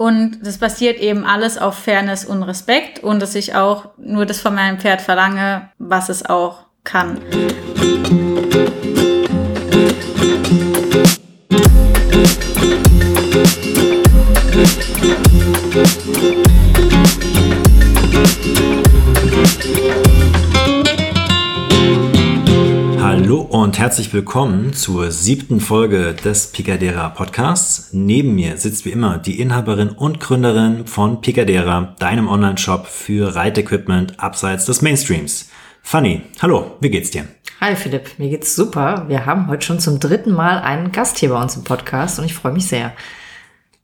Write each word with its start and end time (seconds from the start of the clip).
Und 0.00 0.38
das 0.46 0.56
basiert 0.56 0.98
eben 0.98 1.26
alles 1.26 1.58
auf 1.58 1.74
Fairness 1.74 2.24
und 2.24 2.42
Respekt 2.42 3.00
und 3.00 3.20
dass 3.20 3.34
ich 3.34 3.54
auch 3.54 3.90
nur 3.98 4.24
das 4.24 4.40
von 4.40 4.54
meinem 4.54 4.78
Pferd 4.78 5.02
verlange, 5.02 5.68
was 5.76 6.08
es 6.08 6.24
auch 6.24 6.60
kann. 6.84 7.20
Und 23.62 23.78
herzlich 23.78 24.14
willkommen 24.14 24.72
zur 24.72 25.10
siebten 25.10 25.60
Folge 25.60 26.14
des 26.14 26.46
Picadera 26.46 27.10
Podcasts. 27.10 27.90
Neben 27.92 28.34
mir 28.34 28.56
sitzt 28.56 28.86
wie 28.86 28.90
immer 28.90 29.18
die 29.18 29.38
Inhaberin 29.38 29.90
und 29.90 30.18
Gründerin 30.18 30.86
von 30.86 31.20
Picadera, 31.20 31.94
deinem 31.98 32.26
Online-Shop 32.26 32.86
für 32.86 33.34
Reitequipment 33.34 34.18
abseits 34.18 34.64
des 34.64 34.80
Mainstreams. 34.80 35.50
Fanny, 35.82 36.22
hallo, 36.40 36.78
wie 36.80 36.88
geht's 36.88 37.10
dir? 37.10 37.26
Hi 37.60 37.76
Philipp, 37.76 38.18
mir 38.18 38.30
geht's 38.30 38.56
super. 38.56 39.04
Wir 39.08 39.26
haben 39.26 39.48
heute 39.48 39.66
schon 39.66 39.78
zum 39.78 40.00
dritten 40.00 40.32
Mal 40.32 40.58
einen 40.60 40.90
Gast 40.90 41.18
hier 41.18 41.28
bei 41.28 41.42
uns 41.42 41.54
im 41.54 41.62
Podcast 41.62 42.18
und 42.18 42.24
ich 42.24 42.32
freue 42.32 42.54
mich 42.54 42.66
sehr. 42.66 42.94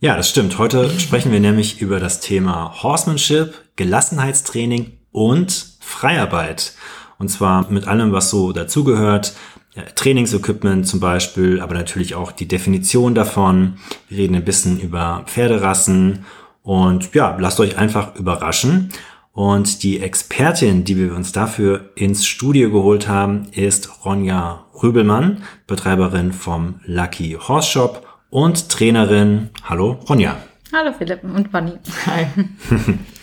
Ja, 0.00 0.16
das 0.16 0.30
stimmt. 0.30 0.56
Heute 0.56 0.88
sprechen 0.98 1.32
wir 1.32 1.40
nämlich 1.40 1.82
über 1.82 2.00
das 2.00 2.20
Thema 2.20 2.82
Horsemanship, 2.82 3.52
Gelassenheitstraining 3.76 4.92
und 5.12 5.66
Freiarbeit. 5.80 6.72
Und 7.18 7.28
zwar 7.28 7.70
mit 7.70 7.88
allem, 7.88 8.12
was 8.12 8.30
so 8.30 8.52
dazugehört. 8.52 9.34
Ja, 9.76 9.82
Trainingsequipment 9.94 10.88
zum 10.88 11.00
Beispiel, 11.00 11.60
aber 11.60 11.74
natürlich 11.74 12.14
auch 12.14 12.32
die 12.32 12.48
Definition 12.48 13.14
davon. 13.14 13.74
Wir 14.08 14.18
reden 14.18 14.34
ein 14.34 14.44
bisschen 14.44 14.80
über 14.80 15.22
Pferderassen 15.26 16.24
und 16.62 17.14
ja, 17.14 17.36
lasst 17.38 17.60
euch 17.60 17.76
einfach 17.76 18.16
überraschen. 18.16 18.88
Und 19.32 19.82
die 19.82 20.00
Expertin, 20.00 20.84
die 20.84 20.96
wir 20.96 21.14
uns 21.14 21.30
dafür 21.30 21.90
ins 21.94 22.26
Studio 22.26 22.70
geholt 22.70 23.06
haben, 23.06 23.48
ist 23.52 24.06
Ronja 24.06 24.64
Rübelmann, 24.82 25.42
Betreiberin 25.66 26.32
vom 26.32 26.80
Lucky 26.86 27.36
Horse 27.38 27.70
Shop 27.70 28.06
und 28.30 28.70
Trainerin. 28.70 29.50
Hallo, 29.62 30.00
Ronja. 30.08 30.38
Hallo 30.72 30.94
Philipp 30.96 31.22
und 31.22 31.52
Bonnie. 31.52 31.78
Hi. 32.06 32.26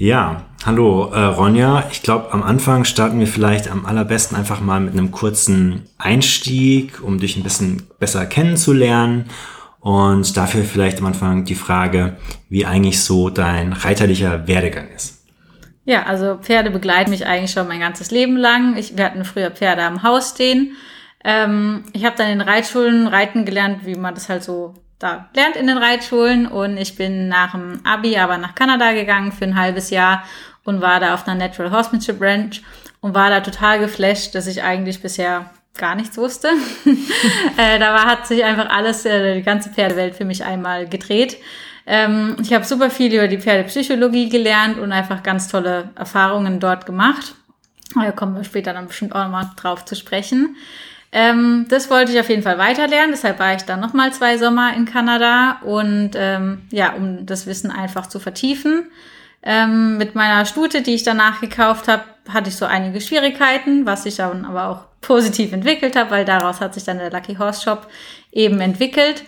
Ja, 0.00 0.46
hallo 0.64 1.12
äh, 1.12 1.24
Ronja. 1.24 1.84
Ich 1.92 2.00
glaube, 2.00 2.32
am 2.32 2.42
Anfang 2.42 2.86
starten 2.86 3.20
wir 3.20 3.26
vielleicht 3.26 3.70
am 3.70 3.84
allerbesten 3.84 4.34
einfach 4.34 4.62
mal 4.62 4.80
mit 4.80 4.94
einem 4.94 5.10
kurzen 5.10 5.90
Einstieg, 5.98 7.02
um 7.02 7.18
dich 7.18 7.36
ein 7.36 7.42
bisschen 7.42 7.82
besser 7.98 8.24
kennenzulernen. 8.24 9.26
Und 9.78 10.38
dafür 10.38 10.64
vielleicht 10.64 11.00
am 11.00 11.06
Anfang 11.06 11.44
die 11.44 11.54
Frage, 11.54 12.16
wie 12.48 12.64
eigentlich 12.64 13.02
so 13.02 13.28
dein 13.28 13.74
reiterlicher 13.74 14.48
Werdegang 14.48 14.88
ist. 14.88 15.22
Ja, 15.84 16.04
also 16.04 16.38
Pferde 16.40 16.70
begleiten 16.70 17.10
mich 17.10 17.26
eigentlich 17.26 17.50
schon 17.50 17.68
mein 17.68 17.80
ganzes 17.80 18.10
Leben 18.10 18.38
lang. 18.38 18.78
Ich, 18.78 18.96
wir 18.96 19.04
hatten 19.04 19.26
früher 19.26 19.50
Pferde 19.50 19.82
am 19.82 20.02
Haus 20.02 20.30
stehen. 20.30 20.76
Ähm, 21.22 21.84
ich 21.92 22.06
habe 22.06 22.16
dann 22.16 22.30
in 22.30 22.40
Reitschulen 22.40 23.06
reiten 23.06 23.44
gelernt, 23.44 23.84
wie 23.84 23.96
man 23.96 24.14
das 24.14 24.30
halt 24.30 24.44
so 24.44 24.72
da 25.00 25.28
lernt 25.34 25.56
in 25.56 25.66
den 25.66 25.78
Reitschulen 25.78 26.46
und 26.46 26.76
ich 26.76 26.94
bin 26.94 27.28
nach 27.28 27.52
dem 27.52 27.80
Abi 27.84 28.18
aber 28.18 28.38
nach 28.38 28.54
Kanada 28.54 28.92
gegangen 28.92 29.32
für 29.32 29.44
ein 29.44 29.58
halbes 29.58 29.90
Jahr 29.90 30.24
und 30.64 30.82
war 30.82 31.00
da 31.00 31.14
auf 31.14 31.26
einer 31.26 31.36
Natural 31.38 31.72
Horsemanship 31.72 32.20
Ranch 32.20 32.62
und 33.00 33.14
war 33.14 33.30
da 33.30 33.40
total 33.40 33.80
geflasht, 33.80 34.34
dass 34.34 34.46
ich 34.46 34.62
eigentlich 34.62 35.00
bisher 35.00 35.50
gar 35.76 35.94
nichts 35.94 36.18
wusste. 36.18 36.48
äh, 37.56 37.78
da 37.78 37.94
war, 37.94 38.04
hat 38.04 38.26
sich 38.26 38.44
einfach 38.44 38.68
alles, 38.68 39.06
äh, 39.06 39.36
die 39.36 39.42
ganze 39.42 39.70
Pferdewelt 39.70 40.14
für 40.14 40.26
mich 40.26 40.44
einmal 40.44 40.86
gedreht. 40.86 41.38
Ähm, 41.86 42.36
ich 42.42 42.52
habe 42.52 42.66
super 42.66 42.90
viel 42.90 43.12
über 43.14 43.26
die 43.26 43.40
Pferdepsychologie 43.40 44.28
gelernt 44.28 44.78
und 44.78 44.92
einfach 44.92 45.22
ganz 45.22 45.48
tolle 45.48 45.90
Erfahrungen 45.96 46.60
dort 46.60 46.84
gemacht. 46.84 47.34
Da 47.94 48.12
kommen 48.12 48.36
wir 48.36 48.44
später 48.44 48.74
dann 48.74 48.86
bestimmt 48.86 49.14
auch 49.14 49.24
nochmal 49.24 49.50
drauf 49.56 49.86
zu 49.86 49.96
sprechen. 49.96 50.56
Ähm, 51.12 51.66
das 51.68 51.90
wollte 51.90 52.12
ich 52.12 52.20
auf 52.20 52.28
jeden 52.28 52.42
Fall 52.42 52.58
weiterlernen, 52.58 53.10
deshalb 53.10 53.40
war 53.40 53.54
ich 53.54 53.62
dann 53.62 53.80
nochmal 53.80 54.12
zwei 54.12 54.38
Sommer 54.38 54.74
in 54.76 54.84
Kanada 54.84 55.58
und 55.62 56.12
ähm, 56.14 56.62
ja, 56.70 56.92
um 56.92 57.26
das 57.26 57.46
Wissen 57.46 57.70
einfach 57.70 58.06
zu 58.06 58.20
vertiefen. 58.20 58.90
Ähm, 59.42 59.96
mit 59.96 60.14
meiner 60.14 60.44
Stute, 60.44 60.82
die 60.82 60.94
ich 60.94 61.02
danach 61.02 61.40
gekauft 61.40 61.88
habe, 61.88 62.04
hatte 62.28 62.50
ich 62.50 62.56
so 62.56 62.66
einige 62.66 63.00
Schwierigkeiten, 63.00 63.86
was 63.86 64.04
sich 64.04 64.16
dann 64.16 64.44
aber 64.44 64.68
auch 64.68 64.84
positiv 65.00 65.52
entwickelt 65.52 65.96
habe, 65.96 66.10
weil 66.10 66.24
daraus 66.24 66.60
hat 66.60 66.74
sich 66.74 66.84
dann 66.84 66.98
der 66.98 67.10
Lucky 67.10 67.36
Horse 67.36 67.62
Shop 67.62 67.88
eben 68.30 68.60
entwickelt. 68.60 69.24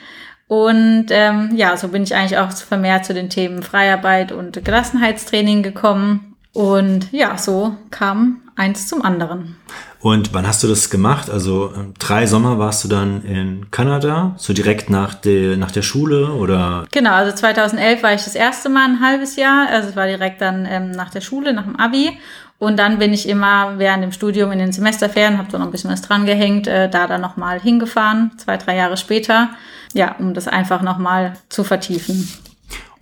Und 0.49 1.07
ähm, 1.09 1.53
ja, 1.55 1.77
so 1.79 1.89
bin 1.89 2.03
ich 2.03 2.15
eigentlich 2.15 2.37
auch 2.39 2.53
vermehrt 2.53 3.07
zu 3.07 3.15
den 3.15 3.31
Themen 3.31 3.63
Freiarbeit 3.63 4.33
und 4.33 4.63
Gelassenheitstraining 4.63 5.63
gekommen. 5.63 6.37
Und 6.53 7.11
ja, 7.11 7.39
so 7.39 7.75
kam 7.91 8.42
eins 8.57 8.89
zum 8.89 9.03
anderen. 9.03 9.57
Und 10.01 10.35
wann 10.35 10.47
hast 10.47 10.63
du 10.63 10.69
das 10.69 10.91
gemacht? 10.91 11.31
Also 11.31 11.73
ähm, 11.77 11.95
drei 11.99 12.27
Sommer 12.27 12.59
warst 12.59 12.83
du 12.85 12.89
dann 12.89 13.23
in 13.25 13.71
Kanada, 13.71 14.35
so 14.37 14.53
direkt 14.53 14.91
nach 14.91 15.15
der, 15.15 15.57
nach 15.57 15.71
der 15.71 15.83
Schule 15.83 16.33
oder? 16.33 16.85
Genau, 16.91 17.13
also 17.13 17.35
2011 17.35 18.03
war 18.03 18.13
ich 18.13 18.25
das 18.25 18.35
erste 18.35 18.69
Mal 18.69 18.89
ein 18.89 19.01
halbes 19.01 19.37
Jahr, 19.37 19.69
also 19.69 19.91
es 19.91 19.97
war 19.97 20.07
direkt 20.07 20.41
dann 20.41 20.67
ähm, 20.69 20.91
nach 20.91 21.11
der 21.11 21.21
Schule, 21.21 21.53
nach 21.53 21.65
dem 21.65 21.77
Abi. 21.77 22.19
Und 22.59 22.79
dann 22.79 22.99
bin 22.99 23.13
ich 23.13 23.29
immer 23.29 23.79
während 23.79 24.05
dem 24.05 24.13
Studium 24.13 24.53
in 24.53 24.59
den 24.61 24.73
Semesterferien, 24.73 25.39
habe 25.39 25.51
da 25.51 25.59
noch 25.59 25.67
ein 25.67 25.73
bisschen 25.73 25.91
was 25.91 26.03
dran 26.03 26.27
gehängt, 26.27 26.69
äh, 26.69 26.89
da 26.89 27.09
dann 27.09 27.21
nochmal 27.21 27.61
hingefahren, 27.61 28.33
zwei, 28.39 28.57
drei 28.57 28.77
Jahre 28.77 28.97
später, 28.97 29.51
ja, 29.95 30.15
um 30.19 30.33
das 30.33 30.47
einfach 30.47 30.81
nochmal 30.83 31.35
zu 31.49 31.65
vertiefen. 31.65 32.29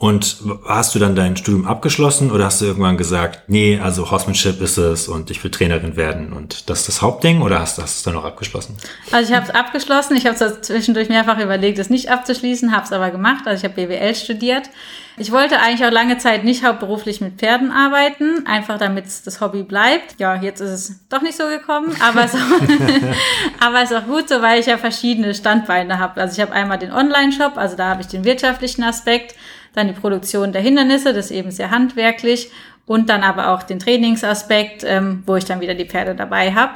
Und 0.00 0.38
hast 0.66 0.94
du 0.94 0.98
dann 0.98 1.14
dein 1.14 1.36
Studium 1.36 1.66
abgeschlossen 1.66 2.30
oder 2.30 2.46
hast 2.46 2.62
du 2.62 2.64
irgendwann 2.64 2.96
gesagt, 2.96 3.50
nee, 3.50 3.78
also 3.78 4.10
Horsemanship 4.10 4.58
ist 4.62 4.78
es 4.78 5.08
und 5.08 5.30
ich 5.30 5.44
will 5.44 5.50
Trainerin 5.50 5.94
werden 5.94 6.32
und 6.32 6.70
das 6.70 6.80
ist 6.80 6.88
das 6.88 7.02
Hauptding 7.02 7.42
oder 7.42 7.60
hast, 7.60 7.76
hast 7.76 7.78
du 7.78 7.98
es 7.98 8.02
dann 8.04 8.14
noch 8.14 8.24
abgeschlossen? 8.24 8.78
Also 9.12 9.30
ich 9.30 9.36
habe 9.36 9.46
es 9.46 9.54
abgeschlossen. 9.54 10.16
Ich 10.16 10.26
habe 10.26 10.42
es 10.42 10.60
zwischendurch 10.62 11.10
mehrfach 11.10 11.38
überlegt, 11.38 11.78
es 11.78 11.90
nicht 11.90 12.10
abzuschließen, 12.10 12.74
habe 12.74 12.86
es 12.86 12.92
aber 12.92 13.10
gemacht. 13.10 13.42
Also 13.44 13.62
ich 13.62 13.70
habe 13.70 13.86
BWL 13.86 14.14
studiert. 14.14 14.70
Ich 15.18 15.32
wollte 15.32 15.60
eigentlich 15.60 15.86
auch 15.86 15.92
lange 15.92 16.16
Zeit 16.16 16.44
nicht 16.44 16.64
hauptberuflich 16.64 17.20
mit 17.20 17.34
Pferden 17.34 17.70
arbeiten, 17.70 18.46
einfach 18.46 18.78
damit 18.78 19.04
das 19.26 19.42
Hobby 19.42 19.64
bleibt. 19.64 20.14
Ja, 20.18 20.34
jetzt 20.36 20.62
ist 20.62 20.70
es 20.70 20.94
doch 21.10 21.20
nicht 21.20 21.36
so 21.36 21.44
gekommen, 21.46 21.94
aber 22.00 22.24
es 22.24 22.32
aber 23.60 23.82
ist 23.82 23.94
auch 23.94 24.06
gut 24.06 24.30
so, 24.30 24.40
weil 24.40 24.60
ich 24.60 24.66
ja 24.66 24.78
verschiedene 24.78 25.34
Standbeine 25.34 25.98
habe. 25.98 26.22
Also 26.22 26.36
ich 26.36 26.40
habe 26.40 26.54
einmal 26.54 26.78
den 26.78 26.90
Online-Shop, 26.90 27.58
also 27.58 27.76
da 27.76 27.90
habe 27.90 28.00
ich 28.00 28.06
den 28.06 28.24
wirtschaftlichen 28.24 28.82
Aspekt 28.82 29.34
dann 29.74 29.88
die 29.88 29.92
Produktion 29.92 30.52
der 30.52 30.62
Hindernisse, 30.62 31.12
das 31.12 31.26
ist 31.26 31.30
eben 31.32 31.50
sehr 31.50 31.70
handwerklich 31.70 32.50
und 32.86 33.08
dann 33.08 33.22
aber 33.22 33.50
auch 33.50 33.62
den 33.62 33.78
Trainingsaspekt, 33.78 34.84
ähm, 34.84 35.22
wo 35.26 35.36
ich 35.36 35.44
dann 35.44 35.60
wieder 35.60 35.74
die 35.74 35.84
Pferde 35.84 36.14
dabei 36.14 36.52
habe. 36.54 36.72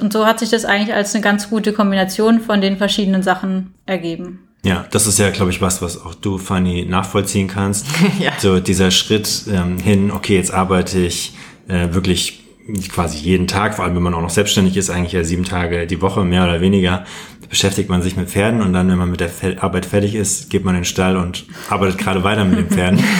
Und 0.00 0.12
so 0.12 0.26
hat 0.26 0.38
sich 0.38 0.50
das 0.50 0.66
eigentlich 0.66 0.94
als 0.94 1.14
eine 1.14 1.22
ganz 1.22 1.48
gute 1.48 1.72
Kombination 1.72 2.40
von 2.40 2.60
den 2.60 2.76
verschiedenen 2.76 3.22
Sachen 3.22 3.72
ergeben. 3.86 4.40
Ja, 4.64 4.84
das 4.90 5.06
ist 5.06 5.18
ja, 5.18 5.30
glaube 5.30 5.52
ich, 5.52 5.62
was, 5.62 5.80
was 5.80 6.04
auch 6.04 6.14
du, 6.14 6.38
Fanny, 6.38 6.84
nachvollziehen 6.84 7.48
kannst. 7.48 7.86
ja. 8.18 8.32
So 8.38 8.60
dieser 8.60 8.90
Schritt 8.90 9.44
ähm, 9.48 9.78
hin, 9.78 10.10
okay, 10.10 10.36
jetzt 10.36 10.52
arbeite 10.52 10.98
ich 10.98 11.34
äh, 11.68 11.94
wirklich 11.94 12.42
quasi 12.92 13.18
jeden 13.18 13.46
Tag, 13.46 13.74
vor 13.74 13.84
allem 13.84 13.94
wenn 13.94 14.02
man 14.02 14.14
auch 14.14 14.20
noch 14.20 14.30
selbstständig 14.30 14.76
ist, 14.76 14.90
eigentlich 14.90 15.12
ja 15.12 15.22
sieben 15.22 15.44
Tage 15.44 15.86
die 15.86 16.02
Woche, 16.02 16.24
mehr 16.24 16.44
oder 16.44 16.60
weniger, 16.60 17.04
beschäftigt 17.48 17.88
man 17.88 18.02
sich 18.02 18.16
mit 18.16 18.28
Pferden 18.28 18.60
und 18.62 18.72
dann, 18.72 18.88
wenn 18.88 18.98
man 18.98 19.10
mit 19.10 19.20
der 19.20 19.30
Arbeit 19.62 19.86
fertig 19.86 20.14
ist, 20.14 20.50
geht 20.50 20.64
man 20.64 20.74
in 20.74 20.82
den 20.82 20.84
Stall 20.84 21.16
und 21.16 21.44
arbeitet 21.70 21.98
gerade 21.98 22.24
weiter 22.24 22.44
mit 22.44 22.58
den 22.58 22.68
Pferden. 22.68 23.00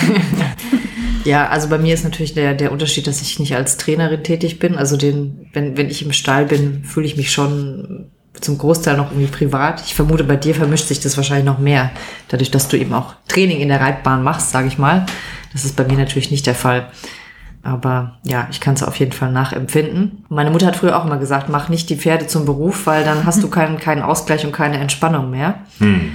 Ja, 1.26 1.48
also 1.48 1.68
bei 1.68 1.78
mir 1.78 1.92
ist 1.92 2.04
natürlich 2.04 2.34
der, 2.34 2.54
der 2.54 2.70
Unterschied, 2.70 3.08
dass 3.08 3.20
ich 3.20 3.40
nicht 3.40 3.56
als 3.56 3.76
Trainerin 3.78 4.22
tätig 4.22 4.60
bin. 4.60 4.76
Also 4.76 4.96
den, 4.96 5.48
wenn, 5.52 5.76
wenn 5.76 5.90
ich 5.90 6.04
im 6.04 6.12
Stall 6.12 6.46
bin, 6.46 6.84
fühle 6.84 7.04
ich 7.04 7.16
mich 7.16 7.32
schon 7.32 8.12
zum 8.40 8.58
Großteil 8.58 8.96
noch 8.96 9.10
irgendwie 9.10 9.26
privat. 9.26 9.82
Ich 9.84 9.96
vermute, 9.96 10.22
bei 10.22 10.36
dir 10.36 10.54
vermischt 10.54 10.86
sich 10.86 11.00
das 11.00 11.16
wahrscheinlich 11.16 11.44
noch 11.44 11.58
mehr, 11.58 11.90
dadurch, 12.28 12.52
dass 12.52 12.68
du 12.68 12.78
eben 12.78 12.92
auch 12.92 13.14
Training 13.26 13.58
in 13.58 13.68
der 13.68 13.80
Reitbahn 13.80 14.22
machst, 14.22 14.52
sage 14.52 14.68
ich 14.68 14.78
mal. 14.78 15.04
Das 15.52 15.64
ist 15.64 15.74
bei 15.74 15.84
mir 15.84 15.96
natürlich 15.96 16.30
nicht 16.30 16.46
der 16.46 16.54
Fall. 16.54 16.90
Aber 17.66 18.18
ja, 18.22 18.46
ich 18.48 18.60
kann 18.60 18.74
es 18.74 18.84
auf 18.84 18.94
jeden 18.96 19.10
Fall 19.10 19.32
nachempfinden. 19.32 20.24
Meine 20.28 20.50
Mutter 20.50 20.66
hat 20.66 20.76
früher 20.76 20.96
auch 20.96 21.04
immer 21.04 21.18
gesagt, 21.18 21.48
mach 21.48 21.68
nicht 21.68 21.90
die 21.90 21.96
Pferde 21.96 22.28
zum 22.28 22.44
Beruf, 22.44 22.86
weil 22.86 23.04
dann 23.04 23.26
hast 23.26 23.42
du 23.42 23.50
keinen, 23.50 23.78
keinen 23.78 24.02
Ausgleich 24.02 24.46
und 24.46 24.52
keine 24.52 24.78
Entspannung 24.78 25.30
mehr. 25.30 25.58
Hm. 25.78 26.12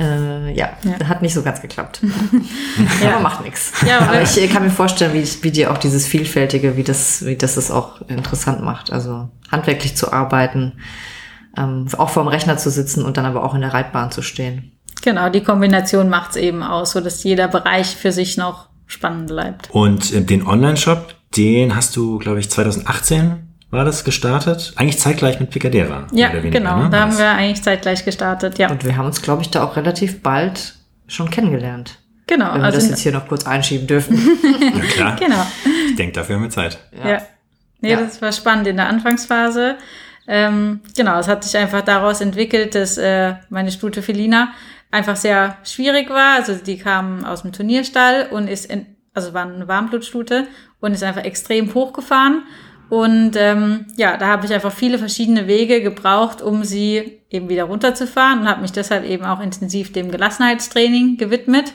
Äh, 0.00 0.54
ja, 0.54 0.70
ja, 0.82 1.06
hat 1.06 1.20
nicht 1.20 1.34
so 1.34 1.42
ganz 1.42 1.60
geklappt. 1.60 2.00
ja. 3.02 3.12
Aber 3.12 3.20
macht 3.20 3.44
nichts. 3.44 3.72
Ja, 3.86 4.00
aber 4.00 4.22
ich 4.22 4.50
kann 4.50 4.62
mir 4.62 4.70
vorstellen, 4.70 5.12
wie, 5.12 5.28
wie 5.42 5.50
dir 5.50 5.70
auch 5.72 5.78
dieses 5.78 6.06
Vielfältige, 6.06 6.78
wie 6.78 6.84
das, 6.84 7.26
wie 7.26 7.36
das 7.36 7.58
es 7.58 7.70
auch 7.70 8.00
interessant 8.08 8.62
macht. 8.62 8.90
Also 8.90 9.28
handwerklich 9.52 9.96
zu 9.96 10.10
arbeiten, 10.10 10.72
ähm, 11.58 11.86
auch 11.98 12.08
vorm 12.08 12.28
Rechner 12.28 12.56
zu 12.56 12.70
sitzen 12.70 13.04
und 13.04 13.18
dann 13.18 13.26
aber 13.26 13.44
auch 13.44 13.54
in 13.54 13.60
der 13.60 13.74
Reitbahn 13.74 14.10
zu 14.10 14.22
stehen. 14.22 14.72
Genau, 15.02 15.28
die 15.28 15.42
Kombination 15.42 16.08
macht 16.08 16.30
es 16.30 16.36
eben 16.36 16.62
aus, 16.62 16.92
so 16.92 17.00
dass 17.02 17.22
jeder 17.22 17.46
Bereich 17.46 17.94
für 17.94 18.10
sich 18.10 18.38
noch 18.38 18.70
spannend 18.86 19.28
bleibt. 19.28 19.70
Und 19.70 20.12
äh, 20.12 20.22
den 20.22 20.46
Online-Shop, 20.46 21.14
den 21.36 21.74
hast 21.74 21.96
du, 21.96 22.18
glaube 22.18 22.40
ich, 22.40 22.50
2018 22.50 23.48
war 23.70 23.84
das 23.84 24.04
gestartet? 24.04 24.72
Eigentlich 24.76 24.98
zeitgleich 25.00 25.40
mit 25.40 25.50
Picadera. 25.50 26.06
Ja, 26.12 26.32
weniger, 26.32 26.50
genau. 26.60 26.84
Ne? 26.84 26.90
Da 26.90 27.00
haben 27.00 27.18
wir 27.18 27.28
eigentlich 27.30 27.62
zeitgleich 27.62 28.04
gestartet, 28.04 28.56
ja. 28.58 28.70
Und 28.70 28.84
wir 28.84 28.96
haben 28.96 29.06
uns, 29.06 29.20
glaube 29.20 29.42
ich, 29.42 29.50
da 29.50 29.64
auch 29.64 29.76
relativ 29.76 30.22
bald 30.22 30.74
schon 31.08 31.28
kennengelernt. 31.28 31.98
Genau. 32.26 32.52
Wenn 32.54 32.60
wir 32.60 32.64
also 32.66 32.78
das 32.78 32.88
jetzt 32.88 33.00
hier 33.00 33.12
noch 33.12 33.26
kurz 33.26 33.46
einschieben 33.46 33.86
dürfen. 33.86 34.16
Ja, 34.74 34.80
klar. 34.80 35.16
genau. 35.18 35.46
Ich 35.90 35.96
denke, 35.96 36.12
dafür 36.12 36.36
haben 36.36 36.42
wir 36.42 36.50
Zeit. 36.50 36.78
Ja. 37.04 37.20
Nee, 37.80 37.90
Ja. 37.90 38.00
das 38.00 38.22
war 38.22 38.32
spannend 38.32 38.66
in 38.66 38.76
der 38.76 38.88
Anfangsphase. 38.88 39.76
Ähm, 40.26 40.80
genau, 40.96 41.18
es 41.18 41.28
hat 41.28 41.44
sich 41.44 41.56
einfach 41.56 41.82
daraus 41.82 42.20
entwickelt, 42.20 42.74
dass 42.74 42.96
äh, 42.96 43.34
meine 43.50 43.70
Stute 43.70 44.00
Felina 44.02 44.52
einfach 44.94 45.16
sehr 45.16 45.58
schwierig 45.64 46.08
war. 46.08 46.36
Also 46.36 46.54
die 46.54 46.78
kam 46.78 47.24
aus 47.24 47.42
dem 47.42 47.52
Turnierstall 47.52 48.28
und 48.30 48.48
ist, 48.48 48.66
in, 48.66 48.86
also 49.12 49.34
war 49.34 49.42
eine 49.42 49.66
Warmblutstute 49.66 50.46
und 50.80 50.92
ist 50.92 51.02
einfach 51.02 51.24
extrem 51.24 51.74
hochgefahren. 51.74 52.44
Und 52.90 53.32
ähm, 53.36 53.86
ja, 53.96 54.16
da 54.16 54.28
habe 54.28 54.46
ich 54.46 54.52
einfach 54.52 54.72
viele 54.72 54.98
verschiedene 54.98 55.48
Wege 55.48 55.82
gebraucht, 55.82 56.42
um 56.42 56.62
sie 56.64 57.20
eben 57.28 57.48
wieder 57.48 57.64
runterzufahren 57.64 58.40
und 58.40 58.48
habe 58.48 58.62
mich 58.62 58.72
deshalb 58.72 59.04
eben 59.04 59.24
auch 59.24 59.40
intensiv 59.40 59.92
dem 59.92 60.10
Gelassenheitstraining 60.10 61.16
gewidmet. 61.16 61.72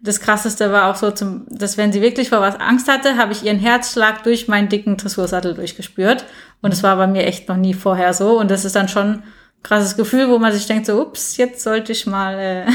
Das 0.00 0.20
krasseste 0.20 0.72
war 0.72 0.90
auch 0.90 0.96
so, 0.96 1.10
zum, 1.10 1.46
dass 1.48 1.76
wenn 1.76 1.92
sie 1.92 2.02
wirklich 2.02 2.30
vor 2.30 2.40
was 2.40 2.58
Angst 2.60 2.88
hatte, 2.88 3.16
habe 3.16 3.32
ich 3.32 3.44
ihren 3.44 3.58
Herzschlag 3.58 4.22
durch 4.22 4.48
meinen 4.48 4.68
dicken 4.68 4.96
Dressursattel 4.96 5.54
durchgespürt. 5.54 6.24
Und 6.62 6.72
es 6.72 6.82
war 6.82 6.96
bei 6.96 7.06
mir 7.06 7.26
echt 7.26 7.48
noch 7.48 7.56
nie 7.56 7.74
vorher 7.74 8.14
so. 8.14 8.38
Und 8.38 8.50
das 8.50 8.64
ist 8.64 8.76
dann 8.76 8.88
schon 8.88 9.22
krasses 9.64 9.96
Gefühl, 9.96 10.28
wo 10.28 10.38
man 10.38 10.52
sich 10.52 10.66
denkt, 10.66 10.86
so, 10.86 11.00
ups, 11.00 11.36
jetzt 11.38 11.62
sollte 11.62 11.90
ich 11.92 12.06
mal 12.06 12.38
äh, 12.38 12.66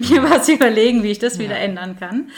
mir 0.10 0.22
was 0.28 0.48
überlegen, 0.48 1.04
wie 1.04 1.12
ich 1.12 1.20
das 1.20 1.38
wieder 1.38 1.56
ändern 1.56 1.96
kann. 2.00 2.30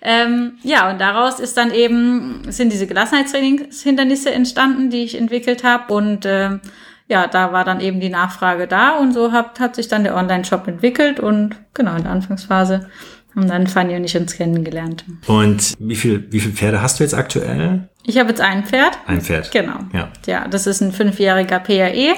Ähm, 0.00 0.52
ja, 0.62 0.90
und 0.90 1.00
daraus 1.00 1.40
ist 1.40 1.56
dann 1.56 1.74
eben, 1.74 2.42
sind 2.48 2.72
diese 2.72 2.86
Gelassenheitstrainingshindernisse 2.86 4.30
entstanden, 4.30 4.88
die 4.88 5.02
ich 5.02 5.18
entwickelt 5.18 5.64
habe. 5.64 5.92
Und 5.92 6.24
ähm, 6.24 6.60
ja, 7.08 7.26
da 7.26 7.52
war 7.52 7.64
dann 7.64 7.80
eben 7.80 8.00
die 8.00 8.08
Nachfrage 8.08 8.68
da 8.68 8.96
und 8.96 9.12
so 9.12 9.32
hat, 9.32 9.58
hat 9.58 9.74
sich 9.74 9.88
dann 9.88 10.04
der 10.04 10.14
Online-Shop 10.14 10.68
entwickelt 10.68 11.18
und 11.18 11.56
genau 11.74 11.96
in 11.96 12.04
der 12.04 12.12
Anfangsphase 12.12 12.88
haben 13.34 13.48
dann 13.48 13.66
Fanny 13.66 13.96
und 13.96 14.04
ich 14.04 14.16
uns 14.16 14.34
kennengelernt. 14.34 15.04
Und 15.26 15.74
wie 15.78 15.96
viel, 15.96 16.26
wie 16.30 16.40
viel 16.40 16.52
Pferde 16.52 16.82
hast 16.82 16.98
du 16.98 17.04
jetzt 17.04 17.14
aktuell? 17.14 17.88
Ich 18.04 18.18
habe 18.18 18.30
jetzt 18.30 18.40
ein 18.40 18.64
Pferd. 18.64 18.98
Ein 19.06 19.20
Pferd. 19.20 19.50
Genau. 19.50 19.78
Ja. 19.92 20.08
Ja, 20.26 20.48
das 20.48 20.66
ist 20.66 20.80
ein 20.80 20.92
fünfjähriger 20.92 21.58
PAE. 21.60 22.14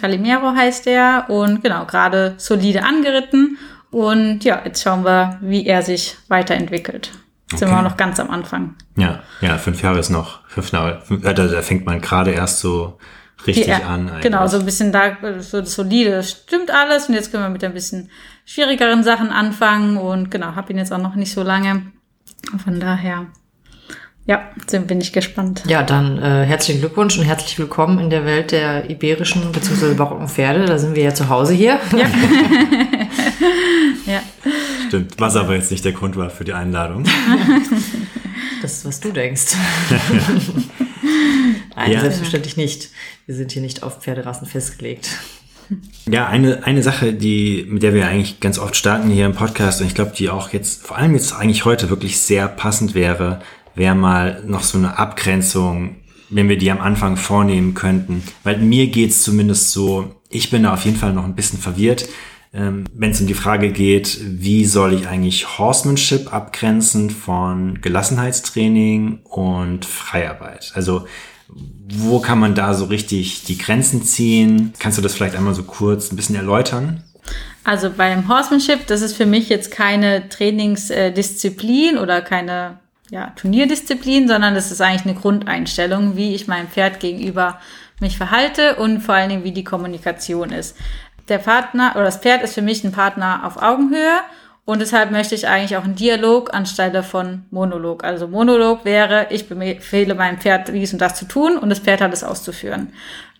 Calimero 0.00 0.52
heißt 0.54 0.86
der 0.86 1.26
und 1.28 1.62
genau, 1.62 1.84
gerade 1.86 2.34
solide 2.38 2.82
angeritten. 2.84 3.58
Und 3.90 4.44
ja, 4.44 4.60
jetzt 4.64 4.82
schauen 4.82 5.04
wir, 5.04 5.38
wie 5.40 5.66
er 5.66 5.82
sich 5.82 6.16
weiterentwickelt. 6.28 7.12
Jetzt 7.50 7.60
Sind 7.60 7.68
wir 7.68 7.74
Okay. 7.76 7.78
auch 7.86 7.90
noch 7.90 7.96
ganz 7.96 8.18
am 8.20 8.30
Anfang. 8.30 8.74
Ja, 8.96 9.20
ja, 9.40 9.56
fünf 9.58 9.80
Jahre 9.82 9.98
ist 10.00 10.10
noch, 10.10 10.40
fünf 10.48 10.72
Jahre, 10.72 11.02
äh, 11.22 11.32
da, 11.32 11.62
fängt 11.62 11.86
man 11.86 12.00
gerade 12.00 12.32
erst 12.32 12.58
so 12.60 12.98
richtig 13.46 13.66
Die- 13.66 13.72
an. 13.72 14.08
eigentlich. 14.08 14.22
Genau, 14.22 14.46
so 14.48 14.58
ein 14.58 14.64
bisschen 14.64 14.90
da, 14.92 15.16
so 15.40 15.62
solide, 15.64 16.10
das 16.10 16.30
stimmt 16.30 16.70
alles. 16.72 17.08
Und 17.08 17.14
jetzt 17.14 17.30
können 17.30 17.44
wir 17.44 17.48
mit 17.50 17.62
ein 17.62 17.72
bisschen 17.72 18.10
schwierigeren 18.44 19.04
Sachen 19.04 19.30
anfangen. 19.30 19.96
Und 19.96 20.30
genau, 20.30 20.56
habe 20.56 20.72
ihn 20.72 20.78
jetzt 20.78 20.92
auch 20.92 20.98
noch 20.98 21.14
nicht 21.14 21.32
so 21.32 21.42
lange. 21.42 21.82
Von 22.64 22.80
daher, 22.80 23.26
ja, 24.26 24.50
sind 24.66 24.86
bin 24.88 25.00
ich 25.00 25.12
gespannt. 25.12 25.62
Ja, 25.66 25.82
dann 25.82 26.18
äh, 26.18 26.44
herzlichen 26.44 26.80
Glückwunsch 26.80 27.16
und 27.18 27.24
herzlich 27.24 27.58
willkommen 27.58 27.98
in 27.98 28.10
der 28.10 28.24
Welt 28.24 28.50
der 28.52 28.90
iberischen 28.90 29.52
bzw. 29.52 29.94
barocken 29.94 30.28
Pferde. 30.28 30.66
Da 30.66 30.78
sind 30.78 30.96
wir 30.96 31.04
ja 31.04 31.14
zu 31.14 31.28
Hause 31.28 31.54
hier. 31.54 31.78
Ja. 31.92 32.06
ja. 34.12 34.22
Stimmt, 34.88 35.14
was 35.18 35.36
aber 35.36 35.54
jetzt 35.54 35.70
nicht 35.70 35.84
der 35.84 35.92
Grund 35.92 36.16
war 36.16 36.30
für 36.30 36.44
die 36.44 36.52
Einladung. 36.52 37.04
Das 38.62 38.78
ist, 38.78 38.86
was 38.86 39.00
du 39.00 39.12
denkst. 39.12 39.54
Nein, 41.76 41.92
Ja. 41.92 42.00
selbstverständlich 42.00 42.56
nicht. 42.56 42.88
Wir 43.26 43.34
sind 43.34 43.52
hier 43.52 43.60
nicht 43.60 43.82
auf 43.82 44.00
Pferderassen 44.00 44.46
festgelegt. 44.46 45.10
Ja, 46.10 46.26
eine, 46.26 46.64
eine 46.64 46.82
Sache, 46.82 47.12
die, 47.12 47.66
mit 47.68 47.82
der 47.82 47.92
wir 47.92 48.08
eigentlich 48.08 48.40
ganz 48.40 48.58
oft 48.58 48.74
starten 48.74 49.10
hier 49.10 49.26
im 49.26 49.34
Podcast 49.34 49.82
und 49.82 49.86
ich 49.88 49.94
glaube, 49.94 50.12
die 50.16 50.30
auch 50.30 50.52
jetzt, 50.54 50.82
vor 50.86 50.96
allem 50.96 51.14
jetzt 51.14 51.34
eigentlich 51.34 51.66
heute 51.66 51.90
wirklich 51.90 52.18
sehr 52.18 52.48
passend 52.48 52.94
wäre, 52.94 53.40
wäre 53.76 53.94
mal 53.94 54.42
noch 54.46 54.62
so 54.62 54.78
eine 54.78 54.98
Abgrenzung, 54.98 55.96
wenn 56.30 56.48
wir 56.48 56.58
die 56.58 56.70
am 56.70 56.80
Anfang 56.80 57.16
vornehmen 57.16 57.74
könnten. 57.74 58.22
Weil 58.42 58.58
mir 58.58 58.88
geht's 58.88 59.22
zumindest 59.22 59.70
so, 59.70 60.16
ich 60.28 60.50
bin 60.50 60.64
da 60.64 60.74
auf 60.74 60.84
jeden 60.84 60.96
Fall 60.96 61.12
noch 61.12 61.24
ein 61.24 61.36
bisschen 61.36 61.60
verwirrt, 61.60 62.08
ähm, 62.52 62.84
wenn 62.94 63.10
es 63.10 63.20
um 63.20 63.26
die 63.26 63.34
Frage 63.34 63.70
geht, 63.70 64.18
wie 64.22 64.64
soll 64.64 64.94
ich 64.94 65.06
eigentlich 65.08 65.58
Horsemanship 65.58 66.32
abgrenzen 66.32 67.10
von 67.10 67.80
Gelassenheitstraining 67.82 69.20
und 69.24 69.84
Freiarbeit? 69.84 70.72
Also 70.74 71.06
wo 71.48 72.18
kann 72.18 72.40
man 72.40 72.54
da 72.54 72.74
so 72.74 72.86
richtig 72.86 73.44
die 73.44 73.58
Grenzen 73.58 74.02
ziehen? 74.02 74.72
Kannst 74.78 74.98
du 74.98 75.02
das 75.02 75.14
vielleicht 75.14 75.36
einmal 75.36 75.54
so 75.54 75.62
kurz 75.62 76.10
ein 76.10 76.16
bisschen 76.16 76.34
erläutern? 76.34 77.04
Also 77.62 77.90
beim 77.90 78.28
Horsemanship, 78.28 78.86
das 78.86 79.02
ist 79.02 79.16
für 79.16 79.26
mich 79.26 79.48
jetzt 79.48 79.70
keine 79.70 80.28
Trainingsdisziplin 80.28 81.98
oder 81.98 82.22
keine 82.22 82.78
ja, 83.10 83.32
Turnierdisziplin, 83.36 84.28
sondern 84.28 84.54
das 84.54 84.70
ist 84.70 84.80
eigentlich 84.80 85.06
eine 85.06 85.20
Grundeinstellung, 85.20 86.16
wie 86.16 86.34
ich 86.34 86.48
meinem 86.48 86.68
Pferd 86.68 87.00
gegenüber 87.00 87.60
mich 88.00 88.16
verhalte 88.16 88.76
und 88.76 89.00
vor 89.00 89.14
allen 89.14 89.30
Dingen, 89.30 89.44
wie 89.44 89.52
die 89.52 89.64
Kommunikation 89.64 90.50
ist. 90.50 90.76
Der 91.28 91.38
Partner 91.38 91.92
oder 91.94 92.04
das 92.04 92.18
Pferd 92.18 92.42
ist 92.42 92.54
für 92.54 92.62
mich 92.62 92.84
ein 92.84 92.92
Partner 92.92 93.42
auf 93.44 93.60
Augenhöhe 93.60 94.20
und 94.64 94.80
deshalb 94.80 95.12
möchte 95.12 95.34
ich 95.34 95.48
eigentlich 95.48 95.76
auch 95.76 95.84
einen 95.84 95.94
Dialog 95.94 96.52
anstelle 96.52 97.02
von 97.02 97.44
Monolog. 97.50 98.04
Also 98.04 98.26
Monolog 98.28 98.84
wäre, 98.84 99.28
ich 99.30 99.48
befehle 99.48 100.14
meinem 100.14 100.38
Pferd 100.38 100.68
dies 100.68 100.92
und 100.92 101.00
das 101.00 101.14
zu 101.14 101.24
tun 101.24 101.56
und 101.56 101.70
das 101.70 101.78
Pferd 101.78 102.00
hat 102.00 102.12
es 102.12 102.24
auszuführen. 102.24 102.92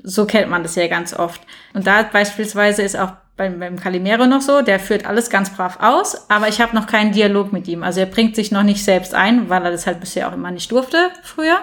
So 0.02 0.24
kennt 0.24 0.48
man 0.48 0.62
das 0.62 0.76
ja 0.76 0.86
ganz 0.86 1.12
oft. 1.12 1.40
Und 1.74 1.86
da 1.86 2.04
beispielsweise 2.04 2.82
ist 2.82 2.96
auch 2.96 3.12
beim, 3.36 3.60
beim 3.60 3.78
Calimero 3.78 4.26
noch 4.26 4.40
so, 4.40 4.62
der 4.62 4.80
führt 4.80 5.06
alles 5.06 5.28
ganz 5.28 5.54
brav 5.54 5.78
aus, 5.80 6.30
aber 6.30 6.48
ich 6.48 6.60
habe 6.60 6.74
noch 6.74 6.86
keinen 6.86 7.12
Dialog 7.12 7.52
mit 7.52 7.68
ihm. 7.68 7.82
Also 7.82 8.00
er 8.00 8.06
bringt 8.06 8.34
sich 8.34 8.50
noch 8.50 8.62
nicht 8.62 8.82
selbst 8.82 9.14
ein, 9.14 9.50
weil 9.50 9.62
er 9.64 9.70
das 9.70 9.86
halt 9.86 10.00
bisher 10.00 10.28
auch 10.28 10.32
immer 10.32 10.50
nicht 10.50 10.72
durfte 10.72 11.10
früher. 11.22 11.58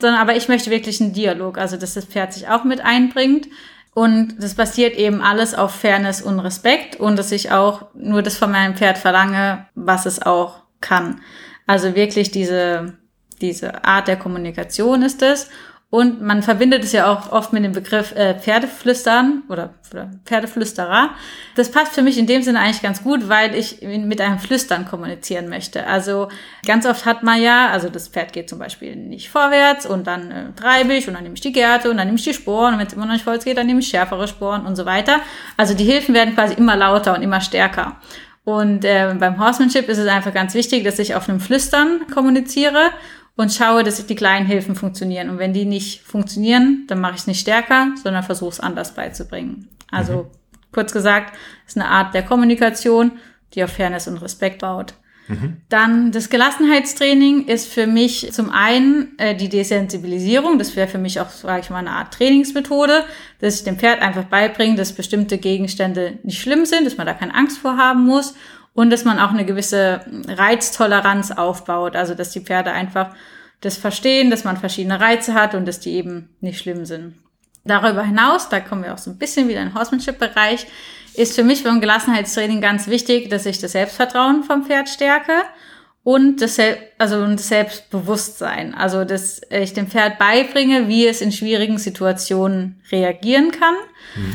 Sondern 0.00 0.20
aber 0.20 0.34
ich 0.36 0.48
möchte 0.48 0.70
wirklich 0.70 1.00
einen 1.00 1.12
Dialog, 1.12 1.58
also 1.58 1.76
dass 1.76 1.94
das 1.94 2.06
Pferd 2.06 2.32
sich 2.32 2.48
auch 2.48 2.64
mit 2.64 2.80
einbringt. 2.80 3.48
Und 3.92 4.36
das 4.38 4.54
basiert 4.54 4.96
eben 4.96 5.20
alles 5.20 5.54
auf 5.54 5.74
Fairness 5.74 6.22
und 6.22 6.40
Respekt 6.40 6.96
und 6.96 7.18
dass 7.18 7.32
ich 7.32 7.50
auch 7.50 7.86
nur 7.94 8.22
das 8.22 8.38
von 8.38 8.50
meinem 8.50 8.76
Pferd 8.76 8.96
verlange, 8.96 9.66
was 9.74 10.06
es 10.06 10.22
auch 10.22 10.62
kann. 10.80 11.20
Also 11.66 11.94
wirklich 11.94 12.30
diese, 12.30 12.94
diese 13.42 13.84
Art 13.84 14.08
der 14.08 14.16
Kommunikation 14.16 15.02
ist 15.02 15.20
es. 15.22 15.50
Und 15.90 16.22
man 16.22 16.44
verbindet 16.44 16.84
es 16.84 16.92
ja 16.92 17.12
auch 17.12 17.32
oft 17.32 17.52
mit 17.52 17.64
dem 17.64 17.72
Begriff 17.72 18.14
äh, 18.14 18.38
Pferdeflüstern 18.38 19.42
oder, 19.48 19.74
oder 19.90 20.08
Pferdeflüsterer. 20.24 21.10
Das 21.56 21.72
passt 21.72 21.94
für 21.94 22.02
mich 22.02 22.16
in 22.16 22.28
dem 22.28 22.44
Sinne 22.44 22.60
eigentlich 22.60 22.80
ganz 22.80 23.02
gut, 23.02 23.28
weil 23.28 23.56
ich 23.56 23.82
mit 23.82 24.20
einem 24.20 24.38
Flüstern 24.38 24.86
kommunizieren 24.86 25.48
möchte. 25.48 25.88
Also 25.88 26.28
ganz 26.64 26.86
oft 26.86 27.06
hat 27.06 27.24
man 27.24 27.42
ja, 27.42 27.70
also 27.70 27.88
das 27.88 28.06
Pferd 28.06 28.32
geht 28.32 28.48
zum 28.48 28.60
Beispiel 28.60 28.94
nicht 28.94 29.30
vorwärts 29.30 29.84
und 29.84 30.06
dann 30.06 30.30
äh, 30.30 30.52
treibe 30.54 30.94
ich 30.94 31.08
und 31.08 31.14
dann 31.14 31.24
nehme 31.24 31.34
ich 31.34 31.40
die 31.40 31.50
Gerte 31.50 31.90
und 31.90 31.96
dann 31.96 32.06
nehme 32.06 32.18
ich 32.18 32.24
die 32.24 32.34
Sporen 32.34 32.74
und 32.74 32.78
wenn 32.78 32.86
es 32.86 32.92
immer 32.92 33.06
noch 33.06 33.14
nicht 33.14 33.24
vorwärts 33.24 33.44
geht, 33.44 33.58
dann 33.58 33.66
nehme 33.66 33.80
ich 33.80 33.88
schärfere 33.88 34.28
Sporen 34.28 34.66
und 34.66 34.76
so 34.76 34.86
weiter. 34.86 35.18
Also 35.56 35.74
die 35.74 35.84
Hilfen 35.84 36.14
werden 36.14 36.36
quasi 36.36 36.54
immer 36.54 36.76
lauter 36.76 37.16
und 37.16 37.22
immer 37.22 37.40
stärker. 37.40 37.96
Und 38.44 38.84
äh, 38.84 39.14
beim 39.18 39.38
Horsemanship 39.38 39.88
ist 39.88 39.98
es 39.98 40.08
einfach 40.08 40.32
ganz 40.32 40.54
wichtig, 40.54 40.84
dass 40.84 40.98
ich 40.98 41.14
auf 41.14 41.28
einem 41.28 41.40
Flüstern 41.40 42.06
kommuniziere 42.12 42.90
und 43.36 43.52
schaue, 43.52 43.84
dass 43.84 44.04
die 44.06 44.14
kleinen 44.14 44.46
Hilfen 44.46 44.74
funktionieren. 44.74 45.30
Und 45.30 45.38
wenn 45.38 45.52
die 45.52 45.64
nicht 45.64 46.02
funktionieren, 46.02 46.84
dann 46.88 47.00
mache 47.00 47.14
ich 47.14 47.20
es 47.20 47.26
nicht 47.26 47.40
stärker, 47.40 47.92
sondern 48.02 48.22
versuche 48.22 48.50
es 48.50 48.60
anders 48.60 48.94
beizubringen. 48.94 49.68
Also 49.90 50.30
kurz 50.72 50.92
gesagt, 50.92 51.36
ist 51.66 51.76
eine 51.76 51.88
Art 51.88 52.14
der 52.14 52.22
Kommunikation, 52.22 53.12
die 53.54 53.64
auf 53.64 53.70
Fairness 53.70 54.08
und 54.08 54.18
Respekt 54.18 54.60
baut. 54.60 54.94
Dann 55.68 56.10
das 56.10 56.28
Gelassenheitstraining 56.28 57.46
ist 57.46 57.72
für 57.72 57.86
mich 57.86 58.32
zum 58.32 58.50
einen 58.50 59.16
äh, 59.18 59.36
die 59.36 59.48
Desensibilisierung. 59.48 60.58
Das 60.58 60.74
wäre 60.74 60.88
für 60.88 60.98
mich 60.98 61.20
auch, 61.20 61.30
sage 61.30 61.60
ich 61.60 61.70
mal, 61.70 61.78
eine 61.78 61.92
Art 61.92 62.12
Trainingsmethode, 62.14 63.04
dass 63.40 63.56
ich 63.56 63.64
dem 63.64 63.78
Pferd 63.78 64.02
einfach 64.02 64.24
beibringe, 64.24 64.74
dass 64.74 64.92
bestimmte 64.92 65.38
Gegenstände 65.38 66.18
nicht 66.24 66.40
schlimm 66.40 66.66
sind, 66.66 66.84
dass 66.84 66.96
man 66.96 67.06
da 67.06 67.14
keine 67.14 67.34
Angst 67.34 67.58
vor 67.58 67.76
haben 67.76 68.04
muss 68.06 68.34
und 68.74 68.90
dass 68.90 69.04
man 69.04 69.18
auch 69.18 69.30
eine 69.30 69.44
gewisse 69.44 70.00
Reiztoleranz 70.28 71.32
aufbaut. 71.32 71.96
Also 71.96 72.14
dass 72.14 72.30
die 72.30 72.40
Pferde 72.40 72.72
einfach 72.72 73.14
das 73.60 73.76
verstehen, 73.76 74.30
dass 74.30 74.44
man 74.44 74.56
verschiedene 74.56 75.00
Reize 75.00 75.34
hat 75.34 75.54
und 75.54 75.66
dass 75.66 75.80
die 75.80 75.92
eben 75.92 76.30
nicht 76.40 76.60
schlimm 76.60 76.84
sind. 76.86 77.14
Darüber 77.64 78.02
hinaus, 78.02 78.48
da 78.48 78.60
kommen 78.60 78.84
wir 78.84 78.94
auch 78.94 78.98
so 78.98 79.10
ein 79.10 79.18
bisschen 79.18 79.48
wieder 79.48 79.60
in 79.60 79.68
den 79.68 79.74
Horsemanship-Bereich, 79.74 80.66
ist 81.14 81.34
für 81.34 81.44
mich 81.44 81.62
beim 81.62 81.80
Gelassenheitstraining 81.80 82.60
ganz 82.60 82.86
wichtig, 82.86 83.28
dass 83.28 83.44
ich 83.44 83.58
das 83.58 83.72
Selbstvertrauen 83.72 84.44
vom 84.44 84.64
Pferd 84.64 84.88
stärke 84.88 85.32
und 86.02 86.40
das, 86.40 86.58
also 86.98 87.26
das 87.26 87.48
Selbstbewusstsein. 87.48 88.74
Also, 88.74 89.04
dass 89.04 89.42
ich 89.50 89.74
dem 89.74 89.86
Pferd 89.86 90.18
beibringe, 90.18 90.88
wie 90.88 91.06
es 91.06 91.20
in 91.20 91.30
schwierigen 91.30 91.78
Situationen 91.78 92.80
reagieren 92.90 93.50
kann 93.50 93.74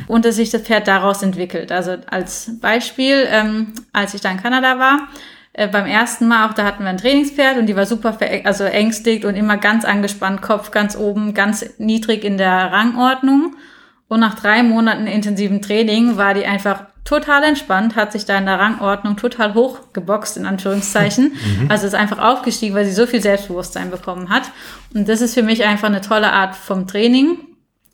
und 0.08 0.26
dass 0.26 0.36
sich 0.36 0.52
das 0.52 0.62
Pferd 0.62 0.88
daraus 0.88 1.24
entwickelt. 1.24 1.72
Also 1.72 1.98
als 2.08 2.52
Beispiel, 2.62 3.28
ähm, 3.30 3.74
als 3.94 4.14
ich 4.14 4.22
da 4.22 4.30
in 4.32 4.42
Kanada 4.42 4.78
war, 4.78 5.08
äh, 5.54 5.68
beim 5.68 5.88
ersten 5.88 6.28
Mal 6.28 6.48
auch, 6.48 6.54
da 6.54 6.66
hatten 6.66 6.84
wir 6.84 6.90
ein 6.90 6.98
Trainingspferd 6.98 7.58
und 7.58 7.66
die 7.66 7.76
war 7.76 7.86
super 7.86 8.18
also 8.44 8.66
ängstigt 8.66 9.26
und 9.26 9.36
immer 9.36 9.58
ganz 9.58 9.86
angespannt, 9.86 10.42
Kopf 10.42 10.70
ganz 10.72 10.96
oben, 10.96 11.34
ganz 11.34 11.66
niedrig 11.80 12.24
in 12.24 12.38
der 12.38 12.72
Rangordnung. 12.72 13.56
Und 14.08 14.20
nach 14.20 14.36
drei 14.36 14.62
Monaten 14.64 15.08
intensiven 15.08 15.62
Training 15.62 16.18
war 16.18 16.34
die 16.34 16.46
einfach 16.46 16.84
total 17.06 17.44
entspannt, 17.44 17.96
hat 17.96 18.12
sich 18.12 18.26
da 18.26 18.38
in 18.38 18.46
der 18.46 18.60
Rangordnung 18.60 19.16
total 19.16 19.54
hochgeboxt, 19.54 20.38
in 20.38 20.46
Anführungszeichen. 20.46 21.34
Mhm. 21.46 21.70
Also 21.70 21.86
ist 21.86 21.94
einfach 21.94 22.18
aufgestiegen, 22.18 22.76
weil 22.76 22.86
sie 22.86 22.92
so 22.92 23.06
viel 23.06 23.22
Selbstbewusstsein 23.22 23.92
bekommen 23.92 24.30
hat. 24.30 24.44
Und 24.94 25.08
das 25.08 25.22
ist 25.22 25.36
für 25.36 25.44
mich 25.44 25.64
einfach 25.64 25.88
eine 25.88 26.02
tolle 26.02 26.32
Art 26.32 26.56
vom 26.56 26.88
Training, 26.88 27.38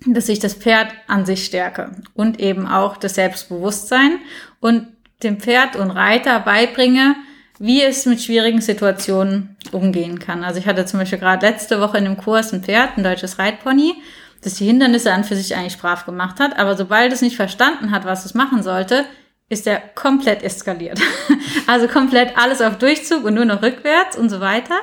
dass 0.05 0.29
ich 0.29 0.39
das 0.39 0.53
Pferd 0.53 0.87
an 1.07 1.25
sich 1.25 1.45
stärke 1.45 1.91
und 2.13 2.39
eben 2.39 2.67
auch 2.67 2.97
das 2.97 3.15
Selbstbewusstsein 3.15 4.19
und 4.61 4.87
dem 5.21 5.39
Pferd 5.39 5.75
und 5.75 5.91
Reiter 5.91 6.39
beibringe, 6.39 7.15
wie 7.59 7.83
es 7.83 8.05
mit 8.05 8.21
schwierigen 8.21 8.61
Situationen 8.61 9.55
umgehen 9.71 10.17
kann. 10.19 10.43
Also 10.43 10.59
ich 10.59 10.65
hatte 10.65 10.85
zum 10.85 10.99
Beispiel 10.99 11.19
gerade 11.19 11.45
letzte 11.45 11.79
Woche 11.79 11.97
in 11.97 12.05
einem 12.05 12.17
Kurs 12.17 12.53
ein 12.53 12.63
Pferd, 12.63 12.97
ein 12.97 13.03
deutsches 13.03 13.37
Reitpony, 13.37 13.95
das 14.41 14.55
die 14.55 14.65
Hindernisse 14.65 15.13
an 15.13 15.23
für 15.23 15.35
sich 15.35 15.55
eigentlich 15.55 15.77
brav 15.77 16.05
gemacht 16.05 16.39
hat, 16.39 16.57
aber 16.57 16.75
sobald 16.75 17.13
es 17.13 17.21
nicht 17.21 17.35
verstanden 17.35 17.91
hat, 17.91 18.05
was 18.05 18.25
es 18.25 18.33
machen 18.33 18.63
sollte, 18.63 19.05
ist 19.51 19.67
er 19.67 19.79
komplett 19.79 20.43
eskaliert. 20.43 20.99
also 21.67 21.87
komplett 21.89 22.37
alles 22.37 22.61
auf 22.61 22.77
Durchzug 22.77 23.25
und 23.25 23.33
nur 23.33 23.43
noch 23.43 23.61
rückwärts 23.61 24.17
und 24.17 24.29
so 24.29 24.39
weiter. 24.39 24.75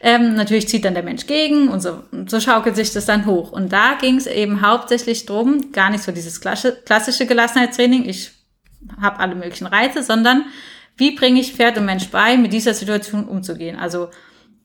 Ähm, 0.00 0.34
natürlich 0.34 0.68
zieht 0.68 0.84
dann 0.84 0.94
der 0.94 1.02
Mensch 1.02 1.26
gegen 1.26 1.68
und 1.68 1.80
so, 1.80 2.04
so 2.26 2.38
schaukelt 2.38 2.76
sich 2.76 2.92
das 2.92 3.06
dann 3.06 3.26
hoch. 3.26 3.50
Und 3.50 3.72
da 3.72 3.94
ging 4.00 4.16
es 4.16 4.28
eben 4.28 4.62
hauptsächlich 4.62 5.26
drum, 5.26 5.72
gar 5.72 5.90
nicht 5.90 6.04
so 6.04 6.12
dieses 6.12 6.40
klassische 6.40 7.26
Gelassenheitstraining, 7.26 8.08
ich 8.08 8.30
habe 9.00 9.18
alle 9.18 9.34
möglichen 9.34 9.66
Reize, 9.66 10.04
sondern 10.04 10.44
wie 10.96 11.16
bringe 11.16 11.40
ich 11.40 11.54
Pferd 11.54 11.76
und 11.76 11.84
Mensch 11.84 12.08
bei, 12.08 12.36
mit 12.36 12.52
dieser 12.52 12.74
Situation 12.74 13.24
umzugehen? 13.24 13.76
Also 13.76 14.08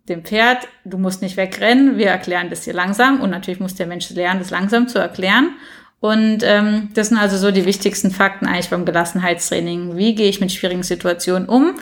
dem 0.10 0.24
Pferd, 0.24 0.67
du 0.84 0.98
musst 0.98 1.22
nicht 1.22 1.38
wegrennen, 1.38 1.98
wir 1.98 2.08
erklären 2.08 2.50
das 2.50 2.63
hier 2.63 2.74
langsam 2.74 3.22
und 3.22 3.29
natürlich 3.29 3.60
muss 3.60 3.75
der 3.75 3.88
Mensch 3.88 4.10
lernen, 4.10 4.39
das 4.39 4.50
langsam 4.50 4.88
zu 4.88 5.00
erklären. 5.00 5.55
Und 6.00 6.39
ähm, 6.43 6.89
das 6.96 7.10
sind 7.10 7.20
also 7.20 7.38
so 7.38 7.51
die 7.51 7.65
wichtigsten 7.65 8.10
Fakten 8.10 8.48
eigentlich 8.48 8.72
beim 8.72 8.86
Gelassenheitstraining. 8.86 9.98
Wie 9.98 10.15
gehe 10.15 10.29
ich 10.29 10.41
mit 10.41 10.51
schwierigen 10.51 10.84
Situationen 10.84 11.48
um? 11.48 11.75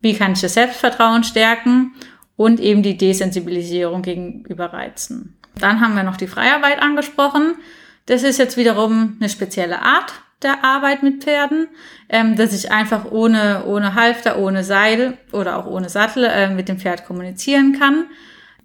Wie 0.00 0.14
kann 0.14 0.32
ich 0.32 0.40
das 0.40 0.54
Selbstvertrauen 0.54 1.22
stärken? 1.22 1.92
Und 2.36 2.60
eben 2.60 2.82
die 2.82 2.96
Desensibilisierung 2.96 4.00
gegenüber 4.02 4.72
Reizen. 4.72 5.36
Dann 5.58 5.80
haben 5.80 5.96
wir 5.96 6.04
noch 6.04 6.16
die 6.16 6.28
Freiarbeit 6.28 6.80
angesprochen. 6.80 7.56
Das 8.06 8.22
ist 8.22 8.38
jetzt 8.38 8.56
wiederum 8.56 9.16
eine 9.20 9.28
spezielle 9.28 9.82
Art 9.82 10.14
der 10.42 10.64
Arbeit 10.64 11.02
mit 11.02 11.24
Pferden, 11.24 11.68
ähm, 12.08 12.36
dass 12.36 12.52
ich 12.52 12.70
einfach 12.70 13.10
ohne, 13.10 13.64
ohne 13.66 13.94
Halfter, 13.94 14.38
ohne 14.38 14.64
Seil 14.64 15.18
oder 15.32 15.58
auch 15.58 15.66
ohne 15.66 15.88
Sattel 15.88 16.24
äh, 16.24 16.48
mit 16.48 16.68
dem 16.68 16.78
Pferd 16.78 17.04
kommunizieren 17.06 17.76
kann. 17.78 18.06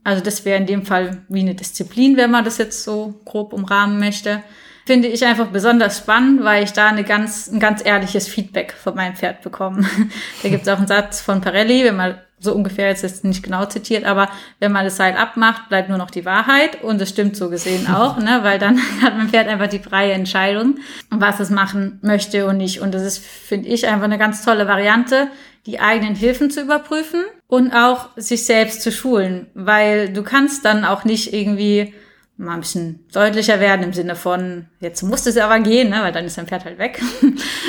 Also 0.03 0.23
das 0.23 0.45
wäre 0.45 0.59
in 0.59 0.67
dem 0.67 0.85
Fall 0.85 1.23
wie 1.29 1.39
eine 1.39 1.55
Disziplin, 1.55 2.17
wenn 2.17 2.31
man 2.31 2.45
das 2.45 2.57
jetzt 2.57 2.83
so 2.83 3.21
grob 3.25 3.53
umrahmen 3.53 3.99
möchte. 3.99 4.43
Finde 4.85 5.07
ich 5.07 5.25
einfach 5.25 5.47
besonders 5.47 5.99
spannend, 5.99 6.43
weil 6.43 6.63
ich 6.63 6.73
da 6.73 6.87
eine 6.87 7.03
ganz, 7.03 7.47
ein 7.47 7.59
ganz 7.59 7.85
ehrliches 7.85 8.27
Feedback 8.27 8.73
von 8.73 8.95
meinem 8.95 9.15
Pferd 9.15 9.41
bekomme. 9.41 9.87
da 10.43 10.49
gibt 10.49 10.63
es 10.63 10.69
auch 10.69 10.77
einen 10.77 10.87
Satz 10.87 11.21
von 11.21 11.39
Parelli, 11.39 11.85
wenn 11.85 11.95
man 11.95 12.17
so 12.43 12.53
ungefähr 12.53 12.89
jetzt 12.89 13.05
ist 13.05 13.23
nicht 13.23 13.41
genau 13.41 13.65
zitiert, 13.65 14.03
aber 14.03 14.29
wenn 14.59 14.73
man 14.73 14.83
das 14.83 14.97
Seil 14.97 15.15
abmacht, 15.15 15.69
bleibt 15.69 15.87
nur 15.87 15.97
noch 15.97 16.11
die 16.11 16.25
Wahrheit 16.25 16.83
und 16.83 17.01
es 17.01 17.09
stimmt 17.09 17.37
so 17.37 17.49
gesehen 17.49 17.87
auch, 17.93 18.17
ne, 18.17 18.39
weil 18.43 18.59
dann 18.59 18.77
hat 19.01 19.17
mein 19.17 19.29
Pferd 19.29 19.47
einfach 19.47 19.67
die 19.67 19.79
freie 19.79 20.11
Entscheidung, 20.11 20.79
was 21.09 21.39
es 21.39 21.49
machen 21.49 21.99
möchte 22.01 22.45
und 22.45 22.57
nicht. 22.57 22.81
Und 22.81 22.93
das 22.93 23.03
ist, 23.03 23.23
finde 23.23 23.69
ich, 23.69 23.87
einfach 23.87 24.03
eine 24.03 24.17
ganz 24.17 24.43
tolle 24.43 24.67
Variante, 24.67 25.29
die 25.65 25.79
eigenen 25.79 26.15
Hilfen 26.15 26.51
zu 26.51 26.61
überprüfen 26.61 27.23
und 27.47 27.73
auch 27.73 28.09
sich 28.17 28.45
selbst 28.45 28.81
zu 28.81 28.91
schulen, 28.91 29.47
weil 29.53 30.11
du 30.11 30.23
kannst 30.23 30.65
dann 30.65 30.83
auch 30.83 31.05
nicht 31.05 31.33
irgendwie 31.33 31.93
mal 32.37 32.55
ein 32.55 32.61
bisschen 32.61 33.05
deutlicher 33.13 33.59
werden 33.59 33.83
im 33.83 33.93
Sinne 33.93 34.15
von, 34.15 34.65
jetzt 34.79 35.03
muss 35.03 35.25
es 35.25 35.37
aber 35.37 35.59
gehen, 35.59 35.89
ne, 35.89 36.01
weil 36.01 36.11
dann 36.11 36.25
ist 36.25 36.37
dein 36.37 36.47
Pferd 36.47 36.65
halt 36.65 36.79
weg. 36.79 37.01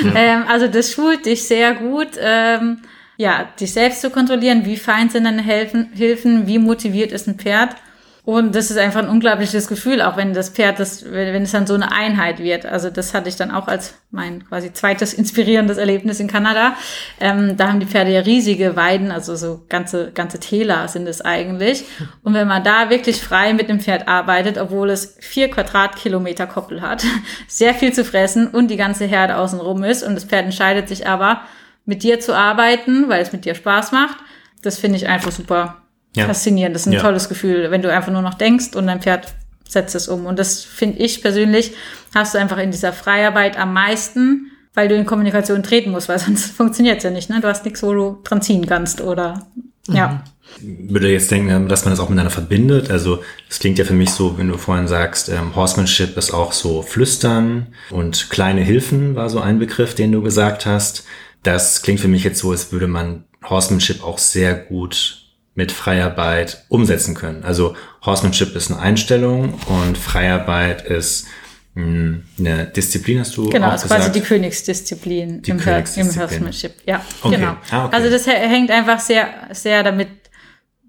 Ja. 0.03 0.11
ähm, 0.15 0.43
also 0.47 0.67
das 0.67 0.91
schult 0.91 1.25
dich 1.25 1.47
sehr 1.47 1.73
gut. 1.75 2.09
Ähm, 2.19 2.79
ja, 3.17 3.47
dich 3.59 3.71
selbst 3.71 4.01
zu 4.01 4.09
kontrollieren, 4.09 4.65
wie 4.65 4.75
fein 4.75 5.09
sind 5.09 5.23
deine 5.23 5.41
Hilfen, 5.41 5.91
Hilfen, 5.93 6.47
wie 6.47 6.59
motiviert 6.59 7.11
ist 7.11 7.27
ein 7.27 7.35
Pferd. 7.35 7.75
Und 8.25 8.55
das 8.55 8.71
ist 8.71 8.77
einfach 8.77 9.01
ein 9.01 9.07
unglaubliches 9.07 9.67
Gefühl, 9.67 10.01
auch 10.01 10.17
wenn 10.17 10.33
das 10.33 10.49
Pferd, 10.49 10.79
das, 10.79 11.05
wenn 11.11 11.43
es 11.43 11.51
dann 11.51 11.67
so 11.67 11.75
eine 11.75 11.91
Einheit 11.91 12.39
wird. 12.39 12.65
Also 12.65 12.89
das 12.89 13.13
hatte 13.13 13.29
ich 13.29 13.35
dann 13.35 13.51
auch 13.51 13.67
als 13.67 13.93
mein 14.09 14.43
quasi 14.47 14.73
zweites 14.73 15.13
inspirierendes 15.13 15.77
Erlebnis 15.77 16.19
in 16.19 16.27
Kanada. 16.27 16.75
Ähm, 17.19 17.55
da 17.55 17.67
haben 17.67 17.79
die 17.79 17.85
Pferde 17.85 18.11
ja 18.11 18.21
riesige 18.21 18.75
Weiden, 18.75 19.11
also 19.11 19.35
so 19.35 19.63
ganze, 19.69 20.11
ganze 20.11 20.39
Täler 20.39 20.87
sind 20.87 21.07
es 21.07 21.21
eigentlich. 21.21 21.83
Und 22.23 22.33
wenn 22.33 22.47
man 22.47 22.63
da 22.63 22.89
wirklich 22.89 23.21
frei 23.21 23.53
mit 23.53 23.69
dem 23.69 23.79
Pferd 23.79 24.07
arbeitet, 24.07 24.57
obwohl 24.57 24.89
es 24.89 25.17
vier 25.19 25.51
Quadratkilometer 25.51 26.47
Koppel 26.47 26.81
hat, 26.81 27.05
sehr 27.47 27.75
viel 27.75 27.93
zu 27.93 28.03
fressen 28.03 28.47
und 28.47 28.71
die 28.71 28.77
ganze 28.77 29.05
Herde 29.05 29.37
außenrum 29.37 29.83
ist 29.83 30.01
und 30.01 30.15
das 30.15 30.25
Pferd 30.25 30.45
entscheidet 30.45 30.89
sich 30.89 31.05
aber, 31.05 31.41
mit 31.85 32.01
dir 32.01 32.19
zu 32.19 32.35
arbeiten, 32.35 33.07
weil 33.07 33.21
es 33.21 33.31
mit 33.31 33.45
dir 33.45 33.53
Spaß 33.53 33.91
macht. 33.91 34.17
Das 34.63 34.79
finde 34.79 34.97
ich 34.97 35.07
einfach 35.07 35.31
super 35.31 35.84
ja. 36.15 36.25
faszinierend. 36.25 36.75
Das 36.75 36.83
ist 36.83 36.87
ein 36.87 36.93
ja. 36.93 37.01
tolles 37.01 37.29
Gefühl, 37.29 37.71
wenn 37.71 37.81
du 37.81 37.91
einfach 37.91 38.11
nur 38.11 38.21
noch 38.21 38.35
denkst 38.35 38.75
und 38.75 38.87
dein 38.87 39.01
Pferd 39.01 39.33
setzt 39.67 39.95
es 39.95 40.07
um. 40.07 40.25
Und 40.25 40.39
das 40.39 40.63
finde 40.63 40.99
ich 40.99 41.21
persönlich, 41.21 41.73
hast 42.13 42.33
du 42.33 42.39
einfach 42.39 42.57
in 42.57 42.71
dieser 42.71 42.93
Freiarbeit 42.93 43.57
am 43.57 43.73
meisten, 43.73 44.51
weil 44.73 44.87
du 44.87 44.95
in 44.95 45.05
Kommunikation 45.05 45.63
treten 45.63 45.91
musst, 45.91 46.09
weil 46.09 46.19
sonst 46.19 46.51
funktioniert 46.51 46.97
es 46.97 47.03
ja 47.03 47.09
nicht. 47.09 47.29
Ne? 47.29 47.39
Du 47.41 47.47
hast 47.47 47.65
nichts, 47.65 47.81
wo 47.83 47.93
du 47.93 48.19
dran 48.23 48.41
ziehen 48.41 48.65
kannst 48.65 49.01
oder 49.01 49.45
ja. 49.87 50.23
Ich 50.57 50.93
würde 50.93 51.11
jetzt 51.11 51.29
denken, 51.31 51.67
dass 51.67 51.85
man 51.85 51.91
das 51.91 51.99
auch 51.99 52.09
miteinander 52.09 52.31
verbindet. 52.31 52.89
Also 52.89 53.19
es 53.49 53.59
klingt 53.59 53.77
ja 53.77 53.85
für 53.85 53.93
mich 53.93 54.11
so, 54.11 54.37
wenn 54.37 54.47
du 54.47 54.57
vorhin 54.57 54.87
sagst, 54.87 55.29
ähm, 55.29 55.55
Horsemanship 55.55 56.15
ist 56.17 56.33
auch 56.33 56.53
so 56.53 56.81
Flüstern 56.81 57.67
und 57.89 58.29
kleine 58.29 58.61
Hilfen 58.61 59.15
war 59.15 59.29
so 59.29 59.39
ein 59.39 59.59
Begriff, 59.59 59.95
den 59.95 60.11
du 60.11 60.21
gesagt 60.21 60.65
hast 60.65 61.03
das 61.45 61.81
klingt 61.81 61.99
für 61.99 62.07
mich 62.07 62.23
jetzt 62.23 62.39
so, 62.39 62.51
als 62.51 62.71
würde 62.71 62.87
man 62.87 63.23
Horsemanship 63.43 64.03
auch 64.03 64.17
sehr 64.17 64.55
gut 64.55 65.24
mit 65.55 65.71
Freiarbeit 65.71 66.65
umsetzen 66.67 67.15
können. 67.15 67.43
Also 67.43 67.75
Horsemanship 68.05 68.55
ist 68.55 68.71
eine 68.71 68.79
Einstellung 68.79 69.53
und 69.67 69.97
Freiarbeit 69.97 70.83
ist 70.83 71.27
hm, 71.75 72.23
eine 72.37 72.65
Disziplin, 72.65 73.21
hast 73.21 73.35
du 73.37 73.49
Genau, 73.49 73.69
auch 73.69 73.75
ist 73.75 73.83
gesagt? 73.83 74.01
quasi 74.01 74.19
die 74.19 74.25
Königsdisziplin, 74.25 75.41
die 75.41 75.51
im, 75.51 75.57
Königsdisziplin. 75.57 76.13
im 76.13 76.21
Horsemanship. 76.21 76.73
Ja, 76.85 77.01
okay. 77.21 77.35
genau. 77.35 77.57
Ah, 77.71 77.85
okay. 77.85 77.95
Also 77.95 78.09
das 78.09 78.27
hängt 78.27 78.69
einfach 78.69 78.99
sehr, 78.99 79.27
sehr 79.51 79.83
damit 79.83 80.09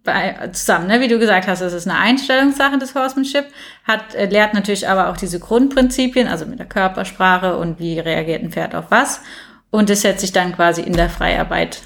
bei, 0.04 0.48
zusammen, 0.52 0.86
ne? 0.86 1.00
wie 1.00 1.08
du 1.08 1.18
gesagt 1.18 1.46
hast, 1.48 1.60
es 1.60 1.72
ist 1.72 1.88
eine 1.88 1.98
Einstellungssache 1.98 2.78
des 2.78 2.94
Horsemanship, 2.94 3.46
hat, 3.84 4.14
äh, 4.14 4.26
lehrt 4.26 4.54
natürlich 4.54 4.88
aber 4.88 5.10
auch 5.10 5.16
diese 5.16 5.40
Grundprinzipien, 5.40 6.28
also 6.28 6.46
mit 6.46 6.58
der 6.60 6.66
Körpersprache 6.66 7.56
und 7.56 7.78
wie 7.80 7.98
reagiert 7.98 8.42
ein 8.42 8.52
Pferd 8.52 8.74
auf 8.74 8.86
was. 8.90 9.20
Und 9.70 9.90
das 9.90 10.02
setzt 10.02 10.20
sich 10.20 10.32
dann 10.32 10.54
quasi 10.54 10.80
in 10.82 10.92
der 10.92 11.10
Freiarbeit 11.10 11.82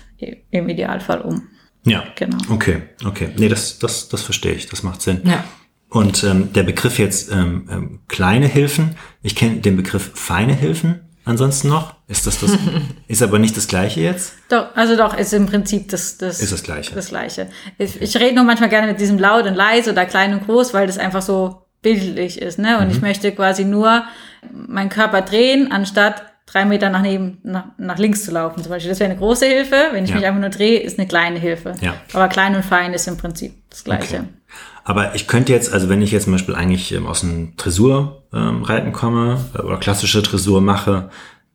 im 0.51 0.69
Idealfall 0.69 1.23
um. 1.23 1.49
Ja, 1.85 2.05
genau. 2.15 2.39
Okay, 2.51 2.83
okay. 3.05 3.31
Nee, 3.37 3.49
das, 3.49 3.79
das, 3.79 4.09
das 4.09 4.23
verstehe 4.23 4.53
ich, 4.53 4.69
das 4.69 4.83
macht 4.83 5.03
Sinn. 5.03 5.23
Ja. 5.25 5.45
Und 5.89 6.23
ähm, 6.23 6.53
der 6.53 6.63
Begriff 6.63 6.99
jetzt 6.99 7.33
ähm, 7.33 7.69
ähm, 7.71 8.01
kleine 8.07 8.47
Hilfen, 8.47 8.97
ich 9.23 9.35
kenne 9.35 9.57
den 9.57 9.77
Begriff 9.77 10.13
feine 10.15 10.55
Hilfen 10.55 11.01
ansonsten 11.25 11.69
noch. 11.69 11.95
Ist 12.07 12.27
das 12.27 12.41
das? 12.41 12.57
ist 13.09 13.23
aber 13.23 13.39
nicht 13.39 13.57
das 13.57 13.67
Gleiche 13.67 14.01
jetzt? 14.01 14.35
Doch, 14.49 14.75
also 14.75 14.97
doch, 14.97 15.17
ist 15.17 15.33
im 15.33 15.47
Prinzip 15.47 15.89
das, 15.89 16.17
das, 16.19 16.41
ist 16.41 16.53
das 16.53 16.63
Gleiche. 16.63 16.95
Das 16.95 17.09
Gleiche. 17.09 17.49
Ich, 17.79 18.01
ich 18.01 18.17
rede 18.17 18.37
nur 18.37 18.45
manchmal 18.45 18.69
gerne 18.69 18.87
mit 18.87 19.01
diesem 19.01 19.19
laut 19.19 19.47
und 19.47 19.55
leise 19.55 19.93
oder 19.93 20.07
klein 20.07 20.33
und 20.33 20.47
groß, 20.47 20.75
weil 20.75 20.87
das 20.87 20.99
einfach 20.99 21.23
so 21.23 21.63
bildlich 21.83 22.41
ist, 22.41 22.59
ne? 22.59 22.79
Und 22.79 22.87
mhm. 22.87 22.91
ich 22.93 23.01
möchte 23.01 23.33
quasi 23.33 23.65
nur 23.65 24.05
meinen 24.53 24.91
Körper 24.91 25.23
drehen, 25.23 25.73
anstatt 25.73 26.30
drei 26.51 26.65
Meter 26.65 26.91
nach, 26.91 27.03
neben, 27.03 27.39
nach, 27.43 27.67
nach 27.79 27.99
links 27.99 28.25
zu 28.25 28.33
laufen 28.33 28.63
zum 28.63 28.71
Beispiel. 28.71 28.91
Das 28.91 29.01
wäre 29.01 29.11
eine 29.11 29.19
große 29.19 29.47
Hilfe. 29.47 29.77
Wenn 29.93 30.05
ich 30.05 30.11
ja. 30.11 30.17
mich 30.17 30.27
einfach 30.27 30.41
nur 30.41 30.51
drehe, 30.51 30.81
ist 30.81 30.99
eine 30.99 31.07
kleine 31.07 31.39
Hilfe. 31.39 31.75
Ja. 31.81 31.95
Aber 32.13 32.29
klein 32.29 32.57
und 32.57 32.65
fein 32.65 32.93
ist 32.93 33.07
im 33.07 33.17
Prinzip 33.17 33.55
das 33.71 33.85
Gleiche. 33.85 34.17
Okay. 34.17 34.29
Aber 34.85 35.15
ich 35.15 35.27
könnte 35.27 35.53
jetzt, 35.53 35.73
also 35.73 35.89
wenn 35.89 36.03
ich 36.03 36.11
jetzt 36.11 36.25
zum 36.25 36.33
Beispiel 36.33 36.55
eigentlich 36.55 36.93
ähm, 36.93 37.07
aus 37.07 37.21
dem 37.21 37.55
Dressurreiten 37.57 38.87
ähm, 38.87 38.93
komme 38.93 39.39
äh, 39.55 39.63
oder 39.63 39.77
klassische 39.77 40.23
Dressur 40.23 40.61
mache, 40.61 41.11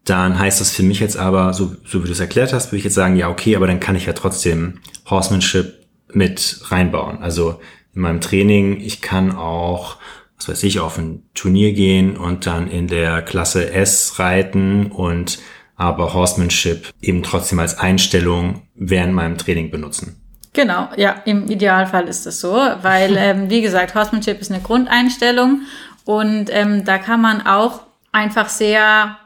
dann 0.05 0.37
heißt 0.37 0.61
das 0.61 0.71
für 0.71 0.83
mich 0.83 0.99
jetzt 0.99 1.17
aber, 1.17 1.53
so, 1.53 1.75
so 1.85 2.03
wie 2.03 2.07
du 2.07 2.13
es 2.13 2.19
erklärt 2.19 2.53
hast, 2.53 2.67
würde 2.67 2.77
ich 2.77 2.83
jetzt 2.83 2.93
sagen, 2.93 3.15
ja, 3.15 3.29
okay, 3.29 3.55
aber 3.55 3.67
dann 3.67 3.79
kann 3.79 3.95
ich 3.95 4.05
ja 4.05 4.13
trotzdem 4.13 4.79
Horsemanship 5.09 5.73
mit 6.13 6.61
reinbauen. 6.69 7.21
Also 7.21 7.59
in 7.93 8.01
meinem 8.01 8.21
Training, 8.21 8.79
ich 8.79 9.01
kann 9.01 9.35
auch 9.35 9.97
was 10.38 10.50
weiß 10.50 10.63
ich, 10.63 10.80
auf 10.80 10.98
ein 10.98 11.24
Turnier 11.34 11.74
gehen 11.74 12.18
und 12.18 12.46
dann 12.46 12.70
in 12.70 12.88
der 12.88 13.22
Klasse 13.22 13.72
S 13.72 14.20
reiten 14.20 14.92
und 14.92 15.39
aber 15.77 16.13
Horsemanship 16.13 16.94
eben 17.01 17.24
trotzdem 17.24 17.60
als 17.60 17.77
Einstellung 17.77 18.62
während 18.75 19.13
meinem 19.13 19.38
Training 19.38 19.72
benutzen. 19.72 20.22
Genau, 20.54 20.88
ja, 20.96 21.22
im 21.25 21.50
Idealfall 21.50 22.08
ist 22.08 22.25
das 22.25 22.39
so, 22.39 22.54
weil, 22.54 23.15
ähm, 23.18 23.50
wie 23.50 23.62
gesagt, 23.62 23.94
Horsemanship 23.94 24.39
ist 24.39 24.51
eine 24.51 24.62
Grundeinstellung 24.62 25.62
und 26.06 26.50
ähm, 26.50 26.86
da 26.86 26.98
kann 26.98 27.22
man 27.22 27.46
auch 27.46 27.82
einfach 28.12 28.48
sehr 28.48 29.18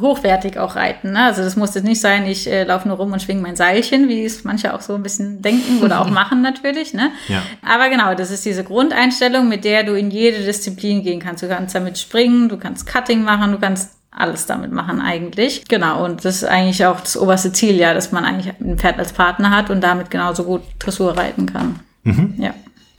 hochwertig 0.00 0.58
auch 0.58 0.76
reiten. 0.76 1.12
Ne? 1.12 1.24
Also 1.24 1.42
das 1.42 1.56
muss 1.56 1.74
jetzt 1.74 1.84
nicht 1.84 2.00
sein, 2.00 2.26
ich 2.26 2.48
äh, 2.48 2.64
laufe 2.64 2.88
nur 2.88 2.96
rum 2.96 3.12
und 3.12 3.22
schwinge 3.22 3.42
mein 3.42 3.56
Seilchen, 3.56 4.08
wie 4.08 4.24
es 4.24 4.44
manche 4.44 4.74
auch 4.74 4.80
so 4.80 4.94
ein 4.94 5.02
bisschen 5.02 5.42
denken 5.42 5.82
oder 5.82 6.00
auch 6.00 6.10
machen 6.10 6.42
natürlich. 6.42 6.94
Ne? 6.94 7.10
Ja. 7.28 7.42
Aber 7.66 7.88
genau, 7.88 8.14
das 8.14 8.30
ist 8.30 8.44
diese 8.44 8.64
Grundeinstellung, 8.64 9.48
mit 9.48 9.64
der 9.64 9.84
du 9.84 9.94
in 9.94 10.10
jede 10.10 10.44
Disziplin 10.44 11.02
gehen 11.02 11.20
kannst. 11.20 11.42
Du 11.42 11.48
kannst 11.48 11.74
damit 11.74 11.98
springen, 11.98 12.48
du 12.48 12.56
kannst 12.56 12.86
Cutting 12.86 13.22
machen, 13.22 13.52
du 13.52 13.58
kannst 13.58 13.92
alles 14.10 14.46
damit 14.46 14.72
machen 14.72 15.00
eigentlich. 15.00 15.64
Genau, 15.68 16.04
und 16.04 16.24
das 16.24 16.36
ist 16.36 16.44
eigentlich 16.44 16.84
auch 16.84 17.00
das 17.00 17.16
oberste 17.16 17.52
Ziel, 17.52 17.76
ja, 17.76 17.94
dass 17.94 18.12
man 18.12 18.24
eigentlich 18.24 18.54
ein 18.60 18.78
Pferd 18.78 18.98
als 18.98 19.12
Partner 19.12 19.50
hat 19.50 19.70
und 19.70 19.80
damit 19.80 20.10
genauso 20.10 20.44
gut 20.44 20.62
Dressur 20.78 21.16
reiten 21.16 21.46
kann. 21.46 21.80
Mhm. 22.04 22.34
Ja. 22.38 22.54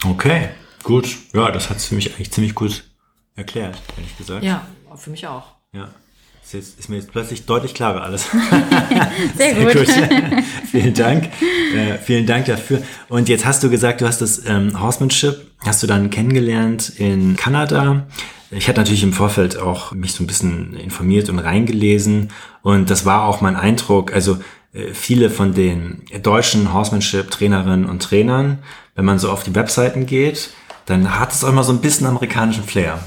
Okay, 0.06 0.50
gut. 0.84 1.16
Ja, 1.34 1.52
das 1.52 1.70
hat 1.70 1.78
es 1.78 1.86
für 1.86 1.96
mich 1.96 2.14
eigentlich 2.14 2.32
ziemlich 2.32 2.56
gut 2.56 2.84
erklärt, 3.36 3.78
ehrlich 3.96 4.18
gesagt. 4.18 4.44
Ja, 4.44 4.66
für 4.96 5.12
mich 5.12 5.28
auch. 5.28 5.46
Ja. 5.72 5.90
Ist, 6.44 6.54
jetzt, 6.54 6.80
ist 6.80 6.90
mir 6.90 6.98
jetzt 6.98 7.12
plötzlich 7.12 7.46
deutlich 7.46 7.74
klarer 7.74 8.04
alles. 8.04 8.28
Sehr, 9.38 9.54
gut. 9.56 9.88
vielen 10.72 10.94
Dank. 10.94 11.30
Äh, 11.74 11.98
vielen 12.04 12.26
Dank 12.26 12.46
dafür. 12.46 12.82
Und 13.08 13.30
jetzt 13.30 13.46
hast 13.46 13.64
du 13.64 13.70
gesagt, 13.70 14.02
du 14.02 14.08
hast 14.08 14.22
das 14.22 14.46
ähm, 14.46 14.80
Horsemanship, 14.80 15.48
hast 15.60 15.82
du 15.82 15.88
dann 15.88 16.10
kennengelernt 16.10 16.94
in 16.98 17.38
Kanada. 17.38 18.08
Ich 18.52 18.68
hatte 18.68 18.82
natürlich 18.82 19.04
im 19.04 19.14
Vorfeld 19.14 19.58
auch 19.58 19.94
mich 19.94 20.14
so 20.14 20.24
ein 20.24 20.28
bisschen 20.28 20.76
informiert 20.76 21.30
und 21.30 21.40
reingelesen. 21.40 22.30
Und 22.62 22.90
das 22.90 23.06
war 23.06 23.24
auch 23.24 23.42
mein 23.42 23.56
Eindruck. 23.56 24.14
Also 24.14 24.38
äh, 24.74 24.94
viele 24.94 25.30
von 25.30 25.54
den 25.54 26.04
deutschen 26.22 26.74
Horsemanship-Trainerinnen 26.74 27.86
und 27.86 28.04
Trainern, 28.04 28.60
wenn 28.96 29.06
man 29.06 29.18
so 29.18 29.32
auf 29.32 29.44
die 29.44 29.56
Webseiten 29.56 30.06
geht, 30.06 30.50
dann 30.86 31.20
hat 31.20 31.32
es 31.32 31.44
auch 31.44 31.50
immer 31.50 31.64
so 31.64 31.72
ein 31.72 31.80
bisschen 31.80 32.06
amerikanischen 32.06 32.64
Flair. 32.64 33.00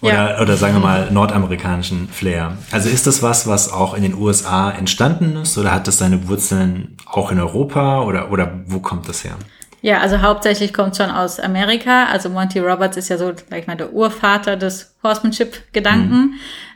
Oder, 0.00 0.14
Ja. 0.36 0.40
oder 0.40 0.56
sagen 0.56 0.74
wir 0.74 0.80
mal 0.80 1.10
nordamerikanischen 1.10 2.08
Flair. 2.08 2.56
Also 2.70 2.88
ist 2.88 3.06
das 3.06 3.22
was, 3.22 3.46
was 3.46 3.72
auch 3.72 3.94
in 3.94 4.02
den 4.02 4.14
USA 4.14 4.70
entstanden 4.70 5.36
ist 5.36 5.58
oder 5.58 5.72
hat 5.72 5.86
das 5.88 5.98
seine 5.98 6.28
Wurzeln 6.28 6.96
auch 7.06 7.32
in 7.32 7.40
Europa 7.40 8.02
oder, 8.02 8.30
oder 8.30 8.60
wo 8.66 8.78
kommt 8.78 9.08
das 9.08 9.24
her? 9.24 9.34
Ja, 9.80 9.98
also 10.00 10.22
hauptsächlich 10.22 10.72
kommt 10.74 10.96
schon 10.96 11.10
aus 11.10 11.38
Amerika. 11.38 12.06
Also 12.06 12.28
Monty 12.30 12.58
Roberts 12.58 12.96
ist 12.96 13.08
ja 13.10 13.18
so, 13.18 13.32
sag 13.48 13.58
ich 13.60 13.66
mal, 13.66 13.76
der 13.76 13.92
Urvater 13.92 14.56
des 14.56 14.94
Horsemanship-Gedanken. 15.04 16.34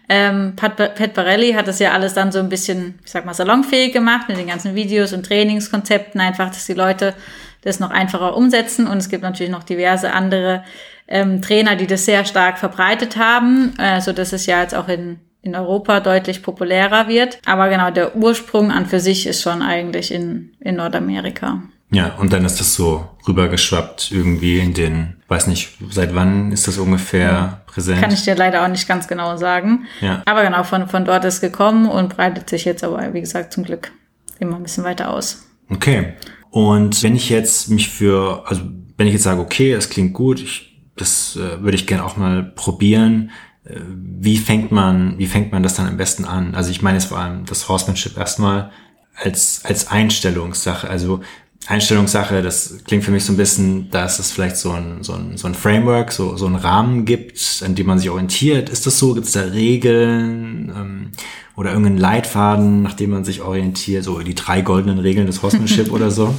Ähm, 0.08 0.54
Pat, 0.56 0.76
Pat 0.76 1.14
Barelli 1.14 1.52
hat 1.52 1.68
das 1.68 1.78
ja 1.78 1.92
alles 1.92 2.14
dann 2.14 2.32
so 2.32 2.38
ein 2.38 2.48
bisschen, 2.48 2.98
ich 3.04 3.10
sag 3.10 3.24
mal, 3.24 3.34
salonfähig 3.34 3.92
gemacht 3.92 4.28
mit 4.28 4.36
den 4.36 4.46
ganzen 4.46 4.74
Videos 4.74 5.12
und 5.12 5.24
Trainingskonzepten, 5.26 6.20
einfach, 6.20 6.48
dass 6.48 6.66
die 6.66 6.74
Leute 6.74 7.14
das 7.62 7.80
noch 7.80 7.90
einfacher 7.90 8.36
umsetzen. 8.36 8.86
Und 8.86 8.98
es 8.98 9.08
gibt 9.08 9.22
natürlich 9.22 9.52
noch 9.52 9.62
diverse 9.62 10.12
andere 10.12 10.64
ähm, 11.12 11.42
Trainer, 11.42 11.76
die 11.76 11.86
das 11.86 12.04
sehr 12.04 12.24
stark 12.24 12.58
verbreitet 12.58 13.16
haben, 13.16 13.74
äh, 13.78 14.00
so 14.00 14.12
dass 14.12 14.32
es 14.32 14.46
ja 14.46 14.60
jetzt 14.62 14.74
auch 14.74 14.88
in 14.88 15.20
in 15.42 15.56
Europa 15.56 16.00
deutlich 16.00 16.42
populärer 16.42 17.08
wird. 17.08 17.40
Aber 17.44 17.68
genau, 17.68 17.90
der 17.90 18.16
Ursprung 18.16 18.70
an 18.70 18.86
für 18.86 19.00
sich 19.00 19.26
ist 19.26 19.42
schon 19.42 19.60
eigentlich 19.60 20.14
in, 20.14 20.52
in 20.60 20.76
Nordamerika. 20.76 21.62
Ja, 21.90 22.14
und 22.14 22.32
dann 22.32 22.44
ist 22.46 22.58
das 22.58 22.74
so 22.74 23.06
rübergeschwappt 23.28 24.12
irgendwie 24.12 24.60
in 24.60 24.72
den, 24.72 25.16
weiß 25.28 25.48
nicht, 25.48 25.76
seit 25.90 26.14
wann 26.14 26.50
ist 26.50 26.66
das 26.66 26.78
ungefähr 26.78 27.60
präsent? 27.66 28.00
Kann 28.00 28.12
ich 28.12 28.22
dir 28.22 28.34
leider 28.34 28.64
auch 28.64 28.68
nicht 28.68 28.88
ganz 28.88 29.08
genau 29.08 29.36
sagen. 29.36 29.86
Ja. 30.00 30.22
Aber 30.24 30.42
genau, 30.42 30.62
von, 30.62 30.88
von 30.88 31.04
dort 31.04 31.24
ist 31.26 31.42
gekommen 31.42 31.86
und 31.86 32.16
breitet 32.16 32.48
sich 32.48 32.64
jetzt 32.64 32.82
aber, 32.82 33.12
wie 33.12 33.20
gesagt, 33.20 33.52
zum 33.52 33.64
Glück 33.64 33.92
immer 34.38 34.56
ein 34.56 34.62
bisschen 34.62 34.84
weiter 34.84 35.10
aus. 35.10 35.46
Okay. 35.68 36.14
Und 36.50 37.02
wenn 37.02 37.14
ich 37.14 37.28
jetzt 37.28 37.68
mich 37.68 37.90
für, 37.90 38.44
also 38.46 38.62
wenn 38.96 39.06
ich 39.06 39.12
jetzt 39.12 39.24
sage, 39.24 39.40
okay, 39.40 39.72
es 39.72 39.90
klingt 39.90 40.14
gut, 40.14 40.40
ich, 40.40 40.71
das 41.02 41.36
äh, 41.36 41.62
würde 41.62 41.76
ich 41.76 41.86
gerne 41.86 42.04
auch 42.04 42.16
mal 42.16 42.42
probieren. 42.42 43.30
Äh, 43.64 43.80
Wie 44.20 44.38
fängt 44.38 44.70
man, 44.70 45.18
wie 45.18 45.26
fängt 45.26 45.52
man 45.52 45.62
das 45.62 45.74
dann 45.74 45.88
am 45.88 45.96
besten 45.96 46.24
an? 46.24 46.54
Also 46.54 46.70
ich 46.70 46.80
meine 46.80 46.98
jetzt 46.98 47.08
vor 47.08 47.18
allem 47.18 47.44
das 47.44 47.68
Horsemanship 47.68 48.16
erstmal 48.16 48.70
als, 49.16 49.62
als 49.64 49.88
Einstellungssache. 49.88 50.88
Also 50.88 51.20
Einstellungssache, 51.66 52.42
das 52.42 52.78
klingt 52.84 53.04
für 53.04 53.10
mich 53.10 53.24
so 53.24 53.32
ein 53.32 53.36
bisschen, 53.36 53.90
dass 53.90 54.18
es 54.18 54.32
vielleicht 54.32 54.56
so 54.56 54.72
ein, 54.72 55.02
so 55.02 55.12
ein, 55.12 55.36
so 55.36 55.46
ein 55.46 55.54
Framework, 55.54 56.12
so, 56.12 56.36
so 56.36 56.46
einen 56.46 56.56
Rahmen 56.56 57.04
gibt, 57.04 57.62
an 57.64 57.74
dem 57.74 57.86
man 57.86 57.98
sich 57.98 58.10
orientiert. 58.10 58.68
Ist 58.68 58.86
das 58.86 58.98
so? 58.98 59.14
Gibt 59.14 59.26
es 59.26 59.32
da 59.32 59.42
Regeln 59.42 60.72
ähm, 60.76 61.12
oder 61.56 61.70
irgendeinen 61.70 61.98
Leitfaden, 61.98 62.82
nach 62.82 62.94
dem 62.94 63.10
man 63.10 63.24
sich 63.24 63.42
orientiert? 63.42 64.04
So 64.04 64.18
die 64.20 64.34
drei 64.34 64.62
goldenen 64.62 64.98
Regeln 64.98 65.26
des 65.26 65.42
Horsemanship 65.42 65.92
oder 65.92 66.10
so? 66.10 66.34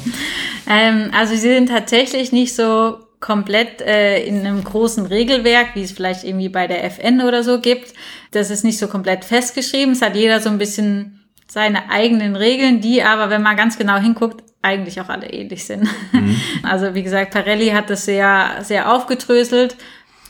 Ähm, 0.68 1.10
also 1.14 1.34
sie 1.34 1.40
sind 1.40 1.68
tatsächlich 1.68 2.32
nicht 2.32 2.54
so 2.54 2.98
komplett 3.24 3.82
äh, 3.82 4.22
in 4.26 4.40
einem 4.40 4.62
großen 4.62 5.06
Regelwerk, 5.06 5.76
wie 5.76 5.84
es 5.84 5.94
vielleicht 5.94 6.26
irgendwie 6.26 6.50
bei 6.50 6.68
der 6.68 6.84
FN 6.84 7.22
oder 7.22 7.42
so 7.42 7.62
gibt. 7.62 7.94
Das 8.32 8.50
ist 8.50 8.66
nicht 8.66 8.78
so 8.78 8.88
komplett 8.88 9.24
festgeschrieben. 9.24 9.94
Es 9.94 10.02
hat 10.02 10.18
jeder 10.18 10.42
so 10.42 10.50
ein 10.50 10.58
bisschen 10.58 11.24
seine 11.48 11.90
eigenen 11.90 12.36
Regeln, 12.36 12.82
die 12.82 13.02
aber, 13.02 13.30
wenn 13.30 13.42
man 13.42 13.56
ganz 13.56 13.78
genau 13.78 13.98
hinguckt, 13.98 14.44
eigentlich 14.62 15.00
auch 15.00 15.08
alle 15.08 15.32
ähnlich 15.32 15.66
sind. 15.66 15.88
Also 16.64 16.96
wie 16.96 17.04
gesagt, 17.04 17.32
Parelli 17.32 17.70
hat 17.70 17.90
das 17.90 18.06
sehr, 18.06 18.58
sehr 18.62 18.92
aufgedröselt. 18.92 19.76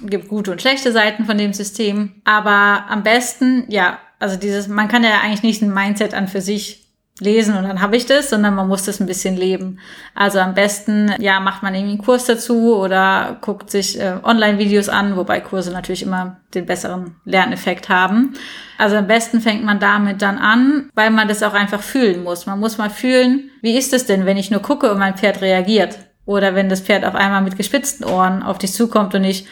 Gibt 0.02 0.28
gute 0.28 0.52
und 0.52 0.62
schlechte 0.62 0.92
Seiten 0.92 1.26
von 1.26 1.38
dem 1.38 1.54
System. 1.54 2.22
Aber 2.26 2.86
am 2.90 3.04
besten, 3.04 3.66
ja, 3.70 4.00
also 4.20 4.36
dieses, 4.36 4.68
man 4.68 4.88
kann 4.88 5.04
ja 5.04 5.22
eigentlich 5.24 5.44
nicht 5.44 5.62
ein 5.62 5.74
Mindset 5.74 6.14
an 6.14 6.28
für 6.28 6.42
sich 6.42 6.83
lesen 7.20 7.56
und 7.56 7.64
dann 7.64 7.82
habe 7.82 7.96
ich 7.96 8.08
das, 8.08 8.32
sondern 8.32 8.56
man 8.56 8.68
muss 8.68 8.84
das 8.84 9.00
ein 9.00 9.06
bisschen 9.06 9.38
leben. 9.38 9.80
Also 10.16 10.40
am 10.40 10.56
besten, 10.56 11.14
ja, 11.20 11.40
macht 11.40 11.62
man 11.62 11.76
irgendwie 11.76 11.94
einen 11.94 12.04
Kurs 12.04 12.26
dazu 12.26 12.76
oder 12.76 13.38
guckt 13.42 13.70
sich 13.70 14.00
äh, 14.00 14.16
Online-Videos 14.24 14.90
an, 14.90 15.16
wobei 15.16 15.40
Kurse 15.40 15.72
natürlich 15.72 16.02
immer 16.02 16.38
den 16.56 16.66
besseren 16.66 17.16
Lerneffekt 17.24 17.88
haben. 17.88 18.34
Also 18.80 18.96
am 18.96 19.08
besten 19.08 19.42
fängt 19.42 19.64
man 19.64 19.80
damit 19.80 20.24
dann 20.24 20.40
an, 20.40 20.90
weil 20.96 21.12
man 21.12 21.28
das 21.28 21.44
auch 21.44 21.54
einfach 21.54 21.82
fühlen 21.82 22.24
muss. 22.24 22.48
Man 22.48 22.60
muss 22.60 22.80
mal 22.80 22.90
fühlen, 22.90 23.52
wie 23.62 23.78
ist 23.78 23.94
es 23.94 24.06
denn, 24.06 24.26
wenn 24.26 24.38
ich 24.38 24.50
nur 24.50 24.62
gucke 24.62 24.92
und 24.92 24.98
mein 24.98 25.16
Pferd 25.16 25.42
reagiert? 25.42 26.00
Oder 26.26 26.56
wenn 26.56 26.70
das 26.70 26.82
Pferd 26.82 27.06
auf 27.06 27.16
einmal 27.16 27.42
mit 27.42 27.58
gespitzten 27.58 28.06
Ohren 28.06 28.42
auf 28.42 28.58
dich 28.58 28.74
zukommt 28.74 29.14
und 29.14 29.24
ich, 29.24 29.46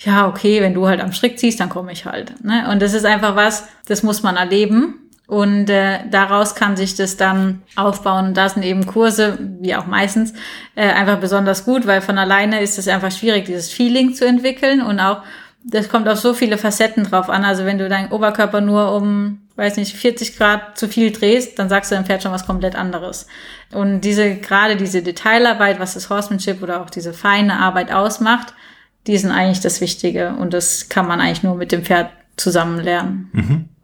ja, 0.00 0.28
okay, 0.28 0.60
wenn 0.60 0.74
du 0.74 0.86
halt 0.86 1.00
am 1.00 1.12
Strick 1.12 1.38
ziehst, 1.38 1.60
dann 1.60 1.70
komme 1.70 1.92
ich 1.92 2.04
halt. 2.04 2.44
Ne? 2.44 2.68
Und 2.70 2.82
das 2.82 2.92
ist 2.92 3.06
einfach 3.06 3.36
was, 3.36 3.68
das 3.86 4.02
muss 4.02 4.22
man 4.22 4.36
erleben. 4.36 5.05
Und 5.26 5.68
äh, 5.70 6.08
daraus 6.08 6.54
kann 6.54 6.76
sich 6.76 6.94
das 6.94 7.16
dann 7.16 7.62
aufbauen. 7.74 8.28
Und 8.28 8.36
da 8.36 8.48
sind 8.48 8.62
eben 8.62 8.86
Kurse, 8.86 9.38
wie 9.60 9.74
auch 9.74 9.86
meistens, 9.86 10.32
äh, 10.76 10.88
einfach 10.88 11.18
besonders 11.18 11.64
gut, 11.64 11.86
weil 11.86 12.00
von 12.00 12.16
alleine 12.16 12.60
ist 12.60 12.78
es 12.78 12.86
einfach 12.86 13.10
schwierig, 13.10 13.46
dieses 13.46 13.72
Feeling 13.72 14.14
zu 14.14 14.24
entwickeln. 14.24 14.80
Und 14.80 15.00
auch, 15.00 15.22
das 15.64 15.88
kommt 15.88 16.08
auf 16.08 16.20
so 16.20 16.32
viele 16.32 16.58
Facetten 16.58 17.04
drauf 17.04 17.28
an. 17.28 17.44
Also 17.44 17.64
wenn 17.64 17.78
du 17.78 17.88
deinen 17.88 18.12
Oberkörper 18.12 18.60
nur 18.60 18.94
um, 18.94 19.40
weiß 19.56 19.78
nicht, 19.78 19.96
40 19.96 20.36
Grad 20.36 20.78
zu 20.78 20.86
viel 20.86 21.10
drehst, 21.10 21.58
dann 21.58 21.68
sagst 21.68 21.90
du 21.90 21.96
deinem 21.96 22.06
Pferd 22.06 22.22
schon 22.22 22.32
was 22.32 22.46
komplett 22.46 22.76
anderes. 22.76 23.26
Und 23.72 24.02
diese, 24.02 24.36
gerade 24.36 24.76
diese 24.76 25.02
Detailarbeit, 25.02 25.80
was 25.80 25.94
das 25.94 26.08
Horsemanship 26.08 26.62
oder 26.62 26.82
auch 26.82 26.90
diese 26.90 27.12
feine 27.12 27.58
Arbeit 27.58 27.90
ausmacht, 27.90 28.54
die 29.08 29.18
sind 29.18 29.32
eigentlich 29.32 29.60
das 29.60 29.80
Wichtige. 29.80 30.36
Und 30.38 30.54
das 30.54 30.88
kann 30.88 31.08
man 31.08 31.20
eigentlich 31.20 31.42
nur 31.42 31.56
mit 31.56 31.72
dem 31.72 31.82
Pferd 31.82 32.10
zusammen 32.36 32.78
lernen. 32.78 33.30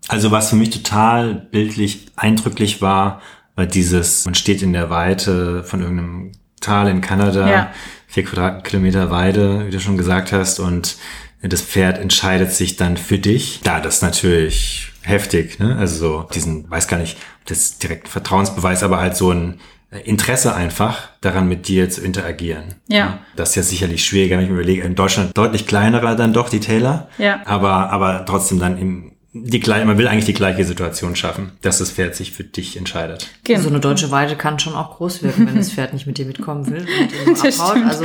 Also 0.09 0.31
was 0.31 0.51
für 0.51 0.57
mich 0.57 0.71
total 0.71 1.35
bildlich 1.35 2.07
eindrücklich 2.17 2.83
war, 2.83 3.21
war 3.55 3.67
dieses, 3.67 4.25
man 4.25 4.35
steht 4.35 4.63
in 4.63 4.73
der 4.73 4.91
Weite 4.91 5.63
von 5.65 5.81
irgendeinem 5.81 6.33
Tal 6.61 6.89
in 6.89 7.01
Kanada, 7.01 7.49
Ja. 7.51 7.73
vier 8.07 8.25
Quadratkilometer 8.25 9.11
Weide, 9.11 9.67
wie 9.67 9.71
du 9.71 9.81
schon 9.81 9.97
gesagt 9.97 10.33
hast, 10.33 10.61
und 10.61 10.97
das 11.43 11.61
Pferd 11.63 11.99
entscheidet 11.99 12.53
sich 12.53 12.77
dann 12.77 12.97
für 12.97 13.19
dich. 13.19 13.61
Da, 13.65 13.81
das 13.81 13.97
ist 13.97 14.03
natürlich 14.03 14.93
heftig, 15.03 15.59
ne? 15.59 15.77
Also 15.77 15.97
so 15.97 16.29
diesen, 16.33 16.71
weiß 16.71 16.87
gar 16.87 16.99
nicht, 16.99 17.17
ob 17.41 17.47
das 17.49 17.79
direkt 17.79 18.07
ein 18.07 18.11
Vertrauensbeweis, 18.11 18.83
aber 18.85 19.01
halt 19.01 19.17
so 19.17 19.33
ein 19.33 19.59
Interesse 20.05 20.55
einfach 20.55 21.09
daran, 21.21 21.49
mit 21.49 21.69
dir 21.69 21.91
zu 21.91 22.01
interagieren. 22.01 22.77
Ja. 22.89 23.19
Das 23.37 23.51
ist 23.51 23.55
ja 23.57 23.63
sicherlich 23.63 24.05
schwieriger, 24.05 24.37
wenn 24.37 24.45
ich 24.45 24.51
mir 24.51 24.57
überlege, 24.57 24.83
in 24.83 24.95
Deutschland 24.95 25.37
deutlich 25.37 25.67
kleinerer 25.67 26.15
dann 26.15 26.33
doch 26.33 26.49
die 26.49 26.61
Taylor. 26.61 27.09
Ja. 27.19 27.43
Aber, 27.45 27.91
aber 27.91 28.25
trotzdem 28.25 28.59
dann 28.59 28.79
im, 28.79 29.12
die 29.35 29.61
gleiche, 29.61 29.87
man 29.87 29.97
will 29.97 30.07
eigentlich 30.09 30.27
die 30.27 30.35
gleiche 30.35 30.65
Situation 30.65 31.17
schaffen, 31.17 31.53
dass 31.63 31.79
das 31.79 31.91
Pferd 31.91 32.15
sich 32.15 32.33
für 32.33 32.45
dich 32.45 32.77
entscheidet. 32.77 33.29
Genau. 33.45 33.61
So 33.61 33.69
eine 33.71 33.81
deutsche 33.81 34.11
Weide 34.11 34.37
kann 34.37 34.59
schon 34.59 34.75
auch 34.75 34.97
groß 34.97 35.23
werden, 35.23 35.47
wenn 35.47 35.57
das 35.57 35.73
Pferd 35.73 35.95
nicht 35.95 36.07
mit 36.07 36.19
dir 36.19 36.27
mitkommen 36.27 36.67
will 36.67 36.87
und 37.27 37.41
abhaut. 37.41 37.79
Also 37.83 38.05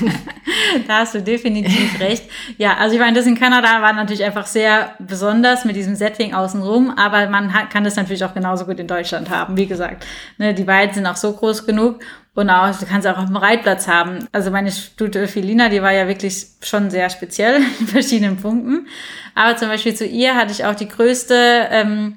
Da 0.86 1.00
hast 1.00 1.14
du 1.14 1.22
definitiv 1.22 2.00
recht. 2.00 2.24
Ja, 2.58 2.76
also 2.76 2.94
ich 2.94 3.00
meine, 3.00 3.16
das 3.16 3.26
in 3.26 3.38
Kanada 3.38 3.82
war 3.82 3.92
natürlich 3.92 4.24
einfach 4.24 4.46
sehr 4.46 4.94
besonders 4.98 5.64
mit 5.64 5.76
diesem 5.76 5.94
Setting 5.94 6.34
außenrum, 6.34 6.90
aber 6.96 7.28
man 7.28 7.52
kann 7.70 7.84
das 7.84 7.96
natürlich 7.96 8.24
auch 8.24 8.34
genauso 8.34 8.64
gut 8.64 8.80
in 8.80 8.86
Deutschland 8.86 9.30
haben. 9.30 9.56
Wie 9.56 9.66
gesagt, 9.66 10.04
ne, 10.38 10.54
die 10.54 10.66
Weiden 10.66 10.94
sind 10.94 11.06
auch 11.06 11.16
so 11.16 11.32
groß 11.32 11.66
genug 11.66 12.00
und 12.34 12.50
auch, 12.50 12.76
du 12.76 12.86
kannst 12.86 13.06
auch 13.06 13.18
auf 13.18 13.26
dem 13.26 13.36
Reitplatz 13.36 13.86
haben. 13.86 14.26
Also 14.32 14.50
meine 14.50 14.72
Stute 14.72 15.28
Felina, 15.28 15.68
die 15.68 15.82
war 15.82 15.92
ja 15.92 16.08
wirklich 16.08 16.46
schon 16.62 16.90
sehr 16.90 17.08
speziell 17.10 17.60
in 17.80 17.86
verschiedenen 17.86 18.36
Punkten. 18.36 18.88
Aber 19.34 19.56
zum 19.56 19.68
Beispiel 19.68 19.94
zu 19.94 20.06
ihr 20.06 20.34
hatte 20.34 20.52
ich 20.52 20.64
auch 20.64 20.74
die 20.74 20.88
größte, 20.88 21.68
ähm, 21.70 22.16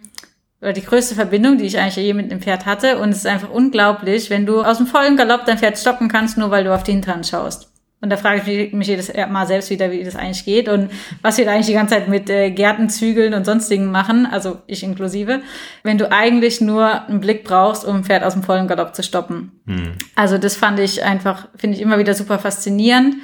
oder 0.60 0.74
die 0.74 0.84
größte 0.84 1.13
Verbindung, 1.13 1.60
die 1.60 1.66
ich 1.66 1.78
eigentlich 1.78 1.98
je 1.98 2.13
mit 2.13 2.32
einem 2.32 2.42
Pferd 2.42 2.66
hatte. 2.66 2.98
Und 2.98 3.10
es 3.10 3.18
ist 3.18 3.28
einfach 3.28 3.52
unglaublich, 3.52 4.32
wenn 4.32 4.48
du 4.48 4.63
aus 4.63 4.78
dem 4.78 4.88
vollen 4.88 5.16
Galopp 5.16 5.46
dein 5.46 5.60
Pferd 5.60 5.78
stoppen 5.78 6.08
kannst, 6.08 6.38
nur 6.38 6.50
weil 6.50 6.63
du 6.63 6.74
auf 6.74 6.84
die 6.84 6.94
Hinterhand 6.94 7.28
schaust. 7.28 7.67
Und 8.00 8.12
da 8.12 8.18
frage 8.18 8.42
ich 8.52 8.74
mich 8.74 8.88
jedes 8.88 9.12
Mal 9.14 9.48
selbst 9.48 9.72
wieder, 9.72 9.92
wie 9.92 10.04
das 10.04 10.16
eigentlich 10.16 10.46
geht 10.46 10.70
und 10.70 10.92
was 11.24 11.40
wir 11.40 11.46
da 11.46 11.52
eigentlich 11.52 11.66
die 11.66 11.74
ganze 11.74 11.96
Zeit 11.96 12.08
mit 12.08 12.30
äh, 12.30 12.52
Gärtenzügeln 12.52 13.34
und 13.34 13.44
sonstigen 13.44 13.90
machen, 13.92 14.28
also 14.28 14.62
ich 14.68 14.84
inklusive, 14.84 15.42
wenn 15.82 15.98
du 15.98 16.12
eigentlich 16.12 16.62
nur 16.62 17.08
einen 17.08 17.22
Blick 17.22 17.44
brauchst, 17.44 17.84
um 17.86 17.98
ein 17.98 18.04
Pferd 18.04 18.24
aus 18.24 18.34
dem 18.34 18.44
vollen 18.44 18.68
Galopp 18.68 18.94
zu 18.94 19.02
stoppen. 19.02 19.52
Also 20.16 20.38
das 20.38 20.56
fand 20.56 20.80
ich 20.80 21.04
einfach, 21.04 21.48
finde 21.56 21.76
ich 21.76 21.82
immer 21.82 21.98
wieder 21.98 22.14
super 22.14 22.38
faszinierend. 22.38 23.16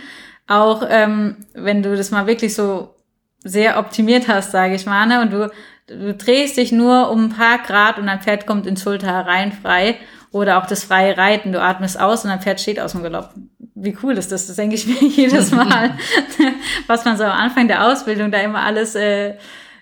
Auch 0.47 0.83
ähm, 0.89 1.37
wenn 1.53 1.83
du 1.83 1.95
das 1.95 2.09
mal 2.09 2.25
wirklich 2.25 2.55
so 2.55 2.95
sehr 3.43 3.77
optimiert 3.77 4.27
hast, 4.27 4.51
sage 4.51 4.73
ich 4.73 4.87
mal, 4.87 5.05
ne? 5.05 5.21
und 5.21 5.31
du 5.31 5.51
Du 5.87 6.13
drehst 6.13 6.57
dich 6.57 6.71
nur 6.71 7.11
um 7.11 7.25
ein 7.25 7.29
paar 7.29 7.59
Grad 7.59 7.97
und 7.97 8.07
dein 8.07 8.21
Pferd 8.21 8.47
kommt 8.47 8.67
ins 8.67 8.83
Schulter 8.83 9.07
herein 9.07 9.51
frei. 9.51 9.97
Oder 10.31 10.57
auch 10.57 10.65
das 10.65 10.83
freie 10.83 11.17
Reiten. 11.17 11.51
Du 11.51 11.61
atmest 11.61 11.99
aus 11.99 12.23
und 12.23 12.29
dein 12.29 12.41
Pferd 12.41 12.59
steht 12.59 12.79
aus 12.79 12.93
dem 12.93 13.03
Galopp. 13.03 13.31
Wie 13.75 13.97
cool 14.03 14.17
ist 14.17 14.31
das? 14.31 14.47
Das 14.47 14.55
denke 14.55 14.75
ich 14.75 14.87
mir 15.01 15.07
jedes 15.07 15.51
Mal. 15.51 15.97
Was 16.87 17.05
man 17.05 17.17
so 17.17 17.23
am 17.23 17.31
Anfang 17.31 17.67
der 17.67 17.87
Ausbildung 17.87 18.31
da 18.31 18.39
immer 18.39 18.61
alles 18.61 18.95
äh, 18.95 19.35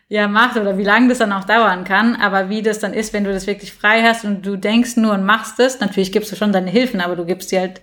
ja 0.08 0.27
macht 0.27 0.58
oder 0.58 0.77
wie 0.77 0.84
lange 0.84 1.08
das 1.08 1.19
dann 1.19 1.32
auch 1.32 1.45
dauern 1.45 1.84
kann. 1.84 2.15
Aber 2.17 2.49
wie 2.49 2.62
das 2.62 2.80
dann 2.80 2.93
ist, 2.93 3.13
wenn 3.13 3.23
du 3.23 3.32
das 3.32 3.47
wirklich 3.47 3.73
frei 3.73 4.04
hast 4.04 4.25
und 4.25 4.45
du 4.45 4.58
denkst 4.58 4.97
nur 4.97 5.13
und 5.13 5.25
machst 5.25 5.60
es. 5.60 5.80
Natürlich 5.80 6.12
gibst 6.12 6.32
du 6.32 6.36
schon 6.36 6.51
deine 6.51 6.69
Hilfen, 6.69 6.99
aber 6.99 7.15
du 7.15 7.25
gibst 7.25 7.49
sie 7.49 7.60
halt 7.60 7.82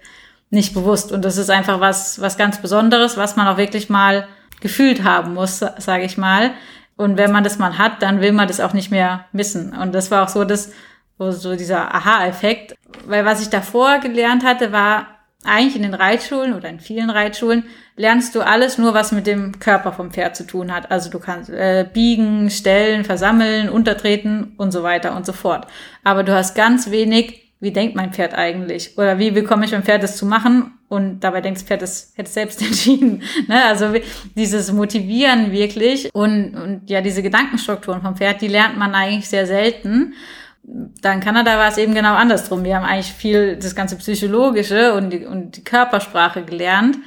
nicht 0.50 0.74
bewusst. 0.74 1.12
Und 1.12 1.24
das 1.24 1.36
ist 1.36 1.50
einfach 1.50 1.80
was, 1.80 2.20
was 2.20 2.36
ganz 2.36 2.60
Besonderes, 2.60 3.16
was 3.16 3.36
man 3.36 3.48
auch 3.48 3.56
wirklich 3.56 3.88
mal 3.88 4.28
gefühlt 4.60 5.04
haben 5.04 5.34
muss, 5.34 5.58
sage 5.58 6.04
ich 6.04 6.18
mal. 6.18 6.52
Und 6.96 7.16
wenn 7.16 7.30
man 7.30 7.44
das 7.44 7.58
mal 7.58 7.78
hat, 7.78 8.02
dann 8.02 8.20
will 8.20 8.32
man 8.32 8.48
das 8.48 8.60
auch 8.60 8.72
nicht 8.72 8.90
mehr 8.90 9.26
missen. 9.32 9.72
Und 9.74 9.94
das 9.94 10.10
war 10.10 10.24
auch 10.24 10.28
so 10.28 10.44
das, 10.44 10.72
so 11.18 11.54
dieser 11.54 11.94
Aha-Effekt. 11.94 12.74
Weil 13.06 13.24
was 13.24 13.40
ich 13.40 13.50
davor 13.50 13.98
gelernt 14.00 14.44
hatte, 14.44 14.72
war 14.72 15.17
eigentlich 15.44 15.76
in 15.76 15.82
den 15.82 15.94
Reitschulen 15.94 16.54
oder 16.54 16.68
in 16.68 16.80
vielen 16.80 17.10
Reitschulen 17.10 17.64
lernst 17.96 18.34
du 18.34 18.40
alles 18.40 18.78
nur, 18.78 18.94
was 18.94 19.12
mit 19.12 19.26
dem 19.26 19.60
Körper 19.60 19.92
vom 19.92 20.10
Pferd 20.10 20.36
zu 20.36 20.46
tun 20.46 20.74
hat. 20.74 20.90
Also 20.90 21.10
du 21.10 21.18
kannst 21.18 21.50
äh, 21.50 21.86
biegen, 21.92 22.50
stellen, 22.50 23.04
versammeln, 23.04 23.68
untertreten 23.68 24.54
und 24.56 24.72
so 24.72 24.82
weiter 24.82 25.16
und 25.16 25.24
so 25.24 25.32
fort. 25.32 25.66
Aber 26.04 26.24
du 26.24 26.34
hast 26.34 26.54
ganz 26.54 26.90
wenig 26.90 27.48
wie 27.60 27.72
denkt 27.72 27.96
mein 27.96 28.12
Pferd 28.12 28.34
eigentlich? 28.34 28.96
Oder 28.98 29.18
wie 29.18 29.32
bekomme 29.32 29.64
ich 29.64 29.72
mein 29.72 29.82
Pferd 29.82 30.02
das 30.02 30.16
zu 30.16 30.26
machen? 30.26 30.78
Und 30.88 31.20
dabei 31.20 31.40
denkt 31.40 31.58
das 31.58 31.66
Pferd, 31.66 31.82
das 31.82 32.12
hätte 32.14 32.30
selbst 32.30 32.62
entschieden. 32.66 33.22
ne? 33.48 33.64
Also 33.64 33.94
dieses 34.36 34.72
Motivieren 34.72 35.50
wirklich 35.50 36.10
und, 36.14 36.54
und 36.54 36.82
ja, 36.88 37.00
diese 37.00 37.22
Gedankenstrukturen 37.22 38.00
vom 38.00 38.16
Pferd, 38.16 38.40
die 38.40 38.48
lernt 38.48 38.78
man 38.78 38.94
eigentlich 38.94 39.28
sehr 39.28 39.46
selten. 39.46 40.14
Da 41.00 41.12
in 41.12 41.20
Kanada 41.20 41.56
war 41.56 41.68
es 41.68 41.78
eben 41.78 41.94
genau 41.94 42.14
andersrum. 42.14 42.62
Wir 42.62 42.76
haben 42.76 42.84
eigentlich 42.84 43.12
viel 43.12 43.56
das 43.56 43.74
ganze 43.74 43.96
Psychologische 43.96 44.94
und 44.94 45.10
die, 45.10 45.24
und 45.24 45.56
die 45.56 45.64
Körpersprache 45.64 46.42
gelernt. 46.42 46.98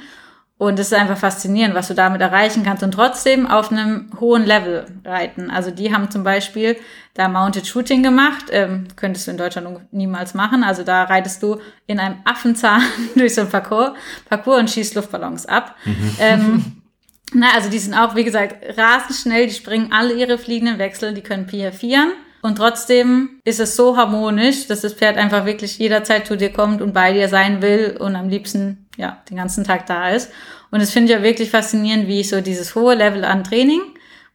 Und 0.62 0.78
es 0.78 0.92
ist 0.92 0.94
einfach 0.94 1.16
faszinierend, 1.16 1.74
was 1.74 1.88
du 1.88 1.94
damit 1.94 2.20
erreichen 2.20 2.62
kannst 2.62 2.84
und 2.84 2.92
trotzdem 2.92 3.48
auf 3.48 3.72
einem 3.72 4.10
hohen 4.20 4.44
Level 4.44 4.86
reiten. 5.04 5.50
Also 5.50 5.72
die 5.72 5.92
haben 5.92 6.08
zum 6.08 6.22
Beispiel 6.22 6.76
da 7.14 7.28
Mounted 7.28 7.66
Shooting 7.66 8.04
gemacht, 8.04 8.44
ähm, 8.50 8.86
könntest 8.94 9.26
du 9.26 9.32
in 9.32 9.38
Deutschland 9.38 9.92
niemals 9.92 10.34
machen. 10.34 10.62
Also 10.62 10.84
da 10.84 11.02
reitest 11.02 11.42
du 11.42 11.58
in 11.88 11.98
einem 11.98 12.18
Affenzahn 12.24 12.80
durch 13.16 13.34
so 13.34 13.40
ein 13.40 13.48
Parcours, 13.48 13.90
Parcours 14.28 14.60
und 14.60 14.70
schießt 14.70 14.94
Luftballons 14.94 15.46
ab. 15.46 15.74
Mhm. 15.84 16.16
Ähm, 16.20 16.64
na, 17.34 17.48
also 17.56 17.68
die 17.68 17.80
sind 17.80 17.94
auch, 17.94 18.14
wie 18.14 18.22
gesagt, 18.22 18.78
rasend 18.78 19.18
schnell, 19.18 19.48
die 19.48 19.54
springen 19.54 19.92
alle 19.92 20.14
ihre 20.14 20.38
fliegenden 20.38 20.78
Wechsel, 20.78 21.12
die 21.12 21.22
können 21.22 21.48
piafieren. 21.48 22.12
Und 22.42 22.56
trotzdem 22.56 23.40
ist 23.44 23.60
es 23.60 23.76
so 23.76 23.96
harmonisch, 23.96 24.66
dass 24.66 24.80
das 24.80 24.94
Pferd 24.94 25.16
einfach 25.16 25.46
wirklich 25.46 25.78
jederzeit 25.78 26.26
zu 26.26 26.36
dir 26.36 26.52
kommt 26.52 26.82
und 26.82 26.92
bei 26.92 27.12
dir 27.12 27.28
sein 27.28 27.62
will 27.62 27.96
und 27.98 28.16
am 28.16 28.28
liebsten 28.28 28.88
ja 28.96 29.22
den 29.30 29.36
ganzen 29.36 29.62
Tag 29.62 29.86
da 29.86 30.10
ist. 30.10 30.30
Und 30.72 30.82
das 30.82 30.90
finde 30.90 31.12
ich 31.12 31.18
ja 31.18 31.22
wirklich 31.22 31.50
faszinierend, 31.50 32.08
wie 32.08 32.20
ich 32.20 32.28
so 32.28 32.40
dieses 32.40 32.74
hohe 32.74 32.96
Level 32.96 33.24
an 33.24 33.44
Training 33.44 33.80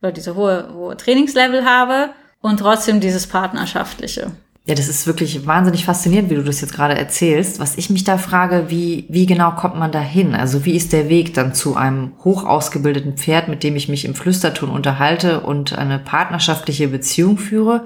oder 0.02 0.14
diese 0.14 0.36
hohe, 0.36 0.74
hohe 0.74 0.96
Trainingslevel 0.96 1.66
habe 1.66 2.12
und 2.42 2.62
trotzdem 2.62 3.02
dieses 3.02 3.28
partnerschaftliche. 3.28 4.32
Ja, 4.68 4.76
das 4.76 4.90
ist 4.90 5.08
wirklich 5.08 5.48
wahnsinnig 5.48 5.86
faszinierend, 5.86 6.30
wie 6.30 6.36
du 6.36 6.44
das 6.44 6.60
jetzt 6.60 6.74
gerade 6.74 6.98
erzählst. 6.98 7.58
Was 7.62 7.78
ich 7.78 7.90
mich 7.90 8.04
da 8.04 8.18
frage, 8.18 8.66
wie, 8.68 9.06
wie 9.08 9.26
genau 9.26 9.52
kommt 9.52 9.78
man 9.78 9.94
da 9.94 10.02
hin? 10.02 10.36
Also 10.36 10.66
wie 10.66 10.76
ist 10.76 10.92
der 10.92 11.08
Weg 11.08 11.34
dann 11.34 11.54
zu 11.54 11.78
einem 11.78 12.12
hoch 12.26 12.44
ausgebildeten 12.44 13.16
Pferd, 13.16 13.48
mit 13.48 13.64
dem 13.64 13.78
ich 13.78 13.88
mich 13.88 14.04
im 14.04 14.14
Flüsterton 14.14 14.70
unterhalte 14.70 15.40
und 15.40 15.78
eine 15.78 16.00
partnerschaftliche 16.00 16.90
Beziehung 16.90 17.38
führe? 17.38 17.86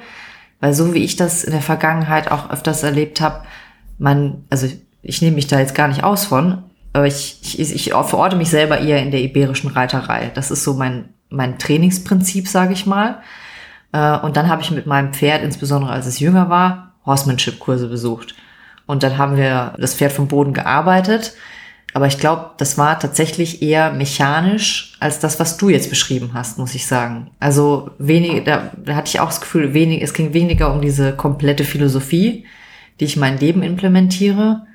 Weil 0.60 0.74
so 0.74 0.96
wie 0.96 1.04
ich 1.04 1.16
das 1.16 1.44
in 1.44 1.52
der 1.52 1.62
Vergangenheit 1.62 2.32
auch 2.32 2.50
öfters 2.50 2.82
erlebt 2.82 3.22
habe, 3.22 3.44
man, 4.00 4.44
also 4.50 4.68
ich 5.04 5.22
nehme 5.22 5.36
mich 5.36 5.46
da 5.46 5.60
jetzt 5.60 5.76
gar 5.76 5.88
nicht 5.88 6.04
aus 6.04 6.26
von, 6.26 6.64
aber 6.94 7.06
ich, 7.06 7.60
ich, 7.60 7.76
ich 7.76 7.92
verorte 7.92 8.38
mich 8.38 8.50
selber 8.50 8.80
eher 8.80 9.04
in 9.04 9.12
der 9.12 9.22
iberischen 9.22 9.70
Reiterei. 9.70 10.32
Das 10.34 10.50
ist 10.50 10.64
so 10.64 10.74
mein, 10.74 11.10
mein 11.30 11.60
Trainingsprinzip, 11.60 12.48
sage 12.48 12.74
ich 12.74 12.88
mal. 12.88 13.22
Äh, 13.92 14.18
und 14.20 14.38
dann 14.38 14.50
habe 14.50 14.62
ich 14.62 14.72
mit 14.72 14.86
meinem 14.86 15.14
Pferd, 15.14 15.44
insbesondere 15.44 15.92
als 15.92 16.06
es 16.06 16.20
jünger 16.20 16.50
war, 16.50 16.94
Horsemanship-Kurse 17.06 17.88
besucht. 17.88 18.36
Und 18.86 19.04
dann 19.04 19.18
haben 19.18 19.38
wir 19.38 19.74
das 19.78 19.96
Pferd 19.96 20.12
vom 20.12 20.28
Boden 20.28 20.54
gearbeitet. 20.54 21.34
Aber 21.94 22.08
ich 22.08 22.18
glaube, 22.18 22.52
das 22.58 22.78
war 22.78 23.00
tatsächlich 23.00 23.62
eher 23.62 23.92
mechanisch 23.92 24.94
als 25.00 25.20
das, 25.20 25.40
was 25.40 25.58
du 25.58 25.70
jetzt 25.70 25.90
beschrieben 25.90 26.32
hast, 26.34 26.58
muss 26.58 26.74
ich 26.74 26.88
sagen. 26.88 27.32
Also 27.40 27.92
wenig, 27.98 28.46
da, 28.46 28.72
da 28.78 28.96
hatte 28.96 29.10
ich 29.10 29.20
auch 29.20 29.28
das 29.28 29.42
Gefühl, 29.42 29.74
wenig, 29.74 30.02
es 30.02 30.14
ging 30.14 30.34
weniger 30.34 30.74
um 30.74 30.82
diese 30.82 31.14
komplette 31.14 31.66
Philosophie, 31.66 32.46
die 33.00 33.06
ich 33.06 33.16
in 33.16 33.20
mein 33.20 33.40
Leben 33.40 33.62
implementiere, 33.62 34.66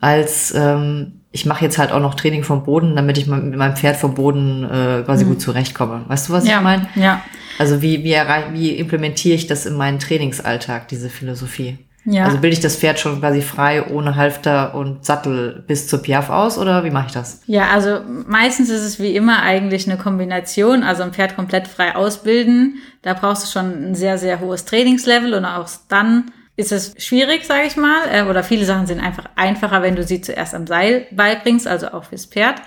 als 0.00 0.52
ähm, 0.54 1.20
ich 1.30 1.46
mache 1.46 1.64
jetzt 1.64 1.78
halt 1.78 1.92
auch 1.92 2.00
noch 2.00 2.14
Training 2.14 2.42
vom 2.42 2.64
Boden, 2.64 2.96
damit 2.96 3.16
ich 3.16 3.26
mit 3.26 3.56
meinem 3.56 3.76
Pferd 3.76 3.96
vom 3.96 4.14
Boden 4.14 4.64
äh, 4.64 5.02
quasi 5.04 5.24
mhm. 5.24 5.30
gut 5.30 5.40
zurechtkomme. 5.40 6.04
Weißt 6.08 6.28
du, 6.28 6.32
was 6.32 6.46
ja, 6.46 6.58
ich 6.58 6.62
meine? 6.62 6.88
Ja. 6.96 7.22
Also 7.58 7.82
wie, 7.82 8.04
wie, 8.04 8.16
wie 8.52 8.70
implementiere 8.70 9.34
ich 9.34 9.46
das 9.46 9.66
in 9.66 9.74
meinen 9.74 9.98
Trainingsalltag, 9.98 10.88
diese 10.88 11.10
Philosophie? 11.10 11.78
Ja. 12.04 12.24
Also 12.24 12.38
bilde 12.38 12.54
ich 12.54 12.60
das 12.60 12.76
Pferd 12.76 12.98
schon 12.98 13.20
quasi 13.20 13.42
frei, 13.42 13.86
ohne 13.86 14.16
Halfter 14.16 14.74
und 14.74 15.04
Sattel 15.04 15.62
bis 15.66 15.88
zur 15.88 16.00
Piaf 16.00 16.30
aus 16.30 16.56
oder 16.56 16.84
wie 16.84 16.90
mache 16.90 17.08
ich 17.08 17.12
das? 17.12 17.42
Ja, 17.46 17.68
also 17.68 18.00
meistens 18.26 18.70
ist 18.70 18.82
es 18.82 18.98
wie 18.98 19.14
immer 19.14 19.42
eigentlich 19.42 19.86
eine 19.86 19.98
Kombination. 19.98 20.84
Also 20.84 21.02
ein 21.02 21.12
Pferd 21.12 21.36
komplett 21.36 21.68
frei 21.68 21.94
ausbilden, 21.94 22.76
da 23.02 23.12
brauchst 23.12 23.44
du 23.44 23.50
schon 23.50 23.90
ein 23.90 23.94
sehr, 23.94 24.16
sehr 24.16 24.40
hohes 24.40 24.64
Trainingslevel 24.64 25.34
und 25.34 25.44
auch 25.44 25.68
dann 25.88 26.30
ist 26.56 26.72
es 26.72 26.94
schwierig, 26.98 27.44
sage 27.44 27.66
ich 27.66 27.76
mal. 27.76 28.00
Äh, 28.10 28.22
oder 28.22 28.42
viele 28.42 28.64
Sachen 28.64 28.86
sind 28.86 29.00
einfach 29.00 29.26
einfacher, 29.36 29.82
wenn 29.82 29.94
du 29.94 30.02
sie 30.02 30.20
zuerst 30.20 30.54
am 30.54 30.66
Seil 30.66 31.06
beibringst, 31.10 31.68
also 31.68 31.88
auch 31.88 32.04
fürs 32.04 32.26
Pferd. 32.26 32.62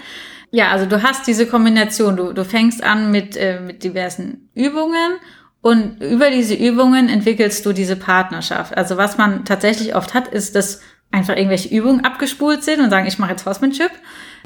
Ja, 0.52 0.70
also 0.70 0.86
du 0.86 1.02
hast 1.02 1.28
diese 1.28 1.48
Kombination. 1.48 2.18
Du, 2.18 2.34
du 2.34 2.46
fängst 2.46 2.84
an 2.84 3.12
mit, 3.12 3.36
äh, 3.38 3.60
mit 3.60 3.84
diversen 3.84 4.50
Übungen 4.54 5.14
und 5.62 6.02
über 6.02 6.30
diese 6.30 6.56
Übungen 6.56 7.08
entwickelst 7.08 7.66
du 7.66 7.74
diese 7.74 7.96
Partnerschaft. 7.96 8.76
Also 8.78 8.98
was 8.98 9.18
man 9.18 9.46
tatsächlich 9.46 9.96
oft 9.96 10.14
hat, 10.14 10.28
ist, 10.28 10.56
dass 10.56 10.82
einfach 11.12 11.36
irgendwelche 11.36 11.70
Übungen 11.70 12.04
abgespult 12.04 12.64
sind 12.64 12.80
und 12.80 12.90
sagen, 12.90 13.06
ich 13.06 13.20
mache 13.20 13.32
jetzt 13.32 13.46
Horsemanship. 13.46 13.92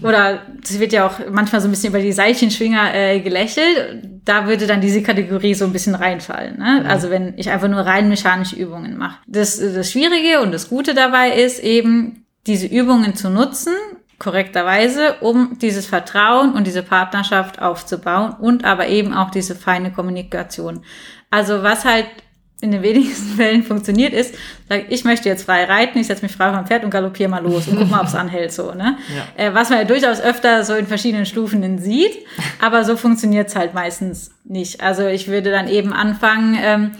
Oder 0.02 0.42
es 0.62 0.80
wird 0.80 0.92
ja 0.92 1.08
auch 1.08 1.20
manchmal 1.32 1.62
so 1.62 1.68
ein 1.68 1.72
bisschen 1.72 1.90
über 1.90 2.02
die 2.02 2.12
Seilchenschwinger 2.12 2.94
äh, 2.94 3.20
gelächelt. 3.22 4.04
Da 4.26 4.48
würde 4.48 4.68
dann 4.68 4.82
diese 4.82 5.02
Kategorie 5.02 5.54
so 5.54 5.64
ein 5.64 5.72
bisschen 5.72 5.96
reinfallen. 5.96 6.58
Ne? 6.58 6.82
Mhm. 6.84 6.90
Also 6.90 7.10
wenn 7.10 7.38
ich 7.38 7.50
einfach 7.50 7.70
nur 7.70 7.82
rein 7.82 8.10
mechanische 8.10 8.58
Übungen 8.58 8.98
mache. 8.98 9.20
Das, 9.28 9.58
das 9.58 9.92
Schwierige 9.92 10.42
und 10.42 10.52
das 10.52 10.70
Gute 10.70 10.94
dabei 10.94 11.32
ist 11.32 11.60
eben, 11.60 12.26
diese 12.46 12.68
Übungen 12.68 13.16
zu 13.16 13.30
nutzen 13.30 13.74
korrekterweise, 14.20 15.16
um 15.22 15.58
dieses 15.60 15.86
Vertrauen 15.86 16.54
und 16.54 16.66
diese 16.66 16.84
Partnerschaft 16.84 17.62
aufzubauen 17.62 18.34
und 18.40 18.64
aber 18.64 18.88
eben 18.88 19.14
auch 19.14 19.32
diese 19.32 19.56
feine 19.56 19.92
Kommunikation. 19.92 20.84
Also 21.30 21.64
was 21.64 21.86
halt 21.86 22.08
in 22.62 22.72
den 22.72 22.82
wenigsten 22.82 23.28
Fällen 23.38 23.64
funktioniert 23.64 24.14
ist, 24.14 24.36
sag, 24.70 24.86
ich 24.90 25.04
möchte 25.04 25.28
jetzt 25.28 25.46
frei 25.46 25.66
reiten, 25.66 26.00
ich 26.00 26.08
setze 26.08 26.24
mich 26.24 26.32
frei 26.32 26.48
auf 26.48 26.56
mein 26.56 26.66
Pferd 26.66 26.84
und 26.84 26.90
galoppiere 26.90 27.30
mal 27.30 27.44
los 27.44 27.68
und 27.68 27.78
guck 27.78 27.90
mal, 27.90 28.02
ob 28.02 28.08
es 28.08 28.16
anhält 28.16 28.52
so. 28.52 28.74
Ne? 28.74 28.98
Ja. 29.16 29.46
Äh, 29.48 29.54
was 29.54 29.70
man 29.70 29.80
ja 29.80 29.86
durchaus 29.86 30.22
öfter 30.22 30.64
so 30.64 30.74
in 30.76 30.88
verschiedenen 30.88 31.26
Stufen 31.26 31.78
sieht, 31.80 32.18
aber 32.62 32.84
so 32.86 32.96
funktioniert 32.96 33.50
es 33.50 33.56
halt 33.56 33.74
meistens 33.74 34.32
nicht. 34.46 34.82
Also 34.82 35.08
ich 35.08 35.28
würde 35.28 35.52
dann 35.52 35.68
eben 35.68 35.94
anfangen, 35.94 36.58
ähm, 36.62 36.92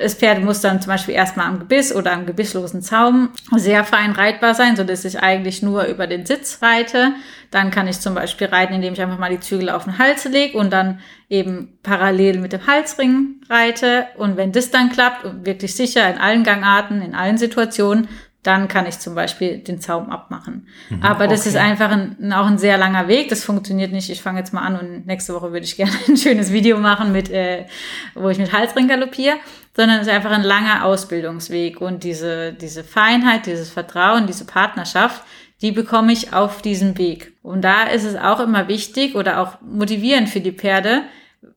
das 0.00 0.14
Pferd 0.14 0.42
muss 0.42 0.60
dann 0.60 0.80
zum 0.80 0.90
Beispiel 0.90 1.14
erstmal 1.14 1.46
am 1.46 1.58
Gebiss 1.58 1.94
oder 1.94 2.12
am 2.12 2.26
gebisslosen 2.26 2.82
Zaum 2.82 3.30
sehr 3.54 3.84
fein 3.84 4.12
reitbar 4.12 4.54
sein, 4.54 4.76
so 4.76 4.84
dass 4.84 5.04
ich 5.04 5.20
eigentlich 5.20 5.62
nur 5.62 5.84
über 5.84 6.06
den 6.06 6.26
Sitz 6.26 6.60
reite. 6.62 7.12
Dann 7.50 7.70
kann 7.70 7.86
ich 7.88 8.00
zum 8.00 8.14
Beispiel 8.14 8.46
reiten, 8.46 8.74
indem 8.74 8.94
ich 8.94 9.02
einfach 9.02 9.18
mal 9.18 9.30
die 9.30 9.40
Zügel 9.40 9.70
auf 9.70 9.84
den 9.84 9.98
Hals 9.98 10.24
lege 10.24 10.56
und 10.56 10.72
dann 10.72 11.00
eben 11.28 11.78
parallel 11.82 12.38
mit 12.38 12.52
dem 12.52 12.66
Halsring 12.66 13.40
reite. 13.48 14.06
Und 14.16 14.36
wenn 14.36 14.52
das 14.52 14.70
dann 14.70 14.90
klappt 14.90 15.24
und 15.24 15.44
wirklich 15.46 15.74
sicher 15.74 16.08
in 16.08 16.18
allen 16.18 16.44
Gangarten, 16.44 17.02
in 17.02 17.14
allen 17.14 17.38
Situationen, 17.38 18.08
dann 18.42 18.68
kann 18.68 18.86
ich 18.86 18.98
zum 18.98 19.14
Beispiel 19.14 19.58
den 19.58 19.80
Zaum 19.80 20.08
abmachen. 20.08 20.66
Mhm, 20.88 21.02
Aber 21.02 21.28
das 21.28 21.40
okay. 21.40 21.50
ist 21.50 21.56
einfach 21.56 21.90
ein, 21.90 22.32
auch 22.32 22.46
ein 22.46 22.56
sehr 22.56 22.78
langer 22.78 23.06
Weg. 23.06 23.28
Das 23.28 23.44
funktioniert 23.44 23.92
nicht. 23.92 24.08
Ich 24.08 24.22
fange 24.22 24.38
jetzt 24.38 24.54
mal 24.54 24.62
an 24.62 24.78
und 24.78 25.06
nächste 25.06 25.34
Woche 25.34 25.52
würde 25.52 25.64
ich 25.64 25.76
gerne 25.76 25.92
ein 26.08 26.16
schönes 26.16 26.50
Video 26.50 26.78
machen, 26.78 27.12
mit, 27.12 27.30
äh, 27.30 27.66
wo 28.14 28.30
ich 28.30 28.38
mit 28.38 28.52
Halsring 28.52 28.88
galoppiere. 28.88 29.36
Sondern 29.80 30.00
es 30.00 30.08
ist 30.08 30.12
einfach 30.12 30.32
ein 30.32 30.42
langer 30.42 30.84
Ausbildungsweg. 30.84 31.80
Und 31.80 32.04
diese, 32.04 32.52
diese 32.52 32.84
Feinheit, 32.84 33.46
dieses 33.46 33.70
Vertrauen, 33.70 34.26
diese 34.26 34.44
Partnerschaft, 34.44 35.24
die 35.62 35.72
bekomme 35.72 36.12
ich 36.12 36.34
auf 36.34 36.60
diesem 36.60 36.98
Weg. 36.98 37.32
Und 37.42 37.62
da 37.62 37.84
ist 37.84 38.04
es 38.04 38.14
auch 38.14 38.40
immer 38.40 38.68
wichtig 38.68 39.14
oder 39.14 39.40
auch 39.40 39.58
motivierend 39.62 40.28
für 40.28 40.40
die 40.40 40.52
Pferde, 40.52 41.04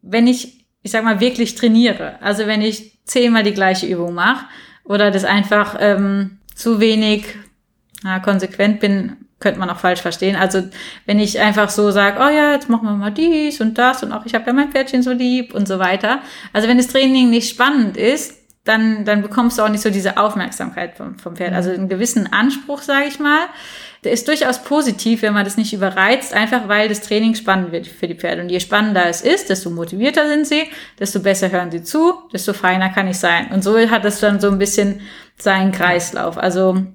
wenn 0.02 0.26
ich, 0.26 0.66
ich 0.84 0.92
sag 0.92 1.04
mal, 1.04 1.20
wirklich 1.20 1.56
trainiere. 1.56 2.16
Also 2.22 2.48
wenn 2.48 2.62
ich 2.62 2.98
zehnmal 3.04 3.44
die 3.44 3.54
gleiche 3.54 3.88
Übung 3.88 4.14
mache 4.14 4.46
oder 4.86 5.12
das 5.12 5.26
einfach 5.26 5.76
ähm, 5.82 6.38
zu 6.56 6.80
wenig 6.80 7.26
na, 8.04 8.22
konsequent 8.22 8.80
bin, 8.80 9.18
könnte 9.44 9.60
man 9.60 9.70
auch 9.70 9.78
falsch 9.78 10.02
verstehen. 10.02 10.36
Also 10.36 10.64
wenn 11.06 11.20
ich 11.20 11.40
einfach 11.40 11.70
so 11.70 11.92
sage, 11.92 12.18
oh 12.20 12.30
ja, 12.30 12.54
jetzt 12.54 12.70
machen 12.70 12.88
wir 12.88 12.94
mal 12.94 13.12
dies 13.12 13.62
und 13.62 13.78
das 13.78 14.02
und 14.02 14.12
auch 14.12 14.26
ich 14.26 14.34
habe 14.34 14.48
ja 14.48 14.54
mein 14.54 14.72
Pferdchen 14.72 15.04
so 15.04 15.12
lieb 15.12 15.54
und 15.54 15.68
so 15.68 15.78
weiter. 15.78 16.22
Also 16.54 16.68
wenn 16.68 16.78
das 16.78 16.88
Training 16.88 17.30
nicht 17.30 17.50
spannend 17.50 17.98
ist, 17.98 18.40
dann, 18.64 19.04
dann 19.04 19.22
bekommst 19.22 19.58
du 19.58 19.64
auch 19.64 19.70
nicht 19.70 19.82
so 19.82 19.90
diese 19.90 20.18
Aufmerksamkeit 20.18 20.96
vom, 20.96 21.20
vom 21.20 21.36
Pferd. 21.36 21.54
Also 21.54 21.70
einen 21.72 21.90
gewissen 21.90 22.32
Anspruch, 22.32 22.82
sage 22.82 23.08
ich 23.08 23.20
mal. 23.20 23.42
Der 24.06 24.14
ist 24.14 24.28
durchaus 24.28 24.64
positiv, 24.64 25.22
wenn 25.22 25.34
man 25.34 25.44
das 25.44 25.58
nicht 25.58 25.74
überreizt, 25.74 26.34
einfach 26.34 26.68
weil 26.70 26.88
das 26.88 27.02
Training 27.02 27.36
spannend 27.36 27.74
wird 27.74 27.88
für 27.88 28.08
die 28.08 28.16
Pferde. 28.16 28.42
Und 28.42 28.50
je 28.50 28.62
spannender 28.62 29.06
es 29.06 29.22
ist, 29.22 29.50
desto 29.50 29.70
motivierter 29.70 30.28
sind 30.30 30.48
sie, 30.48 30.64
desto 30.98 31.20
besser 31.20 31.52
hören 31.52 31.72
sie 31.72 31.84
zu, 31.84 32.14
desto 32.32 32.54
feiner 32.54 32.90
kann 32.90 33.08
ich 33.08 33.18
sein. 33.18 33.52
Und 33.52 33.64
so 33.64 33.78
hat 33.78 34.06
es 34.06 34.20
dann 34.20 34.40
so 34.40 34.50
ein 34.50 34.60
bisschen 34.60 35.02
seinen 35.38 35.74
Kreislauf. 35.74 36.38
Also 36.38 36.86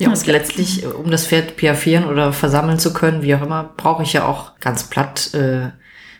ja, 0.00 0.08
und 0.08 0.26
letztlich, 0.26 0.86
um 0.86 1.10
das 1.10 1.26
Pferd 1.26 1.56
piafieren 1.56 2.04
oder 2.06 2.32
versammeln 2.32 2.78
zu 2.78 2.92
können, 2.92 3.22
wie 3.22 3.34
auch 3.34 3.42
immer, 3.42 3.74
brauche 3.76 4.02
ich 4.02 4.12
ja 4.12 4.26
auch 4.26 4.58
ganz 4.58 4.84
platt, 4.84 5.34
äh, 5.34 5.68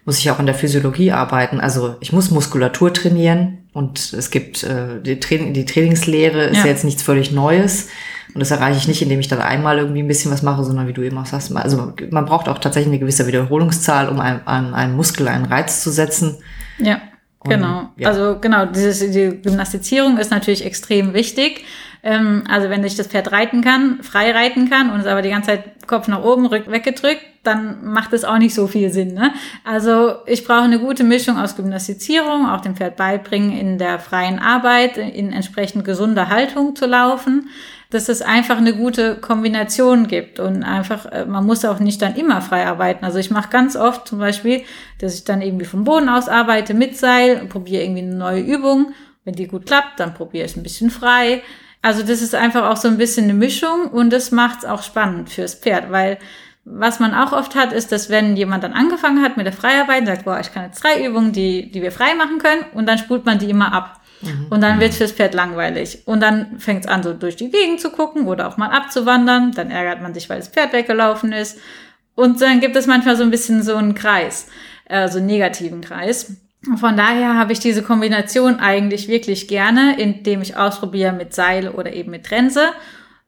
muss 0.04 0.18
ich 0.18 0.30
auch 0.30 0.38
in 0.38 0.46
der 0.46 0.54
Physiologie 0.54 1.12
arbeiten. 1.12 1.60
Also 1.60 1.96
ich 2.00 2.12
muss 2.12 2.30
Muskulatur 2.30 2.92
trainieren 2.92 3.58
und 3.72 4.12
es 4.12 4.30
gibt 4.30 4.62
äh, 4.64 5.00
die, 5.00 5.18
Tra 5.18 5.36
die 5.36 5.64
Trainingslehre 5.64 6.44
ist 6.44 6.58
ja. 6.58 6.66
jetzt 6.66 6.84
nichts 6.84 7.02
völlig 7.02 7.32
Neues. 7.32 7.88
Und 8.34 8.40
das 8.40 8.50
erreiche 8.50 8.78
ich 8.78 8.86
nicht, 8.86 9.02
indem 9.02 9.18
ich 9.18 9.28
dann 9.28 9.40
einmal 9.40 9.78
irgendwie 9.78 10.02
ein 10.02 10.08
bisschen 10.08 10.30
was 10.30 10.42
mache, 10.42 10.62
sondern 10.62 10.86
wie 10.86 10.92
du 10.92 11.02
eben 11.02 11.18
auch 11.18 11.26
sagst, 11.26 11.54
also 11.56 11.92
man 12.10 12.26
braucht 12.26 12.48
auch 12.48 12.58
tatsächlich 12.58 12.92
eine 12.92 13.00
gewisse 13.00 13.26
Wiederholungszahl, 13.26 14.08
um 14.08 14.20
an 14.20 14.74
einem, 14.74 14.94
Muskel 14.94 15.26
einen 15.26 15.46
Reiz 15.46 15.82
zu 15.82 15.90
setzen. 15.90 16.36
Ja, 16.78 17.00
und, 17.40 17.50
genau. 17.50 17.88
Ja. 17.96 18.08
Also 18.08 18.38
genau, 18.38 18.66
dieses, 18.66 18.98
die 19.10 19.40
Gymnastizierung 19.42 20.18
ist 20.18 20.30
natürlich 20.30 20.64
extrem 20.64 21.14
wichtig. 21.14 21.64
Ähm, 22.02 22.44
also 22.48 22.70
wenn 22.70 22.82
sich 22.82 22.96
das 22.96 23.08
Pferd 23.08 23.32
reiten 23.32 23.62
kann, 23.62 24.02
frei 24.02 24.32
reiten 24.32 24.70
kann 24.70 24.90
und 24.90 25.00
es 25.00 25.06
aber 25.06 25.22
die 25.22 25.30
ganze 25.30 25.48
Zeit 25.50 25.86
Kopf 25.86 26.08
nach 26.08 26.22
oben, 26.22 26.46
rück 26.46 26.70
weggedrückt, 26.70 27.22
dann 27.42 27.84
macht 27.84 28.12
es 28.12 28.24
auch 28.24 28.38
nicht 28.38 28.54
so 28.54 28.66
viel 28.66 28.90
Sinn. 28.90 29.14
Ne? 29.14 29.32
Also 29.64 30.16
ich 30.26 30.44
brauche 30.44 30.62
eine 30.62 30.78
gute 30.78 31.04
Mischung 31.04 31.38
aus 31.38 31.56
Gymnastizierung, 31.56 32.48
auch 32.48 32.60
dem 32.60 32.76
Pferd 32.76 32.96
beibringen, 32.96 33.56
in 33.56 33.78
der 33.78 33.98
freien 33.98 34.38
Arbeit, 34.38 34.98
in 34.98 35.32
entsprechend 35.32 35.84
gesunder 35.84 36.28
Haltung 36.28 36.76
zu 36.76 36.86
laufen 36.86 37.48
dass 37.90 38.08
es 38.08 38.22
einfach 38.22 38.56
eine 38.56 38.74
gute 38.74 39.16
Kombination 39.16 40.06
gibt 40.06 40.38
und 40.38 40.62
einfach, 40.62 41.06
äh, 41.06 41.24
man 41.26 41.44
muss 41.44 41.64
auch 41.64 41.80
nicht 41.80 42.00
dann 42.00 42.14
immer 42.14 42.40
frei 42.40 42.66
arbeiten. 42.66 43.04
Also 43.04 43.18
ich 43.18 43.30
mache 43.30 43.50
ganz 43.50 43.76
oft 43.76 44.06
zum 44.06 44.20
Beispiel, 44.20 44.62
dass 45.00 45.14
ich 45.14 45.24
dann 45.24 45.42
irgendwie 45.42 45.64
vom 45.64 45.84
Boden 45.84 46.08
aus 46.08 46.28
arbeite 46.28 46.72
mit 46.72 46.96
Seil, 46.96 47.46
probiere 47.46 47.82
irgendwie 47.82 48.02
eine 48.02 48.14
neue 48.14 48.40
Übung. 48.40 48.92
Wenn 49.24 49.34
die 49.34 49.48
gut 49.48 49.66
klappt, 49.66 49.98
dann 49.98 50.14
probiere 50.14 50.46
ich 50.46 50.56
ein 50.56 50.62
bisschen 50.62 50.90
frei. 50.90 51.42
Also 51.82 52.02
das 52.02 52.20
ist 52.20 52.34
einfach 52.34 52.68
auch 52.68 52.76
so 52.76 52.88
ein 52.88 52.98
bisschen 52.98 53.24
eine 53.24 53.34
Mischung 53.34 53.86
und 53.86 54.10
das 54.12 54.32
macht 54.32 54.60
es 54.60 54.64
auch 54.64 54.82
spannend 54.82 55.30
fürs 55.30 55.54
Pferd, 55.54 55.90
weil 55.90 56.18
was 56.64 57.00
man 57.00 57.14
auch 57.14 57.32
oft 57.32 57.54
hat, 57.54 57.72
ist, 57.72 57.90
dass 57.90 58.10
wenn 58.10 58.36
jemand 58.36 58.62
dann 58.64 58.74
angefangen 58.74 59.22
hat 59.22 59.36
mit 59.36 59.46
der 59.46 59.52
Freiarbeit, 59.52 60.06
sagt, 60.06 60.24
boah, 60.24 60.38
ich 60.40 60.52
kann 60.52 60.64
jetzt 60.64 60.82
drei 60.84 61.04
Übungen, 61.04 61.32
die, 61.32 61.70
die 61.70 61.82
wir 61.82 61.90
frei 61.90 62.14
machen 62.14 62.38
können, 62.38 62.64
und 62.74 62.86
dann 62.86 62.98
spult 62.98 63.24
man 63.24 63.38
die 63.38 63.50
immer 63.50 63.72
ab. 63.72 64.00
Mhm. 64.20 64.46
Und 64.50 64.60
dann 64.60 64.78
wird 64.78 64.94
fürs 64.94 65.12
Pferd 65.12 65.34
langweilig. 65.34 66.02
Und 66.04 66.20
dann 66.20 66.58
fängt 66.60 66.84
es 66.84 66.90
an, 66.90 67.02
so 67.02 67.14
durch 67.14 67.36
die 67.36 67.50
Gegend 67.50 67.80
zu 67.80 67.90
gucken 67.90 68.26
oder 68.26 68.48
auch 68.48 68.58
mal 68.58 68.70
abzuwandern. 68.70 69.52
Dann 69.52 69.70
ärgert 69.70 70.02
man 70.02 70.12
sich, 70.12 70.28
weil 70.28 70.38
das 70.38 70.48
Pferd 70.48 70.74
weggelaufen 70.74 71.32
ist. 71.32 71.58
Und 72.14 72.42
dann 72.42 72.60
gibt 72.60 72.76
es 72.76 72.86
manchmal 72.86 73.16
so 73.16 73.22
ein 73.22 73.30
bisschen 73.30 73.62
so 73.62 73.76
einen 73.76 73.94
Kreis, 73.94 74.48
äh, 74.84 75.08
so 75.08 75.18
einen 75.18 75.26
negativen 75.26 75.80
Kreis. 75.80 76.36
Von 76.76 76.96
daher 76.96 77.36
habe 77.36 77.52
ich 77.52 77.60
diese 77.60 77.82
Kombination 77.82 78.56
eigentlich 78.56 79.08
wirklich 79.08 79.48
gerne, 79.48 79.98
indem 79.98 80.42
ich 80.42 80.56
ausprobiere 80.56 81.12
mit 81.12 81.34
Seil 81.34 81.68
oder 81.68 81.92
eben 81.92 82.10
mit 82.10 82.26
Trense 82.26 82.68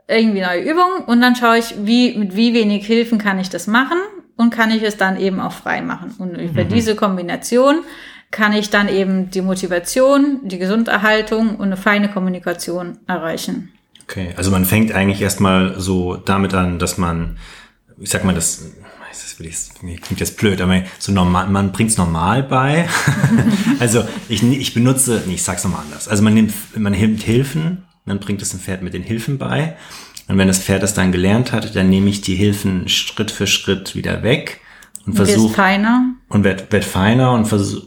irgendwie 0.09 0.41
neue 0.41 0.61
Übungen 0.61 1.05
und 1.07 1.21
dann 1.21 1.37
schaue 1.37 1.59
ich, 1.59 1.75
wie, 1.85 2.17
mit 2.19 2.37
wie 2.37 2.55
wenig 2.55 2.87
Hilfen 2.87 3.19
kann 3.19 3.39
ich 3.39 3.49
das 3.49 3.67
machen 3.67 3.99
und 4.37 4.51
kann 4.51 4.71
ich 4.71 4.83
es 4.83 4.97
dann 4.97 5.19
eben 5.19 5.41
auch 5.41 5.53
frei 5.53 5.81
machen. 5.81 6.15
Und 6.19 6.37
über 6.37 6.65
mhm. 6.65 6.69
diese 6.69 6.95
Kombination 6.95 7.81
kann 8.31 8.53
ich 8.53 8.71
dann 8.71 8.89
eben 8.89 9.31
die 9.31 9.43
Motivation, 9.43 10.41
die 10.43 10.59
Gesunderhaltung 10.59 11.57
und 11.57 11.67
eine 11.67 11.77
feine 11.77 12.09
Kommunikation 12.09 12.99
erreichen. 13.07 13.73
Okay, 14.05 14.35
also 14.37 14.51
man 14.51 14.65
fängt 14.65 14.93
eigentlich 14.93 15.23
erstmal 15.23 15.79
so 15.79 16.17
damit 16.17 16.55
an, 16.55 16.79
dass 16.79 16.99
man, 16.99 17.39
ich 17.99 18.11
sag 18.11 18.25
mal, 18.25 18.35
das, 18.35 18.73
das 19.21 19.37
klingt 19.79 20.21
jetzt 20.21 20.37
blöd, 20.37 20.61
aber 20.61 20.83
so 20.99 21.13
normal, 21.13 21.49
man 21.49 21.73
bringt 21.73 21.91
es 21.91 21.99
normal 21.99 22.43
bei. 22.43 22.89
also 23.81 24.05
ich, 24.29 24.43
ich 24.43 24.75
benutze, 24.75 25.23
nee, 25.27 25.35
ich 25.35 25.43
sag's 25.43 25.65
nochmal 25.65 25.83
anders. 25.83 26.09
Also 26.09 26.23
man 26.23 26.35
nimmt, 26.35 26.53
man 26.77 26.93
nimmt 26.93 27.23
Hilfen, 27.23 27.85
man 28.05 28.19
bringt 28.19 28.43
es 28.43 28.51
dem 28.51 28.61
Pferd 28.61 28.83
mit 28.83 28.95
den 28.95 29.03
Hilfen 29.03 29.39
bei. 29.39 29.77
Und 30.29 30.39
wenn 30.39 30.49
das 30.49 30.61
Pferd 30.61 30.83
das 30.83 30.95
dann 30.95 31.13
gelernt 31.13 31.53
hat, 31.53 31.75
dann 31.77 31.91
nehme 31.91 32.09
ich 32.09 32.21
die 32.21 32.37
Hilfen 32.37 32.89
Schritt 32.89 33.31
für 33.31 33.47
Schritt 33.47 33.95
wieder 33.95 34.23
weg 34.23 34.61
und 35.05 35.15
versuche 35.15 35.55
feiner 35.55 36.15
und 36.29 36.45
werd, 36.45 36.73
werd 36.73 36.85
feiner 36.85 37.33
und 37.33 37.47
versuche 37.47 37.87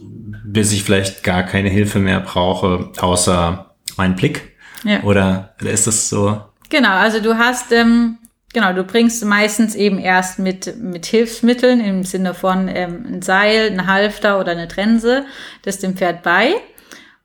bis 0.56 0.72
ich 0.72 0.84
vielleicht 0.84 1.22
gar 1.22 1.42
keine 1.42 1.68
Hilfe 1.68 1.98
mehr 1.98 2.20
brauche, 2.20 2.90
außer 2.98 3.74
meinen 3.96 4.16
Blick? 4.16 4.56
Ja. 4.84 5.02
Oder 5.02 5.54
ist 5.60 5.86
das 5.86 6.08
so? 6.08 6.40
Genau, 6.70 6.92
also 6.92 7.20
du 7.20 7.36
hast, 7.36 7.72
ähm, 7.72 8.18
genau, 8.56 8.72
du 8.72 8.84
bringst 8.84 9.22
meistens 9.22 9.74
eben 9.74 9.98
erst 9.98 10.38
mit, 10.38 10.78
mit 10.78 11.04
Hilfsmitteln 11.04 11.78
im 11.78 12.04
Sinne 12.04 12.32
von 12.32 12.68
ähm, 12.68 13.04
ein 13.06 13.20
Seil, 13.20 13.70
ein 13.70 13.86
Halfter 13.86 14.40
oder 14.40 14.52
eine 14.52 14.66
Trense 14.66 15.26
das 15.60 15.78
dem 15.78 15.94
Pferd 15.94 16.22
bei 16.22 16.54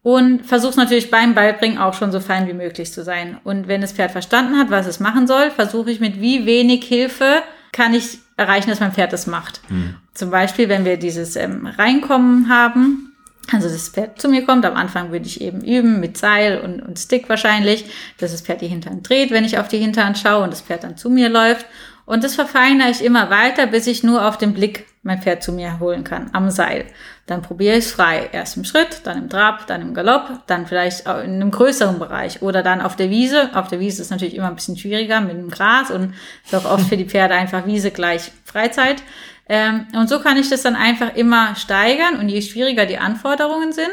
und 0.03 0.45
versuchst 0.45 0.77
natürlich 0.77 1.09
beim 1.09 1.33
Beibringen 1.33 1.77
auch 1.77 1.93
schon 1.93 2.11
so 2.11 2.19
fein 2.19 2.49
wie 2.49 2.53
möglich 2.53 2.91
zu 2.91 3.05
sein. 3.05 3.37
Und 3.45 3.69
wenn 3.69 3.79
das 3.79 3.93
Pferd 3.93 4.11
verstanden 4.11 4.57
hat, 4.57 4.71
was 4.71 4.87
es 4.87 4.99
machen 4.99 5.25
soll, 5.25 5.51
versuche 5.51 5.89
ich 5.89 6.01
mit 6.01 6.19
wie 6.19 6.45
wenig 6.45 6.83
Hilfe 6.83 7.43
kann 7.71 7.93
ich 7.93 8.19
erreichen, 8.35 8.69
dass 8.69 8.81
mein 8.81 8.91
Pferd 8.91 9.13
das 9.13 9.25
macht. 9.25 9.61
Mhm. 9.69 9.95
Zum 10.13 10.31
Beispiel, 10.31 10.67
wenn 10.67 10.83
wir 10.83 10.97
dieses 10.97 11.37
ähm, 11.37 11.65
Reinkommen 11.65 12.49
haben, 12.49 13.10
also 13.51 13.67
das 13.67 13.89
Pferd 13.89 14.21
zu 14.21 14.29
mir 14.29 14.45
kommt. 14.45 14.65
Am 14.65 14.75
Anfang 14.75 15.11
würde 15.11 15.25
ich 15.25 15.41
eben 15.41 15.61
üben 15.61 15.99
mit 15.99 16.17
Seil 16.17 16.61
und, 16.61 16.81
und 16.81 16.99
Stick 16.99 17.27
wahrscheinlich, 17.29 17.85
dass 18.19 18.31
das 18.31 18.41
Pferd 18.41 18.61
die 18.61 18.67
Hintern 18.67 19.03
dreht, 19.03 19.31
wenn 19.31 19.43
ich 19.43 19.57
auf 19.57 19.67
die 19.67 19.79
Hintern 19.79 20.15
schaue 20.15 20.43
und 20.43 20.51
das 20.51 20.61
Pferd 20.61 20.83
dann 20.83 20.97
zu 20.97 21.09
mir 21.09 21.29
läuft. 21.29 21.65
Und 22.05 22.23
das 22.23 22.35
verfeinere 22.35 22.89
ich 22.89 23.03
immer 23.03 23.29
weiter, 23.29 23.67
bis 23.67 23.87
ich 23.87 24.03
nur 24.03 24.27
auf 24.27 24.37
den 24.37 24.53
Blick 24.53 24.85
mein 25.03 25.21
Pferd 25.21 25.43
zu 25.43 25.51
mir 25.51 25.79
holen 25.79 26.03
kann, 26.03 26.29
am 26.33 26.49
Seil. 26.51 26.85
Dann 27.25 27.41
probiere 27.41 27.77
ich 27.77 27.85
es 27.85 27.91
frei. 27.91 28.29
Erst 28.31 28.57
im 28.57 28.65
Schritt, 28.65 29.01
dann 29.05 29.17
im 29.17 29.29
Trab, 29.29 29.65
dann 29.67 29.81
im 29.81 29.93
Galopp, 29.93 30.45
dann 30.47 30.67
vielleicht 30.67 31.05
in 31.05 31.11
einem 31.11 31.51
größeren 31.51 31.99
Bereich 31.99 32.41
oder 32.41 32.63
dann 32.63 32.81
auf 32.81 32.95
der 32.95 33.09
Wiese. 33.09 33.49
Auf 33.53 33.67
der 33.67 33.79
Wiese 33.79 34.01
ist 34.01 34.11
natürlich 34.11 34.35
immer 34.35 34.47
ein 34.47 34.55
bisschen 34.55 34.77
schwieriger 34.77 35.21
mit 35.21 35.37
dem 35.37 35.49
Gras 35.49 35.89
und 35.89 36.13
ist 36.43 36.53
auch 36.53 36.65
oft 36.65 36.87
für 36.89 36.97
die 36.97 37.05
Pferde 37.05 37.35
einfach 37.35 37.65
Wiese 37.65 37.91
gleich 37.91 38.31
Freizeit. 38.43 39.01
Ähm, 39.51 39.85
und 39.93 40.07
so 40.07 40.21
kann 40.21 40.37
ich 40.37 40.49
das 40.49 40.61
dann 40.61 40.77
einfach 40.77 41.13
immer 41.13 41.55
steigern 41.55 42.15
und 42.15 42.29
je 42.29 42.41
schwieriger 42.41 42.85
die 42.85 42.97
Anforderungen 42.97 43.73
sind, 43.73 43.91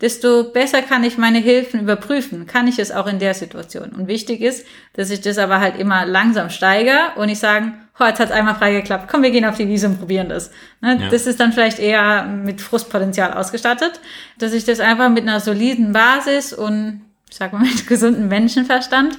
desto 0.00 0.44
besser 0.44 0.80
kann 0.80 1.04
ich 1.04 1.18
meine 1.18 1.40
Hilfen 1.40 1.80
überprüfen. 1.80 2.46
Kann 2.46 2.66
ich 2.66 2.78
es 2.78 2.90
auch 2.90 3.06
in 3.06 3.18
der 3.18 3.34
Situation? 3.34 3.90
Und 3.90 4.08
wichtig 4.08 4.40
ist, 4.40 4.66
dass 4.94 5.10
ich 5.10 5.20
das 5.20 5.36
aber 5.36 5.60
halt 5.60 5.78
immer 5.78 6.06
langsam 6.06 6.48
steigere 6.48 7.12
und 7.16 7.26
nicht 7.26 7.38
sagen, 7.38 7.74
oh, 8.00 8.04
jetzt 8.04 8.18
hat 8.18 8.30
es 8.30 8.34
einmal 8.34 8.54
frei 8.54 8.72
geklappt, 8.72 9.08
komm, 9.10 9.22
wir 9.22 9.30
gehen 9.30 9.44
auf 9.44 9.58
die 9.58 9.68
Wiese 9.68 9.88
und 9.88 9.98
probieren 9.98 10.30
das. 10.30 10.50
Ne? 10.80 10.98
Ja. 10.98 11.08
Das 11.10 11.26
ist 11.26 11.38
dann 11.38 11.52
vielleicht 11.52 11.80
eher 11.80 12.24
mit 12.24 12.62
Frustpotenzial 12.62 13.34
ausgestattet, 13.34 14.00
dass 14.38 14.54
ich 14.54 14.64
das 14.64 14.80
einfach 14.80 15.10
mit 15.10 15.24
einer 15.24 15.38
soliden 15.38 15.92
Basis 15.92 16.54
und 16.54 17.02
ich 17.28 17.36
sag 17.36 17.52
mal 17.52 17.60
mit 17.62 17.86
gesundem 17.86 18.28
Menschenverstand 18.28 19.18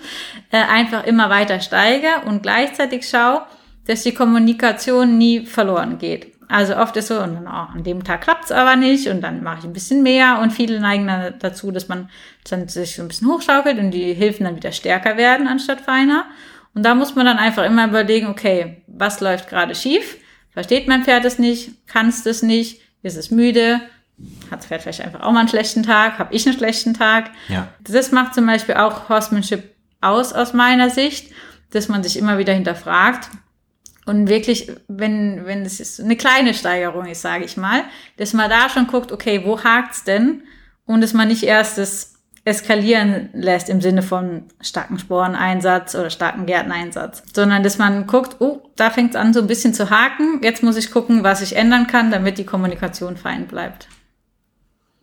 äh, 0.50 0.58
einfach 0.58 1.06
immer 1.06 1.30
weiter 1.30 1.60
steige 1.60 2.08
und 2.26 2.42
gleichzeitig 2.42 3.08
schaue, 3.08 3.44
dass 3.88 4.04
die 4.04 4.14
Kommunikation 4.14 5.18
nie 5.18 5.46
verloren 5.46 5.98
geht. 5.98 6.34
Also 6.48 6.76
oft 6.78 6.96
ist 6.98 7.08
so, 7.08 7.16
und 7.22 7.34
dann, 7.34 7.48
oh, 7.48 7.74
an 7.74 7.84
dem 7.84 8.04
Tag 8.04 8.22
klappt's 8.22 8.52
aber 8.52 8.76
nicht 8.76 9.08
und 9.08 9.22
dann 9.22 9.42
mache 9.42 9.60
ich 9.60 9.64
ein 9.66 9.74
bisschen 9.74 10.04
mehr 10.04 10.40
und 10.42 10.52
viele 10.52 10.80
neigen 10.80 11.08
dann 11.08 11.34
dazu, 11.40 11.72
dass 11.72 11.88
man 11.88 12.10
dann 12.50 12.68
sich 12.68 12.96
so 12.96 13.02
ein 13.02 13.08
bisschen 13.08 13.28
hochschaukelt 13.28 13.80
und 13.80 13.92
die 13.92 14.14
Hilfen 14.14 14.46
dann 14.46 14.56
wieder 14.56 14.72
stärker 14.72 15.18
werden 15.18 15.48
anstatt 15.48 15.82
feiner. 15.82 16.26
Und 16.76 16.84
da 16.84 16.94
muss 16.94 17.16
man 17.16 17.26
dann 17.26 17.38
einfach 17.38 17.66
immer 17.66 17.88
überlegen, 17.88 18.28
okay, 18.28 18.84
was 18.88 19.22
läuft 19.22 19.50
gerade 19.50 19.74
schief? 19.74 20.18
Versteht 20.52 20.88
mein 20.88 21.04
Pferd 21.04 21.26
es 21.26 21.40
nicht? 21.40 21.88
Kann 21.88 22.10
es 22.10 22.24
das 22.24 22.44
nicht? 22.44 22.82
Ist 23.02 23.18
es 23.18 23.32
müde? 23.32 23.82
Hat 24.52 24.60
das 24.60 24.68
Pferd 24.68 24.82
vielleicht 24.84 25.02
einfach 25.02 25.22
auch 25.22 25.32
mal 25.32 25.40
einen 25.40 25.50
schlechten 25.50 25.84
Tag? 25.84 26.20
Habe 26.20 26.34
ich 26.34 26.46
einen 26.46 26.58
schlechten 26.58 26.94
Tag? 26.94 27.32
Ja. 27.48 27.70
Das 27.82 28.12
macht 28.12 28.36
zum 28.36 28.46
Beispiel 28.46 28.76
auch 28.76 29.10
Horsemanship 29.10 29.64
aus 30.02 30.34
aus 30.34 30.54
meiner 30.54 30.90
Sicht, 30.90 31.32
dass 31.72 31.88
man 31.88 32.04
sich 32.04 32.18
immer 32.18 32.38
wieder 32.38 32.54
hinterfragt, 32.54 33.30
und 34.06 34.30
wirklich, 34.30 34.72
wenn, 34.88 35.46
wenn 35.46 35.64
es 35.64 36.00
eine 36.00 36.16
kleine 36.16 36.54
Steigerung 36.54 37.08
ist, 37.08 37.22
sage 37.22 37.44
ich 37.44 37.58
mal, 37.58 37.84
dass 38.18 38.34
man 38.34 38.50
da 38.50 38.70
schon 38.70 38.88
guckt, 38.88 39.12
okay, 39.12 39.42
wo 39.46 39.64
hakt's 39.64 40.04
denn? 40.04 40.44
Und 40.86 41.02
dass 41.02 41.14
man 41.14 41.28
nicht 41.28 41.44
erst 41.44 41.80
das 41.80 42.14
eskalieren 42.46 43.30
lässt 43.34 43.70
im 43.70 43.82
Sinne 43.82 44.04
von 44.04 44.44
starken 44.62 45.00
Sporeneinsatz 45.00 45.96
oder 45.96 46.12
starken 46.12 46.46
Gärteneinsatz, 46.46 47.24
sondern 47.34 47.64
dass 47.64 47.80
man 47.80 48.06
guckt, 48.06 48.36
oh, 48.40 48.62
da 48.76 48.92
fängt's 48.92 49.16
an 49.16 49.34
so 49.34 49.42
ein 49.42 49.48
bisschen 49.48 49.74
zu 49.74 49.90
haken, 49.90 50.42
jetzt 50.44 50.62
muss 50.62 50.78
ich 50.78 50.92
gucken, 50.92 51.24
was 51.24 51.42
ich 51.42 51.56
ändern 51.56 51.88
kann, 51.88 52.12
damit 52.12 52.38
die 52.38 52.46
Kommunikation 52.46 53.18
fein 53.18 53.48
bleibt. 53.48 53.88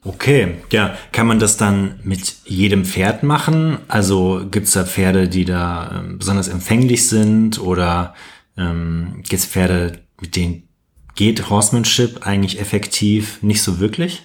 Okay, 0.04 0.56
ja, 0.70 0.96
kann 1.12 1.28
man 1.28 1.38
das 1.38 1.56
dann 1.56 2.00
mit 2.02 2.36
jedem 2.44 2.84
Pferd 2.84 3.22
machen? 3.22 3.78
Also 3.86 4.42
gibt's 4.50 4.72
da 4.72 4.84
Pferde, 4.84 5.28
die 5.28 5.44
da 5.44 6.02
äh, 6.04 6.12
besonders 6.14 6.48
empfänglich 6.48 7.08
sind 7.08 7.60
oder 7.60 8.14
ähm, 8.56 9.16
gibt 9.16 9.32
es 9.32 9.46
Pferde, 9.46 10.00
mit 10.20 10.36
denen 10.36 10.68
geht 11.14 11.50
Horsemanship 11.50 12.26
eigentlich 12.26 12.60
effektiv 12.60 13.42
nicht 13.42 13.62
so 13.62 13.80
wirklich? 13.80 14.22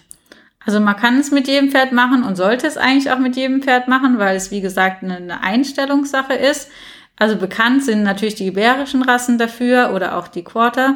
Also 0.65 0.81
man 0.81 0.97
kann 0.97 1.17
es 1.17 1.31
mit 1.31 1.47
jedem 1.47 1.71
Pferd 1.71 1.93
machen 1.93 2.23
und 2.23 2.35
sollte 2.35 2.67
es 2.67 2.75
eigentlich 2.75 3.09
auch 3.11 3.19
mit 3.19 3.37
jedem 3.37 3.61
Pferd 3.61 3.87
machen, 3.87 4.19
weil 4.19 4.35
es 4.35 4.51
wie 4.51 4.59
gesagt 4.59 5.01
eine 5.01 5.41
Einstellungssache 5.41 6.33
ist. 6.33 6.69
Also 7.15 7.37
bekannt 7.37 7.83
sind 7.83 8.03
natürlich 8.03 8.35
die 8.35 8.47
iberischen 8.47 9.01
Rassen 9.01 9.37
dafür 9.37 9.91
oder 9.93 10.17
auch 10.17 10.27
die 10.27 10.43
Quarter, 10.43 10.95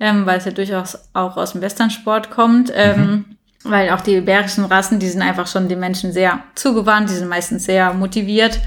ähm, 0.00 0.26
weil 0.26 0.38
es 0.38 0.46
ja 0.46 0.52
durchaus 0.52 0.98
auch 1.12 1.36
aus 1.36 1.52
dem 1.52 1.60
Westernsport 1.60 2.30
kommt. 2.30 2.72
Ähm, 2.74 3.00
mhm. 3.00 3.24
Weil 3.62 3.90
auch 3.90 4.00
die 4.00 4.16
iberischen 4.16 4.64
Rassen, 4.64 4.98
die 5.00 5.08
sind 5.08 5.20
einfach 5.20 5.46
schon 5.46 5.68
den 5.68 5.80
Menschen 5.80 6.12
sehr 6.12 6.42
zugewandt, 6.54 7.10
die 7.10 7.14
sind 7.14 7.28
meistens 7.28 7.66
sehr 7.66 7.92
motiviert. 7.92 8.58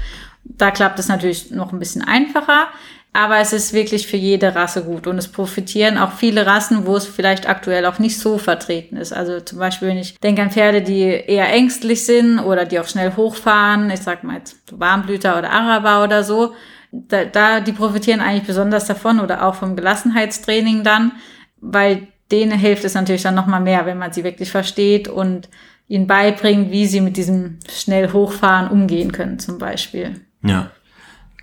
Da 0.44 0.70
klappt 0.70 1.00
es 1.00 1.08
natürlich 1.08 1.50
noch 1.50 1.72
ein 1.72 1.80
bisschen 1.80 2.02
einfacher. 2.02 2.68
Aber 3.16 3.38
es 3.38 3.52
ist 3.52 3.72
wirklich 3.72 4.08
für 4.08 4.16
jede 4.16 4.56
Rasse 4.56 4.82
gut 4.82 5.06
und 5.06 5.18
es 5.18 5.28
profitieren 5.28 5.98
auch 5.98 6.10
viele 6.10 6.46
Rassen, 6.46 6.84
wo 6.84 6.96
es 6.96 7.06
vielleicht 7.06 7.48
aktuell 7.48 7.86
auch 7.86 8.00
nicht 8.00 8.18
so 8.18 8.38
vertreten 8.38 8.96
ist. 8.96 9.12
Also 9.12 9.38
zum 9.38 9.60
Beispiel, 9.60 9.86
wenn 9.86 9.98
ich 9.98 10.18
denke 10.18 10.42
an 10.42 10.50
Pferde, 10.50 10.82
die 10.82 11.02
eher 11.02 11.48
ängstlich 11.48 12.04
sind 12.04 12.40
oder 12.40 12.64
die 12.64 12.80
auch 12.80 12.88
schnell 12.88 13.14
hochfahren, 13.14 13.88
ich 13.90 14.00
sag 14.00 14.24
mal 14.24 14.38
jetzt 14.38 14.56
Warmblüter 14.72 15.38
oder 15.38 15.52
Araber 15.52 16.02
oder 16.02 16.24
so, 16.24 16.54
da, 16.90 17.24
da 17.24 17.60
die 17.60 17.70
profitieren 17.70 18.20
eigentlich 18.20 18.48
besonders 18.48 18.86
davon 18.86 19.20
oder 19.20 19.46
auch 19.46 19.54
vom 19.54 19.76
Gelassenheitstraining 19.76 20.82
dann, 20.82 21.12
weil 21.60 22.08
denen 22.32 22.58
hilft 22.58 22.84
es 22.84 22.94
natürlich 22.94 23.22
dann 23.22 23.36
nochmal 23.36 23.60
mehr, 23.60 23.86
wenn 23.86 23.98
man 23.98 24.12
sie 24.12 24.24
wirklich 24.24 24.50
versteht 24.50 25.06
und 25.06 25.48
ihnen 25.86 26.08
beibringt, 26.08 26.72
wie 26.72 26.86
sie 26.86 27.00
mit 27.00 27.16
diesem 27.16 27.60
schnell 27.70 28.12
hochfahren 28.12 28.68
umgehen 28.68 29.12
können 29.12 29.38
zum 29.38 29.58
Beispiel. 29.58 30.20
Ja. 30.42 30.72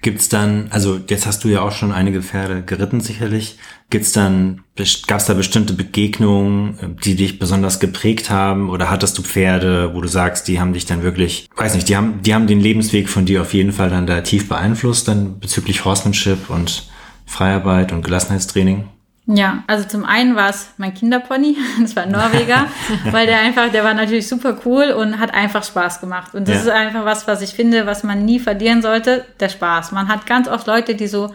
Gibt's 0.01 0.29
dann, 0.29 0.67
also 0.71 0.99
jetzt 1.09 1.27
hast 1.27 1.43
du 1.43 1.47
ja 1.47 1.61
auch 1.61 1.71
schon 1.71 1.91
einige 1.91 2.23
Pferde 2.23 2.63
geritten 2.63 3.01
sicherlich. 3.01 3.57
Gibt's 3.91 4.13
dann, 4.13 4.63
gab's 5.05 5.25
da 5.25 5.35
bestimmte 5.35 5.73
Begegnungen, 5.73 6.97
die 7.03 7.15
dich 7.15 7.37
besonders 7.37 7.79
geprägt 7.79 8.31
haben? 8.31 8.71
Oder 8.71 8.89
hattest 8.89 9.17
du 9.19 9.21
Pferde, 9.21 9.93
wo 9.93 10.01
du 10.01 10.07
sagst, 10.07 10.47
die 10.47 10.59
haben 10.59 10.73
dich 10.73 10.87
dann 10.87 11.03
wirklich, 11.03 11.47
weiß 11.55 11.75
nicht, 11.75 11.87
die 11.87 11.95
haben, 11.95 12.23
die 12.23 12.33
haben 12.33 12.47
den 12.47 12.59
Lebensweg 12.59 13.09
von 13.09 13.25
dir 13.25 13.41
auf 13.41 13.53
jeden 13.53 13.73
Fall 13.73 13.91
dann 13.91 14.07
da 14.07 14.21
tief 14.21 14.49
beeinflusst, 14.49 15.07
dann 15.07 15.39
bezüglich 15.39 15.85
Horsemanship 15.85 16.49
und 16.49 16.89
Freiarbeit 17.27 17.91
und 17.91 18.03
Gelassenheitstraining? 18.03 18.89
Ja, 19.27 19.63
also 19.67 19.87
zum 19.87 20.03
einen 20.03 20.35
war 20.35 20.49
es 20.49 20.71
mein 20.77 20.93
Kinderpony, 20.93 21.55
das 21.81 21.95
war 21.95 22.03
ein 22.03 22.11
Norweger, 22.11 22.65
weil 23.11 23.27
der 23.27 23.39
einfach, 23.39 23.71
der 23.71 23.83
war 23.83 23.93
natürlich 23.93 24.27
super 24.27 24.57
cool 24.65 24.91
und 24.91 25.19
hat 25.19 25.33
einfach 25.33 25.63
Spaß 25.63 26.01
gemacht. 26.01 26.33
Und 26.33 26.47
das 26.47 26.55
ja. 26.55 26.61
ist 26.61 26.69
einfach 26.69 27.05
was, 27.05 27.27
was 27.27 27.41
ich 27.41 27.51
finde, 27.51 27.85
was 27.85 28.03
man 28.03 28.25
nie 28.25 28.39
verlieren 28.39 28.81
sollte, 28.81 29.25
der 29.39 29.49
Spaß. 29.49 29.91
Man 29.91 30.07
hat 30.07 30.25
ganz 30.25 30.47
oft 30.47 30.67
Leute, 30.67 30.95
die 30.95 31.07
so 31.07 31.33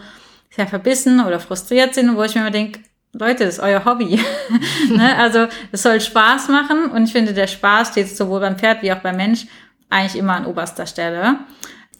sehr 0.49 0.67
verbissen 0.67 1.23
oder 1.25 1.39
frustriert 1.39 1.93
sind, 1.93 2.15
wo 2.15 2.23
ich 2.23 2.35
mir 2.35 2.41
immer 2.41 2.51
denke, 2.51 2.79
Leute, 3.13 3.45
das 3.45 3.55
ist 3.55 3.63
euer 3.63 3.85
Hobby. 3.85 4.19
ne? 4.89 5.15
Also 5.17 5.47
es 5.71 5.81
soll 5.81 6.01
Spaß 6.01 6.49
machen 6.49 6.85
und 6.91 7.05
ich 7.05 7.11
finde, 7.13 7.33
der 7.33 7.47
Spaß 7.47 7.89
steht 7.89 8.15
sowohl 8.15 8.41
beim 8.41 8.57
Pferd 8.57 8.81
wie 8.81 8.91
auch 8.91 8.99
beim 8.99 9.15
Mensch 9.15 9.47
eigentlich 9.89 10.17
immer 10.17 10.35
an 10.35 10.45
oberster 10.45 10.85
Stelle. 10.85 11.37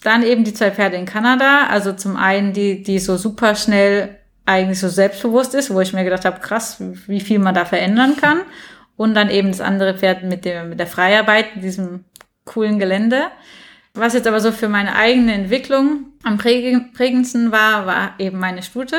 Dann 0.04 0.22
eben 0.22 0.44
die 0.44 0.54
zwei 0.54 0.72
Pferde 0.72 0.98
in 0.98 1.06
Kanada, 1.06 1.68
also 1.68 1.94
zum 1.94 2.18
einen 2.18 2.54
die, 2.54 2.84
die 2.84 3.00
so 3.00 3.18
super 3.18 3.56
schnell 3.56 4.18
eigentlich 4.48 4.80
so 4.80 4.88
selbstbewusst 4.88 5.54
ist, 5.54 5.74
wo 5.74 5.82
ich 5.82 5.94
mir 5.94 6.04
gedacht 6.04 6.26
habe, 6.26 6.40
krass, 6.40 6.78
wie 6.80 7.20
viel 7.20 7.40
man 7.40 7.54
da 7.54 7.66
verändern 7.66 8.16
kann. 8.16 8.42
Und 8.96 9.14
dann 9.14 9.30
eben 9.30 9.50
das 9.50 9.62
andere 9.62 9.96
Pferd 9.96 10.24
mit, 10.24 10.46
dem, 10.46 10.70
mit 10.70 10.80
der 10.80 10.88
Freiarbeit, 10.88 11.48
in 11.56 11.62
diesem 11.62 12.06
coolen 12.46 12.80
Gelände. 12.80 13.24
Was 13.94 14.14
jetzt 14.14 14.28
aber 14.28 14.40
so 14.40 14.52
für 14.52 14.70
meine 14.70 14.96
eigene 14.96 15.34
Entwicklung 15.34 16.06
am 16.24 16.38
prägendsten 16.38 17.52
war, 17.52 17.86
war 17.86 18.14
eben 18.20 18.40
meine 18.40 18.64
Stute. 18.64 18.96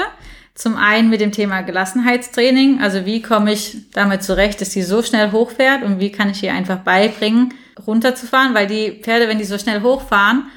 Zum 0.54 0.76
einen 0.76 1.08
mit 1.08 1.20
dem 1.20 1.32
Thema 1.32 1.62
Gelassenheitstraining, 1.62 2.80
also 2.82 3.06
wie 3.06 3.22
komme 3.22 3.52
ich 3.52 3.90
damit 3.92 4.24
zurecht, 4.24 4.61
dass 4.61 4.72
sie 4.72 4.82
so 4.82 5.02
schnell 5.02 5.32
hochfährt 5.32 5.82
und 5.82 6.00
wie 6.00 6.11
kann 6.11 6.30
ich 6.30 6.42
ihr 6.42 6.52
einfach 6.52 6.78
beibringen, 6.78 7.54
runterzufahren, 7.87 8.54
weil 8.54 8.66
die 8.66 9.00
Pferde, 9.02 9.28
wenn 9.28 9.38
die 9.38 9.44
so 9.44 9.56
schnell 9.56 9.82
hochfahren, 9.82 10.48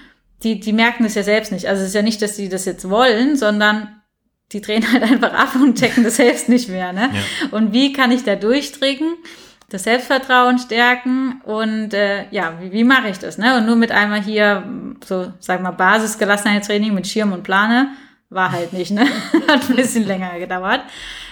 die, 0.43 0.59
die 0.59 0.73
merken 0.73 1.03
das 1.03 1.15
ja 1.15 1.23
selbst 1.23 1.51
nicht. 1.51 1.67
Also 1.67 1.83
es 1.83 1.89
ist 1.89 1.95
ja 1.95 2.01
nicht, 2.01 2.21
dass 2.21 2.35
sie 2.35 2.49
das 2.49 2.65
jetzt 2.65 2.89
wollen, 2.89 3.37
sondern 3.37 4.00
die 4.51 4.61
drehen 4.61 4.85
halt 4.91 5.03
einfach 5.03 5.33
ab 5.33 5.55
und 5.55 5.79
checken 5.79 6.03
das 6.03 6.17
selbst 6.17 6.49
nicht 6.49 6.69
mehr. 6.69 6.93
Ne? 6.93 7.09
Ja. 7.13 7.57
Und 7.57 7.73
wie 7.73 7.93
kann 7.93 8.11
ich 8.11 8.23
da 8.23 8.35
durchdringen? 8.35 9.15
das 9.71 9.83
Selbstvertrauen 9.83 10.59
stärken 10.59 11.41
und 11.45 11.93
äh, 11.93 12.25
ja, 12.31 12.53
wie, 12.59 12.73
wie 12.73 12.83
mache 12.83 13.07
ich 13.07 13.19
das? 13.19 13.37
Ne? 13.37 13.57
Und 13.57 13.65
nur 13.65 13.77
mit 13.77 13.91
einmal 13.91 14.21
hier 14.21 14.65
so, 15.05 15.31
sag 15.39 15.61
mal, 15.61 15.71
Basisgelassenheitstraining 15.71 16.93
mit 16.93 17.07
Schirm 17.07 17.31
und 17.31 17.43
Plane 17.43 17.91
war 18.29 18.51
halt 18.51 18.73
nicht, 18.73 18.91
ne? 18.91 19.05
Hat 19.47 19.69
ein 19.69 19.75
bisschen 19.77 20.05
länger 20.05 20.37
gedauert. 20.39 20.81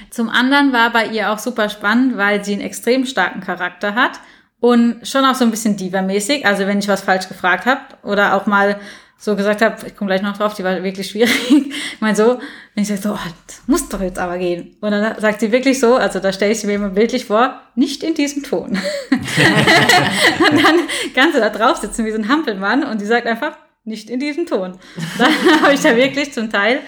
Zum 0.09 0.29
anderen 0.29 0.71
war 0.71 0.89
bei 0.91 1.07
ihr 1.07 1.31
auch 1.31 1.39
super 1.39 1.67
spannend, 1.67 2.17
weil 2.17 2.43
sie 2.43 2.53
einen 2.53 2.61
extrem 2.61 3.05
starken 3.05 3.41
Charakter 3.41 3.93
hat 3.93 4.21
und 4.61 5.05
schon 5.05 5.25
auch 5.25 5.35
so 5.35 5.43
ein 5.43 5.51
bisschen 5.51 5.75
diva-mäßig. 5.75 6.45
Also 6.45 6.65
wenn 6.65 6.79
ich 6.79 6.87
was 6.87 7.01
falsch 7.01 7.27
gefragt 7.27 7.65
habe 7.65 7.81
oder 8.03 8.35
auch 8.35 8.45
mal 8.45 8.79
so 9.21 9.35
gesagt 9.35 9.61
habe, 9.61 9.75
ich 9.85 9.97
komme 9.97 10.09
gleich 10.09 10.21
noch 10.21 10.37
drauf, 10.37 10.53
die 10.53 10.63
war 10.63 10.81
wirklich 10.81 11.09
schwierig. 11.09 11.51
ich 11.51 12.01
meine 12.01 12.15
so, 12.15 12.39
wenn 12.73 12.83
ich 12.83 12.87
sage, 12.87 13.01
so, 13.01 13.11
oh, 13.11 13.31
das 13.45 13.61
muss 13.67 13.89
doch 13.89 14.01
jetzt 14.01 14.17
aber 14.17 14.37
gehen. 14.37 14.77
Und 14.79 14.91
dann 14.91 15.19
sagt 15.19 15.41
sie 15.41 15.51
wirklich 15.51 15.77
so, 15.79 15.97
also 15.97 16.19
da 16.19 16.31
stelle 16.31 16.53
ich 16.53 16.61
sie 16.61 16.67
mir 16.67 16.75
immer 16.75 16.89
bildlich 16.89 17.25
vor, 17.25 17.61
nicht 17.75 18.01
in 18.01 18.13
diesem 18.13 18.43
Ton. 18.43 18.69
und 19.11 20.63
dann 20.63 20.79
kannst 21.13 21.35
du 21.35 21.41
da 21.41 21.49
drauf 21.49 21.77
sitzen 21.77 22.05
wie 22.05 22.11
so 22.11 22.17
ein 22.17 22.29
Hampelmann 22.29 22.85
und 22.85 23.01
die 23.01 23.05
sagt 23.05 23.27
einfach, 23.27 23.57
nicht 23.83 24.09
in 24.09 24.21
diesem 24.21 24.45
Ton. 24.45 24.77
Dann 25.17 25.61
habe 25.61 25.73
ich 25.73 25.81
da 25.81 25.95
wirklich 25.95 26.31
zum 26.33 26.51
Teil 26.51 26.81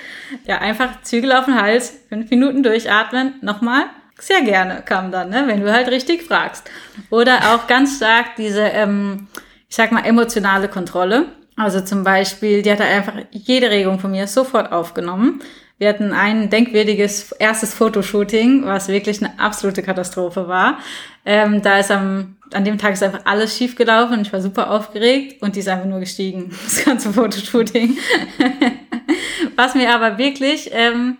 ja 0.45 0.59
einfach 0.59 1.01
Zügel 1.01 1.31
auf 1.31 1.45
den 1.45 1.59
Hals, 1.59 2.01
fünf 2.09 2.29
Minuten 2.29 2.63
durchatmen, 2.63 3.35
nochmal. 3.41 3.85
Sehr 4.19 4.41
gerne 4.41 4.83
kam 4.85 5.11
dann, 5.11 5.29
ne, 5.29 5.45
wenn 5.47 5.61
du 5.61 5.73
halt 5.73 5.87
richtig 5.87 6.23
fragst. 6.23 6.69
Oder 7.09 7.55
auch 7.55 7.65
ganz 7.65 7.95
stark 7.95 8.35
diese, 8.37 8.61
ähm, 8.61 9.27
ich 9.67 9.75
sag 9.75 9.91
mal, 9.91 10.05
emotionale 10.05 10.67
Kontrolle 10.67 11.25
also 11.63 11.81
zum 11.81 12.03
Beispiel, 12.03 12.61
die 12.61 12.71
hat 12.71 12.81
einfach 12.81 13.13
jede 13.31 13.69
Regung 13.69 13.99
von 13.99 14.11
mir 14.11 14.27
sofort 14.27 14.71
aufgenommen. 14.71 15.41
Wir 15.77 15.89
hatten 15.89 16.13
ein 16.13 16.49
denkwürdiges 16.49 17.31
erstes 17.33 17.73
Fotoshooting, 17.73 18.65
was 18.65 18.87
wirklich 18.87 19.23
eine 19.23 19.39
absolute 19.39 19.81
Katastrophe 19.81 20.47
war. 20.47 20.77
Ähm, 21.25 21.61
da 21.63 21.79
ist 21.79 21.89
am, 21.89 22.37
an 22.53 22.65
dem 22.65 22.77
Tag 22.77 22.93
ist 22.93 23.01
einfach 23.01 23.21
alles 23.25 23.57
schief 23.57 23.75
gelaufen 23.75 24.13
und 24.13 24.21
ich 24.21 24.33
war 24.33 24.41
super 24.41 24.69
aufgeregt 24.69 25.41
und 25.41 25.55
die 25.55 25.61
ist 25.61 25.67
einfach 25.67 25.87
nur 25.87 25.99
gestiegen, 25.99 26.51
das 26.63 26.85
ganze 26.85 27.11
Fotoshooting. 27.11 27.97
was 29.55 29.75
mir 29.75 29.93
aber 29.93 30.17
wirklich 30.17 30.69
ähm, 30.71 31.17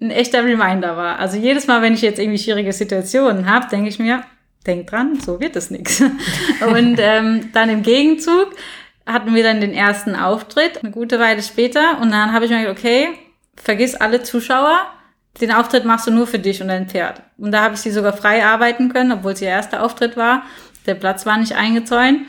ein 0.00 0.10
echter 0.10 0.44
Reminder 0.44 0.96
war. 0.96 1.18
Also 1.18 1.36
jedes 1.36 1.66
Mal, 1.66 1.82
wenn 1.82 1.94
ich 1.94 2.02
jetzt 2.02 2.18
irgendwie 2.18 2.38
schwierige 2.38 2.72
Situationen 2.72 3.50
habe, 3.50 3.68
denke 3.68 3.88
ich 3.88 3.98
mir, 3.98 4.22
denk 4.66 4.88
dran, 4.88 5.18
so 5.20 5.40
wird 5.40 5.56
es 5.56 5.70
nichts. 5.70 6.00
Und 6.66 6.98
ähm, 6.98 7.50
dann 7.52 7.68
im 7.68 7.82
Gegenzug 7.82 8.54
hatten 9.06 9.34
wir 9.34 9.42
dann 9.42 9.60
den 9.60 9.74
ersten 9.74 10.14
Auftritt, 10.14 10.82
eine 10.82 10.92
gute 10.92 11.18
Weile 11.18 11.42
später. 11.42 12.00
Und 12.00 12.10
dann 12.12 12.32
habe 12.32 12.44
ich 12.44 12.50
mir 12.50 12.60
gedacht, 12.60 12.78
okay, 12.78 13.08
vergiss 13.56 13.94
alle 13.94 14.22
Zuschauer. 14.22 14.80
Den 15.40 15.52
Auftritt 15.52 15.84
machst 15.84 16.06
du 16.06 16.10
nur 16.10 16.26
für 16.26 16.38
dich 16.38 16.60
und 16.60 16.68
dein 16.68 16.88
Pferd. 16.88 17.22
Und 17.38 17.52
da 17.52 17.62
habe 17.62 17.74
ich 17.74 17.80
sie 17.80 17.90
sogar 17.90 18.12
frei 18.12 18.44
arbeiten 18.44 18.92
können, 18.92 19.12
obwohl 19.12 19.32
es 19.32 19.40
ihr 19.40 19.48
erster 19.48 19.82
Auftritt 19.82 20.16
war. 20.16 20.42
Der 20.86 20.94
Platz 20.94 21.26
war 21.26 21.38
nicht 21.38 21.54
eingezäunt. 21.54 22.20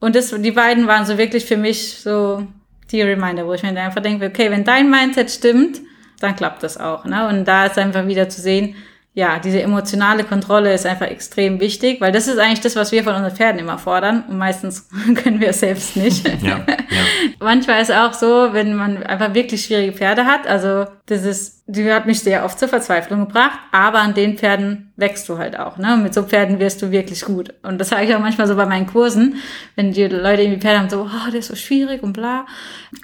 Und 0.00 0.16
das, 0.16 0.30
die 0.30 0.50
beiden 0.50 0.86
waren 0.86 1.06
so 1.06 1.18
wirklich 1.18 1.46
für 1.46 1.56
mich 1.56 1.98
so 2.00 2.46
die 2.90 3.02
Reminder, 3.02 3.46
wo 3.46 3.52
ich 3.52 3.62
mir 3.62 3.78
einfach 3.80 4.02
denke, 4.02 4.26
okay, 4.26 4.50
wenn 4.50 4.64
dein 4.64 4.90
Mindset 4.90 5.30
stimmt, 5.30 5.80
dann 6.20 6.36
klappt 6.36 6.62
das 6.62 6.78
auch. 6.78 7.04
Ne? 7.04 7.28
Und 7.28 7.46
da 7.46 7.66
ist 7.66 7.78
einfach 7.78 8.06
wieder 8.06 8.28
zu 8.28 8.40
sehen, 8.40 8.76
ja, 9.14 9.40
diese 9.40 9.60
emotionale 9.60 10.22
Kontrolle 10.22 10.72
ist 10.72 10.86
einfach 10.86 11.06
extrem 11.06 11.58
wichtig, 11.58 12.00
weil 12.00 12.12
das 12.12 12.28
ist 12.28 12.38
eigentlich 12.38 12.60
das, 12.60 12.76
was 12.76 12.92
wir 12.92 13.02
von 13.02 13.16
unseren 13.16 13.34
Pferden 13.34 13.58
immer 13.58 13.76
fordern 13.76 14.22
und 14.28 14.38
meistens 14.38 14.88
können 15.24 15.40
wir 15.40 15.48
es 15.48 15.60
selbst 15.60 15.96
nicht. 15.96 16.28
Ja, 16.42 16.58
ja. 16.58 16.66
Manchmal 17.40 17.82
ist 17.82 17.90
es 17.90 17.96
auch 17.96 18.12
so, 18.12 18.52
wenn 18.52 18.74
man 18.74 19.02
einfach 19.02 19.34
wirklich 19.34 19.64
schwierige 19.64 19.92
Pferde 19.92 20.24
hat, 20.24 20.46
also 20.46 20.86
das 21.06 21.24
ist, 21.24 21.64
die 21.66 21.90
hat 21.92 22.06
mich 22.06 22.20
sehr 22.20 22.44
oft 22.44 22.58
zur 22.58 22.68
Verzweiflung 22.68 23.26
gebracht, 23.26 23.58
aber 23.72 23.98
an 23.98 24.14
den 24.14 24.38
Pferden 24.38 24.92
wächst 24.96 25.28
du 25.28 25.36
halt 25.36 25.58
auch, 25.58 25.78
ne? 25.78 25.96
Mit 25.96 26.14
so 26.14 26.22
Pferden 26.22 26.60
wirst 26.60 26.80
du 26.80 26.90
wirklich 26.90 27.22
gut. 27.22 27.54
Und 27.62 27.78
das 27.78 27.88
sage 27.88 28.04
ich 28.04 28.14
auch 28.14 28.20
manchmal 28.20 28.46
so 28.46 28.54
bei 28.54 28.66
meinen 28.66 28.86
Kursen, 28.86 29.36
wenn 29.74 29.92
die 29.92 30.06
Leute 30.06 30.42
irgendwie 30.42 30.60
Pferde 30.60 30.78
haben, 30.78 30.90
so, 30.90 31.02
oh, 31.02 31.30
der 31.30 31.40
ist 31.40 31.48
so 31.48 31.56
schwierig 31.56 32.02
und 32.02 32.12
bla. 32.12 32.46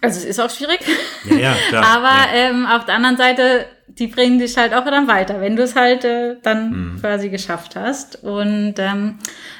Also 0.00 0.20
es 0.20 0.24
ist 0.24 0.40
auch 0.40 0.50
schwierig. 0.50 0.80
Ja, 1.28 1.36
ja 1.36 1.54
klar. 1.68 1.84
aber 1.84 2.36
ja. 2.36 2.50
Ähm, 2.50 2.66
auf 2.66 2.84
der 2.84 2.94
anderen 2.94 3.16
Seite 3.16 3.66
die 3.98 4.08
bringen 4.08 4.38
dich 4.38 4.56
halt 4.56 4.74
auch 4.74 4.84
dann 4.84 5.08
weiter, 5.08 5.40
wenn 5.40 5.56
du 5.56 5.62
es 5.62 5.76
halt 5.76 6.04
äh, 6.04 6.36
dann 6.42 6.70
mhm. 6.94 7.00
quasi 7.00 7.28
geschafft 7.28 7.76
hast. 7.76 8.22
Und 8.22 8.74
ähm, 8.78 9.18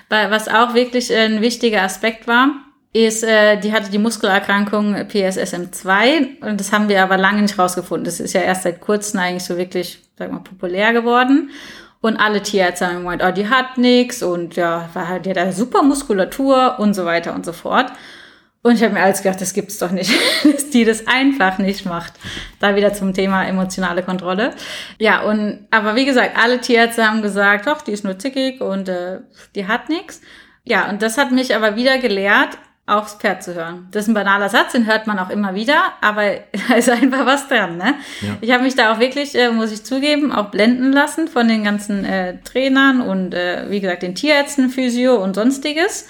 was 0.09 0.49
auch 0.49 0.75
wirklich 0.75 1.11
äh, 1.11 1.27
ein 1.27 1.41
wichtiger 1.41 1.83
Aspekt 1.83 2.27
war, 2.27 2.51
ist, 2.93 3.25
äh, 3.25 3.59
die 3.59 3.73
hatte 3.73 3.91
die 3.91 3.99
Muskelerkrankung 3.99 4.95
PSSM2 4.95 6.41
und 6.43 6.61
das 6.61 6.73
haben 6.73 6.89
wir 6.89 7.03
aber 7.03 7.17
lange 7.17 7.43
nicht 7.43 7.59
rausgefunden. 7.59 8.05
Das 8.05 8.21
ist 8.21 8.35
ja 8.35 8.41
erst 8.41 8.63
seit 8.63 8.81
kurzem 8.81 9.21
eigentlich 9.21 9.45
so 9.45 9.57
wirklich, 9.57 10.01
sag 10.17 10.31
mal, 10.31 10.39
populär 10.39 10.93
geworden. 10.93 11.51
Und 12.01 12.19
alle 12.19 12.43
Tierärzte 12.43 12.87
haben 12.87 12.99
gemeint, 12.99 13.23
oh, 13.27 13.33
die 13.33 13.49
hat 13.49 13.79
nix 13.79 14.23
und 14.23 14.57
ja, 14.57 14.91
war 14.93 15.09
halt, 15.09 15.27
die 15.27 15.31
hat 15.31 15.39
eine 15.39 15.53
super 15.53 15.83
Muskulatur 15.83 16.77
und 16.79 16.95
so 16.95 17.05
weiter 17.05 17.35
und 17.35 17.47
so 17.47 17.53
fort. 17.53 17.91
Und 18.65 18.77
ich 18.77 18.83
habe 18.83 18.95
mir 18.95 19.03
alles 19.03 19.23
gedacht, 19.23 19.43
das 19.43 19.53
gibt's 19.53 19.77
doch 19.77 19.91
nicht, 19.91 20.11
dass 20.51 20.71
die 20.71 20.87
das 20.87 21.07
einfach 21.07 21.59
nicht 21.59 21.85
macht. 21.85 22.15
Da 22.61 22.75
wieder 22.75 22.95
zum 22.95 23.13
Thema 23.13 23.45
emotionale 23.45 24.03
Kontrolle. 24.03 24.55
Ja, 24.99 25.21
und 25.21 25.67
aber 25.71 25.97
wie 25.97 26.07
gesagt, 26.07 26.31
alle 26.43 26.59
Tierärzte 26.59 27.07
haben 27.07 27.21
gesagt, 27.21 27.67
doch, 27.67 27.83
die 27.83 27.93
ist 27.93 28.05
nur 28.05 28.19
zickig 28.19 28.63
und 28.63 28.89
äh, 28.89 29.21
die 29.55 29.69
hat 29.69 29.91
nichts. 29.91 30.23
Ja, 30.65 30.89
und 30.89 31.03
das 31.03 31.19
hat 31.19 31.31
mich 31.31 31.55
aber 31.55 31.77
wieder 31.77 31.99
gelehrt, 31.99 32.57
aufs 32.87 33.17
Pferd 33.17 33.43
zu 33.43 33.55
hören. 33.55 33.87
Das 33.91 34.05
ist 34.05 34.09
ein 34.09 34.15
banaler 34.15 34.49
Satz, 34.49 34.73
den 34.73 34.87
hört 34.87 35.07
man 35.07 35.19
auch 35.19 35.29
immer 35.29 35.55
wieder, 35.55 35.93
aber 36.01 36.23
da 36.69 36.75
ist 36.75 36.89
einfach 36.89 37.27
was 37.27 37.49
dran. 37.49 37.77
Ne? 37.77 37.97
Ja. 38.23 38.29
Ich 38.41 38.51
habe 38.51 38.63
mich 38.63 38.75
da 38.75 38.95
auch 38.95 38.99
wirklich, 38.99 39.35
äh, 39.35 39.51
muss 39.51 39.73
ich 39.73 39.85
zugeben, 39.85 40.33
auch 40.33 40.51
blenden 40.51 40.91
lassen 40.91 41.29
von 41.29 41.49
den 41.49 41.65
ganzen 41.65 42.07
äh, 42.07 42.39
Trainern 42.45 43.03
und 43.03 43.35
äh, 43.35 43.67
wie 43.69 43.81
gesagt 43.81 44.03
den 44.03 44.15
Tierärzten, 44.15 44.71
Physio 44.71 45.23
und 45.23 45.35
sonstiges. 45.35 46.09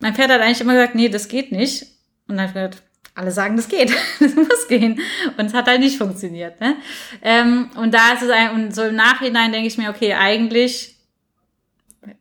Mein 0.00 0.16
Pferd 0.16 0.32
hat 0.32 0.40
eigentlich 0.40 0.60
immer 0.60 0.74
gesagt, 0.74 0.96
nee, 0.96 1.08
das 1.08 1.28
geht 1.28 1.52
nicht. 1.52 1.91
Und 2.28 2.36
dann 2.36 2.48
habe 2.48 2.58
ich 2.58 2.64
gedacht, 2.64 2.82
alle 3.14 3.30
sagen, 3.30 3.56
das 3.56 3.68
geht, 3.68 3.92
das 4.20 4.34
muss 4.34 4.68
gehen. 4.68 5.00
Und 5.36 5.46
es 5.46 5.54
hat 5.54 5.66
halt 5.66 5.80
nicht 5.80 5.98
funktioniert. 5.98 6.60
Ne? 6.60 6.76
Ähm, 7.22 7.70
und 7.76 7.92
da 7.92 8.12
ist 8.12 8.22
es 8.22 8.30
ein, 8.30 8.52
und 8.52 8.74
so 8.74 8.82
im 8.82 8.96
Nachhinein 8.96 9.52
denke 9.52 9.68
ich 9.68 9.78
mir, 9.78 9.90
okay, 9.90 10.14
eigentlich 10.14 10.96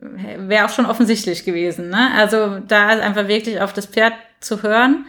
wäre 0.10 0.66
auch 0.66 0.70
schon 0.70 0.86
offensichtlich 0.86 1.43
gewesen. 1.43 1.89
Ne? 1.89 2.12
Also 2.16 2.60
da 2.60 2.91
ist 2.91 3.02
einfach 3.02 3.28
wirklich 3.28 3.62
auf 3.62 3.74
das 3.74 3.88
Pferd 3.88 4.14
zu 4.39 4.62
hören. 4.62 5.06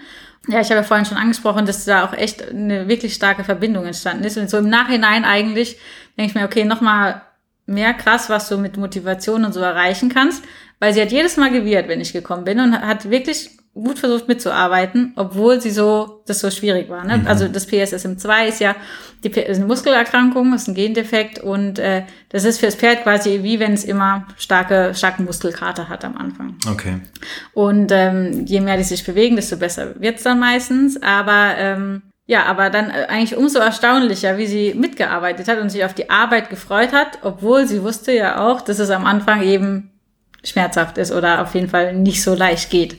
Ja, 0.48 0.60
ich 0.60 0.68
habe 0.70 0.80
ja 0.80 0.82
vorhin 0.82 1.06
schon 1.06 1.18
angesprochen, 1.18 1.66
dass 1.66 1.84
da 1.84 2.04
auch 2.04 2.14
echt 2.14 2.48
eine 2.48 2.88
wirklich 2.88 3.14
starke 3.14 3.44
Verbindung 3.44 3.84
entstanden 3.84 4.24
ist. 4.24 4.36
Und 4.38 4.50
so 4.50 4.58
im 4.58 4.68
Nachhinein 4.68 5.24
eigentlich 5.24 5.78
denke 6.16 6.30
ich 6.30 6.34
mir, 6.34 6.44
okay, 6.44 6.64
nochmal 6.64 7.22
mehr 7.66 7.94
krass, 7.94 8.28
was 8.28 8.48
du 8.48 8.58
mit 8.58 8.76
Motivation 8.76 9.44
und 9.44 9.52
so 9.52 9.60
erreichen 9.60 10.08
kannst. 10.08 10.44
Weil 10.80 10.94
sie 10.94 11.02
hat 11.02 11.12
jedes 11.12 11.36
Mal 11.36 11.52
gewirrt, 11.52 11.86
wenn 11.86 12.00
ich 12.00 12.12
gekommen 12.12 12.44
bin 12.44 12.58
und 12.58 12.80
hat 12.80 13.08
wirklich 13.08 13.50
gut 13.74 13.98
versucht 13.98 14.28
mitzuarbeiten, 14.28 15.14
obwohl 15.16 15.60
sie 15.60 15.70
so, 15.70 16.22
das 16.26 16.40
so 16.40 16.50
schwierig 16.50 16.90
war. 16.90 17.04
Ne? 17.04 17.18
Mhm. 17.18 17.26
Also 17.26 17.48
das 17.48 17.66
PSSM2 17.66 18.46
ist 18.46 18.60
ja 18.60 18.76
die, 19.24 19.30
ist 19.30 19.56
eine 19.56 19.66
Muskelerkrankung, 19.66 20.52
ist 20.52 20.68
ein 20.68 20.74
Gendefekt 20.74 21.38
und 21.38 21.78
äh, 21.78 22.02
das 22.28 22.44
ist 22.44 22.60
fürs 22.60 22.74
Pferd 22.74 23.02
quasi 23.02 23.42
wie 23.42 23.60
wenn 23.60 23.72
es 23.72 23.84
immer 23.84 24.26
starke, 24.36 24.94
starke 24.94 25.22
Muskelkater 25.22 25.88
hat 25.88 26.04
am 26.04 26.18
Anfang. 26.18 26.56
Okay. 26.70 27.00
Und 27.54 27.90
ähm, 27.92 28.44
je 28.44 28.60
mehr 28.60 28.76
die 28.76 28.82
sich 28.82 29.04
bewegen, 29.04 29.36
desto 29.36 29.56
besser 29.56 29.98
wird's 29.98 30.22
dann 30.22 30.38
meistens. 30.38 31.02
Aber 31.02 31.54
ähm, 31.56 32.02
ja, 32.26 32.44
aber 32.44 32.68
dann 32.68 32.90
äh, 32.90 33.06
eigentlich 33.08 33.36
umso 33.36 33.58
erstaunlicher, 33.58 34.36
wie 34.36 34.46
sie 34.46 34.74
mitgearbeitet 34.74 35.48
hat 35.48 35.58
und 35.60 35.70
sich 35.70 35.84
auf 35.84 35.94
die 35.94 36.10
Arbeit 36.10 36.50
gefreut 36.50 36.92
hat, 36.92 37.20
obwohl 37.22 37.66
sie 37.66 37.82
wusste 37.82 38.12
ja 38.12 38.46
auch, 38.46 38.60
dass 38.60 38.78
es 38.78 38.90
am 38.90 39.06
Anfang 39.06 39.42
eben 39.42 39.90
schmerzhaft 40.44 40.98
ist 40.98 41.12
oder 41.12 41.40
auf 41.40 41.54
jeden 41.54 41.68
Fall 41.68 41.94
nicht 41.94 42.22
so 42.22 42.34
leicht 42.34 42.70
geht. 42.70 42.98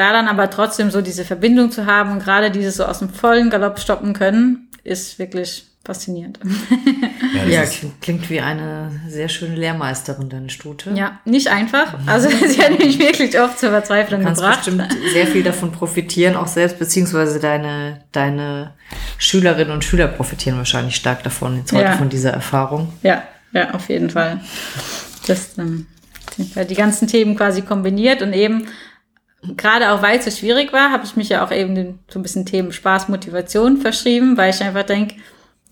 Da 0.00 0.14
dann 0.14 0.28
aber 0.28 0.48
trotzdem 0.48 0.90
so 0.90 1.02
diese 1.02 1.26
Verbindung 1.26 1.70
zu 1.70 1.84
haben 1.84 2.12
und 2.12 2.24
gerade 2.24 2.50
dieses 2.50 2.76
so 2.76 2.86
aus 2.86 3.00
dem 3.00 3.10
vollen 3.10 3.50
Galopp 3.50 3.78
stoppen 3.78 4.14
können, 4.14 4.70
ist 4.82 5.18
wirklich 5.18 5.66
faszinierend. 5.84 6.40
Ja, 7.34 7.44
ja 7.44 7.62
klingt 8.00 8.28
wie 8.30 8.40
eine 8.40 8.90
sehr 9.08 9.28
schöne 9.28 9.54
Lehrmeisterin, 9.54 10.30
deine 10.30 10.48
Stute. 10.48 10.90
Ja, 10.94 11.20
nicht 11.26 11.48
einfach. 11.48 11.94
Also 12.06 12.28
sie 12.46 12.62
hat 12.62 12.78
mich 12.78 12.98
wirklich 12.98 13.38
oft 13.38 13.58
zur 13.58 13.70
Verzweiflung 13.70 14.20
du 14.20 14.26
kannst 14.26 14.40
gebracht. 14.40 14.64
bestimmt 14.64 14.96
sehr 15.12 15.26
viel 15.26 15.42
davon 15.42 15.70
profitieren, 15.70 16.34
auch 16.34 16.48
selbst, 16.48 16.78
beziehungsweise 16.78 17.38
deine, 17.38 18.00
deine 18.10 18.72
Schülerinnen 19.18 19.72
und 19.72 19.84
Schüler 19.84 20.08
profitieren 20.08 20.56
wahrscheinlich 20.56 20.96
stark 20.96 21.22
davon, 21.24 21.58
jetzt 21.58 21.72
heute 21.72 21.84
ja. 21.84 21.96
von 21.96 22.08
dieser 22.08 22.30
Erfahrung. 22.30 22.90
Ja, 23.02 23.22
ja, 23.52 23.74
auf 23.74 23.90
jeden 23.90 24.08
Fall. 24.08 24.40
Das 25.26 25.58
ähm, 25.58 25.86
die 26.38 26.74
ganzen 26.74 27.06
Themen 27.06 27.36
quasi 27.36 27.60
kombiniert 27.62 28.22
und 28.22 28.32
eben 28.32 28.66
gerade 29.56 29.92
auch 29.92 30.02
weil 30.02 30.18
es 30.18 30.24
so 30.24 30.30
schwierig 30.30 30.72
war, 30.72 30.90
habe 30.90 31.04
ich 31.04 31.16
mich 31.16 31.28
ja 31.28 31.44
auch 31.44 31.50
eben 31.50 31.98
so 32.08 32.18
ein 32.18 32.22
bisschen 32.22 32.46
Themen 32.46 32.72
Spaß, 32.72 33.08
Motivation 33.08 33.78
verschrieben, 33.78 34.36
weil 34.36 34.50
ich 34.50 34.62
einfach 34.62 34.84
denke, 34.84 35.16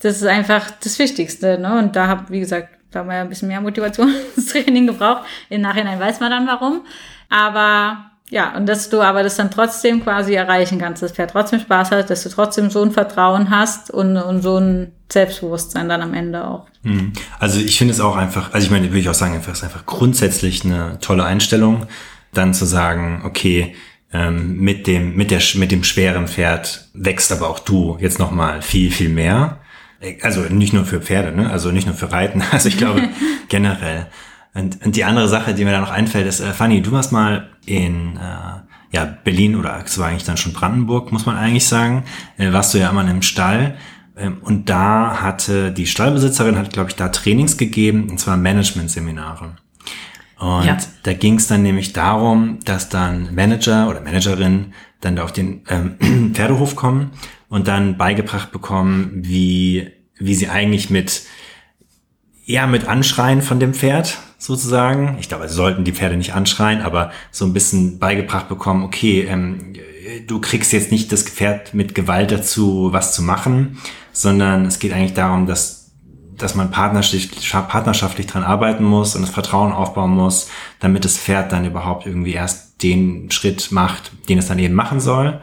das 0.00 0.16
ist 0.16 0.26
einfach 0.26 0.70
das 0.82 0.98
Wichtigste. 0.98 1.58
Ne? 1.58 1.78
Und 1.78 1.96
da 1.96 2.06
habe, 2.06 2.30
wie 2.30 2.40
gesagt, 2.40 2.68
da 2.90 3.00
haben 3.00 3.08
wir 3.08 3.16
ja 3.16 3.22
ein 3.22 3.28
bisschen 3.28 3.48
mehr 3.48 3.60
Motivationstraining 3.60 4.86
gebraucht. 4.86 5.24
Im 5.50 5.60
Nachhinein 5.60 6.00
weiß 6.00 6.20
man 6.20 6.30
dann 6.30 6.46
warum. 6.46 6.82
Aber 7.28 8.10
ja, 8.30 8.54
und 8.56 8.66
dass 8.66 8.90
du 8.90 9.00
aber 9.00 9.22
das 9.22 9.36
dann 9.36 9.50
trotzdem 9.50 10.02
quasi 10.02 10.34
erreichen 10.34 10.78
kannst, 10.78 11.02
dass 11.02 11.10
das 11.10 11.16
Pferd 11.16 11.30
trotzdem 11.30 11.60
Spaß 11.60 11.90
hat, 11.90 12.10
dass 12.10 12.22
du 12.22 12.28
trotzdem 12.28 12.70
so 12.70 12.82
ein 12.82 12.92
Vertrauen 12.92 13.50
hast 13.50 13.90
und, 13.90 14.16
und 14.16 14.42
so 14.42 14.58
ein 14.58 14.92
Selbstbewusstsein 15.10 15.88
dann 15.88 16.02
am 16.02 16.14
Ende 16.14 16.46
auch. 16.46 16.66
Mhm. 16.82 17.12
Also 17.38 17.58
ich 17.58 17.78
finde 17.78 17.92
es 17.94 18.00
auch 18.00 18.16
einfach, 18.16 18.52
also 18.52 18.66
ich 18.66 18.70
meine, 18.70 18.88
würde 18.88 18.98
ich 18.98 19.08
auch 19.08 19.14
sagen, 19.14 19.34
es 19.34 19.46
ist 19.46 19.64
einfach 19.64 19.86
grundsätzlich 19.86 20.64
eine 20.64 20.98
tolle 21.00 21.24
Einstellung 21.24 21.86
dann 22.33 22.55
zu 22.55 22.64
sagen, 22.64 23.22
okay, 23.24 23.74
ähm, 24.12 24.59
mit 24.59 24.87
dem, 24.87 25.14
mit 25.16 25.31
der, 25.31 25.41
mit 25.55 25.70
dem 25.70 25.85
schweren 25.85 26.29
Pferd 26.29 26.89
wächst 26.95 27.31
aber 27.33 27.49
auch 27.49 27.59
du 27.59 27.99
jetzt 28.01 28.18
nochmal 28.18 28.62
viel, 28.62 28.91
viel 28.91 29.09
mehr. 29.09 29.61
Also 30.22 30.43
nicht 30.43 30.72
nur 30.72 30.85
für 30.85 31.01
Pferde, 31.01 31.37
ne? 31.37 31.51
also 31.51 31.72
nicht 31.72 31.87
nur 31.87 31.97
für 31.97 32.12
Reiten, 32.12 32.43
also 32.53 32.68
ich 32.68 32.79
glaube 32.79 33.09
generell. 33.49 34.07
Und, 34.55 34.85
und 34.85 34.97
die 34.97 35.05
andere 35.05 35.29
Sache, 35.29 35.55
die 35.55 35.64
mir 35.64 35.72
da 35.72 35.81
noch 35.81 35.91
einfällt, 35.91 36.26
ist, 36.26 36.41
äh, 36.41 36.53
Fanny, 36.53 36.81
du 36.81 36.93
warst 36.93 37.12
mal 37.12 37.51
in 37.66 38.16
äh, 38.16 38.97
ja, 38.97 39.05
Berlin 39.05 39.57
oder 39.57 39.83
es 39.85 39.99
war 39.99 40.09
eigentlich 40.09 40.24
dann 40.24 40.37
schon 40.37 40.53
Brandenburg, 40.53 41.12
muss 41.12 41.26
man 41.26 41.37
eigentlich 41.37 41.66
sagen, 41.66 42.05
äh, 42.39 42.53
warst 42.53 42.72
du 42.72 42.79
ja 42.79 42.89
immer 42.89 43.03
in 43.03 43.09
einem 43.09 43.22
Stall. 43.22 43.76
Ähm, 44.16 44.39
und 44.43 44.70
da 44.70 45.20
hatte 45.20 45.70
die 45.70 45.87
Stallbesitzerin, 45.87 46.57
hat, 46.57 46.72
glaube 46.72 46.91
ich, 46.91 46.97
da 46.97 47.09
Trainings 47.09 47.57
gegeben, 47.57 48.09
und 48.09 48.18
zwar 48.18 48.37
Management-Seminare. 48.37 49.57
Und 50.39 50.66
ja. 50.66 50.78
da 51.03 51.12
ging 51.14 51.34
es 51.34 51.49
dann 51.49 51.62
nämlich 51.62 51.93
darum, 51.93 52.59
dass 52.64 52.89
dann 52.89 53.34
Manager 53.34 53.89
oder 53.89 54.01
Managerin 54.01 54.72
dann 55.01 55.16
da 55.16 55.24
auf 55.24 55.32
den 55.32 55.62
ähm, 55.68 56.32
Pferdehof 56.34 56.76
kommen 56.76 57.11
und 57.49 57.66
dann 57.66 57.97
beigebracht 57.97 58.53
bekommen, 58.53 59.11
wie, 59.14 59.91
wie 60.16 60.34
sie 60.34 60.49
eigentlich 60.49 60.91
mit, 60.91 61.22
ja, 62.45 62.66
mit 62.66 62.86
Anschreien 62.86 63.43
von 63.43 63.59
dem 63.59 63.74
Pferd 63.74 64.18
sozusagen, 64.39 65.16
ich 65.18 65.28
glaube, 65.28 65.49
sie 65.49 65.55
sollten 65.55 65.84
die 65.84 65.93
Pferde 65.93 66.16
nicht 66.16 66.34
anschreien, 66.34 66.82
aber 66.82 67.11
so 67.32 67.45
ein 67.45 67.53
bisschen 67.53 67.99
beigebracht 67.99 68.49
bekommen, 68.49 68.84
okay, 68.84 69.22
ähm, 69.22 69.74
du 70.26 70.41
kriegst 70.41 70.72
jetzt 70.72 70.93
nicht 70.93 71.11
das 71.11 71.24
Pferd 71.24 71.74
mit 71.74 71.95
Gewalt 71.95 72.30
dazu, 72.30 72.93
was 72.93 73.14
zu 73.14 73.22
machen, 73.22 73.78
sondern 74.12 74.66
es 74.66 74.78
geht 74.78 74.93
eigentlich 74.93 75.14
darum, 75.14 75.47
dass 75.47 75.78
dass 76.39 76.55
man 76.55 76.70
partnerschaftlich, 76.70 77.51
partnerschaftlich 77.51 78.26
dran 78.26 78.45
arbeiten 78.45 78.84
muss 78.84 79.14
und 79.14 79.22
das 79.22 79.30
Vertrauen 79.30 79.72
aufbauen 79.72 80.11
muss, 80.11 80.49
damit 80.80 81.05
das 81.05 81.18
Pferd 81.18 81.53
dann 81.53 81.64
überhaupt 81.64 82.07
irgendwie 82.07 82.32
erst 82.32 82.82
den 82.82 83.30
Schritt 83.30 83.72
macht, 83.72 84.12
den 84.28 84.39
es 84.39 84.49
dann 84.49 84.59
eben 84.59 84.74
machen 84.74 85.01
soll. 85.01 85.41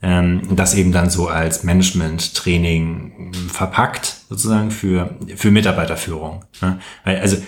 Ähm, 0.00 0.42
das 0.54 0.74
eben 0.74 0.92
dann 0.92 1.10
so 1.10 1.26
als 1.28 1.64
Management-Training 1.64 3.32
verpackt, 3.52 4.14
sozusagen 4.28 4.70
für, 4.70 5.16
für 5.34 5.50
Mitarbeiterführung. 5.50 6.44
Ne? 6.60 6.78
Weil, 7.04 7.18
also 7.18 7.38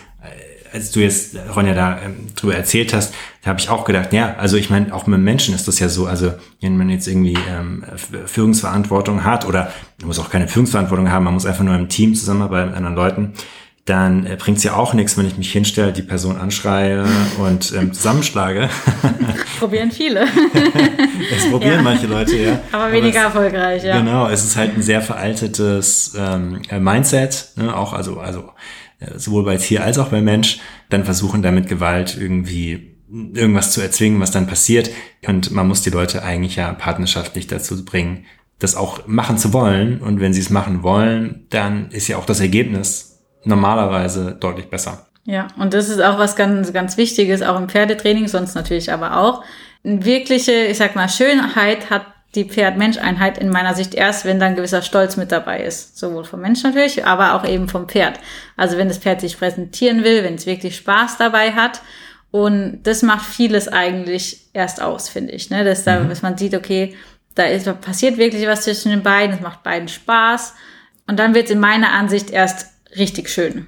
als 0.73 0.91
du 0.91 1.01
jetzt, 1.01 1.37
Ronja, 1.55 1.75
da 1.75 2.01
ähm, 2.03 2.29
drüber 2.37 2.55
erzählt 2.55 2.93
hast, 2.93 3.15
da 3.43 3.51
habe 3.51 3.61
ich 3.61 3.69
auch 3.69 3.85
gedacht, 3.85 4.13
ja, 4.13 4.37
also 4.37 4.57
ich 4.57 4.71
meine, 4.71 4.95
auch 4.95 5.07
mit 5.07 5.21
Menschen 5.21 5.55
ist 5.55 5.67
das 5.67 5.79
ja 5.79 5.89
so, 5.89 6.07
also 6.07 6.33
wenn 6.61 6.77
man 6.77 6.91
jetzt 6.91 7.07
irgendwie 7.07 7.39
ähm, 7.49 7.85
Führungsverantwortung 8.27 9.25
hat 9.25 9.47
oder 9.47 9.73
man 9.99 10.09
muss 10.09 10.19
auch 10.19 10.31
keine 10.31 10.49
Führungsverantwortung 10.49 11.11
haben, 11.11 11.25
man 11.25 11.35
muss 11.35 11.47
einfach 11.47 11.65
nur 11.65 11.75
im 11.75 11.89
Team 11.89 12.15
zusammenarbeiten 12.15 12.69
mit 12.69 12.77
anderen 12.77 12.97
Leuten, 12.97 13.33
dann 13.87 14.27
äh, 14.27 14.37
bringt 14.37 14.59
es 14.59 14.65
ja 14.65 14.75
auch 14.75 14.95
nichts, 14.95 15.17
wenn 15.17 15.27
ich 15.27 15.37
mich 15.37 15.51
hinstelle, 15.53 15.93
die 15.93 16.03
Person 16.03 16.37
anschreie 16.37 17.05
und 17.39 17.73
ähm, 17.77 17.93
zusammenschlage. 17.93 18.69
probieren 19.59 19.91
viele. 19.91 20.21
es 21.37 21.51
probieren 21.51 21.77
ja. 21.77 21.83
manche 21.83 22.07
Leute, 22.07 22.37
ja. 22.37 22.61
Aber 22.73 22.93
weniger 22.93 23.21
Aber 23.21 23.29
es, 23.29 23.35
erfolgreich, 23.35 23.85
ja. 23.85 23.99
Genau, 23.99 24.29
es 24.29 24.45
ist 24.45 24.57
halt 24.57 24.77
ein 24.77 24.83
sehr 24.83 25.01
veraltetes 25.01 26.15
ähm, 26.17 26.61
Mindset, 26.79 27.53
ne? 27.57 27.75
auch 27.75 27.93
also, 27.93 28.21
also 28.21 28.51
sowohl 29.17 29.45
bei 29.45 29.57
Tier 29.57 29.85
als 29.85 29.99
auch 29.99 30.09
bei 30.09 30.21
Mensch, 30.21 30.61
dann 30.89 31.05
versuchen 31.05 31.43
damit 31.43 31.69
Gewalt 31.69 32.17
irgendwie 32.19 32.99
irgendwas 33.11 33.73
zu 33.73 33.81
erzwingen, 33.81 34.21
was 34.21 34.31
dann 34.31 34.47
passiert. 34.47 34.91
Und 35.27 35.51
man 35.51 35.67
muss 35.67 35.83
die 35.83 35.91
Leute 35.91 36.23
eigentlich 36.23 36.57
ja 36.57 36.73
partnerschaftlich 36.73 37.47
dazu 37.47 37.85
bringen, 37.85 38.27
das 38.59 38.77
auch 38.77 39.07
machen 39.07 39.39
zu 39.39 39.53
wollen. 39.53 40.01
Und 40.01 40.21
wenn 40.21 40.33
sie 40.33 40.41
es 40.41 40.51
machen 40.51 40.83
wollen, 40.83 41.47
dann 41.51 41.91
ist 41.91 42.09
ja 42.09 42.19
auch 42.19 42.27
das 42.27 42.41
Ergebnis 42.41 43.21
normalerweise 43.45 44.37
deutlich 44.39 44.69
besser. 44.69 45.07
Ja, 45.25 45.49
und 45.59 45.75
das 45.75 45.89
ist 45.89 46.01
auch 46.01 46.19
was 46.19 46.37
ganz, 46.37 46.73
ganz 46.73 46.97
Wichtiges, 46.97 47.43
auch 47.43 47.59
im 47.59 47.69
Pferdetraining, 47.69 48.29
sonst 48.29 48.55
natürlich 48.55 48.93
aber 48.93 49.17
auch. 49.19 49.45
Eine 49.85 50.05
wirkliche, 50.05 50.53
ich 50.53 50.79
sag 50.79 50.95
mal, 50.95 51.09
Schönheit 51.09 51.91
hat 51.91 52.05
die 52.35 52.45
Pferd-Mensch-Einheit 52.45 53.39
in 53.39 53.49
meiner 53.49 53.75
Sicht 53.75 53.95
erst, 53.95 54.25
wenn 54.25 54.39
dann 54.39 54.55
gewisser 54.55 54.83
Stolz 54.83 55.17
mit 55.17 55.33
dabei 55.33 55.63
ist. 55.63 55.99
Sowohl 55.99 56.25
vom 56.25 56.41
Mensch 56.41 56.63
natürlich, 56.63 57.05
aber 57.05 57.35
auch 57.35 57.45
eben 57.45 57.69
vom 57.69 57.89
Pferd. 57.89 58.21
Also 58.57 58.77
wenn 58.77 58.89
das 58.89 58.99
Pferd 58.99 59.21
sich 59.21 59.39
präsentieren 59.39 60.05
will, 60.05 60.23
wenn 60.23 60.37
es 60.37 60.47
wirklich 60.47 60.77
Spaß 60.77 61.17
dabei 61.17 61.53
hat. 61.53 61.83
Und 62.31 62.85
das 62.85 63.03
macht 63.03 63.27
vieles 63.27 63.67
eigentlich 63.67 64.47
erst 64.53 64.81
aus, 64.81 65.09
finde 65.09 65.33
ich. 65.33 65.51
Ne? 65.51 65.65
Dass, 65.65 65.83
da, 65.83 66.01
mhm. 66.01 66.09
dass 66.09 66.23
man 66.23 66.39
sieht, 66.39 66.55
okay, 66.55 66.95
da 67.35 67.45
ist, 67.45 67.67
da 67.67 67.73
passiert 67.73 68.17
wirklich 68.17 68.47
was 68.47 68.63
zwischen 68.63 68.91
den 68.91 69.03
beiden, 69.03 69.37
es 69.37 69.43
macht 69.43 69.65
beiden 69.65 69.89
Spaß. 69.89 70.55
Und 71.09 71.19
dann 71.19 71.35
wird 71.35 71.47
es 71.47 71.51
in 71.51 71.59
meiner 71.59 71.91
Ansicht 71.93 72.31
erst 72.31 72.69
richtig 72.97 73.29
schön. 73.29 73.67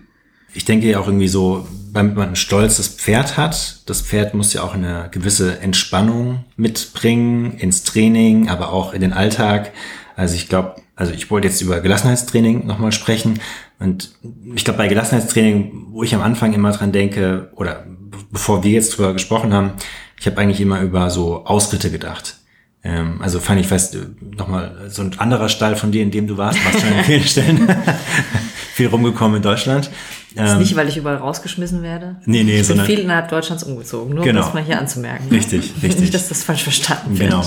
Ich 0.55 0.65
denke 0.65 0.89
ja 0.91 1.01
auch 1.01 1.07
irgendwie 1.07 1.29
so, 1.29 1.67
damit 1.93 2.17
man 2.17 2.31
ein 2.31 2.37
stolzes 2.37 2.89
Pferd 2.89 3.37
hat, 3.37 3.83
das 3.87 4.01
Pferd 4.01 4.35
muss 4.35 4.53
ja 4.53 4.63
auch 4.63 4.75
eine 4.75 5.09
gewisse 5.11 5.61
Entspannung 5.61 6.45
mitbringen 6.57 7.55
ins 7.59 7.85
Training, 7.85 8.49
aber 8.49 8.73
auch 8.73 8.93
in 8.93 9.01
den 9.01 9.13
Alltag. 9.13 9.73
Also 10.17 10.35
ich 10.35 10.49
glaube, 10.49 10.77
also 10.97 11.13
ich 11.13 11.31
wollte 11.31 11.49
jetzt 11.49 11.61
über 11.61 11.81
Gelassenheitstraining 11.81 12.67
nochmal 12.67 12.93
sprechen. 12.93 13.41
Und 13.79 14.13
ich 14.55 14.65
glaube, 14.65 14.79
bei 14.79 14.89
Gelassenheitstraining, 14.89 15.87
wo 15.91 16.03
ich 16.03 16.15
am 16.15 16.23
Anfang 16.23 16.53
immer 16.53 16.73
dran 16.73 16.93
denke, 16.93 17.51
oder 17.57 17.85
bevor 18.31 18.63
wir 18.63 18.73
jetzt 18.73 18.97
drüber 18.97 19.13
gesprochen 19.13 19.53
haben, 19.53 19.73
ich 20.19 20.27
habe 20.27 20.39
eigentlich 20.39 20.61
immer 20.61 20.81
über 20.81 21.11
so 21.11 21.45
Ausritte 21.45 21.91
gedacht. 21.91 22.37
Ähm, 22.85 23.21
also 23.23 23.39
fand 23.39 23.61
ich 23.61 23.69
fast 23.69 23.97
nochmal 24.37 24.89
so 24.89 25.03
ein 25.03 25.19
anderer 25.19 25.49
Stall 25.49 25.77
von 25.77 25.93
dir, 25.93 26.03
in 26.03 26.11
dem 26.11 26.27
du 26.27 26.37
warst, 26.37 26.65
warst 26.65 26.81
schon 26.81 26.93
an 26.93 27.05
vielen 27.05 27.23
Stellen 27.23 27.77
viel 28.75 28.89
rumgekommen 28.89 29.37
in 29.37 29.43
Deutschland. 29.43 29.91
Das 30.35 30.49
ist 30.49 30.53
ähm, 30.55 30.59
nicht, 30.61 30.77
weil 30.77 30.89
ich 30.89 30.97
überall 30.97 31.17
rausgeschmissen 31.17 31.83
werde. 31.83 32.17
Nee, 32.25 32.43
nee, 32.43 32.61
ich 32.61 32.69
bin 32.69 32.81
viel 32.81 33.01
innerhalb 33.01 33.29
Deutschlands 33.29 33.63
umgezogen, 33.63 34.15
nur 34.15 34.25
genau. 34.25 34.41
um 34.41 34.47
das 34.47 34.55
mal 34.55 34.65
hier 34.65 34.79
anzumerken. 34.79 35.29
Ne? 35.29 35.37
Richtig, 35.37 35.73
richtig. 35.83 36.01
Nicht, 36.01 36.15
dass 36.15 36.29
das 36.29 36.43
falsch 36.43 36.63
verstanden 36.63 37.19
wird. 37.19 37.31
Genau. 37.31 37.47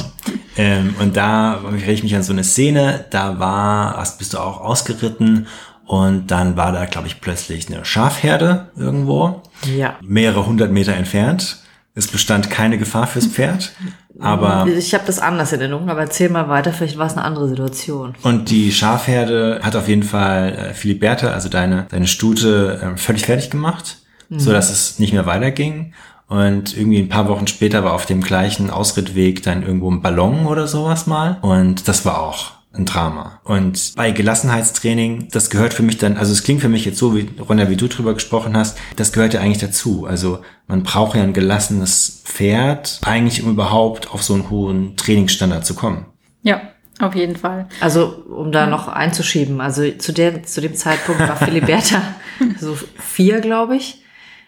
Ähm, 0.57 0.95
und 0.99 1.17
da 1.17 1.55
erinnere 1.55 1.91
ich 1.91 2.03
mich 2.03 2.15
an 2.15 2.23
so 2.23 2.31
eine 2.31 2.43
Szene, 2.43 3.05
da 3.09 3.39
war, 3.39 3.97
hast, 3.97 4.19
bist 4.19 4.33
du 4.33 4.37
auch 4.37 4.61
ausgeritten 4.61 5.47
und 5.85 6.31
dann 6.31 6.55
war 6.55 6.71
da, 6.71 6.85
glaube 6.85 7.07
ich, 7.07 7.21
plötzlich 7.21 7.67
eine 7.67 7.83
Schafherde 7.83 8.69
irgendwo. 8.77 9.41
Ja. 9.75 9.95
Mehrere 10.01 10.45
hundert 10.45 10.71
Meter 10.71 10.93
entfernt. 10.93 11.59
Es 11.97 12.07
bestand 12.07 12.51
keine 12.51 12.77
Gefahr 12.77 13.07
fürs 13.07 13.25
Pferd. 13.25 13.71
Aber 14.19 14.67
ich 14.67 14.93
habe 14.93 15.05
das 15.05 15.19
anders 15.19 15.51
in 15.53 15.61
Erinnerung, 15.61 15.89
aber 15.89 16.01
erzähl 16.01 16.29
mal 16.29 16.47
weiter, 16.49 16.71
vielleicht 16.73 16.97
war 16.97 17.07
es 17.07 17.13
eine 17.13 17.23
andere 17.23 17.47
Situation. 17.47 18.15
Und 18.21 18.49
die 18.49 18.71
Schafherde 18.71 19.59
hat 19.63 19.75
auf 19.75 19.87
jeden 19.87 20.03
Fall 20.03 20.53
äh, 20.53 20.73
Philiberta, 20.73 21.29
also 21.29 21.49
deine, 21.49 21.87
deine 21.89 22.07
Stute, 22.07 22.81
äh, 22.81 22.97
völlig 22.97 23.25
fertig 23.25 23.49
gemacht, 23.49 23.97
mhm. 24.29 24.39
so 24.39 24.51
dass 24.51 24.69
es 24.69 24.99
nicht 24.99 25.13
mehr 25.13 25.25
weiterging. 25.25 25.93
Und 26.27 26.75
irgendwie 26.75 26.99
ein 26.99 27.09
paar 27.09 27.29
Wochen 27.29 27.47
später 27.47 27.83
war 27.83 27.93
auf 27.93 28.05
dem 28.05 28.21
gleichen 28.21 28.69
Ausrittweg 28.69 29.43
dann 29.43 29.63
irgendwo 29.63 29.91
ein 29.91 30.01
Ballon 30.01 30.47
oder 30.47 30.67
sowas 30.67 31.07
mal. 31.07 31.37
Und 31.41 31.87
das 31.87 32.05
war 32.05 32.21
auch 32.21 32.54
ein 32.77 32.85
Drama. 32.85 33.39
Und 33.43 33.93
bei 33.95 34.11
Gelassenheitstraining, 34.11 35.29
das 35.31 35.49
gehört 35.49 35.73
für 35.73 35.83
mich 35.83 35.97
dann, 35.97 36.17
also 36.17 36.31
es 36.31 36.43
klingt 36.43 36.61
für 36.61 36.69
mich 36.69 36.85
jetzt 36.85 36.97
so, 36.97 37.15
wie 37.15 37.29
Ronja, 37.39 37.69
wie 37.69 37.75
du 37.75 37.87
drüber 37.87 38.13
gesprochen 38.13 38.55
hast, 38.55 38.77
das 38.95 39.11
gehört 39.11 39.33
ja 39.33 39.41
eigentlich 39.41 39.59
dazu. 39.59 40.05
Also 40.05 40.39
man 40.67 40.83
braucht 40.83 41.15
ja 41.15 41.23
ein 41.23 41.33
gelassenes 41.33 42.21
Pferd, 42.25 42.99
eigentlich 43.03 43.43
um 43.43 43.51
überhaupt 43.51 44.11
auf 44.11 44.23
so 44.23 44.33
einen 44.33 44.49
hohen 44.49 44.95
Trainingsstandard 44.97 45.65
zu 45.65 45.75
kommen. 45.75 46.05
Ja, 46.43 46.61
auf 46.99 47.15
jeden 47.15 47.35
Fall. 47.35 47.67
Also, 47.81 48.23
um 48.29 48.51
da 48.51 48.67
noch 48.67 48.87
einzuschieben, 48.87 49.59
also 49.59 49.89
zu 49.91 50.13
der, 50.13 50.43
zu 50.43 50.61
dem 50.61 50.75
Zeitpunkt 50.75 51.21
war 51.21 51.35
Philiberta 51.35 52.01
so 52.59 52.77
vier, 52.97 53.41
glaube 53.41 53.75
ich. 53.75 54.01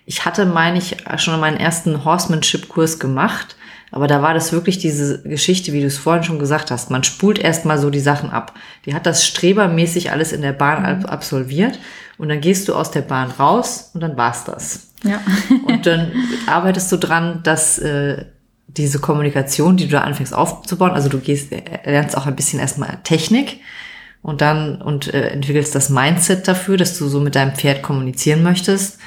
Ich 0.05 0.23
hatte, 0.23 0.45
meine 0.45 0.77
ich, 0.77 0.95
schon 1.17 1.37
meinen 1.39 1.57
ersten 1.57 2.05
Horsemanship-Kurs 2.05 2.99
gemacht 2.99 3.57
aber 3.91 4.07
da 4.07 4.21
war 4.21 4.33
das 4.33 4.51
wirklich 4.51 4.77
diese 4.77 5.21
Geschichte, 5.23 5.71
wie 5.71 5.81
du 5.81 5.87
es 5.87 5.97
vorhin 5.97 6.23
schon 6.23 6.39
gesagt 6.39 6.71
hast. 6.71 6.91
Man 6.91 7.03
spult 7.03 7.39
erstmal 7.39 7.79
so 7.79 7.89
die 7.89 7.99
Sachen 7.99 8.29
ab. 8.29 8.53
Die 8.85 8.93
hat 8.93 9.05
das 9.05 9.25
strebermäßig 9.25 10.11
alles 10.11 10.33
in 10.33 10.41
der 10.41 10.53
Bahn 10.53 10.99
mhm. 10.99 11.05
absolviert. 11.05 11.79
Und 12.17 12.29
dann 12.29 12.41
gehst 12.41 12.67
du 12.67 12.75
aus 12.75 12.91
der 12.91 13.01
Bahn 13.01 13.31
raus 13.31 13.91
und 13.93 14.01
dann 14.01 14.17
war's 14.17 14.43
das. 14.43 14.87
Ja. 15.03 15.21
und 15.67 15.85
dann 15.85 16.11
arbeitest 16.47 16.91
du 16.91 16.97
dran, 16.97 17.41
dass 17.43 17.79
äh, 17.79 18.25
diese 18.67 18.99
Kommunikation, 18.99 19.77
die 19.77 19.85
du 19.85 19.91
da 19.91 20.01
anfängst 20.01 20.33
aufzubauen, 20.33 20.91
also 20.91 21.07
du 21.09 21.19
gehst, 21.19 21.51
äh, 21.51 21.61
lernst 21.85 22.17
auch 22.17 22.25
ein 22.25 22.35
bisschen 22.35 22.59
erstmal 22.59 22.99
Technik 23.03 23.61
und 24.21 24.41
dann 24.41 24.81
und 24.81 25.13
äh, 25.13 25.29
entwickelst 25.29 25.73
das 25.75 25.89
Mindset 25.89 26.47
dafür, 26.47 26.75
dass 26.75 26.97
du 26.97 27.07
so 27.07 27.21
mit 27.21 27.35
deinem 27.35 27.55
Pferd 27.55 27.83
kommunizieren 27.83 28.43
möchtest. 28.43 28.99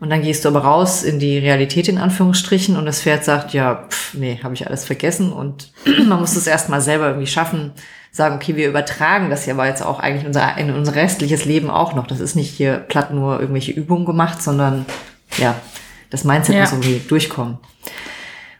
Und 0.00 0.10
dann 0.10 0.22
gehst 0.22 0.44
du 0.44 0.48
aber 0.48 0.60
raus 0.60 1.02
in 1.02 1.18
die 1.18 1.38
Realität 1.38 1.88
in 1.88 1.98
Anführungsstrichen 1.98 2.76
und 2.76 2.86
das 2.86 3.02
Pferd 3.02 3.24
sagt, 3.24 3.52
ja, 3.52 3.86
pff, 3.88 4.14
nee, 4.14 4.38
habe 4.42 4.54
ich 4.54 4.66
alles 4.66 4.84
vergessen 4.84 5.32
und 5.32 5.72
man 6.06 6.20
muss 6.20 6.36
es 6.36 6.46
erstmal 6.46 6.80
selber 6.80 7.08
irgendwie 7.08 7.26
schaffen, 7.26 7.72
sagen, 8.12 8.36
okay, 8.36 8.56
wir 8.56 8.68
übertragen 8.68 9.28
das 9.28 9.46
ja 9.46 9.54
aber 9.54 9.66
jetzt 9.66 9.82
auch 9.82 9.98
eigentlich 9.98 10.26
unser, 10.26 10.56
in 10.56 10.72
unser 10.72 10.94
restliches 10.94 11.44
Leben 11.44 11.68
auch 11.70 11.94
noch. 11.94 12.06
Das 12.06 12.20
ist 12.20 12.36
nicht 12.36 12.50
hier 12.50 12.78
platt 12.78 13.12
nur 13.12 13.40
irgendwelche 13.40 13.72
Übungen 13.72 14.06
gemacht, 14.06 14.40
sondern 14.40 14.86
ja, 15.36 15.56
das 16.10 16.24
Mindset 16.24 16.54
ja. 16.54 16.60
muss 16.62 16.72
irgendwie 16.72 17.00
durchkommen. 17.06 17.58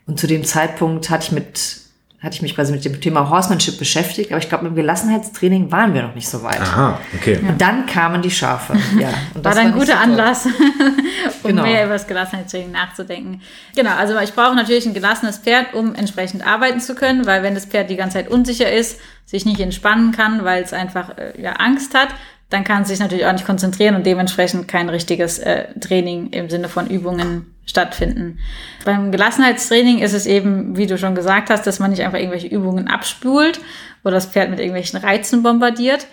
Und 0.07 0.19
zu 0.19 0.27
dem 0.27 0.45
Zeitpunkt 0.45 1.09
hatte 1.11 1.27
ich 1.27 1.33
mit 1.33 1.81
hatte 2.21 2.35
ich 2.35 2.43
mich 2.43 2.57
quasi 2.57 2.73
mit 2.73 2.85
dem 2.85 3.01
Thema 3.01 3.31
Horsemanship 3.31 3.79
beschäftigt, 3.79 4.33
aber 4.33 4.41
ich 4.41 4.49
glaube, 4.49 4.65
mit 4.65 4.73
dem 4.73 4.77
Gelassenheitstraining 4.77 5.71
waren 5.71 5.95
wir 5.95 6.03
noch 6.03 6.17
nicht 6.17 6.29
so 6.29 6.43
weit. 6.43 6.61
Aha, 6.61 6.99
okay. 7.15 7.39
Und 7.39 7.61
dann 7.61 7.87
kamen 7.87 8.23
die 8.23 8.31
Schafe. 8.31 8.75
Ja, 8.99 9.09
und 9.35 9.45
das 9.47 9.57
war 9.57 9.63
dann 9.63 9.73
ein 9.73 9.79
guter 9.79 10.01
Anlass, 10.01 10.47
um 11.45 11.51
genau. 11.51 11.63
mehr 11.63 11.85
über 11.85 11.93
das 11.93 12.09
Gelassenheitstraining 12.09 12.73
nachzudenken. 12.73 13.41
Genau, 13.77 13.93
also 13.93 14.19
ich 14.19 14.33
brauche 14.35 14.57
natürlich 14.57 14.85
ein 14.87 14.95
gelassenes 14.95 15.39
Pferd, 15.39 15.75
um 15.75 15.95
entsprechend 15.95 16.45
arbeiten 16.45 16.81
zu 16.81 16.97
können, 16.97 17.25
weil 17.25 17.45
wenn 17.45 17.55
das 17.55 17.67
Pferd 17.67 17.89
die 17.89 17.97
ganze 17.97 18.15
Zeit 18.15 18.29
unsicher 18.29 18.71
ist, 18.71 18.99
sich 19.25 19.45
nicht 19.47 19.61
entspannen 19.61 20.11
kann, 20.11 20.45
weil 20.45 20.65
es 20.65 20.73
einfach 20.73 21.17
äh, 21.19 21.41
ja, 21.41 21.53
Angst 21.53 21.95
hat, 21.95 22.09
dann 22.51 22.65
kann 22.65 22.85
sich 22.85 22.99
natürlich 22.99 23.27
auch 23.27 23.33
nicht 23.33 23.47
konzentrieren 23.47 23.95
und 23.95 24.07
dementsprechend 24.07 24.69
kein 24.69 24.89
richtiges 24.89 25.39
äh, 25.39 25.67
Training 25.81 26.31
im 26.31 26.49
Sinne 26.49 26.69
von 26.69 26.89
Übungen 26.89 27.55
stattfinden. 27.67 28.39
Beim 28.85 29.13
Gelassenheitstraining 29.13 29.99
ist 29.99 30.15
es 30.15 30.25
eben, 30.25 30.77
wie 30.77 30.87
du 30.87 30.97
schon 30.97 31.15
gesagt 31.15 31.51
hast, 31.51 31.67
dass 31.67 31.79
man 31.79 31.91
nicht 31.91 32.03
einfach 32.03 32.19
irgendwelche 32.19 32.47
Übungen 32.47 32.89
abspult 32.89 33.61
oder 34.03 34.15
das 34.15 34.27
Pferd 34.27 34.49
mit 34.49 34.61
irgendwelchen 34.61 34.99
Reizen 34.99 35.43
bombardiert, 35.43 36.07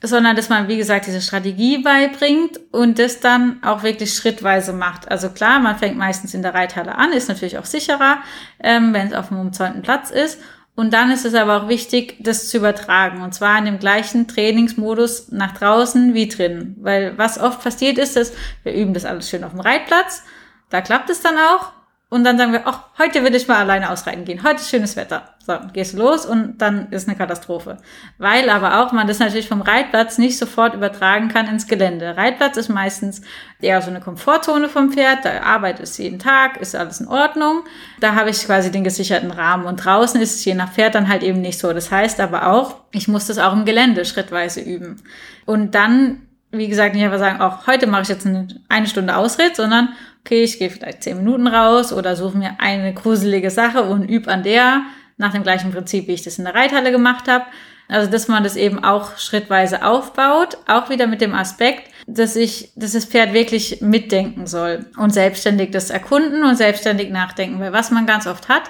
sondern 0.00 0.36
dass 0.36 0.48
man, 0.48 0.68
wie 0.68 0.78
gesagt, 0.78 1.06
diese 1.06 1.20
Strategie 1.20 1.78
beibringt 1.78 2.58
und 2.72 2.98
das 2.98 3.20
dann 3.20 3.62
auch 3.62 3.82
wirklich 3.82 4.14
schrittweise 4.14 4.72
macht. 4.72 5.10
Also 5.10 5.28
klar, 5.30 5.60
man 5.60 5.76
fängt 5.76 5.98
meistens 5.98 6.32
in 6.32 6.42
der 6.42 6.54
Reithalle 6.54 6.94
an, 6.94 7.12
ist 7.12 7.28
natürlich 7.28 7.58
auch 7.58 7.64
sicherer, 7.66 8.18
ähm, 8.62 8.94
wenn 8.94 9.08
es 9.08 9.12
auf 9.12 9.30
einem 9.30 9.42
umzäunten 9.42 9.82
Platz 9.82 10.10
ist 10.10 10.38
und 10.76 10.92
dann 10.92 11.12
ist 11.12 11.24
es 11.24 11.34
aber 11.34 11.62
auch 11.62 11.68
wichtig, 11.68 12.16
das 12.18 12.48
zu 12.48 12.56
übertragen. 12.56 13.22
Und 13.22 13.32
zwar 13.32 13.56
in 13.58 13.64
dem 13.64 13.78
gleichen 13.78 14.26
Trainingsmodus 14.26 15.30
nach 15.30 15.56
draußen 15.56 16.14
wie 16.14 16.28
drin. 16.28 16.74
Weil 16.80 17.16
was 17.16 17.38
oft 17.38 17.62
passiert 17.62 17.96
ist, 17.96 18.16
dass 18.16 18.32
wir 18.64 18.74
üben 18.74 18.92
das 18.92 19.04
alles 19.04 19.30
schön 19.30 19.44
auf 19.44 19.52
dem 19.52 19.60
Reitplatz. 19.60 20.24
Da 20.70 20.80
klappt 20.80 21.10
es 21.10 21.20
dann 21.20 21.36
auch. 21.36 21.72
Und 22.14 22.22
dann 22.22 22.38
sagen 22.38 22.52
wir, 22.52 22.62
ach, 22.64 22.84
heute 22.96 23.24
will 23.24 23.34
ich 23.34 23.48
mal 23.48 23.56
alleine 23.56 23.90
ausreiten 23.90 24.24
gehen. 24.24 24.44
Heute 24.44 24.60
ist 24.60 24.70
schönes 24.70 24.94
Wetter. 24.94 25.30
So, 25.44 25.54
gehst 25.72 25.94
du 25.94 25.98
los 25.98 26.24
und 26.24 26.58
dann 26.58 26.92
ist 26.92 27.08
eine 27.08 27.18
Katastrophe. 27.18 27.78
Weil 28.18 28.50
aber 28.50 28.80
auch 28.80 28.92
man 28.92 29.08
das 29.08 29.18
natürlich 29.18 29.48
vom 29.48 29.62
Reitplatz 29.62 30.16
nicht 30.16 30.38
sofort 30.38 30.74
übertragen 30.74 31.26
kann 31.26 31.48
ins 31.48 31.66
Gelände. 31.66 32.16
Reitplatz 32.16 32.56
ist 32.56 32.68
meistens 32.68 33.20
eher 33.60 33.82
so 33.82 33.90
eine 33.90 33.98
Komfortzone 33.98 34.68
vom 34.68 34.92
Pferd. 34.92 35.24
Da 35.24 35.42
arbeitet 35.42 35.82
es 35.88 35.98
jeden 35.98 36.20
Tag, 36.20 36.58
ist 36.58 36.76
alles 36.76 37.00
in 37.00 37.08
Ordnung. 37.08 37.64
Da 37.98 38.14
habe 38.14 38.30
ich 38.30 38.46
quasi 38.46 38.70
den 38.70 38.84
gesicherten 38.84 39.32
Rahmen. 39.32 39.66
Und 39.66 39.84
draußen 39.84 40.20
ist 40.20 40.36
es 40.36 40.44
je 40.44 40.54
nach 40.54 40.70
Pferd 40.70 40.94
dann 40.94 41.08
halt 41.08 41.24
eben 41.24 41.40
nicht 41.40 41.58
so. 41.58 41.72
Das 41.72 41.90
heißt 41.90 42.20
aber 42.20 42.46
auch, 42.46 42.76
ich 42.92 43.08
muss 43.08 43.26
das 43.26 43.38
auch 43.38 43.54
im 43.54 43.64
Gelände 43.64 44.04
schrittweise 44.04 44.60
üben. 44.60 45.02
Und 45.46 45.74
dann 45.74 46.28
wie 46.56 46.68
gesagt, 46.68 46.94
nicht 46.94 47.04
einfach 47.04 47.18
sagen, 47.18 47.40
auch 47.40 47.66
heute 47.66 47.88
mache 47.88 48.02
ich 48.02 48.08
jetzt 48.08 48.26
eine, 48.26 48.46
eine 48.68 48.86
Stunde 48.86 49.16
Ausritt, 49.16 49.56
sondern 49.56 49.88
okay, 50.24 50.42
ich 50.42 50.58
gehe 50.58 50.70
vielleicht 50.70 51.02
zehn 51.02 51.18
Minuten 51.18 51.46
raus 51.46 51.92
oder 51.92 52.16
suche 52.16 52.38
mir 52.38 52.56
eine 52.58 52.94
gruselige 52.94 53.50
Sache 53.50 53.82
und 53.82 54.08
übe 54.08 54.30
an 54.30 54.42
der 54.42 54.82
nach 55.18 55.32
dem 55.32 55.42
gleichen 55.42 55.70
Prinzip, 55.70 56.08
wie 56.08 56.14
ich 56.14 56.22
das 56.22 56.38
in 56.38 56.44
der 56.44 56.54
Reithalle 56.54 56.90
gemacht 56.90 57.28
habe. 57.28 57.44
Also, 57.88 58.10
dass 58.10 58.28
man 58.28 58.42
das 58.42 58.56
eben 58.56 58.82
auch 58.82 59.18
schrittweise 59.18 59.84
aufbaut, 59.84 60.56
auch 60.66 60.88
wieder 60.88 61.06
mit 61.06 61.20
dem 61.20 61.34
Aspekt, 61.34 61.90
dass 62.06 62.34
ich, 62.34 62.72
dass 62.74 62.92
das 62.92 63.04
Pferd 63.04 63.34
wirklich 63.34 63.82
mitdenken 63.82 64.46
soll 64.46 64.86
und 64.96 65.10
selbstständig 65.10 65.70
das 65.70 65.90
erkunden 65.90 66.42
und 66.44 66.56
selbstständig 66.56 67.10
nachdenken. 67.10 67.60
Weil 67.60 67.74
was 67.74 67.90
man 67.90 68.06
ganz 68.06 68.26
oft 68.26 68.48
hat, 68.48 68.62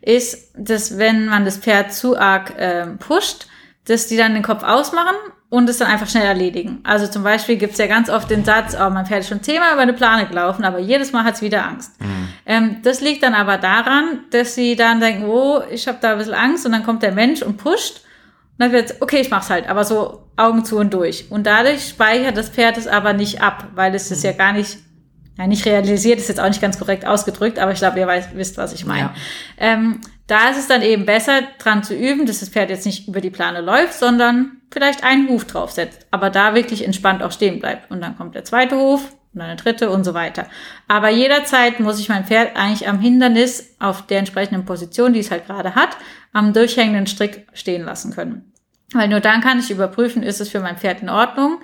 ist, 0.00 0.52
dass 0.56 0.96
wenn 0.96 1.26
man 1.26 1.44
das 1.44 1.58
Pferd 1.58 1.92
zu 1.92 2.16
arg 2.16 2.56
äh, 2.56 2.86
pusht, 2.98 3.48
dass 3.86 4.06
die 4.06 4.16
dann 4.16 4.34
den 4.34 4.44
Kopf 4.44 4.62
ausmachen 4.62 5.16
und 5.50 5.68
es 5.68 5.78
dann 5.78 5.88
einfach 5.88 6.08
schnell 6.08 6.24
erledigen. 6.24 6.78
Also 6.84 7.08
zum 7.08 7.24
Beispiel 7.24 7.56
gibt's 7.56 7.78
ja 7.78 7.88
ganz 7.88 8.08
oft 8.08 8.30
den 8.30 8.44
Satz, 8.44 8.76
oh, 8.80 8.88
mein 8.88 9.04
Pferd 9.04 9.20
ist 9.20 9.28
schon 9.28 9.42
zehnmal 9.42 9.72
über 9.72 9.82
eine 9.82 9.92
Plane 9.92 10.26
gelaufen, 10.26 10.64
aber 10.64 10.78
jedes 10.78 11.12
Mal 11.12 11.24
hat's 11.24 11.42
wieder 11.42 11.66
Angst. 11.66 12.00
Mhm. 12.00 12.28
Ähm, 12.46 12.76
das 12.84 13.00
liegt 13.00 13.24
dann 13.24 13.34
aber 13.34 13.58
daran, 13.58 14.20
dass 14.30 14.54
sie 14.54 14.76
dann 14.76 15.00
denken, 15.00 15.24
oh, 15.24 15.60
ich 15.70 15.88
habe 15.88 15.98
da 16.00 16.12
ein 16.12 16.18
bisschen 16.18 16.34
Angst 16.34 16.64
und 16.64 16.72
dann 16.72 16.84
kommt 16.84 17.02
der 17.02 17.12
Mensch 17.12 17.42
und 17.42 17.56
pusht. 17.56 17.96
Und 17.96 18.64
dann 18.64 18.72
wird 18.72 18.94
okay, 19.00 19.20
ich 19.20 19.30
mach's 19.30 19.50
halt, 19.50 19.68
aber 19.68 19.84
so 19.84 20.28
Augen 20.36 20.64
zu 20.64 20.78
und 20.78 20.94
durch. 20.94 21.30
Und 21.30 21.46
dadurch 21.46 21.88
speichert 21.88 22.36
das 22.36 22.48
Pferd 22.48 22.78
es 22.78 22.86
aber 22.86 23.12
nicht 23.12 23.42
ab, 23.42 23.66
weil 23.74 23.92
es 23.94 24.10
ist 24.12 24.22
ja 24.22 24.32
gar 24.32 24.52
nicht 24.52 24.78
ja, 25.36 25.46
nicht 25.46 25.64
realisiert, 25.64 26.18
ist 26.18 26.28
jetzt 26.28 26.40
auch 26.40 26.48
nicht 26.48 26.60
ganz 26.60 26.78
korrekt 26.78 27.06
ausgedrückt, 27.06 27.58
aber 27.58 27.72
ich 27.72 27.78
glaube, 27.78 27.98
ihr 27.98 28.06
weiß, 28.06 28.28
wisst, 28.34 28.58
was 28.58 28.74
ich 28.74 28.84
meine. 28.84 29.00
Ja. 29.00 29.14
Ähm, 29.56 30.00
da 30.26 30.50
ist 30.50 30.58
es 30.58 30.68
dann 30.68 30.82
eben 30.82 31.06
besser, 31.06 31.40
dran 31.58 31.82
zu 31.82 31.94
üben, 31.94 32.26
dass 32.26 32.40
das 32.40 32.50
Pferd 32.50 32.68
jetzt 32.68 32.84
nicht 32.84 33.08
über 33.08 33.22
die 33.22 33.30
Plane 33.30 33.62
läuft, 33.62 33.94
sondern 33.94 34.59
vielleicht 34.70 35.04
einen 35.04 35.28
Huf 35.28 35.44
draufsetzt, 35.46 36.06
aber 36.10 36.30
da 36.30 36.54
wirklich 36.54 36.84
entspannt 36.84 37.22
auch 37.22 37.32
stehen 37.32 37.58
bleibt. 37.58 37.90
Und 37.90 38.00
dann 38.00 38.16
kommt 38.16 38.34
der 38.34 38.44
zweite 38.44 38.76
Huf 38.76 39.12
und 39.32 39.40
dann 39.40 39.48
der 39.48 39.56
dritte 39.56 39.90
und 39.90 40.04
so 40.04 40.14
weiter. 40.14 40.46
Aber 40.88 41.10
jederzeit 41.10 41.80
muss 41.80 42.00
ich 42.00 42.08
mein 42.08 42.24
Pferd 42.24 42.56
eigentlich 42.56 42.88
am 42.88 43.00
Hindernis 43.00 43.74
auf 43.78 44.06
der 44.06 44.18
entsprechenden 44.18 44.64
Position, 44.64 45.12
die 45.12 45.20
es 45.20 45.30
halt 45.30 45.46
gerade 45.46 45.74
hat, 45.74 45.96
am 46.32 46.52
durchhängenden 46.52 47.06
Strick 47.06 47.46
stehen 47.52 47.84
lassen 47.84 48.12
können. 48.12 48.52
Weil 48.92 49.08
nur 49.08 49.20
dann 49.20 49.40
kann 49.40 49.58
ich 49.60 49.70
überprüfen, 49.70 50.22
ist 50.22 50.40
es 50.40 50.48
für 50.48 50.60
mein 50.60 50.76
Pferd 50.76 51.02
in 51.02 51.08
Ordnung, 51.08 51.60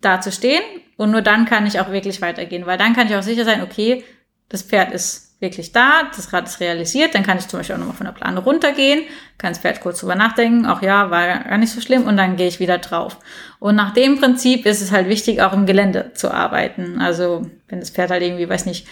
da 0.00 0.20
zu 0.20 0.30
stehen 0.30 0.62
Und 0.96 1.10
nur 1.10 1.22
dann 1.22 1.46
kann 1.46 1.66
ich 1.66 1.80
auch 1.80 1.90
wirklich 1.90 2.22
weitergehen, 2.22 2.66
weil 2.66 2.78
dann 2.78 2.94
kann 2.94 3.08
ich 3.08 3.16
auch 3.16 3.22
sicher 3.22 3.44
sein, 3.44 3.62
okay, 3.62 4.04
das 4.48 4.62
Pferd 4.62 4.92
ist 4.92 5.29
wirklich 5.40 5.72
da, 5.72 6.02
das 6.14 6.32
Rad 6.32 6.46
ist 6.46 6.60
realisiert, 6.60 7.14
dann 7.14 7.22
kann 7.22 7.38
ich 7.38 7.48
zum 7.48 7.58
Beispiel 7.58 7.74
auch 7.74 7.80
nochmal 7.80 7.96
von 7.96 8.06
der 8.06 8.12
Plane 8.12 8.40
runtergehen, 8.40 9.02
kann 9.38 9.52
das 9.52 9.58
Pferd 9.58 9.80
kurz 9.80 10.00
drüber 10.00 10.14
nachdenken, 10.14 10.66
auch 10.66 10.82
ja, 10.82 11.10
war 11.10 11.26
gar 11.26 11.58
nicht 11.58 11.72
so 11.72 11.80
schlimm 11.80 12.04
und 12.04 12.18
dann 12.18 12.36
gehe 12.36 12.46
ich 12.46 12.60
wieder 12.60 12.78
drauf. 12.78 13.16
Und 13.58 13.74
nach 13.74 13.94
dem 13.94 14.20
Prinzip 14.20 14.66
ist 14.66 14.82
es 14.82 14.92
halt 14.92 15.08
wichtig, 15.08 15.40
auch 15.40 15.54
im 15.54 15.64
Gelände 15.64 16.12
zu 16.14 16.30
arbeiten. 16.30 17.00
Also 17.00 17.46
wenn 17.68 17.80
das 17.80 17.90
Pferd 17.90 18.10
halt 18.10 18.22
irgendwie, 18.22 18.48
weiß 18.48 18.66
nicht, 18.66 18.86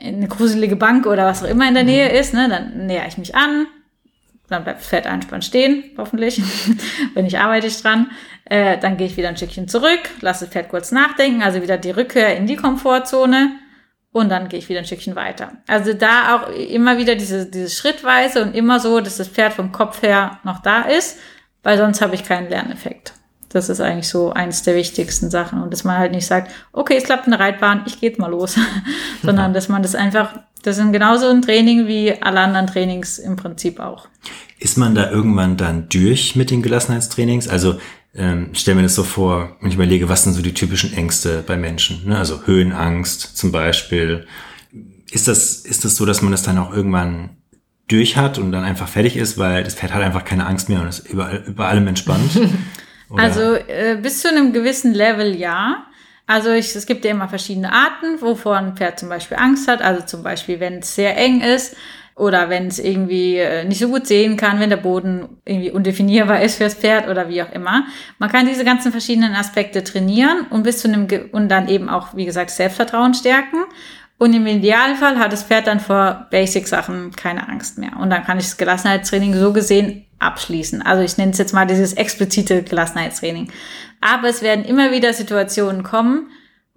eine 0.00 0.28
gruselige 0.28 0.76
Bank 0.76 1.06
oder 1.06 1.26
was 1.26 1.42
auch 1.42 1.48
immer 1.48 1.68
in 1.68 1.74
der 1.74 1.84
Nähe 1.84 2.08
mhm. 2.08 2.14
ist, 2.14 2.34
ne, 2.34 2.48
dann 2.48 2.86
näher 2.86 3.06
ich 3.06 3.18
mich 3.18 3.34
an, 3.34 3.66
dann 4.48 4.64
bleibt 4.64 4.80
das 4.80 4.88
Pferd 4.88 5.06
einspannt 5.06 5.44
stehen, 5.44 5.84
hoffentlich. 5.98 6.40
Wenn 7.14 7.26
ich 7.26 7.38
arbeite 7.38 7.66
ich 7.66 7.80
dran. 7.80 8.10
Äh, 8.44 8.78
dann 8.78 8.96
gehe 8.96 9.06
ich 9.06 9.16
wieder 9.16 9.28
ein 9.28 9.36
Stückchen 9.36 9.68
zurück, 9.68 10.00
lasse 10.20 10.44
das 10.44 10.52
Pferd 10.52 10.68
kurz 10.68 10.90
nachdenken, 10.90 11.42
also 11.42 11.62
wieder 11.62 11.78
die 11.78 11.90
Rückkehr 11.90 12.36
in 12.36 12.46
die 12.46 12.56
Komfortzone 12.56 13.52
und 14.12 14.28
dann 14.28 14.48
gehe 14.48 14.58
ich 14.58 14.68
wieder 14.68 14.80
ein 14.80 14.84
Stückchen 14.84 15.16
weiter. 15.16 15.52
Also 15.66 15.94
da 15.94 16.36
auch 16.36 16.48
immer 16.50 16.98
wieder 16.98 17.14
diese, 17.14 17.46
diese 17.46 17.70
Schrittweise 17.70 18.42
und 18.42 18.54
immer 18.54 18.78
so, 18.78 19.00
dass 19.00 19.16
das 19.16 19.28
Pferd 19.28 19.54
vom 19.54 19.72
Kopf 19.72 20.02
her 20.02 20.38
noch 20.44 20.60
da 20.60 20.82
ist, 20.82 21.18
weil 21.62 21.78
sonst 21.78 22.02
habe 22.02 22.14
ich 22.14 22.24
keinen 22.24 22.50
Lerneffekt. 22.50 23.14
Das 23.48 23.68
ist 23.68 23.80
eigentlich 23.80 24.08
so 24.08 24.32
eins 24.32 24.62
der 24.62 24.74
wichtigsten 24.76 25.30
Sachen. 25.30 25.62
Und 25.62 25.72
dass 25.72 25.84
man 25.84 25.98
halt 25.98 26.12
nicht 26.12 26.26
sagt, 26.26 26.50
okay, 26.72 26.96
es 26.96 27.04
klappt 27.04 27.26
eine 27.26 27.38
Reitbahn, 27.38 27.82
ich 27.86 28.00
gehe 28.00 28.10
jetzt 28.10 28.18
mal 28.18 28.30
los. 28.30 28.58
Sondern 29.22 29.52
dass 29.52 29.68
man 29.68 29.82
das 29.82 29.94
einfach, 29.94 30.40
das 30.62 30.78
ist 30.78 30.92
genauso 30.92 31.28
ein 31.28 31.42
Training 31.42 31.86
wie 31.86 32.20
alle 32.22 32.40
anderen 32.40 32.66
Trainings 32.66 33.18
im 33.18 33.36
Prinzip 33.36 33.78
auch. 33.80 34.08
Ist 34.62 34.78
man 34.78 34.94
da 34.94 35.10
irgendwann 35.10 35.56
dann 35.56 35.88
durch 35.88 36.36
mit 36.36 36.52
den 36.52 36.62
Gelassenheitstrainings? 36.62 37.48
Also 37.48 37.80
ähm, 38.14 38.50
stell 38.52 38.76
mir 38.76 38.82
das 38.82 38.94
so 38.94 39.02
vor, 39.02 39.56
wenn 39.60 39.70
ich 39.70 39.74
überlege, 39.74 40.08
was 40.08 40.22
sind 40.22 40.34
so 40.34 40.40
die 40.40 40.54
typischen 40.54 40.92
Ängste 40.92 41.42
bei 41.44 41.56
Menschen? 41.56 42.06
Ne? 42.06 42.16
Also 42.16 42.46
Höhenangst 42.46 43.36
zum 43.36 43.50
Beispiel. 43.50 44.24
Ist 45.10 45.26
das, 45.26 45.56
ist 45.56 45.84
das 45.84 45.96
so, 45.96 46.06
dass 46.06 46.22
man 46.22 46.30
das 46.30 46.44
dann 46.44 46.58
auch 46.58 46.72
irgendwann 46.72 47.30
durch 47.88 48.16
hat 48.16 48.38
und 48.38 48.52
dann 48.52 48.62
einfach 48.62 48.86
fertig 48.86 49.16
ist, 49.16 49.36
weil 49.36 49.64
das 49.64 49.74
Pferd 49.74 49.94
hat 49.94 50.02
einfach 50.02 50.24
keine 50.24 50.46
Angst 50.46 50.68
mehr 50.68 50.80
und 50.80 50.86
ist 50.86 51.08
überall, 51.08 51.42
über 51.44 51.66
allem 51.66 51.88
entspannt? 51.88 52.30
also 53.16 53.54
äh, 53.54 53.98
bis 54.00 54.20
zu 54.20 54.28
einem 54.28 54.52
gewissen 54.52 54.94
Level 54.94 55.34
ja. 55.34 55.86
Also 56.28 56.52
ich, 56.52 56.76
es 56.76 56.86
gibt 56.86 57.04
ja 57.04 57.10
immer 57.10 57.28
verschiedene 57.28 57.72
Arten, 57.72 58.20
wovor 58.20 58.58
ein 58.58 58.76
Pferd 58.76 59.00
zum 59.00 59.08
Beispiel 59.08 59.38
Angst 59.38 59.66
hat. 59.66 59.82
Also 59.82 60.06
zum 60.06 60.22
Beispiel, 60.22 60.60
wenn 60.60 60.78
es 60.78 60.94
sehr 60.94 61.16
eng 61.16 61.40
ist, 61.40 61.74
oder 62.14 62.50
wenn 62.50 62.66
es 62.66 62.78
irgendwie 62.78 63.36
äh, 63.36 63.64
nicht 63.64 63.78
so 63.78 63.88
gut 63.88 64.06
sehen 64.06 64.36
kann, 64.36 64.60
wenn 64.60 64.70
der 64.70 64.76
Boden 64.76 65.40
irgendwie 65.44 65.70
undefinierbar 65.70 66.42
ist 66.42 66.56
fürs 66.56 66.74
Pferd 66.74 67.08
oder 67.08 67.28
wie 67.28 67.42
auch 67.42 67.52
immer. 67.52 67.86
Man 68.18 68.30
kann 68.30 68.46
diese 68.46 68.64
ganzen 68.64 68.92
verschiedenen 68.92 69.34
Aspekte 69.34 69.82
trainieren 69.82 70.46
und 70.50 70.62
bis 70.62 70.78
zu 70.78 70.88
einem 70.88 71.08
Ge 71.08 71.30
und 71.32 71.48
dann 71.48 71.68
eben 71.68 71.88
auch, 71.88 72.14
wie 72.14 72.24
gesagt, 72.24 72.50
Selbstvertrauen 72.50 73.14
stärken. 73.14 73.64
Und 74.18 74.34
im 74.34 74.46
Idealfall 74.46 75.18
hat 75.18 75.32
das 75.32 75.42
Pferd 75.42 75.66
dann 75.66 75.80
vor 75.80 76.28
Basic-Sachen 76.30 77.10
keine 77.16 77.48
Angst 77.48 77.78
mehr. 77.78 77.96
Und 77.98 78.10
dann 78.10 78.22
kann 78.22 78.38
ich 78.38 78.44
das 78.44 78.56
Gelassenheitstraining 78.56 79.34
so 79.34 79.52
gesehen 79.52 80.06
abschließen. 80.20 80.80
Also 80.82 81.02
ich 81.02 81.18
nenne 81.18 81.32
es 81.32 81.38
jetzt 81.38 81.52
mal 81.52 81.66
dieses 81.66 81.94
explizite 81.94 82.62
Gelassenheitstraining. 82.62 83.50
Aber 84.00 84.28
es 84.28 84.42
werden 84.42 84.64
immer 84.64 84.92
wieder 84.92 85.12
Situationen 85.12 85.82
kommen, 85.82 86.30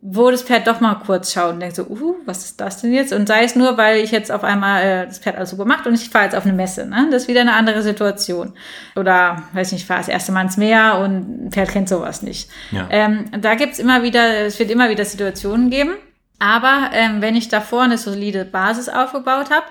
wo 0.07 0.29
das 0.29 0.43
Pferd 0.43 0.67
doch 0.67 0.81
mal 0.81 0.95
kurz 0.95 1.33
schaut 1.33 1.53
und 1.53 1.59
denkt 1.59 1.75
so, 1.75 1.83
uh, 1.87 2.15
was 2.25 2.45
ist 2.45 2.61
das 2.61 2.79
denn 2.79 2.93
jetzt? 2.93 3.11
Und 3.11 3.27
sei 3.27 3.43
es 3.43 3.55
nur, 3.55 3.75
weil 3.75 4.03
ich 4.03 4.11
jetzt 4.11 4.31
auf 4.31 4.43
einmal 4.43 4.83
äh, 4.83 5.05
das 5.07 5.17
Pferd 5.17 5.35
alles 5.35 5.49
so 5.49 5.57
gemacht 5.57 5.87
und 5.87 5.95
ich 5.95 6.11
fahre 6.11 6.25
jetzt 6.25 6.35
auf 6.35 6.45
eine 6.45 6.53
Messe. 6.53 6.85
Ne? 6.85 7.07
Das 7.09 7.23
ist 7.23 7.27
wieder 7.27 7.41
eine 7.41 7.53
andere 7.53 7.81
Situation. 7.81 8.53
Oder, 8.95 9.41
weiß 9.53 9.71
nicht, 9.71 9.81
ich 9.81 9.87
fahre 9.87 10.01
das 10.01 10.07
erste 10.07 10.31
Mal 10.31 10.43
ins 10.43 10.57
Meer 10.57 10.99
und 10.99 11.47
ein 11.47 11.51
Pferd 11.51 11.69
kennt 11.69 11.89
sowas 11.89 12.21
nicht. 12.21 12.51
Ja. 12.69 12.87
Ähm, 12.91 13.25
da 13.41 13.55
gibt's 13.55 13.79
immer 13.79 14.03
wieder, 14.03 14.45
es 14.45 14.59
wird 14.59 14.69
immer 14.69 14.89
wieder 14.89 15.05
Situationen 15.05 15.71
geben. 15.71 15.95
Aber 16.37 16.91
ähm, 16.93 17.21
wenn 17.21 17.35
ich 17.35 17.47
davor 17.47 17.81
eine 17.81 17.97
solide 17.97 18.45
Basis 18.45 18.89
aufgebaut 18.89 19.49
habe, 19.49 19.65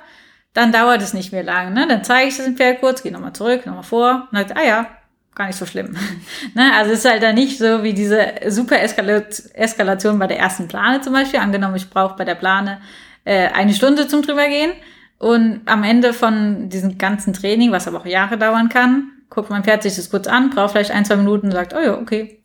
dann 0.53 0.73
dauert 0.73 1.01
es 1.01 1.15
nicht 1.15 1.31
mehr 1.31 1.45
lang. 1.45 1.75
Ne? 1.75 1.87
Dann 1.87 2.03
zeige 2.03 2.29
ich 2.29 2.37
das 2.37 2.47
dem 2.47 2.57
Pferd 2.57 2.81
kurz, 2.81 3.05
gehe 3.05 3.13
nochmal 3.13 3.35
zurück, 3.35 3.67
nochmal 3.67 3.85
vor 3.85 4.27
und 4.33 4.39
sagt, 4.39 4.57
ah 4.57 4.65
ja, 4.65 4.87
gar 5.35 5.47
nicht 5.47 5.59
so 5.59 5.67
schlimm. 5.67 5.97
ne? 6.55 6.73
Also 6.75 6.93
es 6.93 7.01
ist 7.01 7.11
halt 7.11 7.23
dann 7.23 7.35
nicht 7.35 7.59
so 7.59 7.83
wie 7.83 7.93
diese 7.93 8.35
super 8.49 8.81
Eskalation 8.83 10.19
bei 10.19 10.27
der 10.27 10.39
ersten 10.39 10.69
Plane 10.69 11.01
zum 11.01 11.13
Beispiel. 11.13 11.41
Angenommen, 11.41 11.77
ich 11.77 11.91
brauche 11.91 12.17
bei 12.17 12.25
der 12.25 12.35
Plane 12.35 12.81
äh, 13.25 13.49
eine 13.49 13.75
Stunde 13.75 14.07
zum 14.07 14.23
drübergehen 14.23 14.73
und 15.19 15.63
am 15.67 15.83
Ende 15.85 16.13
von 16.13 16.69
diesem 16.69 16.99
ganzen 16.99 17.33
Training, 17.33 17.73
was 17.73 17.89
aber 17.89 18.01
auch 18.01 18.07
Jahre 18.07 18.37
dauern 18.37 18.69
kann, 18.69 19.11
guckt 19.31 19.51
mein 19.51 19.65
Pferd 19.65 19.83
sich 19.83 19.97
das 19.97 20.11
kurz 20.11 20.27
an, 20.27 20.51
braucht 20.51 20.73
vielleicht 20.73 20.91
ein, 20.91 21.05
zwei 21.05 21.17
Minuten 21.17 21.47
und 21.47 21.53
sagt, 21.53 21.75
oh 21.75 21.81
ja, 21.81 21.99
okay, 21.99 22.41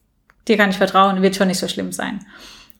dir 0.47 0.57
kann 0.57 0.69
ich 0.69 0.77
vertrauen, 0.77 1.21
wird 1.21 1.35
schon 1.35 1.47
nicht 1.47 1.59
so 1.59 1.67
schlimm 1.67 1.91
sein. 1.91 2.19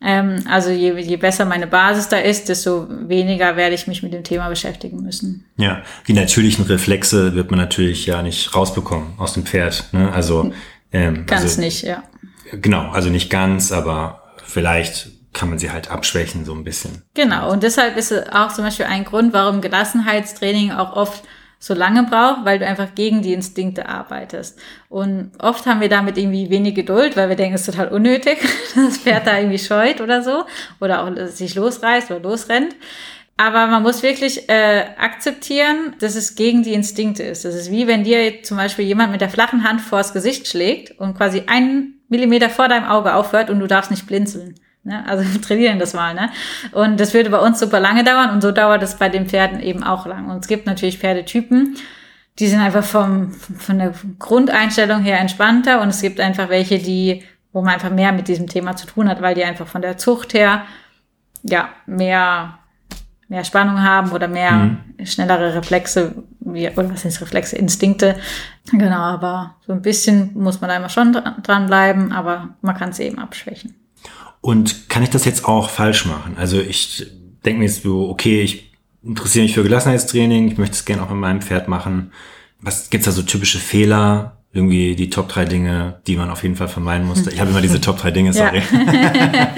Ähm, 0.01 0.43
also 0.49 0.69
je, 0.69 0.97
je 0.97 1.17
besser 1.17 1.45
meine 1.45 1.67
Basis 1.67 2.07
da 2.07 2.17
ist, 2.17 2.47
desto 2.47 2.87
weniger 2.89 3.57
werde 3.57 3.75
ich 3.75 3.87
mich 3.87 4.01
mit 4.01 4.13
dem 4.13 4.23
Thema 4.23 4.47
beschäftigen 4.47 5.01
müssen. 5.01 5.45
Ja, 5.57 5.83
die 6.07 6.13
natürlichen 6.13 6.65
Reflexe 6.65 7.35
wird 7.35 7.51
man 7.51 7.59
natürlich 7.59 8.05
ja 8.05 8.21
nicht 8.21 8.55
rausbekommen 8.55 9.13
aus 9.17 9.33
dem 9.33 9.45
Pferd. 9.45 9.85
Ne? 9.91 10.11
Also 10.11 10.53
ähm, 10.91 11.25
ganz 11.25 11.43
also, 11.43 11.61
nicht, 11.61 11.83
ja. 11.83 12.03
Genau, 12.51 12.89
also 12.91 13.09
nicht 13.09 13.29
ganz, 13.29 13.71
aber 13.71 14.23
vielleicht 14.45 15.09
kann 15.33 15.49
man 15.49 15.59
sie 15.59 15.71
halt 15.71 15.91
abschwächen 15.91 16.45
so 16.45 16.53
ein 16.53 16.63
bisschen. 16.63 17.03
Genau, 17.13 17.51
und 17.51 17.63
deshalb 17.63 17.97
ist 17.97 18.11
es 18.11 18.27
auch 18.29 18.51
zum 18.51 18.63
Beispiel 18.63 18.85
ein 18.85 19.05
Grund, 19.05 19.33
warum 19.33 19.61
Gelassenheitstraining 19.61 20.71
auch 20.71 20.95
oft 20.95 21.23
so 21.59 21.73
lange 21.73 22.03
braucht, 22.03 22.45
weil 22.45 22.57
du 22.57 22.65
einfach 22.65 22.95
gegen 22.95 23.21
die 23.21 23.33
Instinkte 23.33 23.87
arbeitest. 23.87 24.57
Und 24.87 25.31
oft 25.39 25.65
haben 25.65 25.81
wir 25.81 25.89
damit 25.89 26.17
irgendwie 26.17 26.49
wenig 26.49 26.73
Geduld, 26.73 27.17
weil 27.17 27.27
wir 27.27 27.35
denken, 27.35 27.55
es 27.55 27.67
ist 27.67 27.75
total 27.75 27.89
unnötig, 27.89 28.39
das 28.75 28.97
Pferd 28.97 29.27
da 29.27 29.37
irgendwie 29.37 29.59
scheut 29.59 29.99
oder 29.99 30.23
so 30.23 30.45
oder 30.79 31.03
auch 31.03 31.27
sich 31.27 31.55
losreißt 31.55 32.11
oder 32.11 32.21
losrennt. 32.21 32.75
Aber 33.35 33.67
man 33.67 33.83
muss 33.83 34.03
wirklich 34.03 34.49
äh, 34.49 34.85
akzeptieren, 34.97 35.95
dass 35.99 36.15
es 36.15 36.35
gegen 36.35 36.63
die 36.63 36.73
Instinkte 36.73 37.23
ist. 37.23 37.45
Das 37.45 37.55
ist 37.55 37.71
wie 37.71 37.87
wenn 37.87 38.03
dir 38.03 38.43
zum 38.43 38.57
Beispiel 38.57 38.85
jemand 38.85 39.11
mit 39.11 39.21
der 39.21 39.29
flachen 39.29 39.63
Hand 39.63 39.79
vors 39.79 40.11
Gesicht 40.11 40.47
schlägt 40.47 40.99
und 40.99 41.15
quasi 41.15 41.43
einen 41.47 42.01
Millimeter 42.09 42.49
vor 42.49 42.67
deinem 42.67 42.85
Auge 42.85 43.13
aufhört 43.13 43.49
und 43.49 43.59
du 43.59 43.67
darfst 43.67 43.91
nicht 43.91 44.07
blinzeln. 44.07 44.55
Ne? 44.89 45.07
Also 45.07 45.23
trainieren 45.41 45.79
das 45.79 45.93
mal. 45.93 46.13
Ne? 46.13 46.29
Und 46.71 46.99
das 46.99 47.13
würde 47.13 47.29
bei 47.29 47.39
uns 47.39 47.59
super 47.59 47.79
lange 47.79 48.03
dauern 48.03 48.31
und 48.31 48.41
so 48.41 48.51
dauert 48.51 48.83
es 48.83 48.95
bei 48.95 49.07
den 49.07 49.27
Pferden 49.27 49.61
eben 49.61 49.83
auch 49.83 50.05
lang. 50.05 50.29
Und 50.29 50.39
es 50.39 50.47
gibt 50.47 50.65
natürlich 50.65 50.97
Pferdetypen, 50.97 51.77
die 52.39 52.47
sind 52.47 52.59
einfach 52.59 52.83
vom, 52.83 53.31
von 53.31 53.79
der 53.79 53.93
Grundeinstellung 54.17 55.01
her 55.01 55.19
entspannter 55.19 55.81
und 55.81 55.89
es 55.89 56.01
gibt 56.01 56.19
einfach 56.19 56.49
welche, 56.49 56.79
die, 56.79 57.23
wo 57.51 57.61
man 57.61 57.73
einfach 57.73 57.89
mehr 57.91 58.11
mit 58.11 58.27
diesem 58.27 58.47
Thema 58.47 58.75
zu 58.75 58.87
tun 58.87 59.07
hat, 59.09 59.21
weil 59.21 59.35
die 59.35 59.43
einfach 59.43 59.67
von 59.67 59.81
der 59.81 59.97
Zucht 59.97 60.33
her 60.33 60.63
ja 61.43 61.69
mehr, 61.85 62.57
mehr 63.27 63.43
Spannung 63.43 63.83
haben 63.83 64.11
oder 64.11 64.27
mehr 64.27 64.51
mhm. 64.51 65.05
schnellere 65.05 65.53
Reflexe, 65.53 66.15
wie, 66.39 66.69
oder 66.69 66.91
was 66.91 67.05
heißt 67.05 67.21
Reflexe, 67.21 67.57
Instinkte. 67.57 68.15
Genau, 68.71 68.99
aber 68.99 69.55
so 69.67 69.73
ein 69.73 69.81
bisschen 69.81 70.31
muss 70.33 70.61
man 70.61 70.69
da 70.69 70.77
immer 70.77 70.89
schon 70.89 71.17
dranbleiben, 71.43 72.11
aber 72.11 72.55
man 72.61 72.75
kann 72.75 72.89
es 72.89 72.99
eben 72.99 73.19
abschwächen. 73.19 73.75
Und 74.41 74.89
kann 74.89 75.03
ich 75.03 75.09
das 75.09 75.25
jetzt 75.25 75.45
auch 75.45 75.69
falsch 75.69 76.05
machen? 76.05 76.35
Also 76.37 76.59
ich 76.59 77.05
denke 77.45 77.59
mir 77.59 77.65
jetzt 77.65 77.83
so, 77.83 78.09
okay, 78.09 78.41
ich 78.41 78.71
interessiere 79.03 79.43
mich 79.43 79.53
für 79.53 79.63
Gelassenheitstraining, 79.63 80.51
ich 80.51 80.57
möchte 80.57 80.75
es 80.75 80.85
gerne 80.85 81.03
auch 81.03 81.09
mit 81.09 81.19
meinem 81.19 81.41
Pferd 81.41 81.67
machen. 81.67 82.11
Was 82.61 82.89
gibt's 82.89 83.05
da 83.05 83.11
so 83.11 83.21
typische 83.21 83.59
Fehler? 83.59 84.37
Irgendwie 84.51 84.95
die 84.95 85.11
Top 85.11 85.29
drei 85.29 85.45
Dinge, 85.45 86.01
die 86.07 86.15
man 86.15 86.31
auf 86.31 86.41
jeden 86.41 86.55
Fall 86.55 86.67
vermeiden 86.67 87.05
musste. 87.05 87.29
Ich 87.29 87.39
habe 87.39 87.51
immer 87.51 87.61
diese 87.61 87.81
Top 87.81 87.99
drei 87.99 88.09
Dinge, 88.09 88.33
sorry. 88.33 88.63
Ja. 88.71 89.53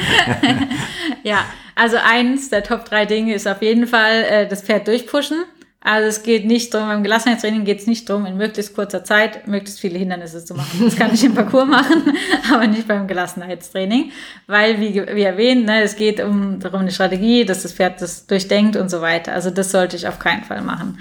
ja, 1.23 1.45
also 1.75 1.95
eins 2.03 2.49
der 2.49 2.63
Top 2.63 2.83
drei 2.83 3.05
Dinge 3.05 3.33
ist 3.33 3.47
auf 3.47 3.61
jeden 3.61 3.87
Fall 3.87 4.23
äh, 4.23 4.47
das 4.47 4.63
Pferd 4.63 4.87
durchpushen. 4.87 5.45
Also 5.83 6.07
es 6.07 6.21
geht 6.21 6.45
nicht 6.45 6.71
drum, 6.71 6.87
beim 6.87 7.01
Gelassenheitstraining 7.01 7.65
geht 7.65 7.79
es 7.79 7.87
nicht 7.87 8.07
drum, 8.07 8.27
in 8.27 8.37
möglichst 8.37 8.75
kurzer 8.75 9.03
Zeit 9.03 9.47
möglichst 9.47 9.79
viele 9.79 9.97
Hindernisse 9.97 10.45
zu 10.45 10.53
machen. 10.53 10.79
Das 10.85 10.95
kann 10.95 11.11
ich 11.11 11.23
im 11.23 11.33
Parcours 11.33 11.67
machen, 11.67 12.03
aber 12.53 12.67
nicht 12.67 12.87
beim 12.87 13.07
Gelassenheitstraining. 13.07 14.11
Weil, 14.45 14.79
wie, 14.79 14.93
wie 14.93 15.23
erwähnt, 15.23 15.65
ne, 15.65 15.81
es 15.81 15.95
geht 15.95 16.19
um 16.19 16.59
darum 16.59 16.81
eine 16.81 16.91
Strategie, 16.91 17.45
dass 17.45 17.63
das 17.63 17.73
Pferd 17.73 17.99
das 17.99 18.27
durchdenkt 18.27 18.75
und 18.75 18.91
so 18.91 19.01
weiter. 19.01 19.33
Also 19.33 19.49
das 19.49 19.71
sollte 19.71 19.95
ich 19.95 20.07
auf 20.07 20.19
keinen 20.19 20.43
Fall 20.43 20.61
machen. 20.61 20.99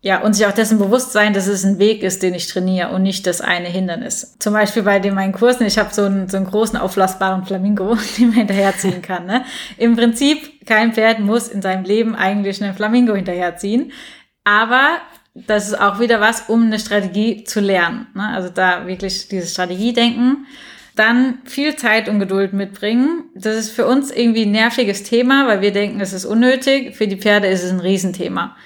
Ja, 0.00 0.22
und 0.22 0.32
sich 0.32 0.46
auch 0.46 0.52
dessen 0.52 0.78
bewusst 0.78 1.12
sein, 1.12 1.34
dass 1.34 1.46
es 1.46 1.62
ein 1.62 1.78
Weg 1.78 2.02
ist, 2.02 2.22
den 2.22 2.34
ich 2.34 2.48
trainiere 2.48 2.88
und 2.88 3.02
nicht 3.02 3.26
das 3.26 3.42
eine 3.42 3.68
Hindernis. 3.68 4.34
Zum 4.38 4.54
Beispiel 4.54 4.82
bei 4.82 4.98
den 4.98 5.14
meinen 5.14 5.32
Kursen, 5.32 5.66
ich 5.66 5.78
habe 5.78 5.92
so 5.92 6.04
einen, 6.04 6.28
so 6.28 6.38
einen 6.38 6.46
großen 6.46 6.78
auflassbaren 6.78 7.44
Flamingo, 7.44 7.96
den 8.18 8.28
man 8.28 8.38
hinterherziehen 8.38 9.02
kann. 9.02 9.26
Ne? 9.26 9.44
Im 9.76 9.94
Prinzip, 9.94 10.66
kein 10.66 10.94
Pferd 10.94 11.20
muss 11.20 11.48
in 11.48 11.60
seinem 11.60 11.84
Leben 11.84 12.14
eigentlich 12.14 12.62
einen 12.64 12.74
Flamingo 12.74 13.14
hinterherziehen. 13.14 13.92
Aber 14.44 14.98
das 15.34 15.68
ist 15.68 15.80
auch 15.80 15.98
wieder 15.98 16.20
was, 16.20 16.48
um 16.48 16.64
eine 16.64 16.78
Strategie 16.78 17.44
zu 17.44 17.60
lernen. 17.60 18.06
Ne? 18.14 18.28
Also 18.28 18.48
da 18.48 18.86
wirklich 18.86 19.28
dieses 19.28 19.52
Strategiedenken. 19.52 20.46
Dann 20.94 21.38
viel 21.46 21.74
Zeit 21.76 22.08
und 22.08 22.18
Geduld 22.18 22.52
mitbringen. 22.52 23.24
Das 23.34 23.56
ist 23.56 23.70
für 23.70 23.86
uns 23.86 24.10
irgendwie 24.10 24.42
ein 24.42 24.50
nerviges 24.50 25.04
Thema, 25.04 25.46
weil 25.46 25.62
wir 25.62 25.72
denken, 25.72 26.00
es 26.00 26.12
ist 26.12 26.26
unnötig. 26.26 26.94
Für 26.94 27.08
die 27.08 27.16
Pferde 27.16 27.46
ist 27.46 27.62
es 27.62 27.70
ein 27.70 27.80
Riesenthema. 27.80 28.56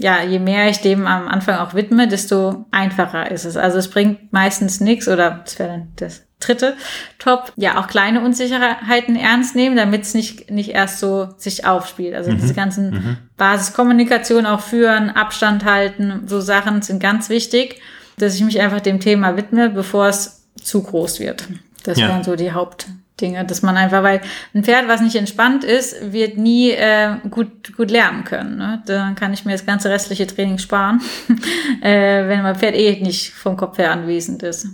Ja, 0.00 0.22
je 0.22 0.40
mehr 0.40 0.68
ich 0.68 0.80
dem 0.80 1.06
am 1.06 1.28
Anfang 1.28 1.58
auch 1.58 1.74
widme, 1.74 2.08
desto 2.08 2.66
einfacher 2.72 3.30
ist 3.30 3.44
es. 3.44 3.56
Also 3.56 3.78
es 3.78 3.88
bringt 3.88 4.32
meistens 4.32 4.80
nichts 4.80 5.06
oder 5.06 5.42
das 5.44 5.58
wäre 5.58 5.70
dann 5.70 5.92
das 5.96 6.25
dritte 6.40 6.76
Top, 7.18 7.52
ja 7.56 7.78
auch 7.80 7.86
kleine 7.86 8.20
Unsicherheiten 8.20 9.16
ernst 9.16 9.56
nehmen, 9.56 9.74
damit 9.76 10.02
es 10.02 10.14
nicht, 10.14 10.50
nicht 10.50 10.70
erst 10.70 11.00
so 11.00 11.28
sich 11.38 11.64
aufspielt. 11.64 12.14
Also 12.14 12.30
Mhm. 12.30 12.36
diese 12.38 12.54
ganzen 12.54 13.16
Basiskommunikation 13.36 14.46
auch 14.46 14.60
führen, 14.60 15.10
Abstand 15.10 15.64
halten, 15.64 16.22
so 16.26 16.40
Sachen 16.40 16.82
sind 16.82 17.00
ganz 17.02 17.28
wichtig, 17.30 17.80
dass 18.18 18.34
ich 18.34 18.42
mich 18.42 18.60
einfach 18.60 18.80
dem 18.80 19.00
Thema 19.00 19.36
widme, 19.36 19.70
bevor 19.70 20.06
es 20.08 20.44
zu 20.62 20.82
groß 20.82 21.20
wird. 21.20 21.48
Das 21.84 21.98
Ja. 21.98 22.08
wären 22.08 22.24
so 22.24 22.36
die 22.36 22.52
Hauptdinge, 22.52 23.44
dass 23.44 23.62
man 23.62 23.76
einfach, 23.76 24.02
weil 24.02 24.20
ein 24.54 24.64
Pferd, 24.64 24.88
was 24.88 25.00
nicht 25.00 25.16
entspannt 25.16 25.64
ist, 25.64 26.12
wird 26.12 26.36
nie 26.36 26.70
äh, 26.70 27.16
gut, 27.30 27.74
gut 27.76 27.90
lernen 27.90 28.24
können. 28.24 28.56
Ne? 28.58 28.82
Dann 28.86 29.14
kann 29.14 29.32
ich 29.32 29.44
mir 29.44 29.52
das 29.52 29.64
ganze 29.66 29.88
restliche 29.90 30.26
Training 30.26 30.58
sparen, 30.58 31.00
äh, 31.82 32.26
wenn 32.28 32.42
mein 32.42 32.56
Pferd 32.56 32.74
eh 32.74 33.00
nicht 33.00 33.32
vom 33.32 33.56
Kopf 33.56 33.78
her 33.78 33.92
anwesend 33.92 34.42
ist. 34.42 34.66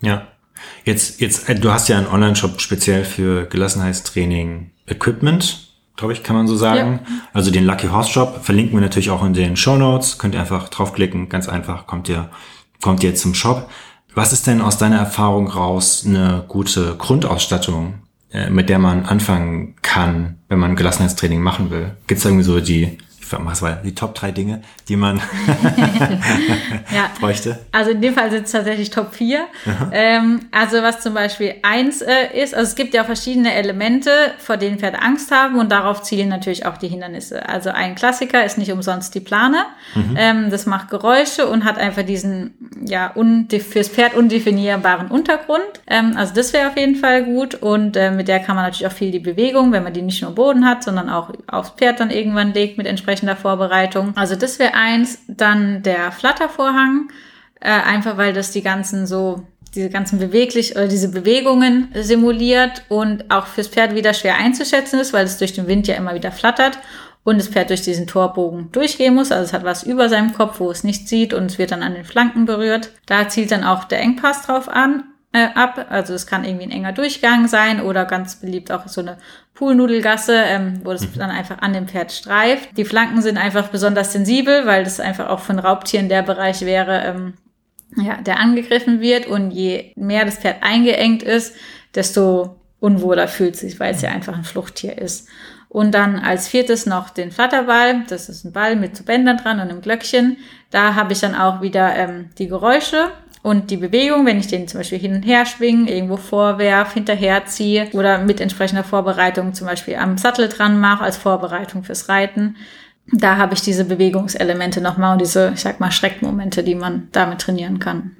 Ja. 0.00 0.26
Jetzt, 0.90 1.20
jetzt, 1.20 1.48
äh, 1.48 1.54
du 1.54 1.70
hast 1.72 1.88
ja 1.88 1.98
einen 1.98 2.08
Online-Shop 2.08 2.60
speziell 2.60 3.04
für 3.04 3.46
Gelassenheitstraining 3.46 4.72
Equipment, 4.88 5.68
glaube 5.94 6.12
ich, 6.12 6.24
kann 6.24 6.34
man 6.34 6.48
so 6.48 6.56
sagen. 6.56 6.98
Also 7.32 7.52
den 7.52 7.64
Lucky 7.64 7.86
Horse 7.86 8.10
Shop 8.10 8.40
verlinken 8.44 8.74
wir 8.74 8.80
natürlich 8.80 9.10
auch 9.10 9.24
in 9.24 9.32
den 9.32 9.56
Show 9.56 9.76
Notes. 9.76 10.18
Könnt 10.18 10.34
ihr 10.34 10.40
einfach 10.40 10.68
draufklicken, 10.68 11.28
ganz 11.28 11.48
einfach, 11.48 11.86
kommt 11.86 12.08
ihr, 12.08 12.28
kommt 12.82 13.04
ihr 13.04 13.14
zum 13.14 13.34
Shop. 13.34 13.70
Was 14.16 14.32
ist 14.32 14.48
denn 14.48 14.60
aus 14.60 14.78
deiner 14.78 14.98
Erfahrung 14.98 15.46
raus 15.46 16.02
eine 16.04 16.44
gute 16.48 16.96
Grundausstattung, 16.96 18.00
äh, 18.32 18.50
mit 18.50 18.68
der 18.68 18.80
man 18.80 19.04
anfangen 19.04 19.76
kann, 19.82 20.38
wenn 20.48 20.58
man 20.58 20.74
Gelassenheitstraining 20.74 21.40
machen 21.40 21.70
will? 21.70 21.92
Gibt 22.08 22.18
es 22.18 22.24
irgendwie 22.24 22.42
so 22.42 22.58
die, 22.58 22.98
frag 23.30 23.62
mal, 23.62 23.80
die 23.84 23.94
Top 23.94 24.14
drei 24.14 24.32
Dinge, 24.32 24.62
die 24.88 24.96
man 24.96 25.18
Ja. 26.92 27.10
bräuchte? 27.20 27.58
Also 27.72 27.92
in 27.92 28.00
dem 28.00 28.14
Fall 28.14 28.30
sind 28.30 28.46
es 28.46 28.52
tatsächlich 28.52 28.90
Top 28.90 29.14
4. 29.14 29.46
Ähm, 29.92 30.40
also 30.50 30.82
was 30.82 31.00
zum 31.00 31.14
Beispiel 31.14 31.54
eins 31.62 32.02
äh, 32.02 32.12
ist, 32.34 32.54
also 32.54 32.68
es 32.68 32.74
gibt 32.74 32.94
ja 32.94 33.04
verschiedene 33.04 33.54
Elemente, 33.54 34.10
vor 34.38 34.56
denen 34.56 34.78
Pferde 34.78 35.00
Angst 35.02 35.30
haben 35.30 35.58
und 35.58 35.70
darauf 35.70 36.02
zielen 36.02 36.28
natürlich 36.28 36.66
auch 36.66 36.76
die 36.76 36.88
Hindernisse. 36.88 37.48
Also 37.48 37.70
ein 37.70 37.94
Klassiker 37.94 38.44
ist 38.44 38.58
nicht 38.58 38.72
umsonst 38.72 39.14
die 39.14 39.20
Plane. 39.20 39.58
Ähm, 40.16 40.50
das 40.50 40.66
macht 40.66 40.90
Geräusche 40.90 41.46
und 41.46 41.64
hat 41.64 41.78
einfach 41.78 42.02
diesen 42.02 42.54
ja 42.84 43.12
fürs 43.14 43.88
Pferd 43.88 44.14
undefinierbaren 44.14 45.08
Untergrund. 45.08 45.60
Ähm, 45.86 46.14
also 46.16 46.34
das 46.34 46.52
wäre 46.52 46.68
auf 46.68 46.76
jeden 46.76 46.96
Fall 46.96 47.24
gut 47.24 47.54
und 47.54 47.96
äh, 47.96 48.10
mit 48.10 48.28
der 48.28 48.40
kann 48.40 48.56
man 48.56 48.64
natürlich 48.64 48.86
auch 48.86 48.96
viel 48.96 49.10
die 49.10 49.18
Bewegung, 49.18 49.72
wenn 49.72 49.84
man 49.84 49.92
die 49.92 50.02
nicht 50.02 50.22
nur 50.22 50.34
Boden 50.34 50.66
hat, 50.66 50.82
sondern 50.82 51.08
auch 51.10 51.30
aufs 51.46 51.70
Pferd 51.70 52.00
dann 52.00 52.10
irgendwann 52.10 52.52
legt 52.52 52.78
mit 52.78 52.86
entsprechender 53.20 53.36
Vorbereitung. 53.36 54.16
Also 54.16 54.36
das 54.36 54.58
wäre 54.58 54.74
eins. 54.74 55.18
Dann 55.28 55.82
der 55.82 56.12
Flattervorhang, 56.12 57.10
äh, 57.60 57.68
einfach 57.68 58.16
weil 58.16 58.32
das 58.32 58.50
die 58.50 58.62
ganzen 58.62 59.06
so 59.06 59.46
diese 59.74 59.88
ganzen 59.88 60.18
beweglich 60.18 60.74
oder 60.74 60.88
diese 60.88 61.10
Bewegungen 61.10 61.92
simuliert 61.94 62.82
und 62.88 63.30
auch 63.30 63.46
fürs 63.46 63.68
Pferd 63.68 63.94
wieder 63.94 64.14
schwer 64.14 64.34
einzuschätzen 64.34 64.98
ist, 64.98 65.12
weil 65.12 65.24
es 65.24 65.38
durch 65.38 65.52
den 65.52 65.68
Wind 65.68 65.86
ja 65.86 65.94
immer 65.94 66.12
wieder 66.12 66.32
flattert 66.32 66.76
und 67.22 67.38
das 67.38 67.46
Pferd 67.46 67.70
durch 67.70 67.82
diesen 67.82 68.08
Torbogen 68.08 68.72
durchgehen 68.72 69.14
muss. 69.14 69.30
Also 69.30 69.44
es 69.44 69.52
hat 69.52 69.62
was 69.62 69.84
über 69.84 70.08
seinem 70.08 70.32
Kopf, 70.32 70.58
wo 70.58 70.72
es 70.72 70.82
nicht 70.82 71.08
sieht 71.08 71.32
und 71.32 71.46
es 71.46 71.58
wird 71.58 71.70
dann 71.70 71.84
an 71.84 71.94
den 71.94 72.04
Flanken 72.04 72.46
berührt. 72.46 72.90
Da 73.06 73.28
zielt 73.28 73.52
dann 73.52 73.62
auch 73.62 73.84
der 73.84 74.00
Engpass 74.00 74.42
drauf 74.42 74.68
an. 74.68 75.04
Äh, 75.32 75.46
ab. 75.54 75.86
Also 75.90 76.12
es 76.12 76.26
kann 76.26 76.44
irgendwie 76.44 76.64
ein 76.64 76.72
enger 76.72 76.90
Durchgang 76.90 77.46
sein 77.46 77.80
oder 77.80 78.04
ganz 78.04 78.40
beliebt 78.40 78.72
auch 78.72 78.88
so 78.88 79.00
eine 79.00 79.18
Poolnudelgasse, 79.60 80.34
ähm, 80.34 80.80
wo 80.84 80.92
das 80.92 81.06
dann 81.12 81.28
einfach 81.28 81.58
an 81.58 81.74
dem 81.74 81.86
Pferd 81.86 82.12
streift. 82.12 82.78
Die 82.78 82.86
Flanken 82.86 83.20
sind 83.20 83.36
einfach 83.36 83.68
besonders 83.68 84.10
sensibel, 84.10 84.64
weil 84.64 84.84
das 84.84 85.00
einfach 85.00 85.28
auch 85.28 85.40
von 85.40 85.58
Raubtieren 85.58 86.08
der 86.08 86.22
Bereich 86.22 86.62
wäre, 86.62 87.04
ähm, 87.04 87.34
ja, 87.94 88.16
der 88.22 88.40
angegriffen 88.40 89.02
wird 89.02 89.26
und 89.26 89.50
je 89.50 89.92
mehr 89.96 90.24
das 90.24 90.38
Pferd 90.38 90.62
eingeengt 90.62 91.22
ist, 91.22 91.54
desto 91.94 92.56
unwohler 92.78 93.28
fühlt 93.28 93.54
sich, 93.54 93.78
weil 93.78 93.94
es 93.94 94.00
ja 94.00 94.08
einfach 94.08 94.34
ein 94.34 94.44
Fluchttier 94.44 94.96
ist. 94.96 95.28
Und 95.68 95.92
dann 95.92 96.18
als 96.18 96.48
viertes 96.48 96.86
noch 96.86 97.10
den 97.10 97.30
Flatterball. 97.30 98.04
Das 98.08 98.30
ist 98.30 98.44
ein 98.44 98.52
Ball 98.52 98.76
mit 98.76 98.96
so 98.96 99.04
Bändern 99.04 99.36
dran 99.36 99.60
und 99.60 99.68
einem 99.68 99.82
Glöckchen. 99.82 100.38
Da 100.70 100.94
habe 100.94 101.12
ich 101.12 101.20
dann 101.20 101.34
auch 101.34 101.60
wieder 101.60 101.94
ähm, 101.96 102.30
die 102.38 102.48
Geräusche 102.48 103.10
und 103.42 103.70
die 103.70 103.78
Bewegung, 103.78 104.26
wenn 104.26 104.38
ich 104.38 104.48
den 104.48 104.68
zum 104.68 104.80
Beispiel 104.80 104.98
hin 104.98 105.14
und 105.14 105.22
her 105.22 105.46
schwinge, 105.46 105.90
irgendwo 105.90 106.18
vorwerf, 106.18 106.92
hinterherziehe 106.92 107.88
oder 107.92 108.18
mit 108.18 108.40
entsprechender 108.40 108.84
Vorbereitung 108.84 109.54
zum 109.54 109.66
Beispiel 109.66 109.96
am 109.96 110.18
Sattel 110.18 110.48
dran 110.48 110.78
mache 110.78 111.04
als 111.04 111.16
Vorbereitung 111.16 111.82
fürs 111.82 112.08
Reiten. 112.10 112.56
Da 113.12 113.38
habe 113.38 113.54
ich 113.54 113.62
diese 113.62 113.86
Bewegungselemente 113.86 114.80
nochmal 114.80 115.14
und 115.14 115.20
diese, 115.20 115.52
ich 115.54 115.60
sag 115.60 115.80
mal, 115.80 115.90
Schreckmomente, 115.90 116.62
die 116.62 116.74
man 116.74 117.08
damit 117.12 117.40
trainieren 117.40 117.78
kann. 117.78 118.12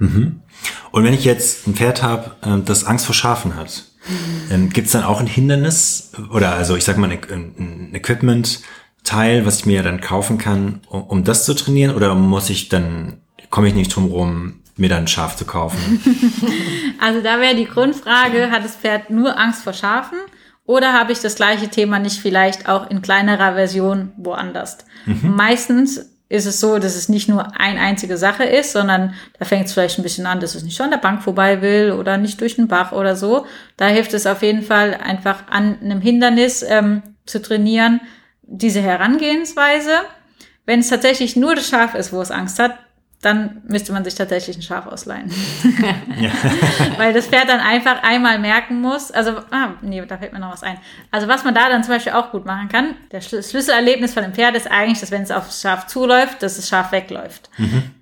Und 0.90 1.04
wenn 1.04 1.14
ich 1.14 1.24
jetzt 1.24 1.66
ein 1.66 1.74
Pferd 1.74 2.02
habe, 2.02 2.32
ähm, 2.42 2.64
das 2.64 2.84
Angst 2.84 3.04
vor 3.04 3.14
Schafen 3.14 3.56
hat, 3.56 3.84
ähm, 4.50 4.70
gibt 4.70 4.86
es 4.86 4.92
dann 4.94 5.04
auch 5.04 5.20
ein 5.20 5.26
Hindernis 5.26 6.12
oder 6.32 6.54
also 6.54 6.76
ich 6.76 6.84
sag 6.84 6.96
mal 6.96 7.10
ein, 7.10 7.20
ein 7.58 7.94
Equipment-Teil, 7.94 9.44
was 9.44 9.60
ich 9.60 9.66
mir 9.66 9.82
dann 9.82 10.00
kaufen 10.00 10.38
kann, 10.38 10.80
um, 10.88 11.02
um 11.02 11.24
das 11.24 11.44
zu 11.44 11.54
trainieren? 11.54 11.94
Oder 11.94 12.14
muss 12.14 12.48
ich 12.48 12.70
dann, 12.70 13.18
komme 13.50 13.68
ich 13.68 13.74
nicht 13.74 13.94
drum 13.94 14.06
rum, 14.06 14.54
mir 14.80 14.88
dann 14.88 15.04
ein 15.04 15.08
Schaf 15.08 15.36
zu 15.36 15.44
kaufen? 15.44 16.00
Also 17.02 17.22
da 17.22 17.40
wäre 17.40 17.54
die 17.54 17.64
Grundfrage, 17.64 18.50
hat 18.50 18.62
das 18.62 18.76
Pferd 18.76 19.08
nur 19.08 19.38
Angst 19.38 19.62
vor 19.62 19.72
Schafen 19.72 20.18
oder 20.66 20.92
habe 20.92 21.12
ich 21.12 21.20
das 21.20 21.34
gleiche 21.34 21.68
Thema 21.68 21.98
nicht 21.98 22.20
vielleicht 22.20 22.68
auch 22.68 22.90
in 22.90 23.00
kleinerer 23.00 23.54
Version 23.54 24.12
woanders? 24.18 24.78
Meistens 25.22 26.10
ist 26.30 26.46
es 26.46 26.60
so, 26.60 26.78
dass 26.78 26.94
es 26.94 27.08
nicht 27.08 27.28
nur 27.28 27.58
eine 27.58 27.80
einzige 27.80 28.16
Sache 28.16 28.44
ist, 28.44 28.72
sondern 28.72 29.14
da 29.38 29.44
fängt 29.44 29.66
es 29.66 29.72
vielleicht 29.72 29.98
ein 29.98 30.04
bisschen 30.04 30.26
an, 30.26 30.38
dass 30.38 30.54
es 30.54 30.62
nicht 30.62 30.76
schon 30.76 30.84
an 30.84 30.92
der 30.92 30.98
Bank 30.98 31.22
vorbei 31.22 31.60
will 31.60 31.90
oder 31.90 32.18
nicht 32.18 32.40
durch 32.40 32.54
den 32.54 32.68
Bach 32.68 32.92
oder 32.92 33.16
so. 33.16 33.46
Da 33.76 33.88
hilft 33.88 34.14
es 34.14 34.26
auf 34.26 34.42
jeden 34.42 34.62
Fall 34.62 34.94
einfach 34.94 35.48
an 35.50 35.78
einem 35.82 36.00
Hindernis 36.00 36.62
ähm, 36.62 37.02
zu 37.26 37.42
trainieren, 37.42 38.00
diese 38.42 38.80
Herangehensweise. 38.80 40.02
Wenn 40.66 40.80
es 40.80 40.88
tatsächlich 40.88 41.34
nur 41.34 41.56
das 41.56 41.68
Schaf 41.68 41.96
ist, 41.96 42.12
wo 42.12 42.20
es 42.20 42.30
Angst 42.30 42.60
hat, 42.60 42.78
dann 43.22 43.60
müsste 43.68 43.92
man 43.92 44.02
sich 44.02 44.14
tatsächlich 44.14 44.56
ein 44.56 44.62
Schaf 44.62 44.86
ausleihen. 44.86 45.30
Weil 46.96 47.12
das 47.12 47.26
Pferd 47.26 47.48
dann 47.48 47.60
einfach 47.60 48.02
einmal 48.02 48.38
merken 48.38 48.80
muss, 48.80 49.10
also, 49.10 49.32
ah, 49.50 49.74
nee, 49.82 50.02
da 50.06 50.16
fällt 50.16 50.32
mir 50.32 50.38
noch 50.38 50.52
was 50.52 50.62
ein. 50.62 50.78
Also 51.10 51.28
was 51.28 51.44
man 51.44 51.54
da 51.54 51.68
dann 51.68 51.84
zum 51.84 51.92
Beispiel 51.94 52.12
auch 52.12 52.30
gut 52.30 52.46
machen 52.46 52.68
kann, 52.68 52.94
der 53.12 53.20
Schlü- 53.20 53.48
Schlüsselerlebnis 53.48 54.14
von 54.14 54.22
dem 54.22 54.32
Pferd 54.32 54.56
ist 54.56 54.70
eigentlich, 54.70 55.00
dass 55.00 55.10
wenn 55.10 55.22
es 55.22 55.30
aufs 55.30 55.60
Schaf 55.60 55.86
zuläuft, 55.86 56.42
dass 56.42 56.56
das 56.56 56.68
Schaf 56.68 56.92
wegläuft. 56.92 57.50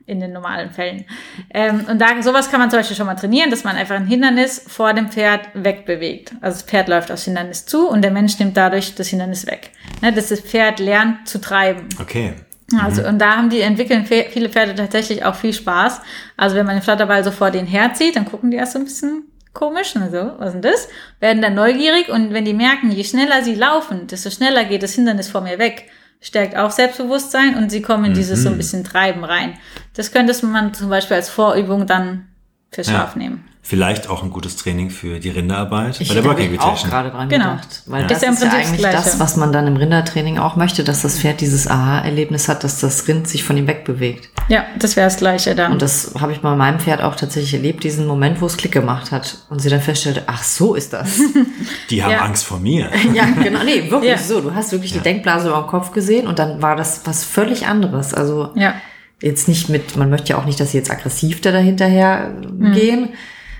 In 0.07 0.21
den 0.21 0.33
normalen 0.33 0.71
Fällen. 0.71 1.05
Ähm, 1.53 1.85
und 1.91 2.01
da, 2.01 2.23
sowas 2.23 2.51
kann 2.51 2.61
man 2.61 2.71
zum 2.71 2.79
Beispiel 2.79 2.97
schon 2.97 3.05
mal 3.07 3.15
trainieren, 3.17 3.51
dass 3.51 3.65
man 3.65 3.77
einfach 3.77 3.97
ein 3.97 4.07
Hindernis 4.07 4.65
vor 4.67 4.95
dem 4.95 5.11
Pferd 5.11 5.49
wegbewegt. 5.53 6.33
Also 6.41 6.61
das 6.61 6.63
Pferd 6.63 6.89
läuft 6.89 7.11
aufs 7.13 7.25
Hindernis 7.25 7.67
zu 7.67 7.89
und 7.89 8.03
der 8.03 8.11
Mensch 8.11 8.39
nimmt 8.39 8.57
dadurch 8.57 8.95
das 8.95 9.09
Hindernis 9.09 9.47
weg. 9.47 9.71
Ne, 10.01 10.13
dass 10.13 10.29
das 10.29 10.41
Pferd 10.41 10.79
lernt 10.79 11.29
zu 11.29 11.41
treiben. 11.41 11.89
Okay. 12.01 12.35
Also, 12.77 13.07
und 13.07 13.19
da 13.19 13.37
haben 13.37 13.49
die, 13.49 13.61
entwickeln 13.61 14.05
viele 14.05 14.51
Pferde 14.51 14.75
tatsächlich 14.75 15.25
auch 15.25 15.35
viel 15.35 15.55
Spaß. 15.55 16.03
Also, 16.37 16.57
wenn 16.57 16.67
man 16.67 16.77
den 16.77 16.83
Flatterball 16.83 17.25
so 17.25 17.31
vor 17.31 17.51
denen 17.51 17.67
herzieht, 17.67 18.17
dann 18.17 18.27
gucken 18.27 18.51
die 18.51 18.59
erst 18.59 18.75
so 18.75 18.79
ein 18.79 18.85
bisschen 18.85 19.25
komisch, 19.55 19.97
und 19.97 20.11
so, 20.11 20.33
was 20.39 20.49
ist 20.49 20.53
denn 20.55 20.63
das? 20.63 20.89
Werden 21.19 21.43
dann 21.43 21.55
neugierig 21.55 22.09
und 22.11 22.33
wenn 22.33 22.45
die 22.45 22.55
merken, 22.55 22.91
je 22.91 23.05
schneller 23.05 23.43
sie 23.43 23.55
laufen, 23.55 24.07
desto 24.07 24.31
schneller 24.31 24.65
geht 24.65 24.83
das 24.83 24.93
Hindernis 24.93 25.29
vor 25.29 25.41
mir 25.41 25.59
weg. 25.59 25.89
Stärkt 26.21 26.57
auch 26.57 26.71
Selbstbewusstsein 26.71 27.57
und 27.57 27.71
sie 27.71 27.81
kommen 27.81 28.07
in 28.07 28.15
dieses 28.15 28.43
so 28.43 28.49
ein 28.49 28.57
bisschen 28.57 28.85
Treiben 28.85 29.25
rein. 29.25 29.55
Das 29.95 30.13
könnte 30.13 30.35
man 30.47 30.75
zum 30.75 30.91
Beispiel 30.91 31.17
als 31.17 31.31
Vorübung 31.31 31.87
dann 31.87 32.27
fürs 32.71 32.89
Schaf 32.89 33.17
nehmen. 33.17 33.48
Vielleicht 33.69 34.09
auch 34.09 34.23
ein 34.23 34.31
gutes 34.31 34.57
Training 34.57 34.89
für 34.89 35.19
die 35.19 35.29
Rinderarbeit 35.29 36.01
Ich 36.01 36.09
bei 36.09 36.15
der 36.15 36.23
habe 36.25 36.31
Working 36.31 36.59
auch 36.59 36.69
Invitation. 36.69 36.91
gerade 36.91 37.11
dran 37.11 37.29
Genau. 37.29 37.51
gedacht. 37.51 37.83
Weil 37.85 38.01
Ja. 38.01 38.07
das 38.09 38.17
Ist 38.17 38.23
ja 38.23 38.29
im 38.29 38.35
ist 38.35 38.41
ja 38.43 38.47
das 38.49 38.55
eigentlich 38.57 38.79
Gleiche. 38.81 38.97
das, 38.97 39.21
was 39.21 39.37
man 39.37 39.53
dann 39.53 39.67
im 39.67 39.77
Rindertraining 39.77 40.39
auch 40.39 40.57
möchte, 40.57 40.85
dass 40.85 41.03
das 41.03 41.19
Pferd 41.19 41.43
dieses 41.43 41.69
Aha-Erlebnis 41.69 42.49
hat, 42.49 42.65
dass 42.65 42.81
das 42.81 43.07
Rind 43.09 43.29
sich 43.29 43.45
von 43.45 43.59
ihm 43.59 43.67
wegbewegt. 43.67 44.31
Ja, 44.49 44.65
das 44.79 44.97
wäre 44.97 45.07
das 45.07 45.19
Gleiche 45.19 45.55
dann. 45.55 45.73
Und 45.73 45.83
das 45.83 46.15
habe 46.19 46.33
ich 46.33 46.41
bei 46.41 46.57
meinem 46.57 46.81
Pferd 46.81 47.03
auch 47.03 47.15
tatsächlich 47.15 47.53
erlebt, 47.53 47.85
diesen 47.85 48.07
Moment, 48.07 48.41
wo 48.41 48.47
es 48.47 48.57
Klick 48.57 48.73
gemacht 48.73 49.13
hat. 49.13 49.37
Und 49.51 49.61
sie 49.61 49.69
dann 49.69 49.83
feststellte, 49.83 50.23
ach, 50.29 50.43
so 50.43 50.75
ist 50.75 50.95
das. 50.95 51.21
Die 51.91 52.03
haben 52.03 52.13
Ja. 52.13 52.21
Angst 52.23 52.45
vor 52.45 52.59
mir. 52.59 52.91
ja, 53.15 53.27
genau. 53.27 53.63
Nee, 53.65 53.91
wirklich 53.91 54.13
Ja. 54.13 54.17
so. 54.17 54.41
Du 54.41 54.55
hast 54.55 54.73
wirklich 54.73 54.95
die 54.95 55.01
Denkblase 55.01 55.49
über 55.49 55.59
dem 55.61 55.67
Kopf 55.67 55.93
gesehen 55.93 56.27
und 56.27 56.39
dann 56.39 56.63
war 56.63 56.75
das 56.75 57.03
was 57.05 57.23
völlig 57.25 57.67
anderes. 57.67 58.15
Also 58.15 58.49
ja. 58.55 58.73
jetzt 59.21 59.47
nicht 59.47 59.69
mit, 59.69 59.95
man 59.99 60.09
möchte 60.09 60.31
ja 60.31 60.39
auch 60.39 60.47
nicht, 60.47 60.59
dass 60.59 60.71
sie 60.73 60.79
jetzt 60.79 60.91
aggressiv 60.91 61.43
da 61.43 61.53
dahinterher 61.53 62.31
Mhm. 62.51 62.73
gehen 62.73 63.09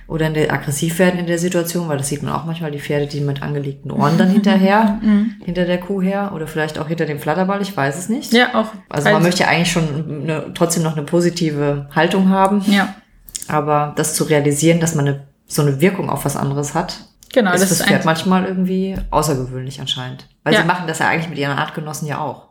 oder 0.09 0.27
in 0.27 0.35
der, 0.35 0.53
aggressiv 0.53 0.99
werden 0.99 1.21
in 1.21 1.27
der 1.27 1.39
Situation, 1.39 1.87
weil 1.89 1.99
das 1.99 2.09
sieht 2.09 2.23
man 2.23 2.33
auch 2.33 2.45
manchmal, 2.47 2.71
die 2.73 2.81
Pferde, 2.81 3.07
die 3.07 3.21
mit 3.21 3.43
angelegten 3.43 3.91
Ohren 3.93 4.17
dann 4.19 4.31
hinterher, 4.31 4.99
Mhm. 5.03 5.35
hinter 5.45 5.65
der 5.67 5.79
Kuh 5.79 6.01
her 6.03 6.33
oder 6.35 6.47
vielleicht 6.49 6.79
auch 6.79 6.89
hinter 6.89 7.05
dem 7.07 7.21
Flatterball, 7.21 7.61
ich 7.63 7.77
weiß 7.77 7.97
es 7.99 8.09
nicht. 8.09 8.33
Ja, 8.33 8.55
auch. 8.55 8.69
Also 8.89 9.11
man 9.11 9.23
möchte 9.23 9.43
ja 9.45 9.49
eigentlich 9.51 9.71
schon 9.71 10.23
eine, 10.23 10.53
trotzdem 10.55 10.83
noch 10.83 10.97
eine 10.97 11.05
positive 11.05 11.89
Haltung 11.95 12.31
haben, 12.31 12.63
Ja, 12.67 12.95
aber 13.49 13.93
das 13.97 14.15
zu 14.15 14.25
realisieren, 14.25 14.81
dass 14.81 14.95
man 14.95 15.07
eine, 15.09 15.27
so 15.47 15.63
eine 15.63 15.81
Wirkung 15.81 16.11
auf 16.11 16.25
was 16.25 16.37
anderes 16.37 16.75
hat, 16.75 16.97
genau. 17.33 17.53
ist 17.53 17.61
das 17.61 17.69
fürs 17.69 17.81
ist 17.81 17.87
Pferd 17.87 18.05
manchmal 18.07 18.47
irgendwie 18.47 18.97
außergewöhnlich 19.11 19.81
anscheinend. 19.81 20.27
Weil 20.43 20.55
Ja. 20.55 20.61
sie 20.63 20.67
machen 20.67 20.87
das 20.87 20.99
ja 21.01 21.09
eigentlich 21.09 21.29
mit 21.29 21.39
ihren 21.39 21.57
Artgenossen 21.57 22.09
ja 22.09 22.19
auch. 22.19 22.49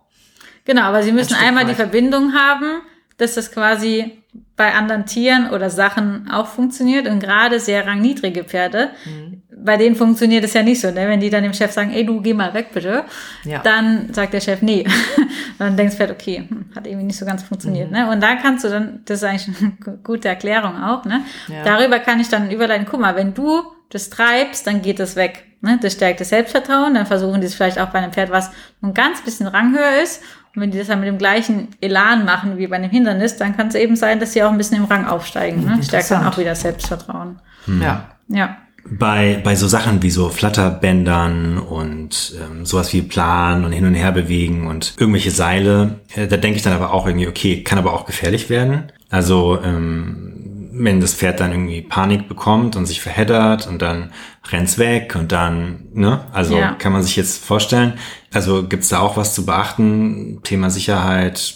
Genau, 0.66 0.84
aber 0.84 1.02
sie 1.02 1.12
müssen 1.12 1.34
Ein 1.36 1.48
einmal 1.50 1.66
die. 1.66 1.74
Verbindung 1.74 2.34
haben, 2.34 2.82
dass 3.18 3.34
das 3.36 3.52
quasi 3.52 4.22
bei 4.56 4.74
anderen 4.74 5.06
Tieren 5.06 5.52
oder 5.52 5.70
Sachen 5.70 6.30
auch 6.32 6.48
funktioniert 6.48 7.08
und 7.08 7.20
gerade 7.20 7.60
sehr 7.60 7.86
rangniedrige 7.86 8.44
Pferde, 8.44 8.90
mhm. 9.06 9.44
bei 9.56 9.78
denen 9.78 9.96
funktioniert 9.96 10.44
es 10.44 10.54
ja 10.54 10.64
nicht 10.64 10.82
so, 10.82 10.90
ne? 10.90 11.08
Wenn 11.08 11.20
die 11.20 11.30
dann 11.30 11.44
dem 11.44 11.54
Chef 11.54 11.72
sagen, 11.72 11.92
ey, 11.92 12.06
du 12.06 12.22
geh 12.22 12.34
mal 12.34 12.54
weg 12.56 12.70
bitte, 12.74 13.06
ja. 13.44 13.60
dann 13.60 14.14
sagt 14.14 14.34
der 14.34 14.42
Chef, 14.42 14.62
nee. 14.62 14.86
dann 15.60 15.78
denkst 15.78 15.94
du 15.94 15.98
Pferd, 15.98 16.12
okay, 16.12 16.46
hm, 16.48 16.66
hat 16.76 16.88
irgendwie 16.88 17.06
nicht 17.06 17.18
so 17.18 17.26
ganz 17.26 17.44
funktioniert, 17.44 17.92
mhm. 17.92 17.98
ne? 17.98 18.10
Und 18.10 18.22
da 18.22 18.36
kannst 18.36 18.66
du 18.66 18.70
dann, 18.70 19.02
das 19.06 19.20
ist 19.20 19.24
eigentlich 19.24 19.62
eine 19.62 19.98
gute 20.04 20.28
Erklärung 20.28 20.82
auch, 20.82 21.06
ne? 21.06 21.22
Ja. 21.48 21.64
Darüber 21.64 22.00
kann 22.00 22.20
ich 22.20 22.30
dann 22.30 22.50
überleiten, 22.50 22.88
guck 22.90 23.00
mal, 23.00 23.16
wenn 23.16 23.36
du 23.36 23.62
das 23.90 24.10
treibst, 24.10 24.68
dann 24.68 24.82
geht 24.82 25.00
es 25.00 25.16
weg. 25.16 25.46
Ne? 25.62 25.80
Das 25.82 25.94
stärkt 25.94 26.20
das 26.20 26.30
Selbstvertrauen, 26.30 26.94
dann 26.94 27.06
versuchen 27.06 27.42
die 27.42 27.48
es 27.48 27.56
vielleicht 27.56 27.80
auch 27.80 27.90
bei 27.90 28.00
einem 28.00 28.12
Pferd, 28.12 28.32
was 28.32 28.52
ein 28.82 28.94
ganz 28.94 29.22
bisschen 29.22 29.48
ranghöher 29.48 30.02
ist 30.02 30.22
und 30.58 30.64
wenn 30.64 30.72
die 30.72 30.80
das 30.80 30.88
dann 30.88 31.00
mit 31.00 31.08
dem 31.08 31.20
gleichen 31.20 31.68
Elan 31.82 32.26
machen 32.26 32.58
wie 32.58 32.66
bei 32.66 32.78
einem 32.78 32.90
Hindernis, 32.90 33.38
dann 33.38 33.56
kann 33.56 33.68
es 33.68 33.76
eben 33.76 33.96
sein, 33.96 34.20
dass 34.20 34.34
sie 34.34 34.42
auch 34.42 34.50
ein 34.50 34.58
bisschen 34.58 34.78
im 34.78 34.86
Rang 34.86 35.06
aufsteigen. 35.06 35.64
Ne? 35.64 35.84
Stärkt 35.84 36.10
dann 36.10 36.26
auch 36.26 36.36
wieder 36.40 36.56
Selbstvertrauen. 36.56 37.38
Hm. 37.66 37.80
Ja. 37.80 38.06
Ja. 38.28 38.58
Bei, 38.90 39.40
bei 39.44 39.56
so 39.56 39.68
Sachen 39.68 40.02
wie 40.02 40.10
so 40.10 40.30
Flatterbändern 40.30 41.60
und 41.60 42.34
ähm, 42.42 42.66
sowas 42.66 42.92
wie 42.92 43.04
Plan 43.04 43.66
und 43.66 43.72
hin 43.72 43.86
und 43.86 43.94
her 43.94 44.12
bewegen 44.12 44.66
und 44.66 44.96
irgendwelche 44.98 45.30
Seile, 45.30 46.00
äh, 46.16 46.26
da 46.26 46.38
denke 46.38 46.58
ich 46.58 46.64
dann 46.64 46.74
aber 46.74 46.92
auch 46.92 47.06
irgendwie, 47.06 47.28
okay, 47.28 47.62
kann 47.62 47.78
aber 47.78 47.94
auch 47.94 48.08
gefährlich 48.08 48.50
werden. 48.50 48.92
Also 49.12 49.62
ähm, 49.64 50.38
wenn 50.80 51.02
das 51.02 51.14
Pferd 51.14 51.40
dann 51.40 51.52
irgendwie 51.52 51.82
Panik 51.82 52.28
bekommt 52.28 52.76
und 52.76 52.86
sich 52.86 53.02
verheddert 53.02 53.68
und 53.68 53.82
dann 53.82 54.12
rennt's 54.50 54.78
weg 54.78 55.16
und 55.16 55.32
dann, 55.32 55.88
ne? 55.94 56.22
Also 56.32 56.58
ja. 56.58 56.74
kann 56.74 56.94
man 56.94 57.04
sich 57.04 57.16
jetzt 57.16 57.44
vorstellen. 57.44 57.94
Also 58.34 58.64
gibt's 58.64 58.90
da 58.90 59.00
auch 59.00 59.18
was 59.18 59.34
zu 59.34 59.46
beachten? 59.46 60.40
Thema 60.44 60.70
Sicherheit, 60.70 61.56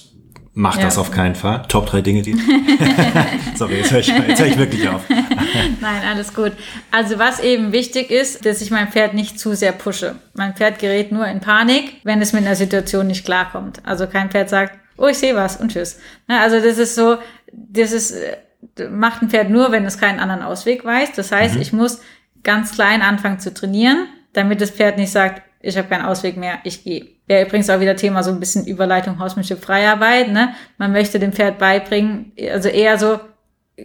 macht 0.53 0.79
ja. 0.79 0.85
das 0.85 0.97
auf 0.97 1.11
keinen 1.11 1.35
Fall. 1.35 1.63
Top 1.67 1.87
drei 1.87 2.01
Dinge, 2.01 2.21
die. 2.21 2.33
Sorry, 3.55 3.77
jetzt 3.77 3.91
höre 3.91 3.99
ich, 3.99 4.07
jetzt 4.07 4.39
hör 4.39 4.47
ich 4.47 4.57
wirklich 4.57 4.87
auf. 4.89 5.01
Nein, 5.81 6.01
alles 6.09 6.33
gut. 6.33 6.51
Also 6.91 7.19
was 7.19 7.39
eben 7.39 7.71
wichtig 7.71 8.11
ist, 8.11 8.45
dass 8.45 8.61
ich 8.61 8.71
mein 8.71 8.89
Pferd 8.89 9.13
nicht 9.13 9.39
zu 9.39 9.55
sehr 9.55 9.71
pushe. 9.71 10.15
Mein 10.33 10.55
Pferd 10.55 10.79
gerät 10.79 11.11
nur 11.11 11.25
in 11.27 11.39
Panik, 11.39 12.01
wenn 12.03 12.21
es 12.21 12.33
mit 12.33 12.45
einer 12.45 12.55
Situation 12.55 13.07
nicht 13.07 13.25
klarkommt. 13.25 13.81
Also 13.85 14.07
kein 14.07 14.29
Pferd 14.29 14.49
sagt, 14.49 14.77
oh, 14.97 15.07
ich 15.07 15.17
sehe 15.17 15.35
was 15.35 15.57
und 15.57 15.71
tschüss. 15.71 15.99
Ne, 16.27 16.39
also 16.39 16.59
das 16.59 16.77
ist 16.77 16.95
so, 16.95 17.17
das 17.51 17.91
ist 17.91 18.13
macht 18.89 19.21
ein 19.21 19.29
Pferd 19.29 19.49
nur, 19.49 19.71
wenn 19.71 19.85
es 19.85 19.97
keinen 19.97 20.19
anderen 20.19 20.43
Ausweg 20.43 20.85
weiß. 20.85 21.13
Das 21.13 21.31
heißt, 21.31 21.55
mhm. 21.55 21.61
ich 21.61 21.73
muss 21.73 22.01
ganz 22.43 22.73
klein 22.73 23.01
anfangen 23.01 23.39
zu 23.39 23.53
trainieren, 23.53 24.07
damit 24.33 24.61
das 24.61 24.71
Pferd 24.71 24.97
nicht 24.97 25.11
sagt, 25.11 25.41
ich 25.61 25.77
habe 25.77 25.87
keinen 25.87 26.05
Ausweg 26.05 26.37
mehr, 26.37 26.59
ich 26.63 26.83
gehe. 26.83 27.07
Wäre 27.27 27.45
übrigens 27.45 27.69
auch 27.69 27.79
wieder 27.79 27.95
Thema 27.95 28.23
so 28.23 28.31
ein 28.31 28.39
bisschen 28.39 28.65
Überleitung 28.65 29.19
Hausmanship 29.19 29.63
Freiarbeit. 29.63 30.31
Ne? 30.31 30.53
Man 30.77 30.91
möchte 30.91 31.19
dem 31.19 31.33
Pferd 31.33 31.59
beibringen, 31.59 32.33
also 32.51 32.67
eher 32.67 32.97
so, 32.97 33.19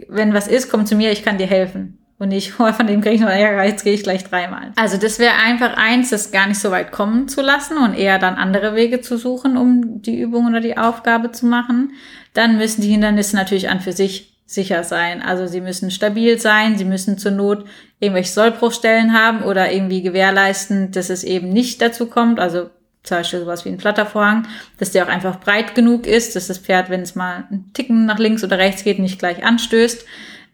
wenn 0.09 0.35
was 0.35 0.49
ist, 0.49 0.71
komm 0.71 0.87
zu 0.87 0.97
mir, 0.97 1.13
ich 1.13 1.23
kann 1.23 1.39
dir 1.39 1.47
helfen. 1.47 1.99
Und 2.19 2.29
nicht, 2.29 2.55
oh, 2.59 2.73
von 2.73 2.87
dem 2.87 3.03
kriege 3.03 3.17
ich 3.17 3.21
noch 3.21 3.29
Ärger, 3.29 3.65
jetzt 3.65 3.85
gehe 3.85 3.93
ich 3.93 4.03
gleich 4.03 4.25
dreimal. 4.25 4.73
Also 4.77 4.97
das 4.97 5.19
wäre 5.19 5.35
einfach 5.35 5.77
eins, 5.77 6.11
das 6.11 6.33
gar 6.33 6.47
nicht 6.47 6.59
so 6.59 6.71
weit 6.71 6.93
kommen 6.93 7.29
zu 7.29 7.43
lassen 7.43 7.77
und 7.77 7.95
eher 7.95 8.19
dann 8.19 8.37
andere 8.37 8.75
Wege 8.75 9.01
zu 9.01 9.19
suchen, 9.19 9.57
um 9.57 10.03
die 10.03 10.19
Übung 10.19 10.47
oder 10.47 10.61
die 10.61 10.79
Aufgabe 10.79 11.31
zu 11.31 11.47
machen. 11.47 11.93
Dann 12.33 12.57
müssen 12.57 12.81
die 12.81 12.91
Hindernisse 12.91 13.37
natürlich 13.37 13.69
an 13.69 13.81
für 13.81 13.93
sich 13.93 14.36
sicher 14.47 14.85
sein. 14.85 15.23
Also 15.23 15.47
sie 15.47 15.61
müssen 15.61 15.91
stabil 15.91 16.39
sein, 16.39 16.79
sie 16.79 16.85
müssen 16.85 17.19
zur 17.19 17.33
Not 17.33 17.67
irgendwelche 17.99 18.33
Sollbruchstellen 18.33 19.13
haben 19.13 19.43
oder 19.43 19.73
irgendwie 19.73 20.03
gewährleisten, 20.03 20.93
dass 20.93 21.11
es 21.11 21.25
eben 21.25 21.49
nicht 21.51 21.83
dazu 21.83 22.07
kommt. 22.07 22.39
Also 22.39 22.71
zum 23.03 23.19
Beispiel 23.19 23.41
sowas 23.41 23.65
wie 23.65 23.71
ein 23.71 23.81
Flattervorhang, 23.81 24.47
dass 24.79 24.93
der 24.93 25.05
auch 25.05 25.09
einfach 25.09 25.41
breit 25.41 25.75
genug 25.75 26.07
ist, 26.07 26.37
dass 26.37 26.47
das 26.47 26.59
Pferd, 26.59 26.91
wenn 26.91 27.03
es 27.03 27.15
mal 27.15 27.45
einen 27.51 27.73
Ticken 27.73 28.07
nach 28.07 28.19
links 28.19 28.45
oder 28.45 28.59
rechts 28.59 28.85
geht, 28.85 28.99
nicht 28.99 29.19
gleich 29.19 29.45
anstößt. 29.45 30.05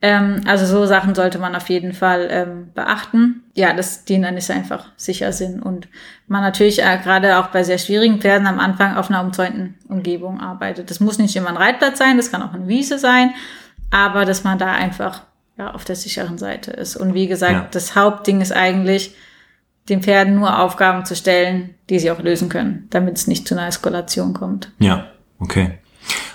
Ähm, 0.00 0.40
also 0.46 0.66
so 0.66 0.84
Sachen 0.86 1.14
sollte 1.14 1.38
man 1.38 1.54
auf 1.54 1.68
jeden 1.68 1.92
Fall 1.92 2.28
ähm, 2.30 2.70
beachten. 2.74 3.44
Ja, 3.54 3.74
dass 3.74 4.04
die 4.04 4.14
Hindernisse 4.14 4.54
einfach 4.54 4.86
sicher 4.96 5.32
sind 5.32 5.60
und 5.60 5.88
man 6.26 6.42
natürlich 6.42 6.82
äh, 6.82 6.98
gerade 7.02 7.38
auch 7.38 7.48
bei 7.48 7.62
sehr 7.62 7.78
schwierigen 7.78 8.20
Pferden 8.20 8.46
am 8.46 8.58
Anfang 8.58 8.96
auf 8.96 9.10
einer 9.10 9.22
umzäunten 9.22 9.74
Umgebung 9.88 10.40
arbeitet. 10.40 10.90
Das 10.90 11.00
muss 11.00 11.18
nicht 11.18 11.36
immer 11.36 11.50
ein 11.50 11.56
Reitplatz 11.56 11.98
sein, 11.98 12.16
das 12.16 12.30
kann 12.30 12.42
auch 12.42 12.54
eine 12.54 12.68
Wiese 12.68 12.98
sein 12.98 13.32
aber 13.92 14.24
dass 14.24 14.42
man 14.42 14.58
da 14.58 14.72
einfach 14.72 15.22
ja, 15.56 15.72
auf 15.72 15.84
der 15.84 15.96
sicheren 15.96 16.38
Seite 16.38 16.72
ist. 16.72 16.96
Und 16.96 17.14
wie 17.14 17.28
gesagt, 17.28 17.52
ja. 17.52 17.68
das 17.70 17.94
Hauptding 17.94 18.40
ist 18.40 18.52
eigentlich, 18.52 19.14
den 19.88 20.02
Pferden 20.02 20.36
nur 20.36 20.60
Aufgaben 20.60 21.04
zu 21.04 21.14
stellen, 21.14 21.74
die 21.90 21.98
sie 21.98 22.10
auch 22.10 22.20
lösen 22.20 22.48
können, 22.48 22.86
damit 22.90 23.18
es 23.18 23.26
nicht 23.26 23.46
zu 23.46 23.54
einer 23.54 23.66
Eskalation 23.66 24.32
kommt. 24.32 24.70
Ja, 24.78 25.10
okay. 25.38 25.78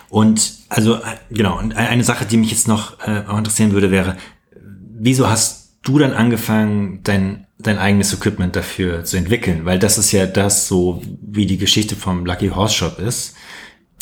Und 0.10 0.54
also 0.70 1.00
genau, 1.32 1.58
und 1.58 1.76
eine 1.76 2.04
Sache, 2.04 2.26
die 2.26 2.38
mich 2.38 2.52
jetzt 2.52 2.68
noch 2.68 3.00
äh, 3.08 3.24
auch 3.28 3.38
interessieren 3.38 3.72
würde, 3.72 3.90
wäre, 3.90 4.18
wieso 4.54 5.30
hast 5.30 5.78
du 5.82 5.98
dann 5.98 6.14
angefangen, 6.14 7.00
dein, 7.04 7.48
dein 7.58 7.80
eigenes 7.80 8.14
Equipment 8.14 8.56
dafür 8.56 9.04
zu 9.04 9.18
entwickeln? 9.18 9.66
Weil 9.66 9.80
das 9.80 9.98
ist 9.98 10.12
ja 10.12 10.28
das 10.28 10.68
so, 10.68 11.02
wie 11.22 11.46
die 11.46 11.58
Geschichte 11.58 11.96
vom 11.96 12.26
Lucky 12.26 12.50
Horse 12.50 12.76
Shop 12.76 13.00
ist 13.00 13.36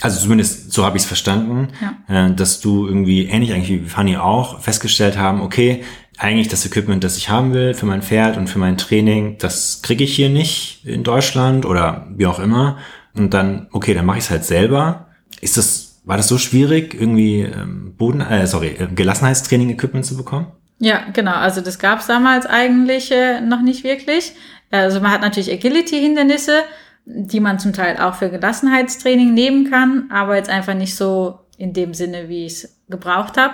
also 0.01 0.19
zumindest 0.19 0.71
so 0.73 0.85
habe 0.85 0.97
ich 0.97 1.03
es 1.03 1.07
verstanden, 1.07 1.69
ja. 1.81 2.27
äh, 2.27 2.33
dass 2.33 2.59
du 2.59 2.87
irgendwie 2.87 3.25
ähnlich 3.25 3.53
eigentlich 3.53 3.69
wie 3.69 3.87
Fanny 3.87 4.17
auch 4.17 4.59
festgestellt 4.59 5.17
haben, 5.17 5.41
okay, 5.41 5.83
eigentlich 6.17 6.47
das 6.47 6.65
Equipment, 6.65 7.03
das 7.03 7.17
ich 7.17 7.29
haben 7.29 7.53
will 7.53 7.73
für 7.73 7.85
mein 7.85 8.01
Pferd 8.01 8.37
und 8.37 8.49
für 8.49 8.59
mein 8.59 8.77
Training, 8.77 9.37
das 9.39 9.81
kriege 9.81 10.03
ich 10.03 10.15
hier 10.15 10.29
nicht 10.29 10.85
in 10.85 11.03
Deutschland 11.03 11.65
oder 11.65 12.07
wie 12.15 12.25
auch 12.25 12.39
immer. 12.39 12.77
Und 13.13 13.33
dann, 13.33 13.67
okay, 13.71 13.93
dann 13.93 14.05
mache 14.05 14.17
ich 14.17 14.25
es 14.25 14.29
halt 14.29 14.45
selber. 14.45 15.07
Ist 15.41 15.57
das, 15.57 16.01
war 16.05 16.17
das 16.17 16.27
so 16.27 16.37
schwierig, 16.37 16.93
irgendwie 16.93 17.41
ähm, 17.41 17.95
Boden, 17.97 18.21
äh, 18.21 18.47
sorry, 18.47 18.75
äh, 18.79 18.87
Gelassenheitstraining-Equipment 18.93 20.05
zu 20.05 20.17
bekommen? 20.17 20.47
Ja, 20.79 21.05
genau. 21.13 21.33
Also 21.33 21.61
das 21.61 21.79
gab 21.79 21.99
es 21.99 22.07
damals 22.07 22.45
eigentlich 22.45 23.11
äh, 23.11 23.41
noch 23.41 23.61
nicht 23.61 23.83
wirklich. 23.83 24.33
Also 24.71 24.99
man 24.99 25.11
hat 25.11 25.21
natürlich 25.21 25.51
Agility-Hindernisse, 25.51 26.63
die 27.05 27.39
man 27.39 27.59
zum 27.59 27.73
Teil 27.73 27.97
auch 27.97 28.15
für 28.15 28.29
Gelassenheitstraining 28.29 29.33
nehmen 29.33 29.69
kann, 29.69 30.09
aber 30.11 30.35
jetzt 30.35 30.49
einfach 30.49 30.73
nicht 30.73 30.95
so 30.95 31.39
in 31.57 31.73
dem 31.73 31.93
Sinne, 31.93 32.29
wie 32.29 32.45
ich 32.45 32.53
es 32.53 32.77
gebraucht 32.89 33.37
habe. 33.37 33.53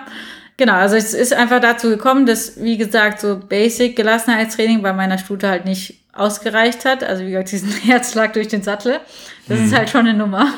Genau, 0.57 0.73
also 0.73 0.95
es 0.95 1.13
ist 1.13 1.33
einfach 1.33 1.59
dazu 1.59 1.89
gekommen, 1.89 2.25
dass, 2.25 2.61
wie 2.61 2.77
gesagt, 2.77 3.19
so 3.19 3.39
Basic 3.39 3.95
Gelassenheitstraining 3.95 4.81
bei 4.81 4.93
meiner 4.93 5.17
Stute 5.17 5.49
halt 5.49 5.65
nicht 5.65 6.01
ausgereicht 6.13 6.85
hat. 6.85 7.03
Also 7.03 7.23
wie 7.23 7.31
gesagt, 7.31 7.51
diesen 7.51 7.71
Herzschlag 7.83 8.33
durch 8.33 8.47
den 8.47 8.61
Sattel. 8.61 8.99
Das 9.47 9.59
mhm. 9.59 9.65
ist 9.65 9.75
halt 9.75 9.89
schon 9.89 10.07
eine 10.07 10.13
Nummer. 10.13 10.53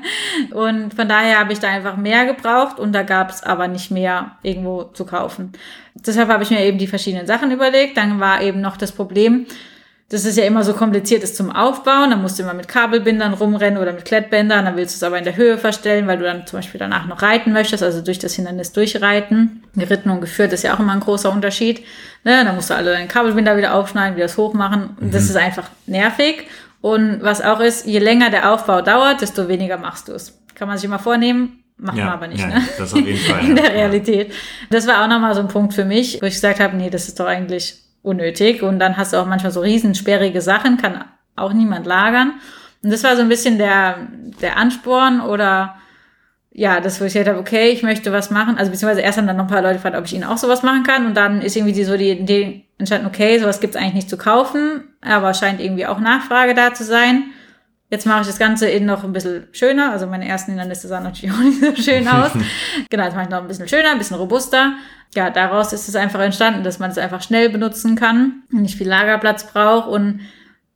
und 0.50 0.94
von 0.94 1.08
daher 1.08 1.38
habe 1.38 1.52
ich 1.52 1.60
da 1.60 1.68
einfach 1.68 1.96
mehr 1.96 2.26
gebraucht 2.26 2.78
und 2.78 2.92
da 2.92 3.02
gab 3.02 3.30
es 3.30 3.42
aber 3.42 3.68
nicht 3.68 3.90
mehr 3.90 4.32
irgendwo 4.42 4.84
zu 4.84 5.04
kaufen. 5.04 5.52
Deshalb 5.94 6.28
habe 6.28 6.42
ich 6.42 6.50
mir 6.50 6.64
eben 6.64 6.78
die 6.78 6.86
verschiedenen 6.86 7.26
Sachen 7.26 7.50
überlegt. 7.50 7.96
Dann 7.96 8.18
war 8.18 8.42
eben 8.42 8.60
noch 8.60 8.76
das 8.76 8.92
Problem, 8.92 9.46
das 10.14 10.24
ist 10.24 10.38
ja 10.38 10.44
immer 10.44 10.62
so 10.62 10.74
kompliziert 10.74 11.24
ist 11.24 11.36
zum 11.36 11.50
Aufbauen. 11.50 12.10
Dann 12.10 12.22
musst 12.22 12.38
du 12.38 12.44
immer 12.44 12.54
mit 12.54 12.68
Kabelbindern 12.68 13.34
rumrennen 13.34 13.82
oder 13.82 13.92
mit 13.92 14.04
Klettbändern. 14.04 14.64
Dann 14.64 14.76
willst 14.76 14.94
du 14.94 14.98
es 14.98 15.02
aber 15.02 15.18
in 15.18 15.24
der 15.24 15.34
Höhe 15.34 15.58
verstellen, 15.58 16.06
weil 16.06 16.18
du 16.18 16.24
dann 16.24 16.46
zum 16.46 16.58
Beispiel 16.58 16.78
danach 16.78 17.06
noch 17.06 17.20
reiten 17.20 17.52
möchtest, 17.52 17.82
also 17.82 18.00
durch 18.00 18.20
das 18.20 18.34
Hindernis 18.34 18.72
durchreiten. 18.72 19.64
Geritten 19.74 20.10
und 20.10 20.20
geführt 20.20 20.52
ist 20.52 20.62
ja 20.62 20.72
auch 20.72 20.78
immer 20.78 20.92
ein 20.92 21.00
großer 21.00 21.32
Unterschied. 21.32 21.80
Ne? 22.22 22.44
Dann 22.44 22.54
musst 22.54 22.70
du 22.70 22.76
alle 22.76 22.92
deine 22.92 23.08
Kabelbinder 23.08 23.56
wieder 23.56 23.74
aufschneiden, 23.74 24.14
wieder 24.14 24.26
das 24.26 24.38
hochmachen. 24.38 24.96
Mhm. 25.00 25.10
das 25.10 25.24
ist 25.24 25.36
einfach 25.36 25.68
nervig. 25.86 26.46
Und 26.80 27.20
was 27.22 27.42
auch 27.42 27.58
ist, 27.58 27.84
je 27.84 27.98
länger 27.98 28.30
der 28.30 28.52
Aufbau 28.52 28.82
dauert, 28.82 29.20
desto 29.20 29.48
weniger 29.48 29.78
machst 29.78 30.06
du 30.06 30.12
es. 30.12 30.38
Kann 30.54 30.68
man 30.68 30.78
sich 30.78 30.84
immer 30.84 31.00
vornehmen, 31.00 31.64
Macht 31.76 31.96
ja, 31.96 32.04
man 32.04 32.14
aber 32.14 32.28
nicht, 32.28 32.40
ja, 32.40 32.46
ne? 32.46 32.62
Das 32.78 32.92
auf 32.92 33.00
jeden 33.00 33.18
Fall. 33.18 33.44
In 33.48 33.56
der 33.56 33.74
Realität. 33.74 34.32
Das 34.70 34.86
war 34.86 35.02
auch 35.02 35.08
nochmal 35.08 35.34
so 35.34 35.40
ein 35.40 35.48
Punkt 35.48 35.74
für 35.74 35.84
mich, 35.84 36.22
wo 36.22 36.26
ich 36.26 36.34
gesagt 36.34 36.60
habe, 36.60 36.76
nee, 36.76 36.88
das 36.88 37.08
ist 37.08 37.18
doch 37.18 37.26
eigentlich 37.26 37.83
unnötig. 38.04 38.62
Und 38.62 38.78
dann 38.78 38.96
hast 38.96 39.12
du 39.12 39.16
auch 39.16 39.26
manchmal 39.26 39.50
so 39.50 39.60
riesensperrige 39.60 40.40
Sachen, 40.40 40.76
kann 40.76 41.04
auch 41.34 41.52
niemand 41.52 41.86
lagern. 41.86 42.34
Und 42.82 42.92
das 42.92 43.02
war 43.02 43.16
so 43.16 43.22
ein 43.22 43.28
bisschen 43.28 43.58
der, 43.58 43.96
der 44.40 44.56
Ansporn 44.56 45.20
oder 45.20 45.74
ja, 46.56 46.80
das, 46.80 47.00
wo 47.00 47.04
ich 47.04 47.14
gesagt 47.14 47.28
habe, 47.28 47.40
okay, 47.40 47.70
ich 47.70 47.82
möchte 47.82 48.12
was 48.12 48.30
machen. 48.30 48.56
Also 48.56 48.70
beziehungsweise 48.70 49.00
erst 49.00 49.18
haben 49.18 49.26
dann 49.26 49.36
noch 49.36 49.46
ein 49.46 49.50
paar 49.50 49.62
Leute 49.62 49.74
gefragt, 49.74 49.96
ob 49.96 50.04
ich 50.04 50.14
ihnen 50.14 50.22
auch 50.22 50.36
sowas 50.36 50.62
machen 50.62 50.84
kann. 50.84 51.06
Und 51.06 51.16
dann 51.16 51.42
ist 51.42 51.56
irgendwie 51.56 51.72
die, 51.72 51.82
so 51.82 51.96
die 51.96 52.10
Idee 52.10 52.66
entstanden, 52.78 53.06
okay, 53.06 53.38
sowas 53.40 53.60
gibt's 53.60 53.76
eigentlich 53.76 53.94
nicht 53.94 54.10
zu 54.10 54.16
kaufen, 54.16 54.84
aber 55.00 55.34
scheint 55.34 55.60
irgendwie 55.60 55.86
auch 55.86 55.98
Nachfrage 55.98 56.54
da 56.54 56.72
zu 56.72 56.84
sein. 56.84 57.24
Jetzt 57.94 58.06
mache 58.06 58.22
ich 58.22 58.26
das 58.26 58.38
Ganze 58.38 58.68
in 58.68 58.86
noch 58.86 59.04
ein 59.04 59.12
bisschen 59.12 59.46
schöner. 59.52 59.92
Also 59.92 60.06
meine 60.06 60.26
ersten 60.26 60.50
Hindernisse 60.50 60.88
sahen 60.88 61.04
natürlich 61.04 61.32
auch 61.34 61.38
nicht 61.38 61.60
so 61.60 61.76
schön 61.76 62.08
aus. 62.08 62.32
genau, 62.90 63.04
jetzt 63.04 63.14
mache 63.14 63.24
ich 63.24 63.30
noch 63.30 63.42
ein 63.42 63.48
bisschen 63.48 63.68
schöner, 63.68 63.92
ein 63.92 63.98
bisschen 63.98 64.16
robuster 64.16 64.72
ja, 65.16 65.30
daraus 65.30 65.72
ist 65.72 65.88
es 65.88 65.96
einfach 65.96 66.20
entstanden, 66.20 66.64
dass 66.64 66.78
man 66.78 66.90
es 66.90 66.98
einfach 66.98 67.22
schnell 67.22 67.48
benutzen 67.48 67.96
kann, 67.96 68.42
nicht 68.50 68.76
viel 68.76 68.88
Lagerplatz 68.88 69.52
braucht 69.52 69.88
und 69.88 70.20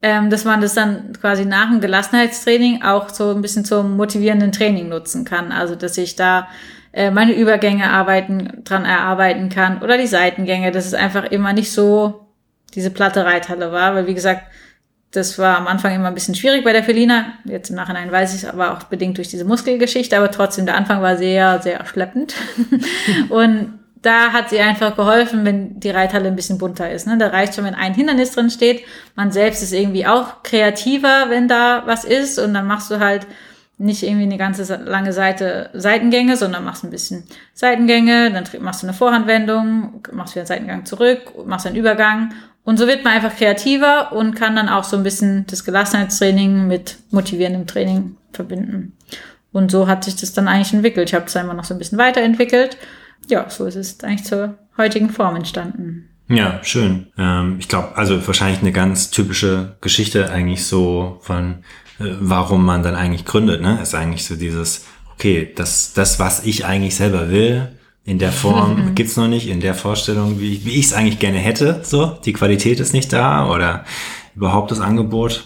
ähm, 0.01 0.31
dass 0.31 0.45
man 0.45 0.61
das 0.61 0.75
dann 0.75 1.12
quasi 1.21 1.45
nach 1.45 1.71
dem 1.71 1.81
Gelassenheitstraining 1.81 2.83
auch 2.83 3.09
so 3.09 3.31
ein 3.33 3.43
bisschen 3.43 3.64
zum 3.64 3.97
motivierenden 3.97 4.53
Training 4.53 4.89
nutzen 4.89 5.25
kann. 5.25 5.51
Also 5.51 5.75
dass 5.75 5.99
ich 5.99 6.14
da 6.14 6.49
äh, 6.93 7.11
meine 7.11 7.33
Übergänge 7.33 7.91
arbeiten, 7.91 8.62
dran 8.62 8.85
erarbeiten 8.85 9.49
kann 9.49 9.83
oder 9.83 9.99
die 9.99 10.07
Seitengänge, 10.07 10.71
dass 10.71 10.87
es 10.87 10.95
einfach 10.95 11.25
immer 11.25 11.53
nicht 11.53 11.73
so 11.73 12.29
diese 12.75 12.91
platte 12.91 13.25
Reithalle 13.25 13.73
war, 13.73 13.95
weil 13.95 14.07
wie 14.07 14.14
gesagt, 14.14 14.43
Das 15.11 15.39
war 15.39 15.57
am 15.57 15.67
Anfang 15.67 15.95
immer 15.95 16.09
ein 16.09 16.15
bisschen 16.15 16.35
schwierig 16.35 16.65
bei 16.65 16.73
der 16.73 16.85
Felina. 16.85 17.33
Jetzt 17.45 17.71
im 17.71 17.77
Nachhinein 17.77 18.13
weiß 18.13 18.35
ich 18.35 18.43
es, 18.43 18.49
aber 18.49 18.73
auch 18.73 18.83
bedingt 18.85 19.17
durch 19.17 19.29
diese 19.29 19.45
Muskelgeschichte. 19.45 20.17
Aber 20.17 20.31
trotzdem, 20.31 20.67
der 20.67 20.77
Anfang 20.77 21.01
war 21.01 21.17
sehr, 21.17 21.63
sehr 21.63 21.85
schleppend. 21.87 22.35
und 23.31 23.79
da 24.03 24.33
hat 24.33 24.51
sie 24.51 24.61
einfach 24.61 24.97
geholfen, 24.97 25.45
wenn 25.45 25.81
die 25.81 25.91
Reithalle 25.91 26.29
ein 26.29 26.37
bisschen 26.37 26.59
bunter 26.59 26.91
ist. 26.91 27.07
Ne? 27.07 27.17
Da 27.17 27.29
reicht 27.29 27.55
schon, 27.55 27.65
wenn 27.65 27.75
ein 27.75 27.95
Hindernis 27.95 28.33
drin 28.33 28.51
steht. 28.51 28.83
Man 29.17 29.33
selbst 29.33 29.63
ist 29.63 29.73
irgendwie 29.73 30.07
auch 30.07 30.43
kreativer, 30.43 31.27
wenn 31.31 31.49
da 31.49 31.83
was 31.87 32.05
ist. 32.05 32.39
Und 32.39 32.53
dann 32.53 32.67
machst 32.67 32.91
du 32.91 33.01
halt 33.01 33.27
nicht 33.79 34.03
irgendwie 34.03 34.25
eine 34.25 34.37
ganze 34.37 34.77
lange 34.77 35.13
Seite 35.13 35.71
Seitengänge, 35.73 36.37
sondern 36.37 36.65
machst 36.65 36.85
ein 36.85 36.91
bisschen 36.91 37.25
Seitengänge, 37.55 38.33
dann 38.33 38.45
machst 38.61 38.83
du 38.83 38.89
eine 38.89 38.95
Vorhandwendung, 38.95 40.03
machst 40.13 40.35
wieder 40.35 40.43
einen 40.43 40.47
Seitengang 40.49 40.85
zurück, 40.85 41.47
machst 41.47 41.67
einen 41.67 41.77
Übergang 41.77 42.33
und 42.65 42.79
so 42.79 42.87
wird 42.87 43.05
man 43.05 43.15
einfach 43.15 43.35
kreativer 43.37 44.13
und 44.13 44.35
kann 44.35 44.57
dann 44.57 44.69
auch 44.69 44.85
so 44.85 44.97
ein 44.97 45.03
bisschen 45.03 45.47
das 45.47 45.65
Gelassenheitstraining 45.65 46.67
mit 46.67 46.99
motivierendem 47.11 47.67
Training 47.67 48.17
verbinden. 48.33 48.93
Und 49.53 49.71
so 49.71 49.89
hat 49.89 50.05
sich 50.05 50.17
das 50.17 50.35
dann 50.35 50.49
eigentlich 50.49 50.75
entwickelt. 50.75 51.09
Ich 51.09 51.15
habe 51.15 51.27
es 51.27 51.35
immer 51.35 51.55
noch 51.55 51.65
so 51.65 51.75
ein 51.75 51.79
bisschen 51.79 51.99
weiterentwickelt. 51.99 52.77
Ja, 53.27 53.49
so 53.49 53.65
ist 53.67 53.77
es 53.77 54.03
eigentlich 54.05 54.25
zur 54.25 54.59
heutigen 54.77 55.11
Form 55.11 55.37
entstanden. 55.37 56.11
Ja, 56.29 56.61
schön. 56.63 57.07
Ähm, 57.17 57.57
ich 57.59 57.69
glaube, 57.69 57.97
also 57.97 58.27
wahrscheinlich 58.27 58.61
eine 58.61 58.73
ganz 58.73 59.11
typische 59.11 59.77
Geschichte 59.81 60.31
eigentlich 60.31 60.65
so 60.67 61.19
von, 61.23 61.65
äh, 61.99 62.05
warum 62.21 62.65
man 62.67 62.83
dann 62.83 62.95
eigentlich 62.95 63.25
gründet, 63.25 63.63
ne? 63.63 63.79
Ist 63.83 63.95
eigentlich 63.95 64.27
so 64.27 64.37
dieses, 64.37 64.87
okay, 65.15 65.51
das, 65.57 65.95
das, 65.95 66.19
was 66.21 66.45
ich 66.45 66.67
eigentlich 66.67 66.97
selber 66.97 67.31
will, 67.31 67.69
in 68.09 68.19
der 68.19 68.33
Form 68.33 68.93
gibt's 68.95 69.17
noch 69.17 69.29
nicht, 69.29 69.49
in 69.49 69.61
der 69.61 69.75
Vorstellung, 69.75 70.41
wie, 70.41 70.65
wie 70.65 70.79
ich 70.79 70.87
es 70.87 70.93
eigentlich 70.95 71.19
gerne 71.19 71.39
hätte. 71.39 71.81
So, 71.83 72.17
die 72.25 72.33
Qualität 72.33 72.81
ist 72.81 72.95
nicht 72.95 73.13
da 73.13 73.51
oder 73.51 73.85
überhaupt 74.35 74.71
das 74.71 74.81
Angebot. 74.81 75.45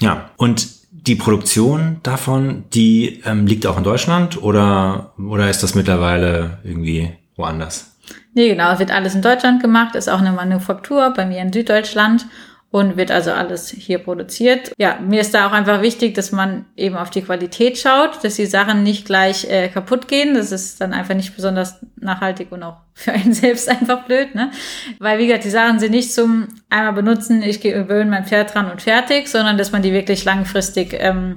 Ja, 0.00 0.30
und 0.38 0.68
die 0.90 1.14
Produktion 1.14 1.98
davon, 2.02 2.64
die 2.72 3.20
ähm, 3.26 3.46
liegt 3.46 3.66
auch 3.66 3.76
in 3.76 3.84
Deutschland 3.84 4.42
oder, 4.42 5.12
oder 5.18 5.50
ist 5.50 5.62
das 5.62 5.74
mittlerweile 5.74 6.58
irgendwie 6.64 7.10
woanders? 7.36 7.96
Nee, 8.32 8.48
genau, 8.48 8.78
wird 8.78 8.92
alles 8.92 9.14
in 9.14 9.22
Deutschland 9.22 9.60
gemacht, 9.60 9.94
ist 9.94 10.08
auch 10.08 10.20
eine 10.20 10.32
Manufaktur 10.32 11.12
bei 11.14 11.26
mir 11.26 11.42
in 11.42 11.52
Süddeutschland 11.52 12.26
und 12.72 12.96
wird 12.96 13.10
also 13.10 13.32
alles 13.32 13.68
hier 13.70 13.98
produziert. 13.98 14.72
Ja, 14.78 14.98
mir 15.00 15.20
ist 15.20 15.34
da 15.34 15.48
auch 15.48 15.52
einfach 15.52 15.82
wichtig, 15.82 16.14
dass 16.14 16.30
man 16.30 16.66
eben 16.76 16.96
auf 16.96 17.10
die 17.10 17.22
Qualität 17.22 17.78
schaut, 17.78 18.22
dass 18.22 18.36
die 18.36 18.46
Sachen 18.46 18.84
nicht 18.84 19.04
gleich 19.06 19.44
äh, 19.50 19.68
kaputt 19.68 20.06
gehen. 20.06 20.34
Das 20.34 20.52
ist 20.52 20.80
dann 20.80 20.92
einfach 20.92 21.14
nicht 21.14 21.34
besonders 21.34 21.80
nachhaltig 21.96 22.52
und 22.52 22.62
auch 22.62 22.76
für 22.94 23.12
einen 23.12 23.32
selbst 23.32 23.68
einfach 23.68 24.04
blöd, 24.04 24.34
ne? 24.36 24.52
Weil, 25.00 25.18
wie 25.18 25.26
gesagt, 25.26 25.44
die 25.44 25.50
Sachen 25.50 25.80
sind 25.80 25.90
nicht 25.90 26.14
zum 26.14 26.46
einmal 26.68 26.92
benutzen, 26.92 27.42
ich 27.42 27.60
gewöhne 27.60 28.10
mein 28.10 28.26
Pferd 28.26 28.54
dran 28.54 28.70
und 28.70 28.82
fertig, 28.82 29.26
sondern 29.26 29.58
dass 29.58 29.72
man 29.72 29.82
die 29.82 29.92
wirklich 29.92 30.24
langfristig 30.24 30.94
ähm, 30.96 31.34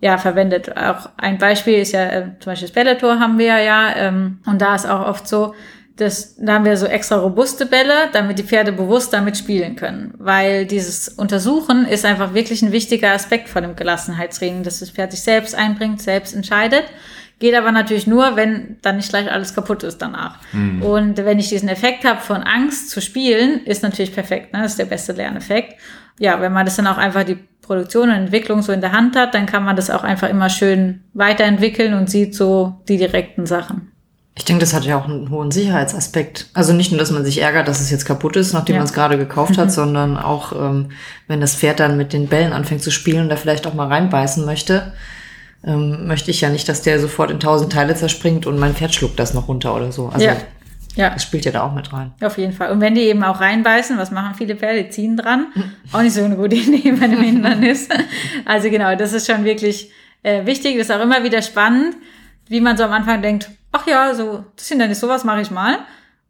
ja, 0.00 0.16
verwendet. 0.16 0.74
Auch 0.76 1.10
ein 1.18 1.36
Beispiel 1.36 1.78
ist 1.78 1.92
ja 1.92 2.06
äh, 2.06 2.22
zum 2.40 2.52
Beispiel 2.52 2.68
das 2.68 2.74
Bellator 2.74 3.20
haben 3.20 3.38
wir 3.38 3.58
ja, 3.58 3.94
ähm, 3.96 4.38
und 4.46 4.62
da 4.62 4.74
ist 4.74 4.86
auch 4.86 5.06
oft 5.06 5.28
so, 5.28 5.54
das, 5.96 6.34
da 6.36 6.54
haben 6.54 6.64
wir 6.64 6.76
so 6.76 6.86
extra 6.86 7.16
robuste 7.16 7.66
Bälle, 7.66 8.08
damit 8.12 8.38
die 8.38 8.42
Pferde 8.42 8.72
bewusst 8.72 9.12
damit 9.12 9.36
spielen 9.36 9.76
können. 9.76 10.12
Weil 10.18 10.66
dieses 10.66 11.08
Untersuchen 11.08 11.86
ist 11.86 12.04
einfach 12.04 12.34
wirklich 12.34 12.62
ein 12.62 12.72
wichtiger 12.72 13.12
Aspekt 13.12 13.48
von 13.48 13.62
dem 13.62 13.76
Gelassenheitstraining, 13.76 14.64
dass 14.64 14.80
das 14.80 14.90
Pferd 14.90 15.12
sich 15.12 15.22
selbst 15.22 15.54
einbringt, 15.54 16.02
selbst 16.02 16.34
entscheidet. 16.34 16.84
Geht 17.38 17.54
aber 17.54 17.70
natürlich 17.70 18.06
nur, 18.06 18.34
wenn 18.34 18.78
dann 18.82 18.96
nicht 18.96 19.08
gleich 19.08 19.30
alles 19.30 19.54
kaputt 19.54 19.84
ist 19.84 19.98
danach. 19.98 20.38
Mhm. 20.52 20.82
Und 20.82 21.16
wenn 21.18 21.38
ich 21.38 21.48
diesen 21.48 21.68
Effekt 21.68 22.04
habe 22.04 22.20
von 22.20 22.42
Angst 22.42 22.90
zu 22.90 23.00
spielen, 23.00 23.64
ist 23.64 23.82
natürlich 23.82 24.14
perfekt. 24.14 24.52
Ne? 24.52 24.62
Das 24.62 24.72
ist 24.72 24.78
der 24.78 24.86
beste 24.86 25.12
Lerneffekt. 25.12 25.74
Ja, 26.18 26.40
wenn 26.40 26.52
man 26.52 26.64
das 26.64 26.76
dann 26.76 26.86
auch 26.86 26.98
einfach 26.98 27.24
die 27.24 27.38
Produktion 27.60 28.10
und 28.10 28.16
Entwicklung 28.16 28.62
so 28.62 28.72
in 28.72 28.80
der 28.80 28.92
Hand 28.92 29.16
hat, 29.16 29.34
dann 29.34 29.46
kann 29.46 29.64
man 29.64 29.76
das 29.76 29.90
auch 29.90 30.04
einfach 30.04 30.28
immer 30.28 30.50
schön 30.50 31.04
weiterentwickeln 31.12 31.94
und 31.94 32.10
sieht 32.10 32.34
so 32.34 32.80
die 32.88 32.98
direkten 32.98 33.46
Sachen. 33.46 33.93
Ich 34.36 34.44
denke, 34.44 34.60
das 34.60 34.74
hat 34.74 34.84
ja 34.84 34.98
auch 34.98 35.04
einen 35.04 35.30
hohen 35.30 35.52
Sicherheitsaspekt. 35.52 36.48
Also 36.54 36.72
nicht 36.72 36.90
nur, 36.90 36.98
dass 36.98 37.12
man 37.12 37.24
sich 37.24 37.40
ärgert, 37.40 37.68
dass 37.68 37.80
es 37.80 37.90
jetzt 37.90 38.04
kaputt 38.04 38.34
ist, 38.34 38.52
nachdem 38.52 38.74
ja. 38.74 38.80
man 38.80 38.86
es 38.86 38.92
gerade 38.92 39.16
gekauft 39.16 39.58
hat, 39.58 39.70
sondern 39.70 40.16
auch, 40.16 40.52
ähm, 40.52 40.90
wenn 41.28 41.40
das 41.40 41.54
Pferd 41.54 41.78
dann 41.78 41.96
mit 41.96 42.12
den 42.12 42.26
Bällen 42.26 42.52
anfängt 42.52 42.82
zu 42.82 42.90
spielen 42.90 43.22
und 43.22 43.28
da 43.28 43.36
vielleicht 43.36 43.66
auch 43.66 43.74
mal 43.74 43.86
reinbeißen 43.86 44.44
möchte, 44.44 44.92
ähm, 45.64 46.08
möchte 46.08 46.32
ich 46.32 46.40
ja 46.40 46.50
nicht, 46.50 46.68
dass 46.68 46.82
der 46.82 46.98
sofort 46.98 47.30
in 47.30 47.38
tausend 47.38 47.72
Teile 47.72 47.94
zerspringt 47.94 48.44
und 48.44 48.58
mein 48.58 48.74
Pferd 48.74 48.92
schluckt 48.92 49.20
das 49.20 49.34
noch 49.34 49.46
runter 49.46 49.74
oder 49.74 49.92
so. 49.92 50.08
Also 50.08 50.26
ja. 50.26 50.36
Ja. 50.96 51.10
Das 51.10 51.22
spielt 51.22 51.44
ja 51.44 51.52
da 51.52 51.62
auch 51.62 51.74
mit 51.74 51.92
rein. 51.92 52.12
Auf 52.20 52.38
jeden 52.38 52.52
Fall. 52.52 52.70
Und 52.70 52.80
wenn 52.80 52.94
die 52.94 53.02
eben 53.02 53.24
auch 53.24 53.40
reinbeißen, 53.40 53.98
was 53.98 54.10
machen 54.10 54.34
viele 54.36 54.56
Pferde? 54.56 54.84
Die 54.84 54.90
ziehen 54.90 55.16
dran. 55.16 55.46
auch 55.92 56.02
nicht 56.02 56.14
so 56.14 56.22
eine 56.22 56.36
gute 56.36 56.54
Idee 56.56 56.92
bei 56.92 57.04
einem 57.04 57.22
Hindernis. 57.22 57.88
also 58.44 58.70
genau, 58.70 58.94
das 58.94 59.12
ist 59.12 59.30
schon 59.30 59.44
wirklich 59.44 59.90
äh, 60.22 60.46
wichtig. 60.46 60.76
Das 60.78 60.88
ist 60.88 60.94
auch 60.94 61.02
immer 61.02 61.24
wieder 61.24 61.42
spannend, 61.42 61.96
wie 62.48 62.60
man 62.60 62.76
so 62.76 62.84
am 62.84 62.92
Anfang 62.92 63.22
denkt, 63.22 63.50
ach 63.74 63.86
ja, 63.86 64.14
so, 64.14 64.44
das 64.56 64.68
Hindernis, 64.68 65.00
sowas 65.00 65.24
mache 65.24 65.40
ich 65.40 65.50
mal. 65.50 65.78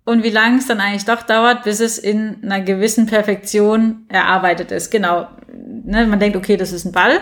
Und 0.05 0.23
wie 0.23 0.31
lange 0.31 0.59
es 0.59 0.67
dann 0.67 0.81
eigentlich 0.81 1.05
doch 1.05 1.23
dauert, 1.23 1.65
bis 1.65 1.81
es 1.81 1.99
in 1.99 2.39
einer 2.43 2.61
gewissen 2.61 3.07
Perfektion 3.07 4.07
erarbeitet 4.09 4.71
ist. 4.73 4.91
Genau. 4.91 5.29
Ne, 5.53 6.07
man 6.07 6.21
denkt, 6.21 6.37
okay, 6.37 6.57
das 6.57 6.73
ist 6.73 6.85
ein 6.85 6.93
Ball. 6.93 7.21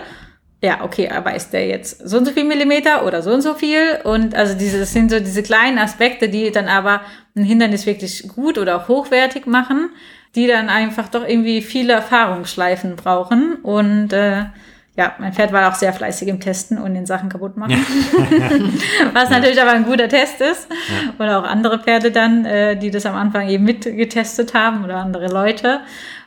Ja, 0.63 0.85
okay, 0.85 1.09
aber 1.09 1.35
ist 1.35 1.53
der 1.53 1.67
jetzt 1.67 2.09
so 2.09 2.19
und 2.19 2.25
so 2.25 2.31
viel 2.31 2.45
Millimeter 2.45 3.05
oder 3.05 3.21
so 3.23 3.33
und 3.33 3.43
so 3.43 3.55
viel? 3.55 3.99
Und 4.05 4.35
also 4.35 4.55
diese, 4.55 4.79
das 4.79 4.93
sind 4.93 5.11
so 5.11 5.19
diese 5.19 5.43
kleinen 5.43 5.79
Aspekte, 5.79 6.29
die 6.29 6.53
dann 6.53 6.69
aber 6.69 7.03
ein 7.37 7.45
Hindernis 7.45 7.85
wirklich 7.85 8.29
gut 8.29 8.59
oder 8.59 8.77
auch 8.77 8.89
hochwertig 8.89 9.47
machen, 9.47 9.91
die 10.37 10.47
dann 10.47 10.69
einfach 10.69 11.09
doch 11.09 11.27
irgendwie 11.27 11.63
viele 11.63 11.95
Erfahrungsschleifen 11.95 12.95
brauchen. 12.95 13.57
Und 13.57 14.13
äh, 14.13 14.45
ja, 14.95 15.15
mein 15.19 15.33
Pferd 15.33 15.53
war 15.53 15.71
auch 15.71 15.75
sehr 15.75 15.95
fleißig 15.95 16.29
im 16.29 16.39
Testen 16.39 16.77
und 16.77 16.93
den 16.93 17.07
Sachen 17.07 17.31
kaputt 17.31 17.57
machen. 17.57 17.73
Was 19.15 19.31
ja. 19.31 19.39
natürlich 19.39 19.61
aber 19.61 19.71
ein 19.71 19.85
guter 19.85 20.07
Test 20.07 20.43
ist. 20.43 20.69
Ja. 20.71 21.15
Oder 21.25 21.39
auch 21.39 21.45
andere 21.45 21.79
Pferde 21.79 22.11
dann, 22.11 22.45
äh, 22.45 22.77
die 22.77 22.91
das 22.91 23.07
am 23.07 23.15
Anfang 23.15 23.49
eben 23.49 23.65
mitgetestet 23.65 24.53
haben 24.53 24.85
oder 24.85 24.97
andere 24.97 25.29
Leute. 25.29 25.81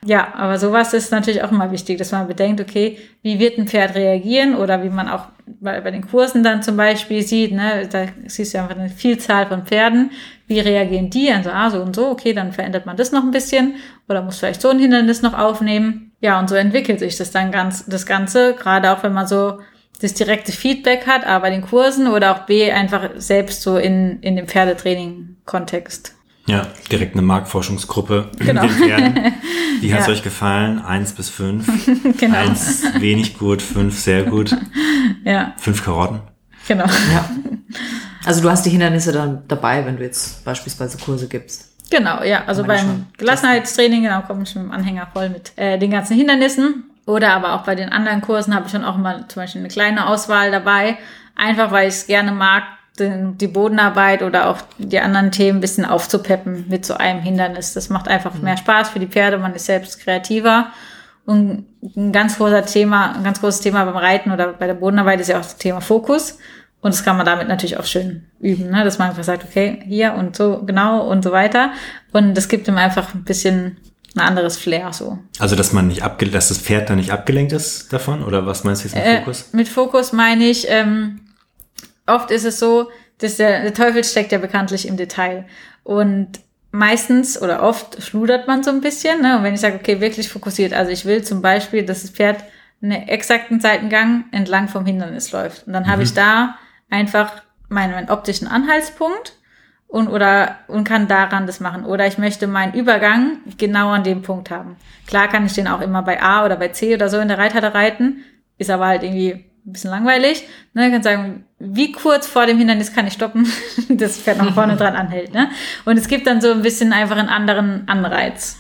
Ja, 0.04 0.34
aber 0.36 0.58
sowas 0.58 0.94
ist 0.96 1.12
natürlich 1.12 1.44
auch 1.44 1.52
immer 1.52 1.72
wichtig, 1.72 2.00
dass 2.00 2.12
man 2.12 2.28
bedenkt, 2.28 2.60
okay, 2.60 2.98
wie 3.22 3.40
wird 3.40 3.60
ein 3.60 3.68
Pferd 3.68 3.94
reagieren 3.94 4.56
oder 4.56 4.84
wie 4.84 4.90
man 4.90 5.10
auch 5.10 5.28
bei, 5.46 5.80
bei 5.82 5.92
den 5.92 6.08
Kursen 6.08 6.44
dann 6.44 6.64
zum 6.64 6.76
Beispiel 6.76 7.22
sieht, 7.22 7.52
ne, 7.52 7.88
da 7.92 8.06
siehst 8.26 8.54
du 8.54 8.60
einfach 8.60 8.76
eine 8.76 8.90
Vielzahl 8.90 9.46
von 9.46 9.66
Pferden, 9.66 10.12
wie 10.48 10.60
reagieren 10.60 11.10
die? 11.12 11.32
Also, 11.32 11.52
ah, 11.52 11.70
so 11.70 11.82
und 11.82 11.96
so, 11.96 12.10
okay, 12.10 12.34
dann 12.34 12.52
verändert 12.52 12.86
man 12.86 12.98
das 12.98 13.12
noch 13.12 13.24
ein 13.24 13.32
bisschen 13.32 13.76
oder 14.10 14.24
muss 14.24 14.40
vielleicht 14.40 14.62
so 14.62 14.70
ein 14.70 14.80
Hindernis 14.80 15.22
noch 15.22 15.38
aufnehmen. 15.38 16.12
Ja, 16.26 16.40
und 16.40 16.50
so 16.50 16.56
entwickelt 16.56 16.98
sich 16.98 17.18
das 17.18 17.30
dann 17.30 17.52
ganz, 17.52 17.86
das 17.86 18.08
Ganze, 18.08 18.56
gerade 18.56 18.90
auch 18.90 19.04
wenn 19.04 19.14
man 19.14 19.28
so 19.28 19.60
das 20.02 20.16
direkte 20.16 20.52
Feedback 20.52 21.06
hat, 21.06 21.24
aber 21.24 21.42
bei 21.42 21.50
den 21.52 21.62
Kursen 21.62 22.08
oder 22.08 22.36
auch 22.36 22.48
B 22.48 22.72
einfach 22.72 23.12
selbst 23.18 23.62
so 23.62 23.78
in, 23.78 24.20
in 24.22 24.36
dem 24.36 24.48
Pferdetraining-Kontext. 24.48 26.16
Ja, 26.48 26.66
direkt 26.92 27.14
eine 27.14 27.22
Marktforschungsgruppe 27.22 28.32
genau. 28.40 28.64
Wie 29.82 29.94
hat 29.94 30.00
es 30.02 30.08
ja. 30.08 30.14
euch 30.14 30.24
gefallen? 30.24 30.80
Eins 30.80 31.14
bis 31.14 31.30
fünf. 31.30 31.68
genau. 32.18 32.36
Eins 32.36 32.84
wenig 32.98 33.38
gut, 33.38 33.62
fünf 33.62 34.00
sehr 34.00 34.24
gut. 34.24 34.58
Ja. 35.24 35.54
Fünf 35.58 35.84
Karotten. 35.86 36.22
Genau. 36.68 36.86
Ja. 36.86 37.30
Also 38.26 38.42
du 38.42 38.50
hast 38.50 38.66
die 38.66 38.72
Hindernisse 38.72 39.12
dann 39.12 39.44
dabei, 39.48 39.86
wenn 39.86 39.98
du 39.98 40.04
jetzt 40.04 40.44
beispielsweise 40.44 40.98
Kurse 40.98 41.28
gibst. 41.28 41.75
Genau, 41.96 42.24
ja. 42.24 42.44
Also 42.46 42.66
beim 42.66 43.06
Gelassenheitstraining, 43.18 44.04
genau, 44.04 44.22
komme 44.22 44.44
ich 44.44 44.54
mit 44.54 44.66
dem 44.66 44.72
Anhänger 44.72 45.08
voll 45.14 45.30
mit 45.30 45.54
äh, 45.56 45.78
den 45.78 45.92
ganzen 45.92 46.18
Hindernissen. 46.18 46.84
Oder 47.06 47.34
aber 47.34 47.54
auch 47.54 47.64
bei 47.64 47.76
den 47.76 47.90
anderen 47.90 48.20
Kursen 48.20 48.54
habe 48.54 48.66
ich 48.66 48.72
schon 48.72 48.84
auch 48.84 48.98
mal 48.98 49.26
zum 49.30 49.44
Beispiel 49.44 49.62
eine 49.62 49.70
kleine 49.70 50.08
Auswahl 50.08 50.52
dabei. 50.52 50.98
Einfach 51.38 51.72
weil 51.72 51.88
ich 51.88 51.94
es 51.94 52.08
gerne 52.08 52.34
mag, 52.34 52.64
den, 53.00 53.38
die 53.38 53.48
Bodenarbeit 53.48 54.24
oder 54.24 54.50
auch 54.50 54.58
die 54.78 55.00
anderen 55.00 55.32
Themen 55.32 55.60
ein 55.60 55.62
bisschen 55.62 55.86
aufzupeppen 55.86 56.66
mit 56.68 56.86
so 56.86 56.96
einem 56.96 57.22
Hindernis. 57.22 57.74
Das 57.74 57.90
macht 57.90 58.10
einfach 58.10 58.34
mhm. 58.34 58.44
mehr 58.44 58.58
Spaß 58.58 58.90
für 58.90 59.00
die 59.00 59.08
Pferde, 59.08 59.38
man 59.38 59.56
ist 59.56 59.66
selbst 59.66 60.02
kreativer. 60.02 60.68
Und 61.26 61.66
ein 61.96 62.12
ganz 62.12 62.38
großer 62.38 62.66
Thema, 62.66 63.16
ein 63.16 63.24
ganz 63.24 63.40
großes 63.40 63.62
Thema 63.62 63.86
beim 63.86 63.96
Reiten 63.96 64.32
oder 64.32 64.52
bei 64.52 64.68
der 64.68 64.74
Bodenarbeit 64.74 65.22
ist 65.22 65.30
ja 65.30 65.38
auch 65.38 65.44
das 65.44 65.56
Thema 65.56 65.80
Fokus. 65.80 66.40
Und 66.86 66.94
das 66.94 67.04
kann 67.04 67.18
man 67.18 67.26
damit 67.26 67.48
natürlich 67.48 67.80
auch 67.80 67.86
schön 67.86 68.28
üben, 68.40 68.70
ne? 68.70 68.84
dass 68.84 69.00
man 69.00 69.10
einfach 69.10 69.24
sagt, 69.24 69.44
okay, 69.44 69.82
hier 69.88 70.14
und 70.14 70.36
so 70.36 70.62
genau 70.68 71.10
und 71.10 71.24
so 71.24 71.32
weiter. 71.32 71.72
Und 72.12 72.36
das 72.36 72.48
gibt 72.48 72.68
ihm 72.68 72.78
einfach 72.78 73.16
ein 73.16 73.24
bisschen 73.24 73.78
ein 74.16 74.20
anderes 74.20 74.56
Flair 74.56 74.94
so. 74.94 75.18
Also 75.40 75.56
dass 75.56 75.74
man 75.74 75.88
nicht 75.88 76.04
abge 76.04 76.28
dass 76.28 76.50
das 76.50 76.60
Pferd 76.60 76.92
dann 76.92 76.98
nicht 76.98 77.10
abgelenkt 77.12 77.54
ist 77.54 77.92
davon? 77.92 78.24
Oder 78.24 78.46
was 78.46 78.64
meinst 78.66 78.84
du 78.84 78.88
jetzt 78.88 78.96
mit 78.96 79.04
äh, 79.04 79.18
Fokus? 79.18 79.50
Mit 79.52 79.68
Fokus 79.68 80.14
meine 80.14 80.44
ich, 80.44 80.68
ähm, 80.70 81.22
oft 82.06 82.30
ist 82.30 82.46
es 82.46 82.60
so, 82.60 82.92
dass 83.18 83.38
der, 83.38 83.64
der 83.64 83.74
Teufel 83.74 84.04
steckt 84.04 84.32
ja 84.32 84.38
bekanntlich 84.38 84.88
im 84.88 84.96
Detail. 84.96 85.48
Und 85.84 86.40
meistens 86.70 87.42
oder 87.42 87.64
oft 87.64 88.00
schludert 88.04 88.48
man 88.48 88.62
so 88.62 88.70
ein 88.70 88.82
bisschen. 88.82 89.24
Ne? 89.24 89.40
Und 89.40 89.44
wenn 89.44 89.56
ich 89.56 89.62
sage, 89.62 89.80
okay, 89.82 90.02
wirklich 90.02 90.30
fokussiert, 90.30 90.72
also 90.72 90.92
ich 90.92 91.06
will 91.06 91.24
zum 91.24 91.42
Beispiel, 91.42 91.84
dass 91.84 92.04
das 92.04 92.12
Pferd 92.12 92.44
einen 92.84 93.08
exakten 93.08 93.60
Seitengang 93.60 94.26
entlang 94.32 94.68
vom 94.68 94.86
Hindernis 94.86 95.32
läuft. 95.32 95.66
Und 95.66 95.74
dann 95.74 95.86
mhm. 95.86 95.88
habe 95.88 96.04
ich 96.04 96.14
da 96.14 96.60
einfach 96.96 97.32
meinen, 97.70 97.92
meinen 97.92 98.10
optischen 98.10 98.48
Anhaltspunkt 98.48 99.34
und 99.88 100.08
oder 100.08 100.58
und 100.68 100.84
kann 100.84 101.08
daran 101.08 101.48
das 101.48 101.60
machen. 101.60 101.86
Oder 101.86 102.08
ich 102.08 102.18
möchte 102.18 102.48
meinen 102.48 102.74
Übergang 102.74 103.38
genau 103.58 103.90
an 103.90 104.04
dem 104.04 104.22
Punkt 104.22 104.50
haben. 104.50 104.78
Klar 105.08 105.28
kann 105.28 105.46
ich 105.46 105.54
den 105.54 105.68
auch 105.68 105.82
immer 105.82 106.02
bei 106.02 106.22
A 106.22 106.46
oder 106.46 106.56
bei 106.56 106.70
C 106.70 106.94
oder 106.94 107.10
so 107.10 107.20
in 107.20 107.28
der 107.28 107.38
Reithalle 107.38 107.74
reiten, 107.74 108.24
ist 108.58 108.70
aber 108.70 108.88
halt 108.88 109.04
irgendwie 109.04 109.46
ein 109.66 109.74
bisschen 109.74 109.92
langweilig. 109.92 110.48
Ne, 110.74 110.88
ich 110.88 110.94
kann 110.94 111.04
sagen, 111.04 111.44
wie 111.60 111.92
kurz 111.92 112.28
vor 112.28 112.46
dem 112.46 112.58
Hindernis 112.58 112.94
kann 112.94 113.08
ich 113.08 113.14
stoppen, 113.14 113.48
das 113.90 114.18
Pferd 114.18 114.38
noch 114.38 114.54
vorne 114.54 114.76
dran 114.78 114.96
anhält. 114.96 115.34
Ne? 115.34 115.50
Und 115.86 115.98
es 115.98 116.08
gibt 116.08 116.28
dann 116.28 116.42
so 116.42 116.52
ein 116.52 116.62
bisschen 116.62 116.94
einfach 116.94 117.18
einen 117.18 117.30
anderen 117.30 117.88
Anreiz. 117.88 118.58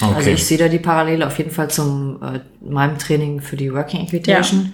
Okay. 0.00 0.14
Also 0.14 0.30
ich 0.30 0.46
sehe 0.46 0.56
da 0.56 0.68
die 0.68 0.78
Parallele 0.78 1.26
auf 1.26 1.36
jeden 1.38 1.50
Fall 1.50 1.68
zum 1.68 2.22
äh, 2.22 2.40
meinem 2.64 2.98
Training 2.98 3.40
für 3.42 3.56
die 3.56 3.72
Working 3.72 4.06
Equitation. 4.06 4.64
Ja 4.64 4.72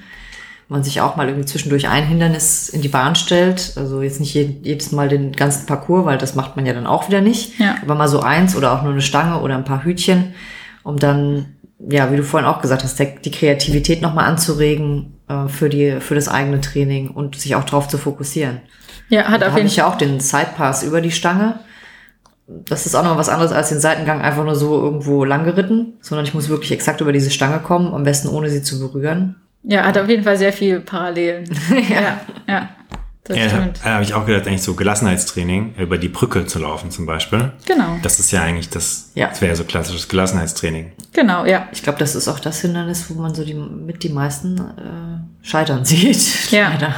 man 0.68 0.82
sich 0.82 1.00
auch 1.00 1.16
mal 1.16 1.28
irgendwie 1.28 1.46
zwischendurch 1.46 1.88
ein 1.88 2.06
Hindernis 2.06 2.68
in 2.68 2.82
die 2.82 2.88
Bahn 2.88 3.14
stellt. 3.14 3.72
Also 3.76 4.02
jetzt 4.02 4.18
nicht 4.18 4.34
jedes 4.34 4.90
Mal 4.92 5.08
den 5.08 5.32
ganzen 5.32 5.66
Parcours, 5.66 6.04
weil 6.06 6.18
das 6.18 6.34
macht 6.34 6.56
man 6.56 6.66
ja 6.66 6.72
dann 6.72 6.86
auch 6.86 7.08
wieder 7.08 7.20
nicht. 7.20 7.58
Ja. 7.60 7.76
Aber 7.82 7.94
mal 7.94 8.08
so 8.08 8.20
eins 8.20 8.56
oder 8.56 8.72
auch 8.72 8.82
nur 8.82 8.92
eine 8.92 9.02
Stange 9.02 9.40
oder 9.40 9.56
ein 9.56 9.64
paar 9.64 9.84
Hütchen, 9.84 10.34
um 10.82 10.98
dann, 10.98 11.56
ja, 11.78 12.10
wie 12.10 12.16
du 12.16 12.24
vorhin 12.24 12.48
auch 12.48 12.60
gesagt 12.60 12.82
hast, 12.82 12.98
die 12.98 13.30
Kreativität 13.30 14.02
nochmal 14.02 14.24
anzuregen 14.24 15.14
äh, 15.28 15.46
für, 15.46 15.68
die, 15.68 16.00
für 16.00 16.16
das 16.16 16.28
eigene 16.28 16.60
Training 16.60 17.10
und 17.10 17.36
sich 17.36 17.54
auch 17.54 17.64
darauf 17.64 17.86
zu 17.86 17.96
fokussieren. 17.96 18.60
Ja, 19.08 19.24
hat 19.24 19.44
auf 19.44 19.50
jeden 19.50 19.52
Fall. 19.52 19.66
ich 19.66 19.76
ja 19.76 19.86
auch 19.86 19.96
den 19.96 20.18
Sidepass 20.18 20.82
über 20.82 21.00
die 21.00 21.12
Stange. 21.12 21.60
Das 22.48 22.86
ist 22.86 22.96
auch 22.96 23.04
noch 23.04 23.16
was 23.16 23.28
anderes 23.28 23.52
als 23.52 23.68
den 23.68 23.80
Seitengang 23.80 24.20
einfach 24.20 24.44
nur 24.44 24.56
so 24.56 24.80
irgendwo 24.80 25.24
lang 25.24 25.44
geritten, 25.44 25.94
sondern 26.00 26.26
ich 26.26 26.34
muss 26.34 26.48
wirklich 26.48 26.72
exakt 26.72 27.00
über 27.00 27.12
diese 27.12 27.30
Stange 27.30 27.60
kommen, 27.60 27.94
am 27.94 28.04
besten 28.04 28.28
ohne 28.28 28.50
sie 28.50 28.62
zu 28.62 28.80
berühren. 28.80 29.36
Ja, 29.68 29.84
hat 29.84 29.98
auf 29.98 30.08
jeden 30.08 30.22
Fall 30.22 30.36
sehr 30.36 30.52
viel 30.52 30.80
Parallelen. 30.80 31.44
ja. 31.90 32.00
ja, 32.00 32.20
ja. 32.46 32.68
Das 33.24 33.36
ja, 33.36 33.48
stimmt. 33.48 33.80
Da 33.82 33.94
habe 33.94 34.04
ich 34.04 34.14
auch 34.14 34.24
gedacht, 34.24 34.46
eigentlich 34.46 34.62
so 34.62 34.74
Gelassenheitstraining, 34.74 35.74
über 35.78 35.98
die 35.98 36.08
Brücke 36.08 36.46
zu 36.46 36.60
laufen 36.60 36.92
zum 36.92 37.06
Beispiel. 37.06 37.50
Genau. 37.66 37.98
Das 38.02 38.20
ist 38.20 38.30
ja 38.30 38.42
eigentlich 38.42 38.70
das, 38.70 39.10
ja. 39.14 39.28
das 39.28 39.40
wäre 39.40 39.56
so 39.56 39.64
klassisches 39.64 40.08
Gelassenheitstraining. 40.08 40.92
Genau, 41.12 41.44
ja. 41.44 41.66
Ich 41.72 41.82
glaube, 41.82 41.98
das 41.98 42.14
ist 42.14 42.28
auch 42.28 42.38
das 42.38 42.60
Hindernis, 42.60 43.10
wo 43.10 43.20
man 43.20 43.34
so 43.34 43.44
die, 43.44 43.54
mit 43.54 44.04
die 44.04 44.10
meisten 44.10 44.58
äh, 44.58 45.44
scheitern 45.44 45.84
sieht. 45.84 46.52
Ja. 46.52 46.68
Leider. 46.68 46.94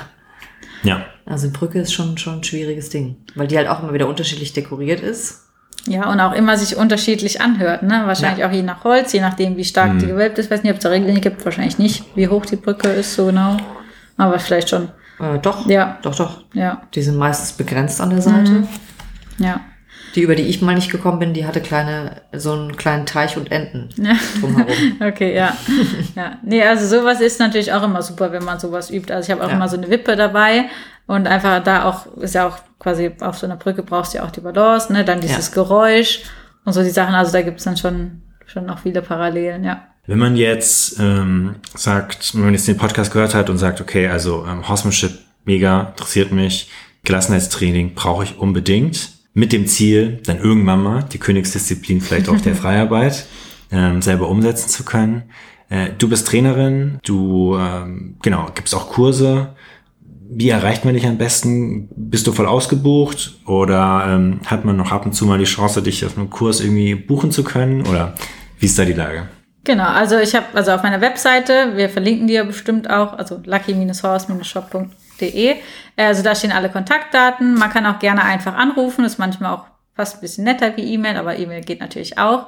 Ja. 0.82 1.06
Also 1.24 1.50
Brücke 1.50 1.80
ist 1.80 1.94
schon, 1.94 2.18
schon 2.18 2.40
ein 2.40 2.44
schwieriges 2.44 2.90
Ding, 2.90 3.16
weil 3.34 3.46
die 3.46 3.56
halt 3.56 3.68
auch 3.68 3.82
immer 3.82 3.94
wieder 3.94 4.06
unterschiedlich 4.06 4.52
dekoriert 4.52 5.00
ist. 5.00 5.47
Ja, 5.88 6.10
und 6.10 6.20
auch 6.20 6.32
immer 6.32 6.56
sich 6.56 6.76
unterschiedlich 6.76 7.40
anhört, 7.40 7.82
ne? 7.82 8.02
Wahrscheinlich 8.04 8.40
ja. 8.40 8.48
auch 8.48 8.52
je 8.52 8.62
nach 8.62 8.84
Holz, 8.84 9.12
je 9.12 9.20
nachdem, 9.20 9.56
wie 9.56 9.64
stark 9.64 9.94
mhm. 9.94 9.98
die 10.00 10.06
gewölbt 10.06 10.38
ist. 10.38 10.46
Ich 10.46 10.50
weiß 10.50 10.62
nicht, 10.62 10.72
ob 10.72 10.78
es 10.78 10.82
da 10.82 10.90
Regeln 10.90 11.20
gibt, 11.20 11.44
wahrscheinlich 11.44 11.78
nicht, 11.78 12.04
wie 12.14 12.28
hoch 12.28 12.44
die 12.44 12.56
Brücke 12.56 12.88
ist, 12.88 13.14
so 13.14 13.26
genau. 13.26 13.56
Aber 14.16 14.38
vielleicht 14.38 14.68
schon. 14.68 14.90
Äh, 15.20 15.38
doch, 15.40 15.66
ja. 15.66 15.98
doch, 16.02 16.14
doch. 16.14 16.44
Ja. 16.52 16.82
Die 16.94 17.02
sind 17.02 17.16
meistens 17.16 17.52
begrenzt 17.52 18.00
an 18.00 18.10
der 18.10 18.22
Seite. 18.22 18.50
Mhm. 18.50 18.68
Ja. 19.38 19.60
Die, 20.14 20.22
über 20.22 20.34
die 20.34 20.42
ich 20.42 20.62
mal 20.62 20.74
nicht 20.74 20.90
gekommen 20.90 21.18
bin, 21.18 21.34
die 21.34 21.46
hatte 21.46 21.60
kleine, 21.60 22.22
so 22.32 22.52
einen 22.52 22.76
kleinen 22.76 23.06
Teich 23.06 23.36
und 23.36 23.50
Enten 23.50 23.88
ja. 23.96 24.14
drumherum. 24.40 24.74
okay, 25.00 25.34
ja. 25.34 25.56
ja. 26.16 26.38
Nee, 26.42 26.62
also 26.62 26.86
sowas 26.86 27.20
ist 27.20 27.40
natürlich 27.40 27.72
auch 27.72 27.82
immer 27.82 28.02
super, 28.02 28.32
wenn 28.32 28.44
man 28.44 28.58
sowas 28.58 28.90
übt. 28.90 29.12
Also 29.12 29.26
ich 29.26 29.30
habe 29.30 29.44
auch 29.44 29.50
ja. 29.50 29.56
immer 29.56 29.68
so 29.68 29.76
eine 29.76 29.88
Wippe 29.88 30.16
dabei 30.16 30.66
und 31.08 31.26
einfach 31.26 31.64
da 31.64 31.84
auch, 31.84 32.06
ist 32.18 32.34
ja 32.34 32.46
auch 32.46 32.58
quasi 32.78 33.10
auf 33.20 33.38
so 33.38 33.46
einer 33.46 33.56
Brücke 33.56 33.82
brauchst 33.82 34.12
du 34.12 34.18
ja 34.18 34.24
auch 34.24 34.30
die 34.30 34.40
Balance, 34.40 34.92
ne? 34.92 35.04
Dann 35.04 35.20
dieses 35.20 35.48
ja. 35.48 35.54
Geräusch 35.54 36.20
und 36.64 36.74
so 36.74 36.82
die 36.82 36.90
Sachen. 36.90 37.14
Also 37.14 37.32
da 37.32 37.40
gibt 37.40 37.58
es 37.58 37.64
dann 37.64 37.78
schon, 37.78 38.22
schon 38.46 38.66
noch 38.66 38.80
viele 38.80 39.00
Parallelen, 39.00 39.64
ja. 39.64 39.86
Wenn 40.06 40.18
man 40.18 40.36
jetzt 40.36 41.00
ähm, 41.00 41.56
sagt, 41.74 42.34
wenn 42.34 42.44
man 42.44 42.52
jetzt 42.52 42.68
den 42.68 42.76
Podcast 42.76 43.10
gehört 43.10 43.34
hat 43.34 43.48
und 43.48 43.56
sagt, 43.56 43.80
okay, 43.80 44.08
also 44.08 44.46
ähm, 44.46 44.68
Horsemanship 44.68 45.12
mega, 45.44 45.88
interessiert 45.90 46.30
mich, 46.30 46.70
Gelassenheitstraining 47.04 47.94
brauche 47.94 48.24
ich 48.24 48.38
unbedingt 48.38 49.10
mit 49.32 49.52
dem 49.52 49.66
Ziel, 49.66 50.20
dann 50.26 50.38
irgendwann 50.38 50.82
mal 50.82 51.04
die 51.04 51.18
Königsdisziplin 51.18 52.02
vielleicht 52.02 52.28
auch 52.28 52.40
der 52.40 52.54
Freiarbeit 52.54 53.26
ähm, 53.72 54.02
selber 54.02 54.28
umsetzen 54.28 54.68
zu 54.68 54.84
können. 54.84 55.24
Äh, 55.70 55.90
du 55.96 56.08
bist 56.08 56.26
Trainerin, 56.26 56.98
du 57.02 57.56
ähm, 57.56 58.16
genau 58.20 58.48
gibst 58.54 58.74
auch 58.74 58.90
Kurse. 58.90 59.54
Wie 60.30 60.50
erreicht 60.50 60.84
man 60.84 60.94
dich 60.94 61.06
am 61.06 61.18
besten? 61.18 61.88
Bist 61.96 62.26
du 62.26 62.32
voll 62.32 62.46
ausgebucht 62.46 63.38
oder 63.46 64.04
ähm, 64.08 64.40
hat 64.46 64.64
man 64.64 64.76
noch 64.76 64.92
ab 64.92 65.06
und 65.06 65.12
zu 65.12 65.26
mal 65.26 65.38
die 65.38 65.44
Chance, 65.44 65.82
dich 65.82 66.04
auf 66.04 66.16
einem 66.16 66.30
Kurs 66.30 66.60
irgendwie 66.60 66.94
buchen 66.94 67.30
zu 67.30 67.44
können? 67.44 67.86
Oder 67.86 68.14
wie 68.58 68.66
ist 68.66 68.78
da 68.78 68.84
die 68.84 68.92
Lage? 68.92 69.28
Genau, 69.64 69.86
also 69.86 70.18
ich 70.18 70.34
habe 70.34 70.46
also 70.54 70.72
auf 70.72 70.82
meiner 70.82 71.00
Webseite, 71.00 71.72
wir 71.76 71.88
verlinken 71.88 72.26
die 72.26 72.34
ja 72.34 72.44
bestimmt 72.44 72.88
auch, 72.88 73.12
also 73.14 73.40
lucky-horse-shop.de 73.44 74.88
www.ecom.de. 75.18 75.56
Also 75.96 76.22
da 76.22 76.34
stehen 76.34 76.52
alle 76.52 76.70
Kontaktdaten. 76.70 77.54
Man 77.54 77.70
kann 77.70 77.86
auch 77.86 77.98
gerne 77.98 78.24
einfach 78.24 78.54
anrufen, 78.54 79.04
ist 79.04 79.18
manchmal 79.18 79.54
auch 79.54 79.64
fast 79.94 80.16
ein 80.16 80.20
bisschen 80.20 80.44
netter 80.44 80.76
wie 80.76 80.94
E-Mail, 80.94 81.16
aber 81.16 81.38
E-Mail 81.38 81.62
geht 81.62 81.80
natürlich 81.80 82.18
auch. 82.18 82.46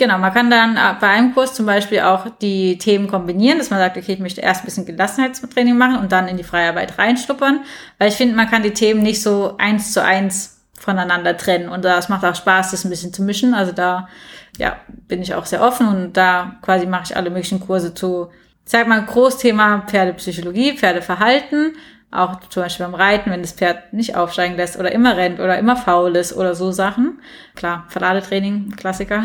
Genau, 0.00 0.16
man 0.16 0.32
kann 0.32 0.48
dann 0.50 0.78
äh, 0.78 0.94
bei 0.98 1.08
einem 1.08 1.34
Kurs 1.34 1.52
zum 1.52 1.66
Beispiel 1.66 2.00
auch 2.00 2.24
die 2.40 2.78
Themen 2.78 3.06
kombinieren, 3.06 3.58
dass 3.58 3.68
man 3.68 3.78
sagt, 3.78 3.98
okay, 3.98 4.14
ich 4.14 4.18
möchte 4.18 4.40
erst 4.40 4.62
ein 4.62 4.64
bisschen 4.64 4.86
Gelassenheitstraining 4.86 5.76
machen 5.76 5.98
und 5.98 6.10
dann 6.10 6.26
in 6.26 6.38
die 6.38 6.42
Freiarbeit 6.42 6.96
reinschnuppern, 6.96 7.60
weil 7.98 8.08
ich 8.08 8.14
finde, 8.14 8.34
man 8.34 8.48
kann 8.48 8.62
die 8.62 8.72
Themen 8.72 9.02
nicht 9.02 9.20
so 9.20 9.56
eins 9.58 9.92
zu 9.92 10.02
eins 10.02 10.62
voneinander 10.78 11.36
trennen. 11.36 11.68
Und 11.68 11.84
das 11.84 12.08
macht 12.08 12.24
auch 12.24 12.34
Spaß, 12.34 12.70
das 12.70 12.86
ein 12.86 12.88
bisschen 12.88 13.12
zu 13.12 13.22
mischen. 13.22 13.52
Also 13.52 13.72
da 13.72 14.08
ja, 14.56 14.76
bin 15.06 15.20
ich 15.20 15.34
auch 15.34 15.44
sehr 15.44 15.60
offen 15.60 15.86
und 15.86 16.16
da 16.16 16.56
quasi 16.62 16.86
mache 16.86 17.04
ich 17.04 17.16
alle 17.16 17.28
möglichen 17.28 17.60
Kurse 17.60 17.92
zu, 17.92 18.30
sag 18.64 18.88
mal, 18.88 19.04
Großthema 19.04 19.84
Pferdepsychologie, 19.86 20.78
Pferdeverhalten, 20.78 21.76
auch 22.12 22.40
zum 22.48 22.64
Beispiel 22.64 22.86
beim 22.86 22.94
Reiten, 22.94 23.30
wenn 23.30 23.42
das 23.42 23.52
Pferd 23.52 23.92
nicht 23.92 24.16
aufsteigen 24.16 24.56
lässt 24.56 24.76
oder 24.78 24.90
immer 24.90 25.16
rennt 25.16 25.38
oder 25.38 25.58
immer 25.58 25.76
faul 25.76 26.16
ist 26.16 26.36
oder 26.36 26.56
so 26.56 26.72
Sachen. 26.72 27.20
Klar, 27.54 27.84
Verladetraining, 27.88 28.74
Klassiker. 28.76 29.24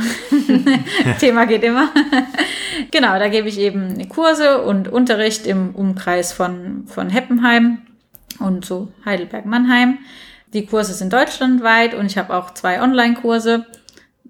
Thema 1.19 1.45
geht 1.45 1.63
immer. 1.63 1.89
genau, 2.91 3.17
da 3.17 3.27
gebe 3.27 3.47
ich 3.47 3.59
eben 3.59 4.07
Kurse 4.07 4.61
und 4.61 4.87
Unterricht 4.87 5.47
im 5.47 5.73
Umkreis 5.73 6.31
von, 6.31 6.85
von 6.85 7.09
Heppenheim 7.09 7.79
und 8.39 8.65
so 8.65 8.89
Heidelberg-Mannheim. 9.03 9.97
Die 10.53 10.67
Kurse 10.67 10.93
sind 10.93 11.11
deutschlandweit 11.11 11.95
und 11.95 12.05
ich 12.05 12.17
habe 12.19 12.35
auch 12.35 12.53
zwei 12.53 12.81
Online-Kurse 12.81 13.65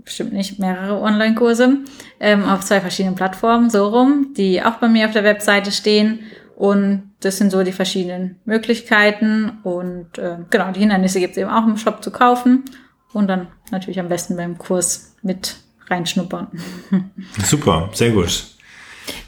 bestimmt 0.06 0.34
nicht 0.34 0.60
mehrere 0.60 1.02
Online-Kurse 1.02 1.80
ähm, 2.20 2.46
auf 2.46 2.62
zwei 2.62 2.80
verschiedenen 2.80 3.16
Plattformen, 3.16 3.70
so 3.70 3.88
rum, 3.88 4.34
die 4.38 4.64
auch 4.64 4.76
bei 4.76 4.88
mir 4.88 5.08
auf 5.08 5.14
der 5.14 5.24
Webseite 5.24 5.72
stehen. 5.72 6.20
Und 6.56 7.12
das 7.20 7.38
sind 7.38 7.52
so 7.52 7.64
die 7.64 7.74
verschiedenen 7.74 8.40
Möglichkeiten. 8.46 9.60
Und 9.64 10.18
äh, 10.18 10.38
genau, 10.50 10.72
die 10.72 10.80
Hindernisse 10.80 11.20
gibt 11.20 11.32
es 11.32 11.38
eben 11.38 11.50
auch 11.50 11.68
im 11.68 11.78
Shop 11.78 12.02
zu 12.02 12.12
kaufen. 12.12 12.64
Und 13.12 13.28
dann 13.28 13.48
natürlich 13.72 14.00
am 14.00 14.08
besten 14.08 14.38
beim 14.38 14.58
Kurs 14.58 15.16
mit 15.22 15.58
reinschnuppern. 15.88 16.48
Super, 17.44 17.90
sehr 17.94 18.12
gut. 18.12 18.46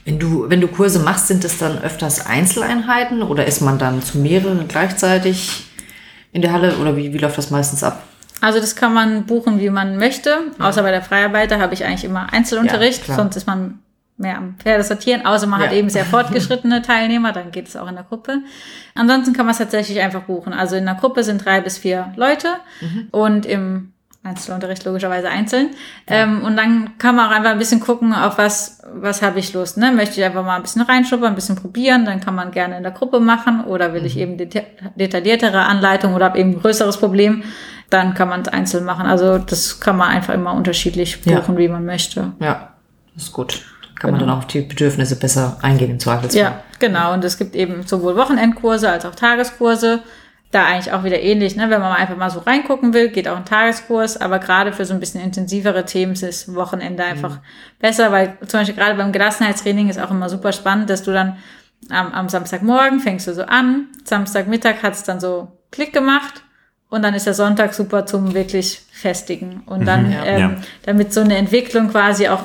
Wenn 0.05 0.19
du, 0.19 0.49
wenn 0.49 0.61
du 0.61 0.67
Kurse 0.67 0.99
machst, 0.99 1.27
sind 1.27 1.43
es 1.43 1.57
dann 1.57 1.79
öfters 1.79 2.25
Einzeleinheiten 2.25 3.21
oder 3.21 3.45
ist 3.45 3.61
man 3.61 3.77
dann 3.77 4.01
zu 4.01 4.17
mehreren 4.17 4.67
gleichzeitig 4.67 5.65
in 6.31 6.41
der 6.41 6.53
Halle 6.53 6.77
oder 6.77 6.95
wie, 6.95 7.13
wie 7.13 7.17
läuft 7.17 7.37
das 7.37 7.51
meistens 7.51 7.83
ab? 7.83 8.03
Also 8.39 8.59
das 8.59 8.75
kann 8.75 8.93
man 8.93 9.25
buchen, 9.25 9.59
wie 9.59 9.69
man 9.69 9.97
möchte. 9.97 10.29
Ja. 10.59 10.69
Außer 10.69 10.81
bei 10.81 10.91
der 10.91 11.01
Freiarbeiter 11.01 11.59
habe 11.59 11.73
ich 11.73 11.83
eigentlich 11.83 12.05
immer 12.05 12.31
Einzelunterricht, 12.31 13.07
ja, 13.07 13.15
sonst 13.15 13.35
ist 13.35 13.47
man 13.47 13.79
mehr 14.17 14.37
am 14.37 14.55
Pferde 14.57 14.83
sortieren, 14.83 15.25
außer 15.25 15.47
man 15.47 15.61
ja. 15.61 15.67
hat 15.67 15.73
eben 15.73 15.89
sehr 15.89 16.05
fortgeschrittene 16.05 16.81
Teilnehmer, 16.81 17.31
dann 17.31 17.51
geht 17.51 17.67
es 17.67 17.75
auch 17.75 17.87
in 17.87 17.95
der 17.95 18.03
Gruppe. 18.03 18.39
Ansonsten 18.95 19.33
kann 19.33 19.45
man 19.45 19.51
es 19.51 19.59
tatsächlich 19.59 20.01
einfach 20.01 20.23
buchen. 20.23 20.53
Also 20.53 20.75
in 20.75 20.85
der 20.85 20.95
Gruppe 20.95 21.23
sind 21.23 21.45
drei 21.45 21.61
bis 21.61 21.77
vier 21.77 22.11
Leute 22.15 22.47
mhm. 22.81 23.07
und 23.11 23.45
im 23.45 23.93
Einzelunterricht 24.23 24.83
logischerweise 24.85 25.29
einzeln. 25.29 25.69
Ja. 26.09 26.15
Ähm, 26.17 26.43
und 26.43 26.57
dann 26.57 26.97
kann 26.97 27.15
man 27.15 27.27
auch 27.27 27.35
einfach 27.35 27.51
ein 27.51 27.59
bisschen 27.59 27.79
gucken, 27.79 28.11
auf 28.11 28.39
was, 28.39 28.81
was 28.91 29.21
habe 29.21 29.39
ich 29.39 29.53
Lust. 29.53 29.77
Ne? 29.77 29.91
Möchte 29.91 30.19
ich 30.19 30.25
einfach 30.25 30.43
mal 30.43 30.55
ein 30.55 30.63
bisschen 30.63 30.81
reinschuppern, 30.81 31.29
ein 31.29 31.35
bisschen 31.35 31.55
probieren, 31.55 32.03
dann 32.03 32.19
kann 32.19 32.35
man 32.35 32.51
gerne 32.51 32.75
in 32.75 32.83
der 32.83 32.91
Gruppe 32.91 33.19
machen 33.19 33.63
oder 33.63 33.93
will 33.93 34.01
mhm. 34.01 34.07
ich 34.07 34.17
eben 34.17 34.37
deta 34.37 34.61
detailliertere 34.95 35.63
Anleitung 35.63 36.15
oder 36.15 36.25
habe 36.25 36.39
eben 36.39 36.51
ein 36.51 36.59
größeres 36.59 36.97
Problem, 36.97 37.43
dann 37.91 38.15
kann 38.15 38.29
man 38.29 38.41
es 38.41 38.47
einzeln 38.47 38.83
machen. 38.83 39.05
Also 39.05 39.37
das 39.37 39.79
kann 39.79 39.95
man 39.95 40.09
einfach 40.09 40.33
immer 40.33 40.53
unterschiedlich 40.53 41.21
buchen, 41.21 41.53
ja. 41.53 41.57
wie 41.57 41.67
man 41.67 41.85
möchte. 41.85 42.33
Ja, 42.39 42.73
das 43.13 43.25
ist 43.25 43.33
gut 43.33 43.63
kann 43.99 44.11
genau. 44.11 44.19
man 44.19 44.29
dann 44.29 44.37
auf 44.37 44.47
die 44.47 44.61
Bedürfnisse 44.61 45.15
besser 45.15 45.57
eingehen 45.61 45.91
im 45.91 45.99
Zweifelsfall. 45.99 46.41
Ja, 46.41 46.63
genau. 46.79 47.13
Und 47.13 47.23
es 47.23 47.37
gibt 47.37 47.55
eben 47.55 47.83
sowohl 47.83 48.15
Wochenendkurse 48.15 48.89
als 48.89 49.05
auch 49.05 49.15
Tageskurse. 49.15 50.01
Da 50.51 50.65
eigentlich 50.65 50.93
auch 50.93 51.03
wieder 51.03 51.19
ähnlich, 51.19 51.57
ne? 51.57 51.69
wenn 51.69 51.81
man 51.81 51.91
einfach 51.91 52.15
mal 52.15 52.29
so 52.29 52.39
reingucken 52.39 52.93
will, 52.93 53.09
geht 53.09 53.27
auch 53.27 53.35
ein 53.35 53.43
Tageskurs, 53.43 54.15
aber 54.15 54.39
gerade 54.39 54.71
für 54.71 54.85
so 54.85 54.93
ein 54.93 55.01
bisschen 55.01 55.21
intensivere 55.21 55.83
Themen 55.83 56.13
ist 56.13 56.55
Wochenende 56.55 57.03
einfach 57.03 57.31
mhm. 57.31 57.39
besser, 57.79 58.13
weil 58.13 58.37
zum 58.47 58.61
Beispiel 58.61 58.75
gerade 58.75 58.95
beim 58.95 59.11
Gelassenheitstraining 59.11 59.89
ist 59.89 59.99
auch 59.99 60.09
immer 60.09 60.29
super 60.29 60.53
spannend, 60.53 60.89
dass 60.89 61.03
du 61.03 61.11
dann 61.11 61.35
am, 61.89 62.13
am 62.13 62.29
Samstagmorgen 62.29 63.01
fängst 63.01 63.27
du 63.27 63.33
so 63.33 63.43
an, 63.43 63.87
Samstagmittag 64.05 64.83
hat 64.83 64.93
es 64.93 65.03
dann 65.03 65.19
so 65.19 65.49
Klick 65.71 65.91
gemacht 65.91 66.43
und 66.89 67.03
dann 67.03 67.13
ist 67.13 67.25
der 67.25 67.33
Sonntag 67.33 67.73
super 67.73 68.05
zum 68.05 68.33
wirklich 68.33 68.83
festigen. 68.91 69.63
Und 69.65 69.85
dann, 69.85 70.07
mhm, 70.07 70.11
ja, 70.13 70.23
ähm, 70.23 70.39
ja. 70.39 70.55
damit 70.83 71.13
so 71.13 71.19
eine 71.19 71.35
Entwicklung 71.35 71.89
quasi 71.89 72.29
auch 72.29 72.43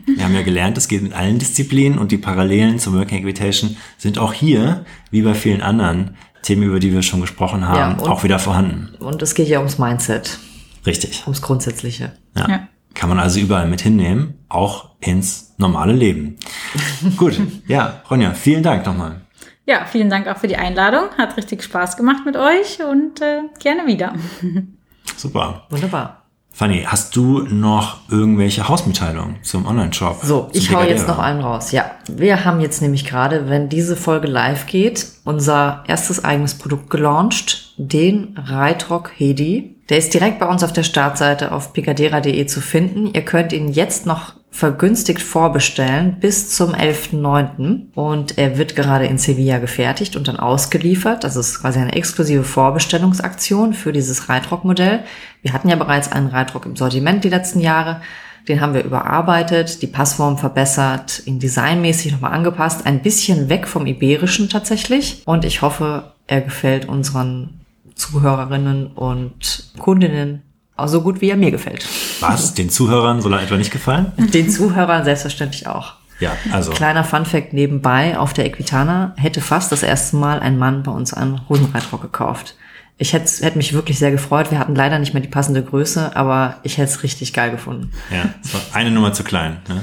Wir 0.04 0.24
haben 0.24 0.34
ja 0.34 0.42
gelernt, 0.42 0.76
es 0.76 0.88
geht 0.88 1.02
mit 1.02 1.14
allen 1.14 1.38
Disziplinen 1.38 1.98
und 1.98 2.12
die 2.12 2.18
Parallelen 2.18 2.78
zum 2.80 2.98
Working 2.98 3.18
Equitation 3.18 3.78
sind 3.96 4.18
auch 4.18 4.34
hier, 4.34 4.84
wie 5.10 5.22
bei 5.22 5.32
vielen 5.32 5.62
anderen 5.62 6.16
Themen, 6.46 6.62
über 6.62 6.78
die 6.78 6.92
wir 6.92 7.02
schon 7.02 7.20
gesprochen 7.20 7.66
haben, 7.66 8.00
ja, 8.00 8.08
auch 8.08 8.22
wieder 8.22 8.38
vorhanden. 8.38 8.94
Und 9.00 9.20
es 9.20 9.34
geht 9.34 9.48
ja 9.48 9.58
ums 9.58 9.78
Mindset. 9.78 10.38
Richtig. 10.86 11.24
Ums 11.24 11.42
Grundsätzliche. 11.42 12.12
Ja. 12.36 12.48
ja. 12.48 12.68
Kann 12.94 13.08
man 13.08 13.18
also 13.18 13.40
überall 13.40 13.66
mit 13.66 13.80
hinnehmen, 13.80 14.38
auch 14.48 14.90
ins 15.00 15.54
normale 15.58 15.92
Leben. 15.92 16.36
Gut, 17.16 17.40
ja, 17.66 18.02
Ronja, 18.10 18.32
vielen 18.32 18.62
Dank 18.62 18.86
nochmal. 18.86 19.22
Ja, 19.66 19.84
vielen 19.84 20.08
Dank 20.08 20.28
auch 20.28 20.36
für 20.36 20.46
die 20.46 20.56
Einladung. 20.56 21.08
Hat 21.18 21.36
richtig 21.36 21.64
Spaß 21.64 21.96
gemacht 21.96 22.24
mit 22.24 22.36
euch 22.36 22.78
und 22.88 23.20
äh, 23.20 23.42
gerne 23.58 23.86
wieder. 23.86 24.14
Super. 25.16 25.66
Wunderbar. 25.70 26.25
Fanny, 26.56 26.84
hast 26.86 27.14
du 27.14 27.40
noch 27.40 27.98
irgendwelche 28.10 28.66
Hausmitteilungen 28.66 29.36
zum 29.42 29.66
Online-Shop? 29.66 30.20
So, 30.22 30.48
ich 30.54 30.74
hau 30.74 30.82
jetzt 30.82 31.06
noch 31.06 31.18
einen 31.18 31.42
raus. 31.42 31.70
Ja, 31.70 31.90
wir 32.08 32.46
haben 32.46 32.62
jetzt 32.62 32.80
nämlich 32.80 33.04
gerade, 33.04 33.50
wenn 33.50 33.68
diese 33.68 33.94
Folge 33.94 34.26
live 34.26 34.64
geht, 34.64 35.06
unser 35.24 35.84
erstes 35.86 36.24
eigenes 36.24 36.54
Produkt 36.54 36.88
gelauncht, 36.88 37.74
den 37.76 38.34
Reitrock 38.38 39.10
Hedi. 39.14 39.76
Der 39.90 39.98
ist 39.98 40.14
direkt 40.14 40.38
bei 40.38 40.46
uns 40.46 40.64
auf 40.64 40.72
der 40.72 40.82
Startseite 40.82 41.52
auf 41.52 41.74
picadera.de 41.74 42.46
zu 42.46 42.62
finden. 42.62 43.08
Ihr 43.12 43.26
könnt 43.26 43.52
ihn 43.52 43.68
jetzt 43.68 44.06
noch 44.06 44.32
vergünstigt 44.56 45.20
vorbestellen 45.20 46.16
bis 46.18 46.54
zum 46.56 46.72
11.09. 46.72 47.92
Und 47.94 48.38
er 48.38 48.56
wird 48.56 48.74
gerade 48.74 49.04
in 49.04 49.18
Sevilla 49.18 49.58
gefertigt 49.58 50.16
und 50.16 50.28
dann 50.28 50.38
ausgeliefert. 50.38 51.24
Das 51.24 51.36
ist 51.36 51.60
quasi 51.60 51.78
eine 51.78 51.92
exklusive 51.92 52.42
Vorbestellungsaktion 52.42 53.74
für 53.74 53.92
dieses 53.92 54.30
Reitrock-Modell. 54.30 55.00
Wir 55.46 55.52
hatten 55.52 55.68
ja 55.68 55.76
bereits 55.76 56.10
einen 56.10 56.26
Reitrock 56.26 56.66
im 56.66 56.74
Sortiment 56.74 57.22
die 57.22 57.28
letzten 57.28 57.60
Jahre. 57.60 58.00
Den 58.48 58.60
haben 58.60 58.74
wir 58.74 58.82
überarbeitet, 58.82 59.80
die 59.80 59.86
Passform 59.86 60.38
verbessert, 60.38 61.22
ihn 61.24 61.38
designmäßig 61.38 62.10
nochmal 62.10 62.32
angepasst, 62.32 62.84
ein 62.84 63.00
bisschen 63.00 63.48
weg 63.48 63.68
vom 63.68 63.86
Iberischen 63.86 64.48
tatsächlich. 64.48 65.22
Und 65.24 65.44
ich 65.44 65.62
hoffe, 65.62 66.10
er 66.26 66.40
gefällt 66.40 66.88
unseren 66.88 67.60
Zuhörerinnen 67.94 68.88
und 68.88 69.70
Kundinnen 69.78 70.42
auch 70.74 70.88
so 70.88 71.00
gut, 71.00 71.20
wie 71.20 71.30
er 71.30 71.36
mir 71.36 71.52
gefällt. 71.52 71.86
Was? 72.18 72.54
Den 72.54 72.68
Zuhörern 72.68 73.22
soll 73.22 73.32
er 73.32 73.42
etwa 73.42 73.56
nicht 73.56 73.70
gefallen? 73.70 74.10
Den 74.16 74.50
Zuhörern 74.50 75.04
selbstverständlich 75.04 75.68
auch. 75.68 75.94
Ja, 76.18 76.32
also. 76.50 76.72
Kleiner 76.72 77.04
Funfact 77.04 77.52
nebenbei, 77.52 78.18
auf 78.18 78.32
der 78.32 78.46
Equitana 78.46 79.14
hätte 79.16 79.40
fast 79.40 79.70
das 79.70 79.84
erste 79.84 80.16
Mal 80.16 80.40
ein 80.40 80.58
Mann 80.58 80.82
bei 80.82 80.90
uns 80.90 81.14
einen 81.14 81.48
Hosenreitrock 81.48 82.02
gekauft. 82.02 82.56
Ich 82.98 83.12
hätte, 83.12 83.44
hätte 83.44 83.58
mich 83.58 83.72
wirklich 83.72 83.98
sehr 83.98 84.10
gefreut. 84.10 84.50
Wir 84.50 84.58
hatten 84.58 84.74
leider 84.74 84.98
nicht 84.98 85.12
mehr 85.12 85.22
die 85.22 85.28
passende 85.28 85.62
Größe, 85.62 86.16
aber 86.16 86.56
ich 86.62 86.78
hätte 86.78 86.90
es 86.90 87.02
richtig 87.02 87.32
geil 87.32 87.50
gefunden. 87.50 87.92
Ja, 88.10 88.34
es 88.42 88.54
war 88.54 88.60
eine 88.72 88.90
Nummer 88.90 89.12
zu 89.12 89.22
klein. 89.22 89.58
Ne? 89.68 89.82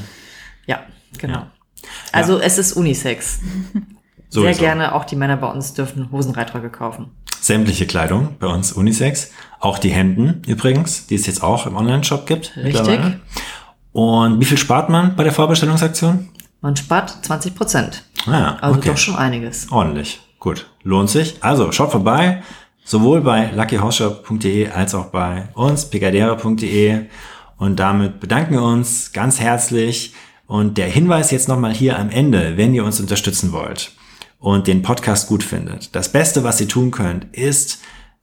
Ja, 0.66 0.80
genau. 1.18 1.40
Ja. 1.40 1.52
Also 2.12 2.40
ja. 2.40 2.46
es 2.46 2.58
ist 2.58 2.74
Unisex. 2.74 3.40
So 4.30 4.42
sehr 4.42 4.56
gerne, 4.56 4.96
auch 4.96 5.06
die 5.06 5.16
Männer 5.16 5.38
bei 5.38 5.48
uns 5.48 5.76
dürfen 5.76 6.12
Hosenreitröcke 6.12 6.72
kaufen 6.72 7.12
sämtliche 7.44 7.86
Kleidung 7.86 8.36
bei 8.40 8.48
uns 8.48 8.72
Unisex. 8.72 9.32
Auch 9.60 9.78
die 9.78 9.90
Hemden 9.90 10.42
übrigens, 10.48 11.08
die 11.08 11.16
es 11.16 11.26
jetzt 11.26 11.44
auch 11.44 11.68
im 11.68 11.76
Online-Shop 11.76 12.26
gibt. 12.26 12.56
Richtig. 12.58 13.00
Und 13.92 14.40
wie 14.40 14.46
viel 14.46 14.58
spart 14.58 14.90
man 14.90 15.16
bei 15.16 15.24
der 15.24 15.34
Vorbestellungsaktion? 15.34 16.30
Man 16.62 16.76
spart 16.76 17.18
20 17.24 17.56
Prozent. 17.56 18.04
Ah, 18.26 18.56
also 18.62 18.80
okay. 18.80 18.90
doch 18.90 18.98
schon 18.98 19.16
einiges. 19.16 19.72
Ordentlich. 19.72 20.22
Gut. 20.40 20.68
Lohnt 20.84 21.10
sich. 21.10 21.36
Also 21.42 21.72
schaut 21.72 21.92
vorbei. 21.92 22.42
Sowohl 22.84 23.22
bei 23.22 23.52
luckyhorseshop.de 23.52 24.70
als 24.70 24.94
auch 24.94 25.06
bei 25.06 25.50
uns, 25.54 25.86
picadera.de. 25.90 27.06
Und 27.58 27.80
damit 27.80 28.20
bedanken 28.20 28.54
wir 28.54 28.64
uns 28.64 29.14
ganz 29.14 29.40
herzlich. 29.40 30.14
Und 30.46 30.78
der 30.78 30.88
Hinweis 30.88 31.32
jetzt 31.32 31.48
nochmal 31.48 31.74
hier 31.74 31.98
am 31.98 32.10
Ende, 32.10 32.58
wenn 32.58 32.74
ihr 32.74 32.84
uns 32.84 33.00
unterstützen 33.00 33.52
wollt 33.54 33.92
und 34.40 34.68
den 34.68 34.82
Podcast 34.82 35.28
gut 35.28 35.42
findet. 35.42 35.96
Das 35.96 36.12
Beste, 36.12 36.44
was 36.44 36.60
ihr 36.60 36.68
tun 36.68 36.92
könnt, 36.92 37.34
ist 37.34 37.80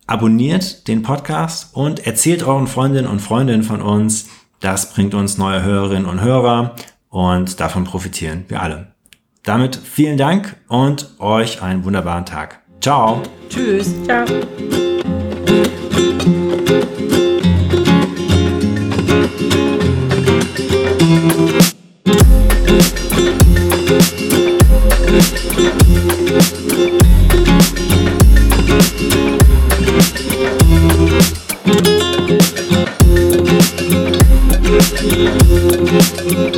abonniert 0.07 0.87
den 0.87 1.03
Podcast 1.03 1.75
und 1.75 2.07
erzählt 2.07 2.43
euren 2.43 2.67
Freundinnen 2.67 3.09
und 3.09 3.21
Freundinnen 3.21 3.63
von 3.63 3.81
uns. 3.81 4.29
Das 4.61 4.93
bringt 4.93 5.15
uns 5.15 5.39
neue 5.39 5.63
Hörerinnen 5.63 6.05
und 6.05 6.21
Hörer 6.21 6.75
und 7.09 7.59
davon 7.61 7.85
profitieren 7.85 8.45
wir 8.49 8.61
alle. 8.61 8.93
Damit 9.45 9.77
vielen 9.77 10.19
Dank 10.19 10.57
und 10.69 11.15
euch 11.19 11.63
einen 11.63 11.85
wunderbaren 11.85 12.27
Tag. 12.27 12.60
Ciao. 12.81 13.23
Tschüss. 13.51 13.95
Ciao. 14.07 14.25
Thank 36.31 36.55